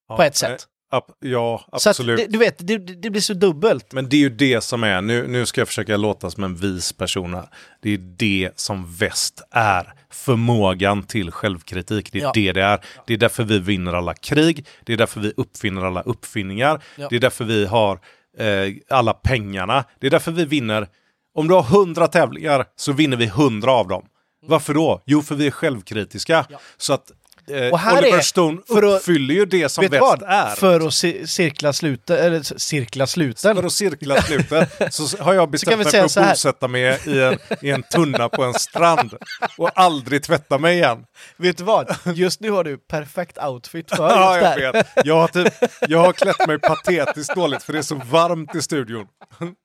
Ja, 0.09 0.17
på 0.17 0.23
ett 0.23 0.37
sätt. 0.37 0.67
Ab- 0.91 1.13
ja, 1.21 1.65
Så 1.73 1.77
att, 1.77 1.87
absolut. 1.87 2.33
du 2.33 2.39
vet, 2.39 2.67
det, 2.67 2.79
det 2.79 3.11
blir 3.11 3.21
så 3.21 3.35
dubbelt. 3.35 3.93
Men 3.93 4.09
det 4.09 4.17
är 4.17 4.21
ju 4.21 4.29
det 4.31 4.61
som 4.61 4.85
är, 4.85 5.01
nu, 5.03 5.27
nu 5.27 5.47
ska 5.47 5.61
jag 5.61 5.69
försöka 5.69 5.97
låta 5.97 6.31
som 6.31 6.45
en 6.45 6.55
vis 6.57 6.93
person 6.93 7.35
här. 7.35 7.49
Det 7.83 7.91
är 7.91 7.99
det 7.99 8.51
som 8.57 8.95
väst 8.95 9.43
är. 9.51 9.93
Förmågan 10.13 11.03
till 11.03 11.31
självkritik. 11.31 12.13
Det 12.13 12.19
är 12.19 12.23
Ja. 12.23 12.31
det 12.35 12.53
det 12.53 12.63
är. 12.63 12.81
Det 13.07 13.15
är 13.15 13.19
därför 13.19 13.45
vi 13.45 13.59
vinner 13.59 13.93
alla 13.93 14.15
krig. 14.15 14.67
Det 14.85 14.93
är 14.93 14.97
därför 14.97 15.21
vi 15.21 15.33
uppfinner 15.37 15.83
alla 15.85 16.03
uppfinningar. 16.03 16.83
Ja. 16.97 17.07
Det 17.11 17.17
är 17.17 17.21
därför 17.21 17.45
vi 17.45 17.67
har 17.67 18.01
eh, 18.39 18.75
alla 18.91 19.13
pengarna. 19.13 19.85
Det 20.01 20.07
är 20.07 20.11
därför 20.11 20.33
vi 20.33 20.45
vinner. 20.45 20.87
Om 21.35 21.49
du 21.49 21.55
har 21.55 21.63
hundra 21.63 22.07
tävlingar 22.07 22.65
så 22.77 22.93
vinner 22.93 23.17
vi 23.17 23.27
hundra 23.27 23.73
av 23.73 23.89
dem. 23.89 24.05
Varför 24.47 24.75
då? 24.75 25.03
Jo, 25.07 25.23
för 25.23 25.35
vi 25.35 25.47
är 25.47 25.51
självkritiska. 25.51 26.47
Ja. 26.51 26.61
Så 26.77 26.93
att 26.93 27.11
eh, 27.55 27.73
Och 27.73 27.79
här 27.79 27.99
Oliver 27.99 28.19
är- 28.19 28.23
Stone 28.23 28.61
att- 28.69 28.83
uppfyller 28.85 29.35
ju 29.35 29.45
det 29.45 29.69
som 29.69 29.87
väst 29.87 30.01
vad? 30.01 30.23
är. 30.23 30.55
För 30.55 30.77
att 30.77 30.83
ci- 30.83 31.27
cirkla 31.27 31.73
sluten, 31.73 32.17
eller 32.17 32.59
cirkla 32.59 33.07
sluten. 33.07 33.57
För 33.57 33.63
att 33.65 33.73
cirkla 33.73 34.23
slutet 34.23 34.71
så 34.95 35.23
har 35.23 35.35
jag 35.35 35.51
bestämt 35.51 35.77
mig 35.77 35.93
för 35.93 36.21
att 36.21 36.31
bosätta 36.31 36.69
mig 36.69 36.99
i 37.07 37.21
en, 37.23 37.39
i 37.63 37.71
en 37.71 37.83
tunna 37.83 38.29
på 38.29 38.43
en 38.45 38.55
strand 38.55 39.15
och 39.59 39.71
aldrig 39.75 40.23
tvätta 40.23 40.59
mig 40.59 40.75
igen. 40.77 41.05
Vet 41.37 41.57
du 41.59 41.65
vad? 41.65 41.95
Just 42.15 42.41
nu 42.41 42.51
har 42.51 42.65
du 42.65 42.79
perfekt 42.79 43.39
outfit 43.45 43.91
för 43.97 44.09
Ja, 44.11 44.35
just 44.41 44.59
jag 44.61 44.73
vet. 44.73 44.87
Jag 45.05 45.15
har, 45.21 45.29
typ, 45.29 45.55
jag 45.89 45.99
har 45.99 46.13
klätt 46.13 46.47
mig 46.47 46.59
patetiskt 46.59 47.35
dåligt 47.35 47.63
för 47.63 47.73
det 47.73 47.79
är 47.79 47.83
så 47.83 47.95
varmt 48.11 48.55
i 48.55 48.63
studion. 48.63 49.07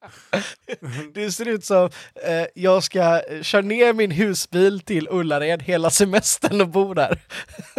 Det 1.13 1.31
ser 1.31 1.47
ut 1.47 1.65
som 1.65 1.85
eh, 2.27 2.45
jag 2.55 2.83
ska 2.83 2.99
eh, 3.01 3.41
köra 3.41 3.61
ner 3.61 3.93
min 3.93 4.11
husbil 4.11 4.79
till 4.81 5.07
Ullared 5.11 5.63
hela 5.63 5.89
semestern 5.89 6.61
och 6.61 6.67
bo 6.69 6.93
där. 6.93 7.19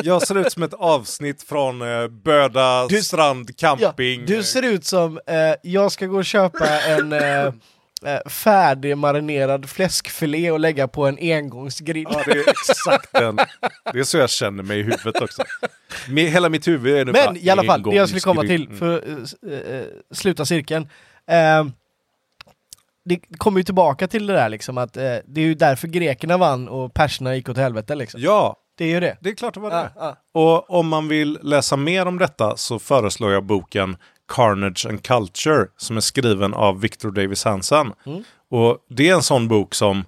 Jag 0.02 0.22
ser 0.26 0.38
ut 0.38 0.52
som 0.52 0.62
ett 0.62 0.74
avsnitt 0.74 1.42
från 1.42 1.82
eh, 1.82 2.08
Böda 2.08 2.86
Du- 2.86 3.02
strand 3.02 3.50
Ja, 3.58 3.78
camping. 3.78 4.26
du 4.26 4.42
ser 4.42 4.62
ut 4.62 4.84
som 4.84 5.20
eh, 5.26 5.36
jag 5.62 5.92
ska 5.92 6.06
gå 6.06 6.16
och 6.16 6.24
köpa 6.24 6.80
en 6.80 7.12
eh, 7.12 7.44
eh, 7.46 7.52
färdigmarinerad 8.28 9.70
fläskfilé 9.70 10.50
och 10.50 10.60
lägga 10.60 10.88
på 10.88 11.06
en 11.06 11.18
engångsgrill. 11.20 12.06
Ja, 12.10 12.22
det 12.26 12.32
är 12.32 12.48
exakt 12.50 13.12
den. 13.12 13.36
Det 13.92 13.98
är 13.98 14.04
så 14.04 14.18
jag 14.18 14.30
känner 14.30 14.62
mig 14.62 14.78
i 14.78 14.82
huvudet 14.82 15.20
också. 15.22 15.42
Med, 16.08 16.24
hela 16.24 16.48
mitt 16.48 16.68
huvud 16.68 16.94
är 16.96 17.04
nu 17.04 17.12
bara 17.12 17.24
Men 17.32 17.36
i 17.36 17.50
alla 17.50 17.64
fall, 17.64 17.82
det 17.82 17.94
jag 17.96 18.08
skulle 18.08 18.20
komma 18.20 18.42
till, 18.42 18.68
för 18.78 18.96
att 18.98 19.34
eh, 19.52 19.76
eh, 19.76 19.84
sluta 20.12 20.44
cirkeln. 20.44 20.88
Det 23.04 23.20
kommer 23.38 23.60
ju 23.60 23.64
tillbaka 23.64 24.08
till 24.08 24.26
det 24.26 24.32
där 24.32 24.48
liksom 24.48 24.78
att 24.78 24.96
eh, 24.96 25.02
det 25.26 25.40
är 25.40 25.44
ju 25.44 25.54
därför 25.54 25.88
grekerna 25.88 26.36
vann 26.36 26.68
och 26.68 26.94
perserna 26.94 27.36
gick 27.36 27.48
åt 27.48 27.56
helvete 27.56 27.94
liksom. 27.94 28.20
Ja, 28.20 28.56
Det 28.76 28.84
är 28.84 28.88
ju 28.88 29.00
det. 29.00 29.16
det 29.20 29.30
är 29.30 29.34
klart 29.34 29.54
det 29.54 29.60
var 29.60 29.70
det. 29.70 29.90
ja. 29.96 30.16
Och 30.32 30.70
om 30.70 30.88
man 30.88 31.08
vill 31.08 31.38
läsa 31.42 31.76
mer 31.76 32.06
om 32.06 32.18
detta 32.18 32.56
så 32.56 32.78
föreslår 32.78 33.32
jag 33.32 33.44
boken 33.44 33.96
Carnage 34.28 34.86
and 34.88 35.02
Culture 35.02 35.66
som 35.76 35.96
är 35.96 36.00
skriven 36.00 36.54
av 36.54 36.80
Victor 36.80 37.10
Davis 37.10 37.44
Hansen. 37.44 37.92
Mm. 38.06 38.24
Och 38.50 38.78
det 38.88 39.08
är 39.08 39.14
en 39.14 39.22
sån 39.22 39.48
bok 39.48 39.74
som 39.74 40.04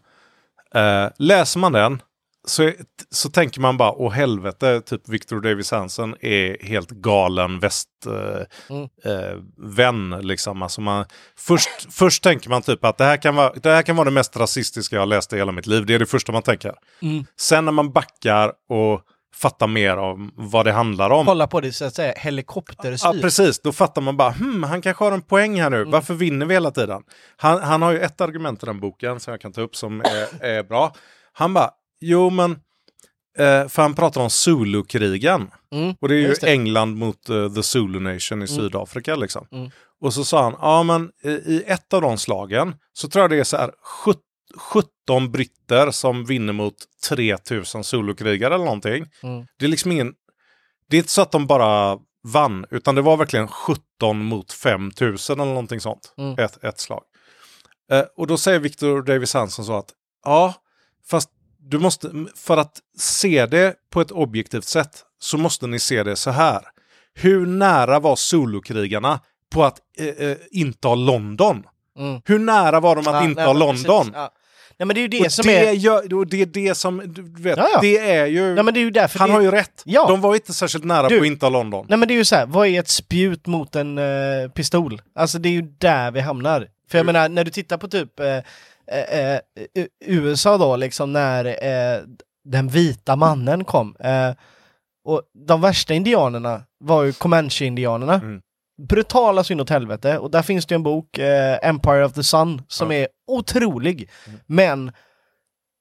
eh, 0.74 1.06
läser 1.18 1.60
man 1.60 1.72
den 1.72 2.02
så, 2.46 2.72
så 3.10 3.28
tänker 3.30 3.60
man 3.60 3.76
bara, 3.76 3.92
åh 3.92 4.12
helvete, 4.12 4.80
typ 4.80 5.08
Victor 5.08 5.40
Davis 5.40 5.70
Hansen 5.70 6.16
är 6.20 6.66
helt 6.66 6.90
galen 6.90 7.58
västvän. 7.60 8.46
Mm. 8.68 10.12
Eh, 10.12 10.20
liksom. 10.20 10.62
alltså 10.62 10.80
man, 10.80 11.04
först, 11.36 11.92
först 11.92 12.22
tänker 12.22 12.50
man 12.50 12.62
typ 12.62 12.84
att 12.84 12.98
det 12.98 13.04
här, 13.04 13.16
kan 13.16 13.34
vara, 13.34 13.52
det 13.62 13.70
här 13.70 13.82
kan 13.82 13.96
vara 13.96 14.04
det 14.04 14.10
mest 14.10 14.36
rasistiska 14.36 14.96
jag 14.96 15.08
läst 15.08 15.32
i 15.32 15.36
hela 15.36 15.52
mitt 15.52 15.66
liv. 15.66 15.86
Det 15.86 15.94
är 15.94 15.98
det 15.98 16.06
första 16.06 16.32
man 16.32 16.42
tänker. 16.42 16.74
Mm. 17.02 17.24
Sen 17.36 17.64
när 17.64 17.72
man 17.72 17.92
backar 17.92 18.52
och 18.68 19.02
fattar 19.34 19.66
mer 19.66 19.96
om 19.96 20.32
vad 20.36 20.66
det 20.66 20.72
handlar 20.72 21.10
om. 21.10 21.26
Kolla 21.26 21.46
på 21.46 21.60
det 21.60 21.72
så 21.72 21.84
att 21.84 21.94
säga 21.94 22.14
helikoptersyn. 22.16 23.12
Ja, 23.14 23.22
precis. 23.22 23.60
Då 23.60 23.72
fattar 23.72 24.02
man 24.02 24.16
bara, 24.16 24.30
hmm, 24.30 24.62
han 24.62 24.82
kanske 24.82 25.04
har 25.04 25.12
en 25.12 25.22
poäng 25.22 25.60
här 25.60 25.70
nu. 25.70 25.76
Mm. 25.76 25.90
Varför 25.90 26.14
vinner 26.14 26.46
vi 26.46 26.54
hela 26.54 26.70
tiden? 26.70 27.02
Han, 27.36 27.62
han 27.62 27.82
har 27.82 27.92
ju 27.92 28.00
ett 28.00 28.20
argument 28.20 28.62
i 28.62 28.66
den 28.66 28.80
boken 28.80 29.20
som 29.20 29.30
jag 29.30 29.40
kan 29.40 29.52
ta 29.52 29.60
upp 29.60 29.76
som 29.76 30.00
är, 30.00 30.44
är 30.44 30.62
bra. 30.62 30.94
Han 31.32 31.54
bara, 31.54 31.70
jo 32.00 32.30
men, 32.30 32.50
eh, 33.38 33.68
för 33.68 33.82
han 33.82 33.94
pratar 33.94 34.20
om 34.20 34.30
Zulu-krigen. 34.30 35.50
Mm, 35.72 35.94
Och 36.00 36.08
det 36.08 36.14
är 36.14 36.18
ju 36.18 36.34
det. 36.34 36.46
England 36.52 36.94
mot 36.98 37.28
eh, 37.28 37.52
the 37.54 37.62
Zulu 37.62 38.00
Nation 38.00 38.42
i 38.42 38.48
Sydafrika 38.48 39.16
liksom. 39.16 39.46
Mm. 39.52 39.70
Och 40.00 40.14
så 40.14 40.24
sa 40.24 40.42
han, 40.42 40.54
ja 40.60 40.82
men 40.82 41.10
i, 41.24 41.28
i 41.30 41.64
ett 41.66 41.92
av 41.92 42.02
de 42.02 42.18
slagen 42.18 42.74
så 42.92 43.08
tror 43.08 43.22
jag 43.22 43.30
det 43.30 43.38
är 43.38 43.44
så 43.44 43.56
här 43.56 43.70
sjut- 44.04 44.24
17 44.56 45.30
britter 45.32 45.90
som 45.90 46.24
vinner 46.24 46.52
mot 46.52 46.74
3000 47.08 47.82
Zulu-krigare 47.82 48.54
eller 48.54 48.64
någonting. 48.64 49.06
Mm. 49.22 49.46
Det 49.58 49.64
är 49.64 49.68
liksom 49.68 49.92
ingen, 49.92 50.14
det 50.90 50.96
är 50.96 50.98
inte 50.98 51.10
så 51.10 51.22
att 51.22 51.32
de 51.32 51.46
bara 51.46 51.98
vann, 52.28 52.64
utan 52.70 52.94
det 52.94 53.02
var 53.02 53.16
verkligen 53.16 53.48
17 53.48 54.24
mot 54.24 54.52
5000 54.52 55.40
eller 55.40 55.50
någonting 55.50 55.80
sånt. 55.80 56.14
Mm. 56.18 56.38
Ett, 56.38 56.64
ett 56.64 56.80
slag. 56.80 57.02
Eh, 57.92 58.04
och 58.16 58.26
då 58.26 58.36
säger 58.36 58.58
Victor 58.58 59.02
Davis 59.02 59.34
Hansen 59.34 59.64
så 59.64 59.76
att, 59.78 59.90
ja, 60.24 60.54
fast 61.10 61.30
du 61.68 61.78
måste, 61.78 62.10
för 62.36 62.56
att 62.56 62.78
se 62.98 63.46
det 63.46 63.74
på 63.92 64.00
ett 64.00 64.10
objektivt 64.10 64.64
sätt 64.64 65.04
så 65.20 65.38
måste 65.38 65.66
ni 65.66 65.78
se 65.78 66.02
det 66.02 66.16
så 66.16 66.30
här. 66.30 66.60
Hur 67.14 67.46
nära 67.46 68.00
var 68.00 68.16
Zulu-krigarna 68.16 69.20
på 69.52 69.64
att 69.64 69.78
eh, 69.98 70.28
eh, 70.28 70.36
inta 70.50 70.94
London? 70.94 71.62
Mm. 71.98 72.20
Hur 72.24 72.38
nära 72.38 72.80
var 72.80 72.96
de 72.96 73.00
att 73.00 73.14
Ja, 73.14 73.24
inta 73.24 73.44
nej, 73.52 73.54
London? 73.54 74.10
ja. 74.14 74.30
Nej 74.78 74.86
men 74.86 74.94
det 74.94 75.00
är 75.00 75.02
ju 75.02 75.08
det 75.08 75.24
och 75.26 75.32
som 75.32 75.46
det, 75.46 75.66
är... 75.68 75.72
gör, 75.72 76.14
och 76.14 76.26
det 76.26 76.42
är 76.42 76.46
det 76.46 76.74
som, 76.74 77.02
du 77.06 77.42
vet, 77.42 77.58
Ja, 77.58 77.68
ja. 77.72 77.80
det 77.80 77.98
är 77.98 78.26
ju... 78.26 78.54
Nej 78.54 78.64
men 78.64 78.74
det 78.74 78.80
är 78.80 78.84
ju 78.84 78.90
därför 78.90 79.18
han 79.18 79.28
det... 79.28 79.34
har 79.34 79.42
ju 79.42 79.50
rätt. 79.50 79.82
Ja. 79.84 80.06
De 80.08 80.20
var 80.20 80.34
inte 80.34 80.52
särskilt 80.54 80.84
nära 80.84 81.08
Du- 81.08 81.16
på 81.18 81.22
att 81.22 81.26
inta 81.26 81.48
London. 81.48 81.86
Nej 81.88 81.98
men 81.98 82.08
det 82.08 82.14
är 82.14 82.16
ju 82.16 82.24
så 82.24 82.36
här, 82.36 82.46
vad 82.46 82.66
är 82.68 82.80
ett 82.80 82.88
spjut 82.88 83.46
mot 83.46 83.76
en 83.76 83.98
eh, 83.98 84.04
pistol? 84.54 85.02
Alltså 85.14 85.38
det 85.38 85.48
är 85.48 85.52
ju 85.52 85.62
där 85.78 86.10
vi 86.10 86.20
hamnar. 86.20 86.68
För 86.90 86.98
jag 86.98 87.06
menar, 87.06 87.28
när 87.28 87.44
du 87.44 87.50
tittar 87.50 87.76
på 87.78 87.88
typ 87.88 88.20
eh, 88.20 88.38
eh, 88.92 89.34
eh, 89.34 89.40
USA 90.00 90.58
då, 90.58 90.76
liksom 90.76 91.12
när 91.12 91.44
eh, 91.44 92.00
den 92.44 92.68
vita 92.68 93.16
mannen 93.16 93.64
kom. 93.64 93.96
Eh, 94.00 94.30
och 95.04 95.22
de 95.46 95.60
värsta 95.60 95.94
indianerna 95.94 96.62
var 96.78 97.02
ju 97.04 97.12
Comanche-indianerna. 97.12 98.14
Mm. 98.14 98.40
brutala 98.88 99.44
så 99.44 99.52
inåt 99.52 99.70
helvete. 99.70 100.18
Och 100.18 100.30
där 100.30 100.42
finns 100.42 100.66
det 100.66 100.74
en 100.74 100.82
bok, 100.82 101.18
eh, 101.18 101.58
Empire 101.62 102.04
of 102.04 102.12
the 102.12 102.22
Sun, 102.22 102.62
som 102.68 102.90
Ja. 102.90 102.96
är 102.98 103.08
otrolig. 103.26 104.10
Men 104.46 104.92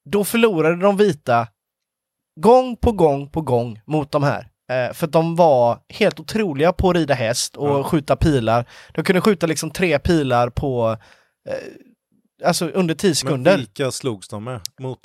då 0.09 0.23
förlorade 0.23 0.75
de 0.75 0.97
vita 0.97 1.47
gång 2.39 2.75
på 2.77 2.91
gång 2.91 3.29
på 3.29 3.41
gång 3.41 3.81
mot 3.85 4.11
de 4.11 4.23
här. 4.23 4.47
Eh, 4.71 4.93
för 4.93 5.07
de 5.07 5.35
var 5.35 5.79
helt 5.89 6.19
otroliga 6.19 6.73
på 6.73 6.89
att 6.89 6.95
rida 6.95 7.13
häst 7.13 7.57
och 7.57 7.69
Ja. 7.69 7.83
skjuta 7.83 8.15
pilar. 8.15 8.65
De 8.93 9.03
kunde 9.03 9.21
skjuta 9.21 9.45
liksom 9.47 9.71
tre 9.71 9.99
pilar 9.99 10.49
på 10.49 10.97
eh, 11.49 11.55
Alltså 12.45 12.67
under 12.69 12.95
10 12.95 13.07
Men 13.07 13.15
sekunder. 13.15 13.57
vilka 13.57 13.91
slogs 13.91 14.27
de 14.27 14.43
med 14.43 14.61
mot? 14.81 14.99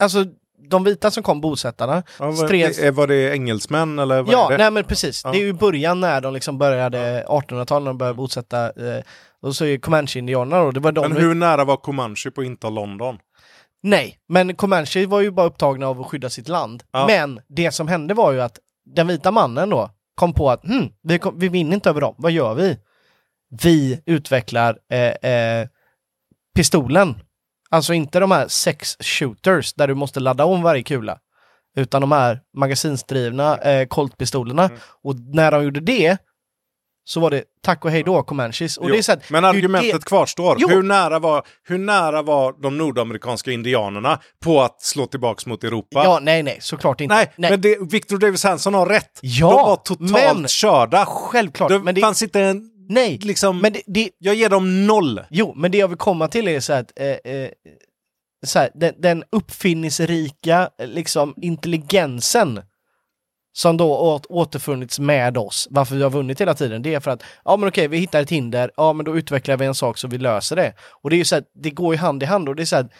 Alltså 0.00 0.24
de 0.70 0.84
vita 0.84 1.10
som 1.10 1.22
kom, 1.22 1.40
bosättarna, 1.40 2.02
Ja, 2.18 2.26
vad- 2.26 2.34
Stred- 2.50 2.76
det- 2.80 2.90
Var 2.90 3.06
det 3.06 3.32
engelsmän 3.32 3.98
eller 3.98 4.22
vad 4.22 4.34
Ja, 4.34 4.46
är 4.46 4.50
det? 4.58 4.64
nej 4.64 4.70
men 4.70 4.84
precis. 4.84 5.20
Ja. 5.24 5.32
Det 5.32 5.38
är 5.38 5.42
ju 5.44 5.52
början 5.52 6.00
när 6.00 6.20
de 6.20 6.34
liksom 6.34 6.58
började, 6.58 7.24
1800-talet, 7.28 7.84
när 7.84 7.90
de 7.90 7.98
började 7.98 8.16
bosätta, 8.16 8.64
eh, 8.66 9.02
och 9.42 9.56
så 9.56 9.64
är 9.64 9.78
Comanche-indianerna 9.78 10.64
då, 10.64 10.70
det 10.70 10.80
var 10.80 10.92
de... 10.92 11.12
Men 11.12 11.22
hur 11.22 11.34
nära 11.34 11.64
var 11.64 11.76
Comanche 11.76 12.30
på 12.34 12.40
att 12.40 12.46
inta 12.46 12.70
London? 12.70 13.18
Nej, 13.82 14.18
men 14.28 14.54
Comanche 14.54 15.06
var 15.06 15.20
ju 15.20 15.30
bara 15.30 15.46
upptagna 15.46 15.86
av 15.88 16.00
att 16.00 16.06
skydda 16.06 16.30
sitt 16.30 16.48
land. 16.48 16.82
Ja. 16.92 17.06
Men 17.06 17.40
det 17.48 17.72
som 17.72 17.88
hände 17.88 18.14
var 18.14 18.32
ju 18.32 18.40
att 18.40 18.58
den 18.94 19.06
vita 19.06 19.30
mannen 19.30 19.70
då 19.70 19.90
kom 20.14 20.32
på 20.32 20.50
att 20.50 20.64
hm, 20.64 20.88
vi, 21.02 21.18
kom, 21.18 21.38
vi 21.38 21.48
vinner 21.48 21.74
inte 21.74 21.90
över 21.90 22.00
dem, 22.00 22.14
vad 22.18 22.32
gör 22.32 22.54
vi? 22.54 22.78
Vi 23.62 24.02
utvecklar 24.06 24.78
eh, 24.92 25.30
eh, 25.30 25.68
pistolen. 26.56 27.14
Alltså 27.70 27.92
inte 27.94 28.20
de 28.20 28.30
här 28.30 28.48
sex 28.48 28.96
shooters 29.00 29.74
där 29.74 29.88
du 29.88 29.94
måste 29.94 30.20
ladda 30.20 30.44
om 30.44 30.62
varje 30.62 30.82
kula. 30.82 31.18
Utan 31.76 32.00
de 32.00 32.12
här 32.12 32.40
magasinsdrivna 32.56 33.56
eh, 33.58 33.86
koltpistolerna. 33.86 34.64
Mm. 34.64 34.78
Och 35.04 35.14
när 35.34 35.50
de 35.50 35.64
gjorde 35.64 35.80
det 35.80 36.18
så 37.04 37.20
var 37.20 37.30
det 37.30 37.44
tack 37.62 37.84
och 37.84 37.90
hej 37.90 38.02
då 38.02 38.22
Comanches. 38.22 38.76
Och 38.76 38.84
Jo, 38.86 38.92
det 38.92 38.98
är 38.98 39.02
så 39.02 39.12
att, 39.12 39.30
Men 39.30 39.44
argumentet 39.44 39.92
det- 39.92 40.04
kvarstår. 40.06 40.56
Jo. 40.60 40.68
Hur 40.68 40.82
nära, 40.82 41.18
var, 41.18 41.42
hur 41.68 41.78
nära 41.78 42.22
var 42.22 42.54
de 42.62 42.78
nordamerikanska 42.78 43.50
indianerna 43.52 44.20
på 44.44 44.62
att 44.62 44.82
slå 44.82 45.06
tillbaks 45.06 45.46
mot 45.46 45.64
Europa? 45.64 46.04
Ja, 46.04 46.18
nej, 46.22 46.42
nej, 46.42 46.58
såklart 46.60 47.00
inte. 47.00 47.14
Nej, 47.14 47.32
men 47.36 47.60
det, 47.60 47.78
Victor 47.90 48.18
Davis 48.18 48.44
Hanson 48.44 48.74
har 48.74 48.86
rätt. 48.86 49.18
Ja, 49.22 49.48
de 49.50 49.54
var 49.56 49.76
totalt 49.76 50.38
men- 50.38 50.48
körda. 50.48 51.06
Självklart. 51.06 51.68
Det 51.68 51.78
men 51.78 51.94
det, 51.94 52.00
fanns 52.00 52.22
inte 52.22 52.40
en... 52.40 52.70
nej, 52.88 53.18
Liksom, 53.18 53.60
men 53.60 53.72
det, 53.72 53.82
det, 53.86 54.10
Jag 54.18 54.34
ger 54.34 54.48
dem 54.48 54.86
noll. 54.86 55.20
Jo, 55.30 55.54
men 55.56 55.70
det 55.70 55.78
jag 55.78 55.88
vill 55.88 55.98
komma 55.98 56.28
till 56.28 56.48
är 56.48 56.60
så 56.60 56.72
att 56.72 56.92
eh, 56.96 57.32
eh, 57.32 57.50
så 58.46 58.58
här, 58.58 58.70
den, 58.74 58.94
den 58.98 59.24
uppfinningsrika 59.30 60.70
eh, 60.78 60.88
liksom, 60.88 61.34
intelligensen 61.36 62.60
som 63.52 63.76
då 63.76 63.98
åt, 63.98 64.26
återfunnits 64.26 64.98
med 64.98 65.38
oss, 65.38 65.68
varför 65.70 65.96
vi 65.96 66.02
har 66.02 66.10
vunnit 66.10 66.40
hela 66.40 66.54
tiden, 66.54 66.82
det 66.82 66.94
är 66.94 67.00
för 67.00 67.10
att 67.10 67.22
ja 67.44 67.56
men 67.56 67.68
okej, 67.68 67.88
vi 67.88 67.98
hittar 67.98 68.22
ett 68.22 68.30
hinder, 68.30 68.70
ja 68.76 68.92
men 68.92 69.04
då 69.04 69.18
utvecklar 69.18 69.56
vi 69.56 69.66
en 69.66 69.74
sak 69.74 69.98
så 69.98 70.08
vi 70.08 70.18
löser 70.18 70.56
det. 70.56 70.74
Och 71.02 71.10
det 71.10 71.16
är 71.16 71.18
ju 71.18 71.24
så 71.24 71.36
att 71.36 71.50
det 71.62 71.70
går 71.70 71.94
ju 71.94 72.00
hand 72.00 72.22
i 72.22 72.26
hand 72.26 72.48
och 72.48 72.56
det 72.56 72.62
är 72.62 72.66
så 72.66 72.76
att 72.76 72.92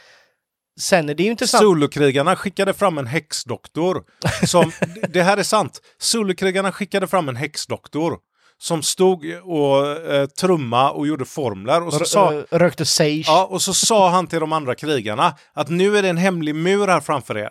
sen 0.80 1.08
är 1.08 1.14
det 1.14 1.22
ju 1.22 1.30
inte 1.30 1.46
sant. 1.46 1.62
Zulukrigarna 1.62 2.36
skickade 2.36 2.74
fram 2.74 2.98
en 2.98 3.06
häxdoktor. 3.06 4.04
Som, 4.46 4.72
det 5.08 5.22
här 5.22 5.36
är 5.36 5.42
sant. 5.42 5.80
Zulukrigarna 5.98 6.72
skickade 6.72 7.06
fram 7.06 7.28
en 7.28 7.36
häxdoktor. 7.36 8.18
Som 8.58 8.82
stod 8.82 9.24
och 9.44 9.86
eh, 10.12 10.26
trumma 10.26 10.90
och 10.90 11.06
gjorde 11.06 11.24
formler. 11.24 11.86
Och 11.86 11.92
så, 11.94 12.04
sa, 12.04 12.30
Rö- 12.32 12.46
Rökte 12.58 12.84
sage. 12.84 13.24
ja, 13.26 13.46
och 13.50 13.62
så 13.62 13.74
sa 13.74 14.10
han 14.10 14.26
till 14.26 14.40
de 14.40 14.52
andra 14.52 14.74
krigarna 14.74 15.34
att 15.54 15.68
nu 15.68 15.96
är 15.98 16.02
det 16.02 16.08
en 16.08 16.16
hemlig 16.16 16.54
mur 16.54 16.86
här 16.88 17.00
framför 17.00 17.38
er. 17.38 17.50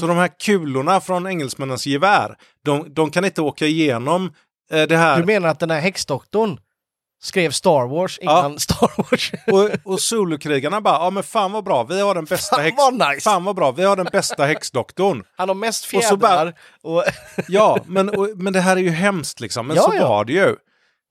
Så 0.00 0.06
de 0.06 0.16
här 0.16 0.30
kulorna 0.44 1.00
från 1.00 1.26
engelsmännens 1.26 1.86
gevär, 1.86 2.36
de, 2.64 2.94
de 2.94 3.10
kan 3.10 3.24
inte 3.24 3.42
åka 3.42 3.66
igenom 3.66 4.32
eh, 4.72 4.82
det 4.82 4.96
här. 4.96 5.18
Du 5.20 5.24
menar 5.26 5.48
att 5.48 5.60
den 5.60 5.70
här 5.70 5.80
häxdoktorn 5.80 6.58
skrev 7.22 7.50
Star 7.50 7.86
Wars 7.88 8.18
innan 8.18 8.58
Star 8.58 8.90
Wars? 8.96 9.32
Och, 9.46 9.92
och 9.92 10.00
Zulukrigarna 10.00 10.80
bara, 10.80 10.94
ja 10.94 11.10
men 11.10 11.22
fan 11.22 11.52
vad 11.52 11.64
bra, 11.64 11.82
vi 11.84 12.00
har 12.00 12.14
den 12.14 12.24
bästa 12.24 12.56
Fan, 12.56 12.64
häx... 12.64 12.76
vad 12.78 12.94
nice. 12.94 13.20
Fan 13.20 13.44
vad 13.44 13.56
bra, 13.56 13.70
vi 13.72 13.84
har 13.84 13.96
den 13.96 14.08
bästa 14.12 14.44
häxdoktorn. 14.44 15.24
Han 15.36 15.48
har 15.48 15.54
mest 15.54 15.94
Och 15.94 16.04
så 16.04 16.16
bara- 16.16 16.30
fjädrar 16.30 16.54
och... 16.82 17.04
Ja, 17.48 17.78
men, 17.86 18.08
och, 18.08 18.28
men 18.36 18.52
det 18.52 18.60
här 18.60 18.76
är 18.76 18.80
ju 18.80 18.90
hemskt 18.90 19.40
liksom. 19.40 19.66
Men 19.66 19.76
Ja, 19.76 19.82
så 19.82 19.92
ja. 19.96 20.08
var 20.08 20.24
det 20.24 20.32
ju. 20.32 20.56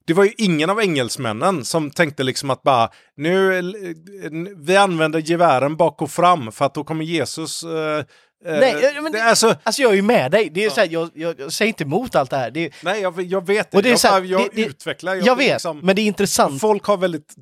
Det 0.06 0.14
var 0.14 0.24
ju 0.24 0.32
ingen 0.38 0.70
av 0.70 0.80
engelsmännen 0.80 1.64
som 1.64 1.90
tänkte 1.90 2.22
liksom 2.22 2.50
att 2.50 2.62
bara 2.62 2.90
nu, 3.16 3.62
vi 4.56 4.76
använder 4.76 5.18
gevären 5.20 5.76
bak 5.76 6.02
och 6.02 6.10
fram 6.10 6.52
för 6.52 6.64
att 6.64 6.74
då 6.74 6.84
kommer 6.84 7.04
Jesus... 7.04 7.62
eh, 7.62 7.70
eh, 7.98 8.04
Nej, 8.60 8.94
men 8.94 9.12
det, 9.12 9.18
det- 9.18 9.24
alltså, 9.24 9.56
Alltså 9.62 9.82
jag 9.82 9.92
är 9.92 9.96
ju 9.96 10.02
med 10.02 10.30
dig, 10.30 10.50
det 10.54 10.64
är 10.64 10.70
så 10.70 10.80
här, 10.80 10.88
jag, 10.90 11.10
jag, 11.14 11.40
jag 11.40 11.52
säger 11.52 11.68
inte 11.68 11.84
emot 11.84 12.14
allt 12.14 12.30
det 12.30 12.36
här. 12.36 12.50
Det 12.50 12.72
nej, 12.82 13.00
jag, 13.02 13.22
jag 13.22 13.46
vet 13.46 13.74
Och 13.74 13.82
det 13.82 13.88
är 13.88 13.90
jag, 13.90 14.00
så 14.00 14.08
här, 14.08 14.22
jag 14.22 14.40
det- 14.40 14.48
det- 14.54 14.62
utvecklar. 14.68 15.14
jag, 15.14 15.36
vet, 15.36 15.52
liksom- 15.52 15.78
men 15.82 15.96
det 15.96 16.02
är 16.02 16.06
intressant. 16.06 16.60
Folk 16.60 16.84
har 16.84 16.96
väldigt... 16.96 17.34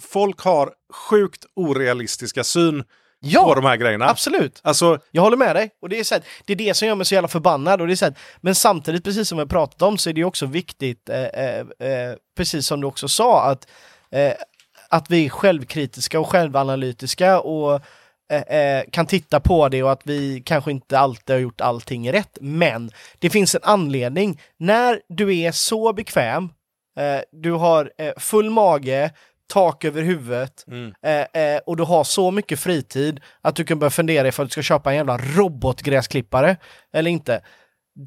Folk 0.00 0.40
har 0.40 0.70
sjukt 1.10 1.44
orealistiska 1.56 2.44
syn 2.44 2.84
Ja, 3.20 3.44
på 3.44 3.54
de 3.54 3.64
här 3.64 3.76
grejerna. 3.76 4.08
absolut. 4.08 4.60
Alltså, 4.64 4.98
Jag 5.10 5.22
håller 5.22 5.36
med 5.36 5.56
dig. 5.56 5.70
Och 5.82 5.88
det 5.88 5.98
är, 5.98 6.04
så 6.04 6.14
här, 6.14 6.24
det 6.46 6.52
är 6.52 6.56
det 6.56 6.74
som 6.74 6.88
gör 6.88 6.94
mig 6.94 7.06
så 7.06 7.14
jävla 7.14 7.28
förbannad. 7.28 7.80
Och 7.80 7.86
det 7.86 7.92
är 7.92 7.96
så 7.96 8.04
här, 8.04 8.14
men 8.40 8.54
samtidigt, 8.54 9.04
precis 9.04 9.28
som 9.28 9.38
vi 9.38 9.46
pratat 9.46 9.82
om, 9.82 9.98
så 9.98 10.10
är 10.10 10.14
det 10.14 10.24
också 10.24 10.46
viktigt, 10.46 11.08
eh, 11.08 11.24
eh, 11.24 11.58
eh, 11.58 12.14
precis 12.36 12.66
som 12.66 12.80
du 12.80 12.86
också 12.86 13.08
sa, 13.08 13.42
att, 13.50 13.68
eh, 14.10 14.32
att 14.88 15.10
vi 15.10 15.26
är 15.26 15.30
självkritiska 15.30 16.20
och 16.20 16.28
självanalytiska 16.30 17.40
och 17.40 17.80
eh, 18.32 18.42
eh, 18.42 18.84
kan 18.92 19.06
titta 19.06 19.40
på 19.40 19.68
det 19.68 19.82
och 19.82 19.92
att 19.92 20.02
vi 20.04 20.42
kanske 20.46 20.70
inte 20.70 20.98
alltid 20.98 21.34
har 21.36 21.40
gjort 21.40 21.60
allting 21.60 22.12
rätt. 22.12 22.38
Men 22.40 22.90
det 23.18 23.30
finns 23.30 23.54
en 23.54 23.60
anledning. 23.64 24.40
När 24.58 25.00
du 25.08 25.38
är 25.38 25.52
så 25.52 25.92
bekväm, 25.92 26.48
du 27.32 27.52
har 27.52 27.92
full 28.20 28.50
mage, 28.50 29.10
tak 29.48 29.84
över 29.84 30.02
huvudet 30.02 30.64
Mm. 30.66 30.92
eh, 31.02 31.42
eh, 31.42 31.60
och 31.66 31.76
du 31.76 31.82
har 31.82 32.04
så 32.04 32.30
mycket 32.30 32.60
fritid 32.60 33.20
att 33.40 33.56
du 33.56 33.64
kan 33.64 33.78
börja 33.78 33.90
fundera 33.90 34.28
ifall 34.28 34.46
du 34.46 34.50
ska 34.50 34.62
köpa 34.62 34.90
en 34.90 34.96
jävla 34.96 35.18
robotgräsklippare 35.18 36.56
eller 36.92 37.10
inte. 37.10 37.42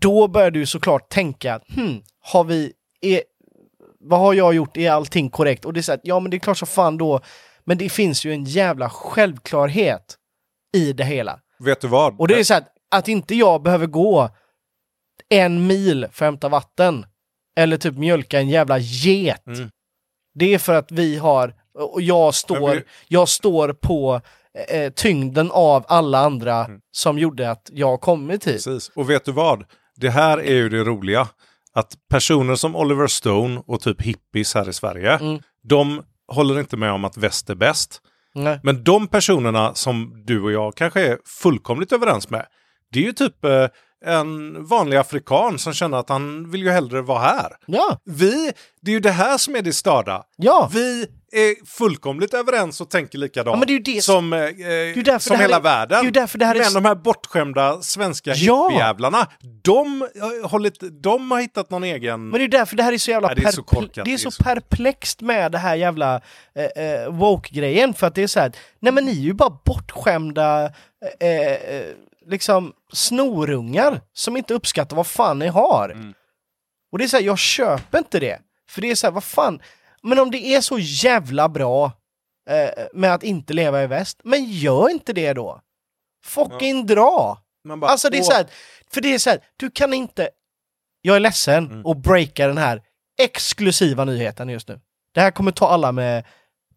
Då 0.01 0.27
börjar 0.27 0.51
du 0.51 0.65
såklart 0.65 1.09
tänka, 1.09 1.59
hmm, 1.75 2.01
har 2.21 2.43
vi, 2.43 2.73
är, 3.01 3.21
vad 3.99 4.19
har 4.19 4.33
jag 4.33 4.53
gjort, 4.53 4.77
är 4.77 4.91
allting 4.91 5.29
korrekt? 5.29 5.65
Och 5.65 5.73
det 5.73 5.79
är 5.79 5.81
så 5.81 5.93
att, 5.93 5.99
ja 6.03 6.19
men 6.19 6.31
det 6.31 6.37
är 6.37 6.39
klart 6.39 6.57
så 6.57 6.65
fan 6.65 6.97
då, 6.97 7.19
men 7.65 7.77
det 7.77 7.89
finns 7.89 8.25
ju 8.25 8.33
en 8.33 8.43
jävla 8.43 8.89
självklarhet 8.89 10.15
i 10.77 10.93
det 10.93 11.03
hela. 11.03 11.39
vet 11.59 11.81
du 11.81 11.87
vad? 11.87 12.19
Och 12.19 12.27
det 12.27 12.39
är 12.39 12.43
så 12.43 12.53
att, 12.53 12.67
att 12.91 13.07
inte 13.07 13.35
jag 13.35 13.63
behöver 13.63 13.87
gå 13.87 14.29
en 15.29 15.67
mil 15.67 16.07
för 16.11 16.25
att 16.25 16.27
hämta 16.27 16.49
vatten 16.49 17.05
eller 17.55 17.77
typ 17.77 17.95
mjölka 17.97 18.39
en 18.39 18.49
jävla 18.49 18.77
get. 18.77 19.47
Mm. 19.47 19.69
Det 20.33 20.53
är 20.53 20.57
för 20.57 20.73
att 20.73 20.91
vi 20.91 21.17
har, 21.17 21.53
och 21.79 22.01
jag 22.01 22.33
står, 22.33 22.83
jag 23.07 23.29
står 23.29 23.73
på 23.73 24.21
eh, 24.69 24.91
tyngden 24.93 25.51
av 25.51 25.85
alla 25.87 26.19
andra 26.19 26.65
Mm. 26.65 26.79
som 26.91 27.19
gjorde 27.19 27.51
att 27.51 27.69
jag 27.73 28.01
kommit 28.01 28.47
hit. 28.47 28.53
Precis. 28.65 28.91
Och 28.95 29.09
vet 29.09 29.25
du 29.25 29.31
vad? 29.31 29.63
Det 29.95 30.09
här 30.09 30.37
är 30.37 30.53
ju 30.53 30.69
det 30.69 30.83
roliga. 30.83 31.27
Att 31.73 31.93
personer 32.09 32.55
som 32.55 32.75
Oliver 32.75 33.07
Stone 33.07 33.61
och 33.67 33.81
typ 33.81 34.01
hippies 34.01 34.55
här 34.55 34.69
i 34.69 34.73
Sverige, 34.73 35.11
Mm. 35.17 35.39
de 35.63 36.03
håller 36.27 36.59
inte 36.59 36.77
med 36.77 36.91
om 36.91 37.05
att 37.05 37.17
väst 37.17 37.49
är 37.49 37.55
bäst. 37.55 38.01
Nej. 38.35 38.59
Men 38.63 38.83
de 38.83 39.07
personerna 39.07 39.73
som 39.75 40.23
du 40.25 40.41
och 40.41 40.51
jag 40.51 40.75
kanske 40.75 41.01
är 41.07 41.17
fullkomligt 41.25 41.91
överens 41.91 42.29
med, 42.29 42.45
det 42.91 42.99
är 42.99 43.03
ju 43.03 43.11
typ 43.13 43.45
eh, 43.45 43.67
en 44.05 44.65
vanlig 44.65 44.97
afrikan 44.97 45.59
som 45.59 45.73
känner 45.73 45.97
att 45.97 46.09
han 46.09 46.51
vill 46.51 46.61
ju 46.63 46.69
hellre 46.69 47.01
vara 47.01 47.19
här. 47.19 47.51
Ja, 47.65 47.97
Vi, 48.05 48.51
det 48.81 48.91
är 48.91 48.93
ju 48.93 48.99
det 48.99 49.11
här 49.11 49.37
som 49.37 49.55
är 49.55 49.61
det 49.61 49.73
störda. 49.73 50.23
ja. 50.37 50.69
Vi 50.73 51.07
är 51.33 51.65
fullkomligt 51.65 52.33
överens 52.33 52.81
och 52.81 52.89
tänker 52.89 53.17
likadant 53.17 53.53
Ja, 53.55 53.59
men 53.59 53.67
det 53.67 53.73
är 53.73 53.75
ju 53.75 53.95
det 53.95 54.01
som, 54.01 54.33
eh, 54.33 54.39
ju 54.39 54.93
som 54.93 55.03
det 55.03 55.35
här 55.35 55.37
hela 55.37 55.55
är- 55.57 55.61
världen. 55.61 55.89
det 55.97 56.01
är 56.01 56.03
ju 56.05 56.11
därför 56.11 56.37
det 56.37 56.45
här 56.45 56.55
är 56.55 56.59
men 56.59 56.67
s- 56.67 56.73
de 56.73 56.85
här 56.85 56.95
bortskämda 56.95 57.81
svenska 57.81 58.33
Ja. 58.35 58.67
hippiejävlarna, 58.69 59.27
de, 59.63 60.01
har 60.01 60.47
hållit, 60.47 60.77
de 61.03 61.31
har 61.31 61.39
hittat 61.41 61.69
någon 61.69 61.83
egen... 61.83 62.29
Men 62.29 62.39
det 62.39 62.43
är 62.45 62.47
därför 62.47 62.75
det 62.75 62.83
här 62.83 62.93
är 62.93 62.97
så 62.97 63.11
jävla 63.11 63.27
Nej, 63.27 63.37
det 63.41 63.47
är 63.47 63.51
så 63.51 63.63
korkat. 63.63 63.93
det 63.95 64.01
är 64.01 64.05
Det 64.05 64.13
är 64.13 64.17
så, 64.31 64.43
perplext 64.43 65.21
med 65.21 65.51
det 65.51 65.57
här 65.57 65.75
jävla 65.75 66.21
eh, 66.55 66.83
eh, 66.85 67.09
woke-grejen 67.11 67.93
för 67.93 68.07
att 68.07 68.15
det 68.15 68.23
är 68.23 68.27
så 68.27 68.39
här, 68.39 68.51
nej 68.79 68.93
men 68.93 69.05
ni 69.05 69.11
är 69.11 69.15
ju 69.15 69.33
bara 69.33 69.57
bortskämda 69.65 70.63
eh, 71.19 71.29
eh, 71.29 71.83
liksom 72.27 72.73
snorungar 72.93 74.01
som 74.13 74.37
inte 74.37 74.53
uppskattar 74.53 74.95
vad 74.95 75.07
fan 75.07 75.39
ni 75.39 75.47
har. 75.47 75.89
Mm. 75.89 76.13
Och 76.91 76.97
det 76.97 77.03
är 77.03 77.07
så 77.07 77.17
här, 77.17 77.23
jag 77.23 77.39
köper 77.39 77.97
inte 77.97 78.19
det. 78.19 78.39
För 78.69 78.81
det 78.81 78.91
är 78.91 78.95
så 78.95 79.07
här, 79.07 79.11
vad 79.11 79.23
fan, 79.23 79.61
men 80.03 80.19
om 80.19 80.31
det 80.31 80.37
är 80.55 80.61
så 80.61 80.79
jävla 80.79 81.49
bra 81.49 81.91
eh, 82.49 82.83
med 82.93 83.13
att 83.13 83.23
inte 83.23 83.53
leva 83.53 83.83
i 83.83 83.87
väst, 83.87 84.21
men 84.23 84.45
gör 84.45 84.89
inte 84.89 85.13
det 85.13 85.33
då. 85.33 85.61
Fucking 86.25 86.85
dra! 86.85 87.37
Man 87.67 87.79
bara, 87.79 87.91
Alltså 87.91 88.09
det 88.09 88.17
är 88.17 88.21
åh, 88.21 88.25
så 88.27 88.33
här, 88.33 88.45
för 88.91 89.01
det 89.01 89.13
är 89.13 89.19
så 89.19 89.29
här, 89.29 89.39
du 89.57 89.71
kan 89.71 89.93
inte... 89.93 90.29
Jag 91.01 91.15
är 91.15 91.19
ledsen 91.19 91.65
Mm. 91.65 91.85
och 91.85 91.97
breaka 91.97 92.47
den 92.47 92.57
här 92.57 92.81
exklusiva 93.19 94.05
nyheten 94.05 94.49
just 94.49 94.67
nu. 94.67 94.79
Det 95.13 95.21
här 95.21 95.31
kommer 95.31 95.51
ta 95.51 95.67
alla 95.67 95.91
med 95.91 96.25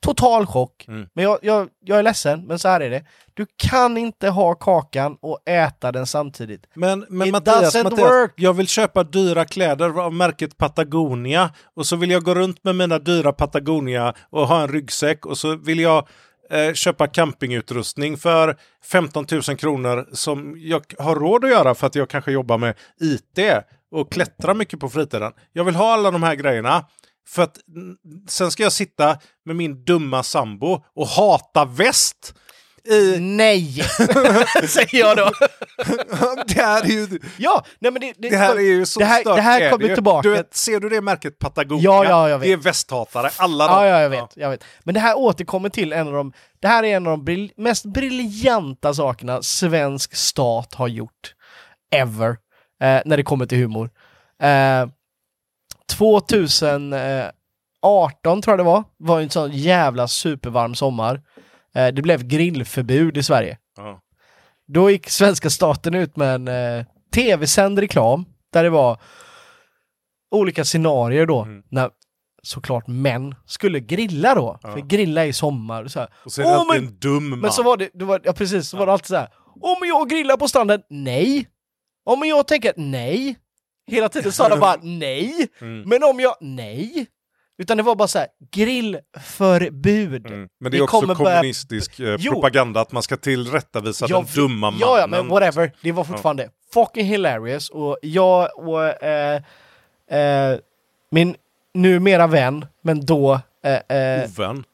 total 0.05 0.47
chock. 0.47 0.85
Mm. 0.89 1.07
Men 1.15 1.25
jag, 1.25 1.39
jag, 1.43 1.69
jag 1.85 1.99
är 1.99 2.03
ledsen, 2.03 2.47
men 2.47 2.59
så 2.59 2.69
här 2.69 2.81
är 2.81 2.91
det. 2.91 3.05
Du 3.35 3.47
kan 3.57 3.97
inte 3.97 4.29
ha 4.29 4.55
kakan 4.55 5.17
och 5.21 5.49
äta 5.49 5.93
den 5.93 6.07
samtidigt. 6.07 6.67
Men, 6.75 7.07
men 7.09 7.29
It 7.29 7.33
Mattias, 7.33 7.75
Mattias 7.85 8.01
work. 8.01 8.33
jag 8.37 8.53
vill 8.53 8.69
köpa 8.69 9.05
dyra 9.05 9.45
kläder 9.45 10.01
av 10.01 10.13
märket 10.13 10.59
Patagonia 10.59 11.51
och 11.75 11.87
så 11.87 11.97
vill 11.97 12.11
jag 12.11 12.23
gå 12.25 12.35
runt 12.35 12.65
med 12.65 12.77
mina 12.77 12.99
dyra 12.99 13.33
Patagonia 13.33 14.15
och 14.31 14.49
ha 14.49 14.63
en 14.63 14.69
ryggsäck 14.69 15.27
och 15.27 15.39
så 15.39 15.57
vill 15.57 15.81
jag 15.81 16.09
eh, 16.51 16.73
köpa 16.73 17.07
campingutrustning 17.07 18.17
för 18.17 18.57
15 18.85 19.27
000 19.33 19.43
kronor 19.43 20.09
som 20.13 20.55
jag 20.59 20.83
har 20.99 21.17
råd 21.17 21.45
att 21.45 21.51
göra 21.51 21.75
för 21.75 21.87
att 21.87 21.95
jag 21.95 22.09
kanske 22.09 22.33
jobbar 22.33 22.59
med 22.59 22.75
IT 23.01 23.39
och 23.91 24.13
klättrar 24.13 24.55
mycket 24.55 24.81
på 24.81 24.89
fritiden. 24.89 25.33
Jag 25.53 25.65
vill 25.65 25.75
ha 25.75 25.93
alla 25.93 26.11
de 26.11 26.23
här 26.23 26.35
grejerna 26.35 26.85
för 27.29 27.43
att 27.43 27.59
sen 28.29 28.51
ska 28.51 28.63
jag 28.63 28.73
sitta 28.73 29.19
med 29.45 29.57
min 29.57 29.85
dumma 29.85 30.23
sambo 30.23 30.85
och 30.95 31.07
hata 31.07 31.65
väst. 31.65 32.35
I... 32.89 33.21
Nej! 33.21 33.73
Säger 34.69 34.99
jag 34.99 35.17
då. 35.17 35.31
det 36.47 36.63
här 36.63 36.83
är 36.83 36.89
ju... 36.89 37.19
Ja, 37.37 37.65
nej 37.79 37.93
men 37.93 38.01
det, 38.01 38.13
det, 38.19 38.31
Det 38.31 38.37
här 38.37 38.57
är 38.57 38.61
ju 38.61 38.87
så 38.87 39.01
det 39.01 39.07
här, 39.07 39.21
stört 39.21 39.37
det 39.37 39.43
här 39.43 39.61
är 39.61 39.71
kommer 39.71 39.89
ju. 39.89 39.95
tillbaka. 39.95 40.29
Du 40.29 40.35
vet, 40.35 40.55
ser 40.57 40.81
du 40.81 40.89
det 40.89 41.01
märket 41.01 41.39
Patagonia? 41.39 41.85
Ja, 41.85 42.05
ja, 42.05 42.29
jag 42.29 42.39
vet. 42.39 42.49
Det 42.49 42.53
är 42.53 42.57
västhatare. 42.57 43.31
Alla 43.37 43.67
de. 43.67 43.73
Ja, 43.73 43.87
ja, 43.87 44.01
jag 44.01 44.11
vet, 44.11 44.37
jag 44.37 44.51
vet. 44.51 44.65
Men 44.83 44.95
det 44.95 45.01
här 45.01 45.19
återkommer 45.19 45.69
till 45.69 45.93
en 45.93 46.07
av 46.07 46.13
de... 46.13 46.33
Det 46.61 46.69
här 46.69 46.83
är 46.85 46.97
en 46.97 47.07
av 47.07 47.11
de 47.11 47.25
brill 47.25 47.53
mest 47.57 47.85
briljanta 47.85 48.95
sakerna 48.95 49.43
svensk 49.43 50.15
stat 50.15 50.75
har 50.75 50.89
gjort. 50.89 51.35
Ever. 51.91 52.29
Eh, 52.83 53.01
när 53.05 53.17
det 53.17 53.23
kommer 53.23 53.47
till 53.47 53.59
humor. 53.59 53.91
Eh, 54.43 54.87
2018 55.93 57.33
tror 58.43 58.53
jag 58.53 58.59
det 58.59 58.63
var. 58.65 58.85
Var 58.99 59.21
en 59.21 59.31
sån 59.31 59.51
jävla 59.53 60.09
supervarm 60.09 60.75
sommar. 60.75 61.23
Eh, 61.75 61.87
det 61.89 62.03
blev 62.03 62.23
grillförbud 62.25 63.17
i 63.17 63.23
Sverige. 63.23 63.59
Ja. 63.77 64.01
Då 64.67 64.91
gick 64.91 65.11
svenska 65.11 65.51
staten 65.51 65.95
ut 65.95 66.17
med 66.17 66.35
en 66.35 66.49
eh, 66.79 66.85
tv-sänd 67.15 67.79
reklam 67.79 68.25
där 68.53 68.65
det 68.65 68.71
var 68.71 68.99
olika 70.31 70.65
scenarier 70.65 71.27
då 71.27 71.43
Mm. 71.43 71.63
när 71.71 71.91
såklart 72.43 72.87
män 72.87 73.35
skulle 73.47 73.81
grilla 73.81 74.35
då. 74.35 74.59
Ja. 74.63 74.73
För 74.73 74.81
grilla 74.81 75.27
i 75.27 75.33
sommar 75.33 75.87
så 75.87 76.01
här. 76.01 76.09
Och 76.25 76.33
så 76.33 76.41
är 76.43 76.45
det 76.47 76.55
alltid 76.57 76.83
men- 76.83 76.89
en 76.91 76.99
dum 76.99 77.29
man. 77.31 77.39
Men 77.39 77.53
så 77.53 77.63
var 77.63 77.77
det, 77.77 77.91
det 77.95 78.05
var, 78.05 78.21
ja 78.25 78.33
precis, 78.33 78.69
så 78.69 78.77
var 78.77 78.87
det 78.87 78.93
alltid 78.93 79.07
så 79.07 79.17
här. 79.17 79.29
Om 79.61 79.77
jag 79.89 80.09
grillar 80.11 80.37
på 80.37 80.49
stranden, 80.49 80.83
nej. 80.91 81.49
Om 82.05 82.23
jag 82.29 82.47
tänker 82.47 82.73
nej. 82.77 83.37
Hela 83.87 84.09
tiden 84.09 84.33
sa 84.33 84.49
de 84.49 84.61
bara 84.61 84.77
nej. 84.83 85.49
Mm. 85.61 85.83
Men 85.89 86.03
om 86.05 86.21
jag, 86.21 86.37
nej. 86.41 87.07
Utan 87.59 87.77
det 87.77 87.83
var 87.83 87.95
bara 87.97 88.09
så 88.09 88.19
här, 88.19 88.29
grillförbud. 88.51 90.27
Mm. 90.27 90.49
Men 90.61 90.71
det 90.73 90.77
är 90.77 90.79
Vi 90.79 90.81
också 90.81 91.01
kommer 91.01 91.15
börja- 91.15 91.37
kommunistisk 91.37 92.01
eh, 92.01 92.17
propaganda 92.19 92.81
att 92.81 92.93
man 92.93 93.03
ska 93.03 93.17
tillrättavisa 93.17 94.07
Jag 94.09 94.25
den 94.25 94.35
dumma 94.35 94.57
mannen. 94.71 94.79
Ja, 94.81 95.01
ja, 95.01 95.07
men 95.07 95.29
whatever. 95.29 95.73
Det 95.83 95.93
var 95.93 96.05
fortfarande 96.05 96.49
fucking 96.75 97.07
hilarious 97.07 97.71
och 97.71 97.99
jag 98.03 98.59
och 98.59 99.03
eh, 99.05 99.43
eh, 100.11 100.59
min 101.11 101.37
numera 101.75 102.27
vän, 102.27 102.67
men 102.83 103.07
då 103.07 103.41
eh, 103.65 103.97
eh, 103.99 104.25
Oven. 104.25 104.65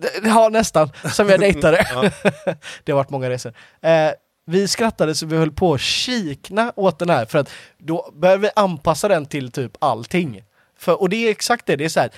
d- 0.00 0.08
ja 0.24 0.48
nästan, 0.48 0.90
som 1.12 1.28
jag 1.28 1.40
dejtade. 1.40 1.86
Ja. 1.94 2.02
det 2.84 2.92
har 2.92 2.96
varit 2.96 3.10
många 3.10 3.30
resor. 3.30 3.52
Eh, 3.82 4.10
vi 4.50 4.68
skrattade 4.68 5.14
så 5.14 5.26
vi 5.26 5.36
höll 5.36 5.52
på 5.52 5.74
att 5.74 5.80
kikna 5.80 6.72
åt 6.76 6.98
den 6.98 7.10
här 7.10 7.24
för 7.26 7.38
att 7.38 7.50
då 7.78 8.10
började 8.14 8.42
vi 8.42 8.50
anpassa 8.56 9.08
den 9.08 9.26
till 9.26 9.50
typ 9.52 9.72
allting. 9.78 10.42
För, 10.78 11.00
och 11.00 11.08
det 11.08 11.16
är 11.26 11.30
exakt 11.30 11.66
det, 11.66 11.76
det 11.76 11.84
är 11.84 11.88
så 11.88 12.00
här. 12.00 12.10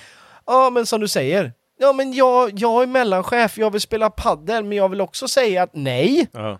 Ja 0.45 0.69
men 0.69 0.85
som 0.85 1.01
du 1.01 1.07
säger, 1.07 1.53
ja 1.79 1.93
men 1.93 2.13
jag, 2.13 2.51
jag 2.59 2.83
är 2.83 2.87
mellanchef, 2.87 3.57
jag 3.57 3.71
vill 3.71 3.81
spela 3.81 4.09
paddel 4.09 4.63
men 4.63 4.77
jag 4.77 4.89
vill 4.89 5.01
också 5.01 5.27
säga 5.27 5.63
att 5.63 5.69
nej. 5.73 6.27
Ja. 6.31 6.59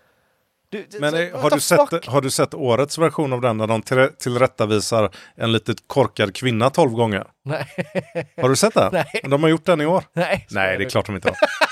Du, 0.69 0.87
Men 0.99 1.11
så- 1.11 1.17
eh, 1.17 1.39
har 1.41 1.49
du, 1.49 1.59
sett, 1.59 2.05
har 2.05 2.21
du 2.21 2.29
sett 2.31 2.53
årets 2.53 2.97
version 2.97 3.33
av 3.33 3.41
den 3.41 3.57
när 3.57 3.67
de 3.67 3.81
till, 3.81 4.09
tillrättavisar 4.19 5.09
en 5.35 5.51
litet 5.51 5.77
korkad 5.87 6.35
kvinna 6.35 6.69
tolv 6.69 6.91
gånger? 6.91 7.27
Nej. 7.45 7.65
Har 8.41 8.49
du 8.49 8.55
sett 8.55 8.73
den? 8.73 8.89
Nej. 8.93 9.21
De 9.23 9.43
har 9.43 9.49
gjort 9.49 9.65
den 9.65 9.81
i 9.81 9.85
år. 9.85 10.03
Nej, 10.13 10.47
Nej, 10.51 10.77
det 10.77 10.83
är 10.83 10.89
klart 10.89 11.05
de 11.05 11.15
inte 11.15 11.27
har. 11.27 11.37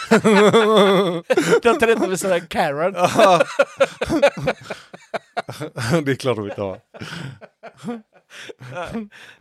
Jag 1.63 1.79
tar 1.79 1.91
inte 1.91 2.07
med 2.07 2.19
sådana 2.19 2.39
Karen. 2.39 2.93
det 6.05 6.11
är 6.11 6.15
klart 6.15 6.35
de 6.35 6.45
inte 6.45 6.61
har. 6.61 6.79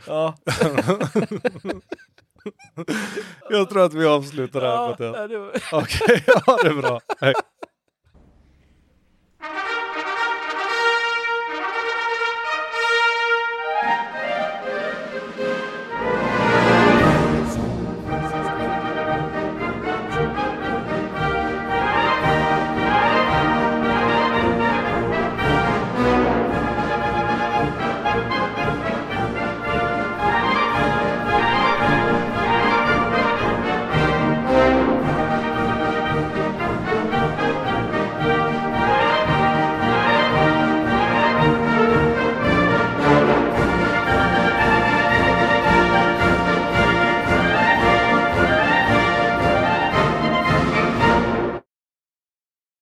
Ja. 0.07 0.35
Jag 3.51 3.71
tror 3.71 3.85
att 3.85 3.95
vi 3.95 4.07
avslutar 4.07 4.61
det 4.61 4.67
här. 4.67 4.97
Ja, 5.33 5.51
Okej, 5.73 6.01
okay, 6.03 6.21
ja, 6.47 6.59
det 6.63 6.69
är 6.69 6.75
bra. 6.75 7.01
Hej. 7.21 7.35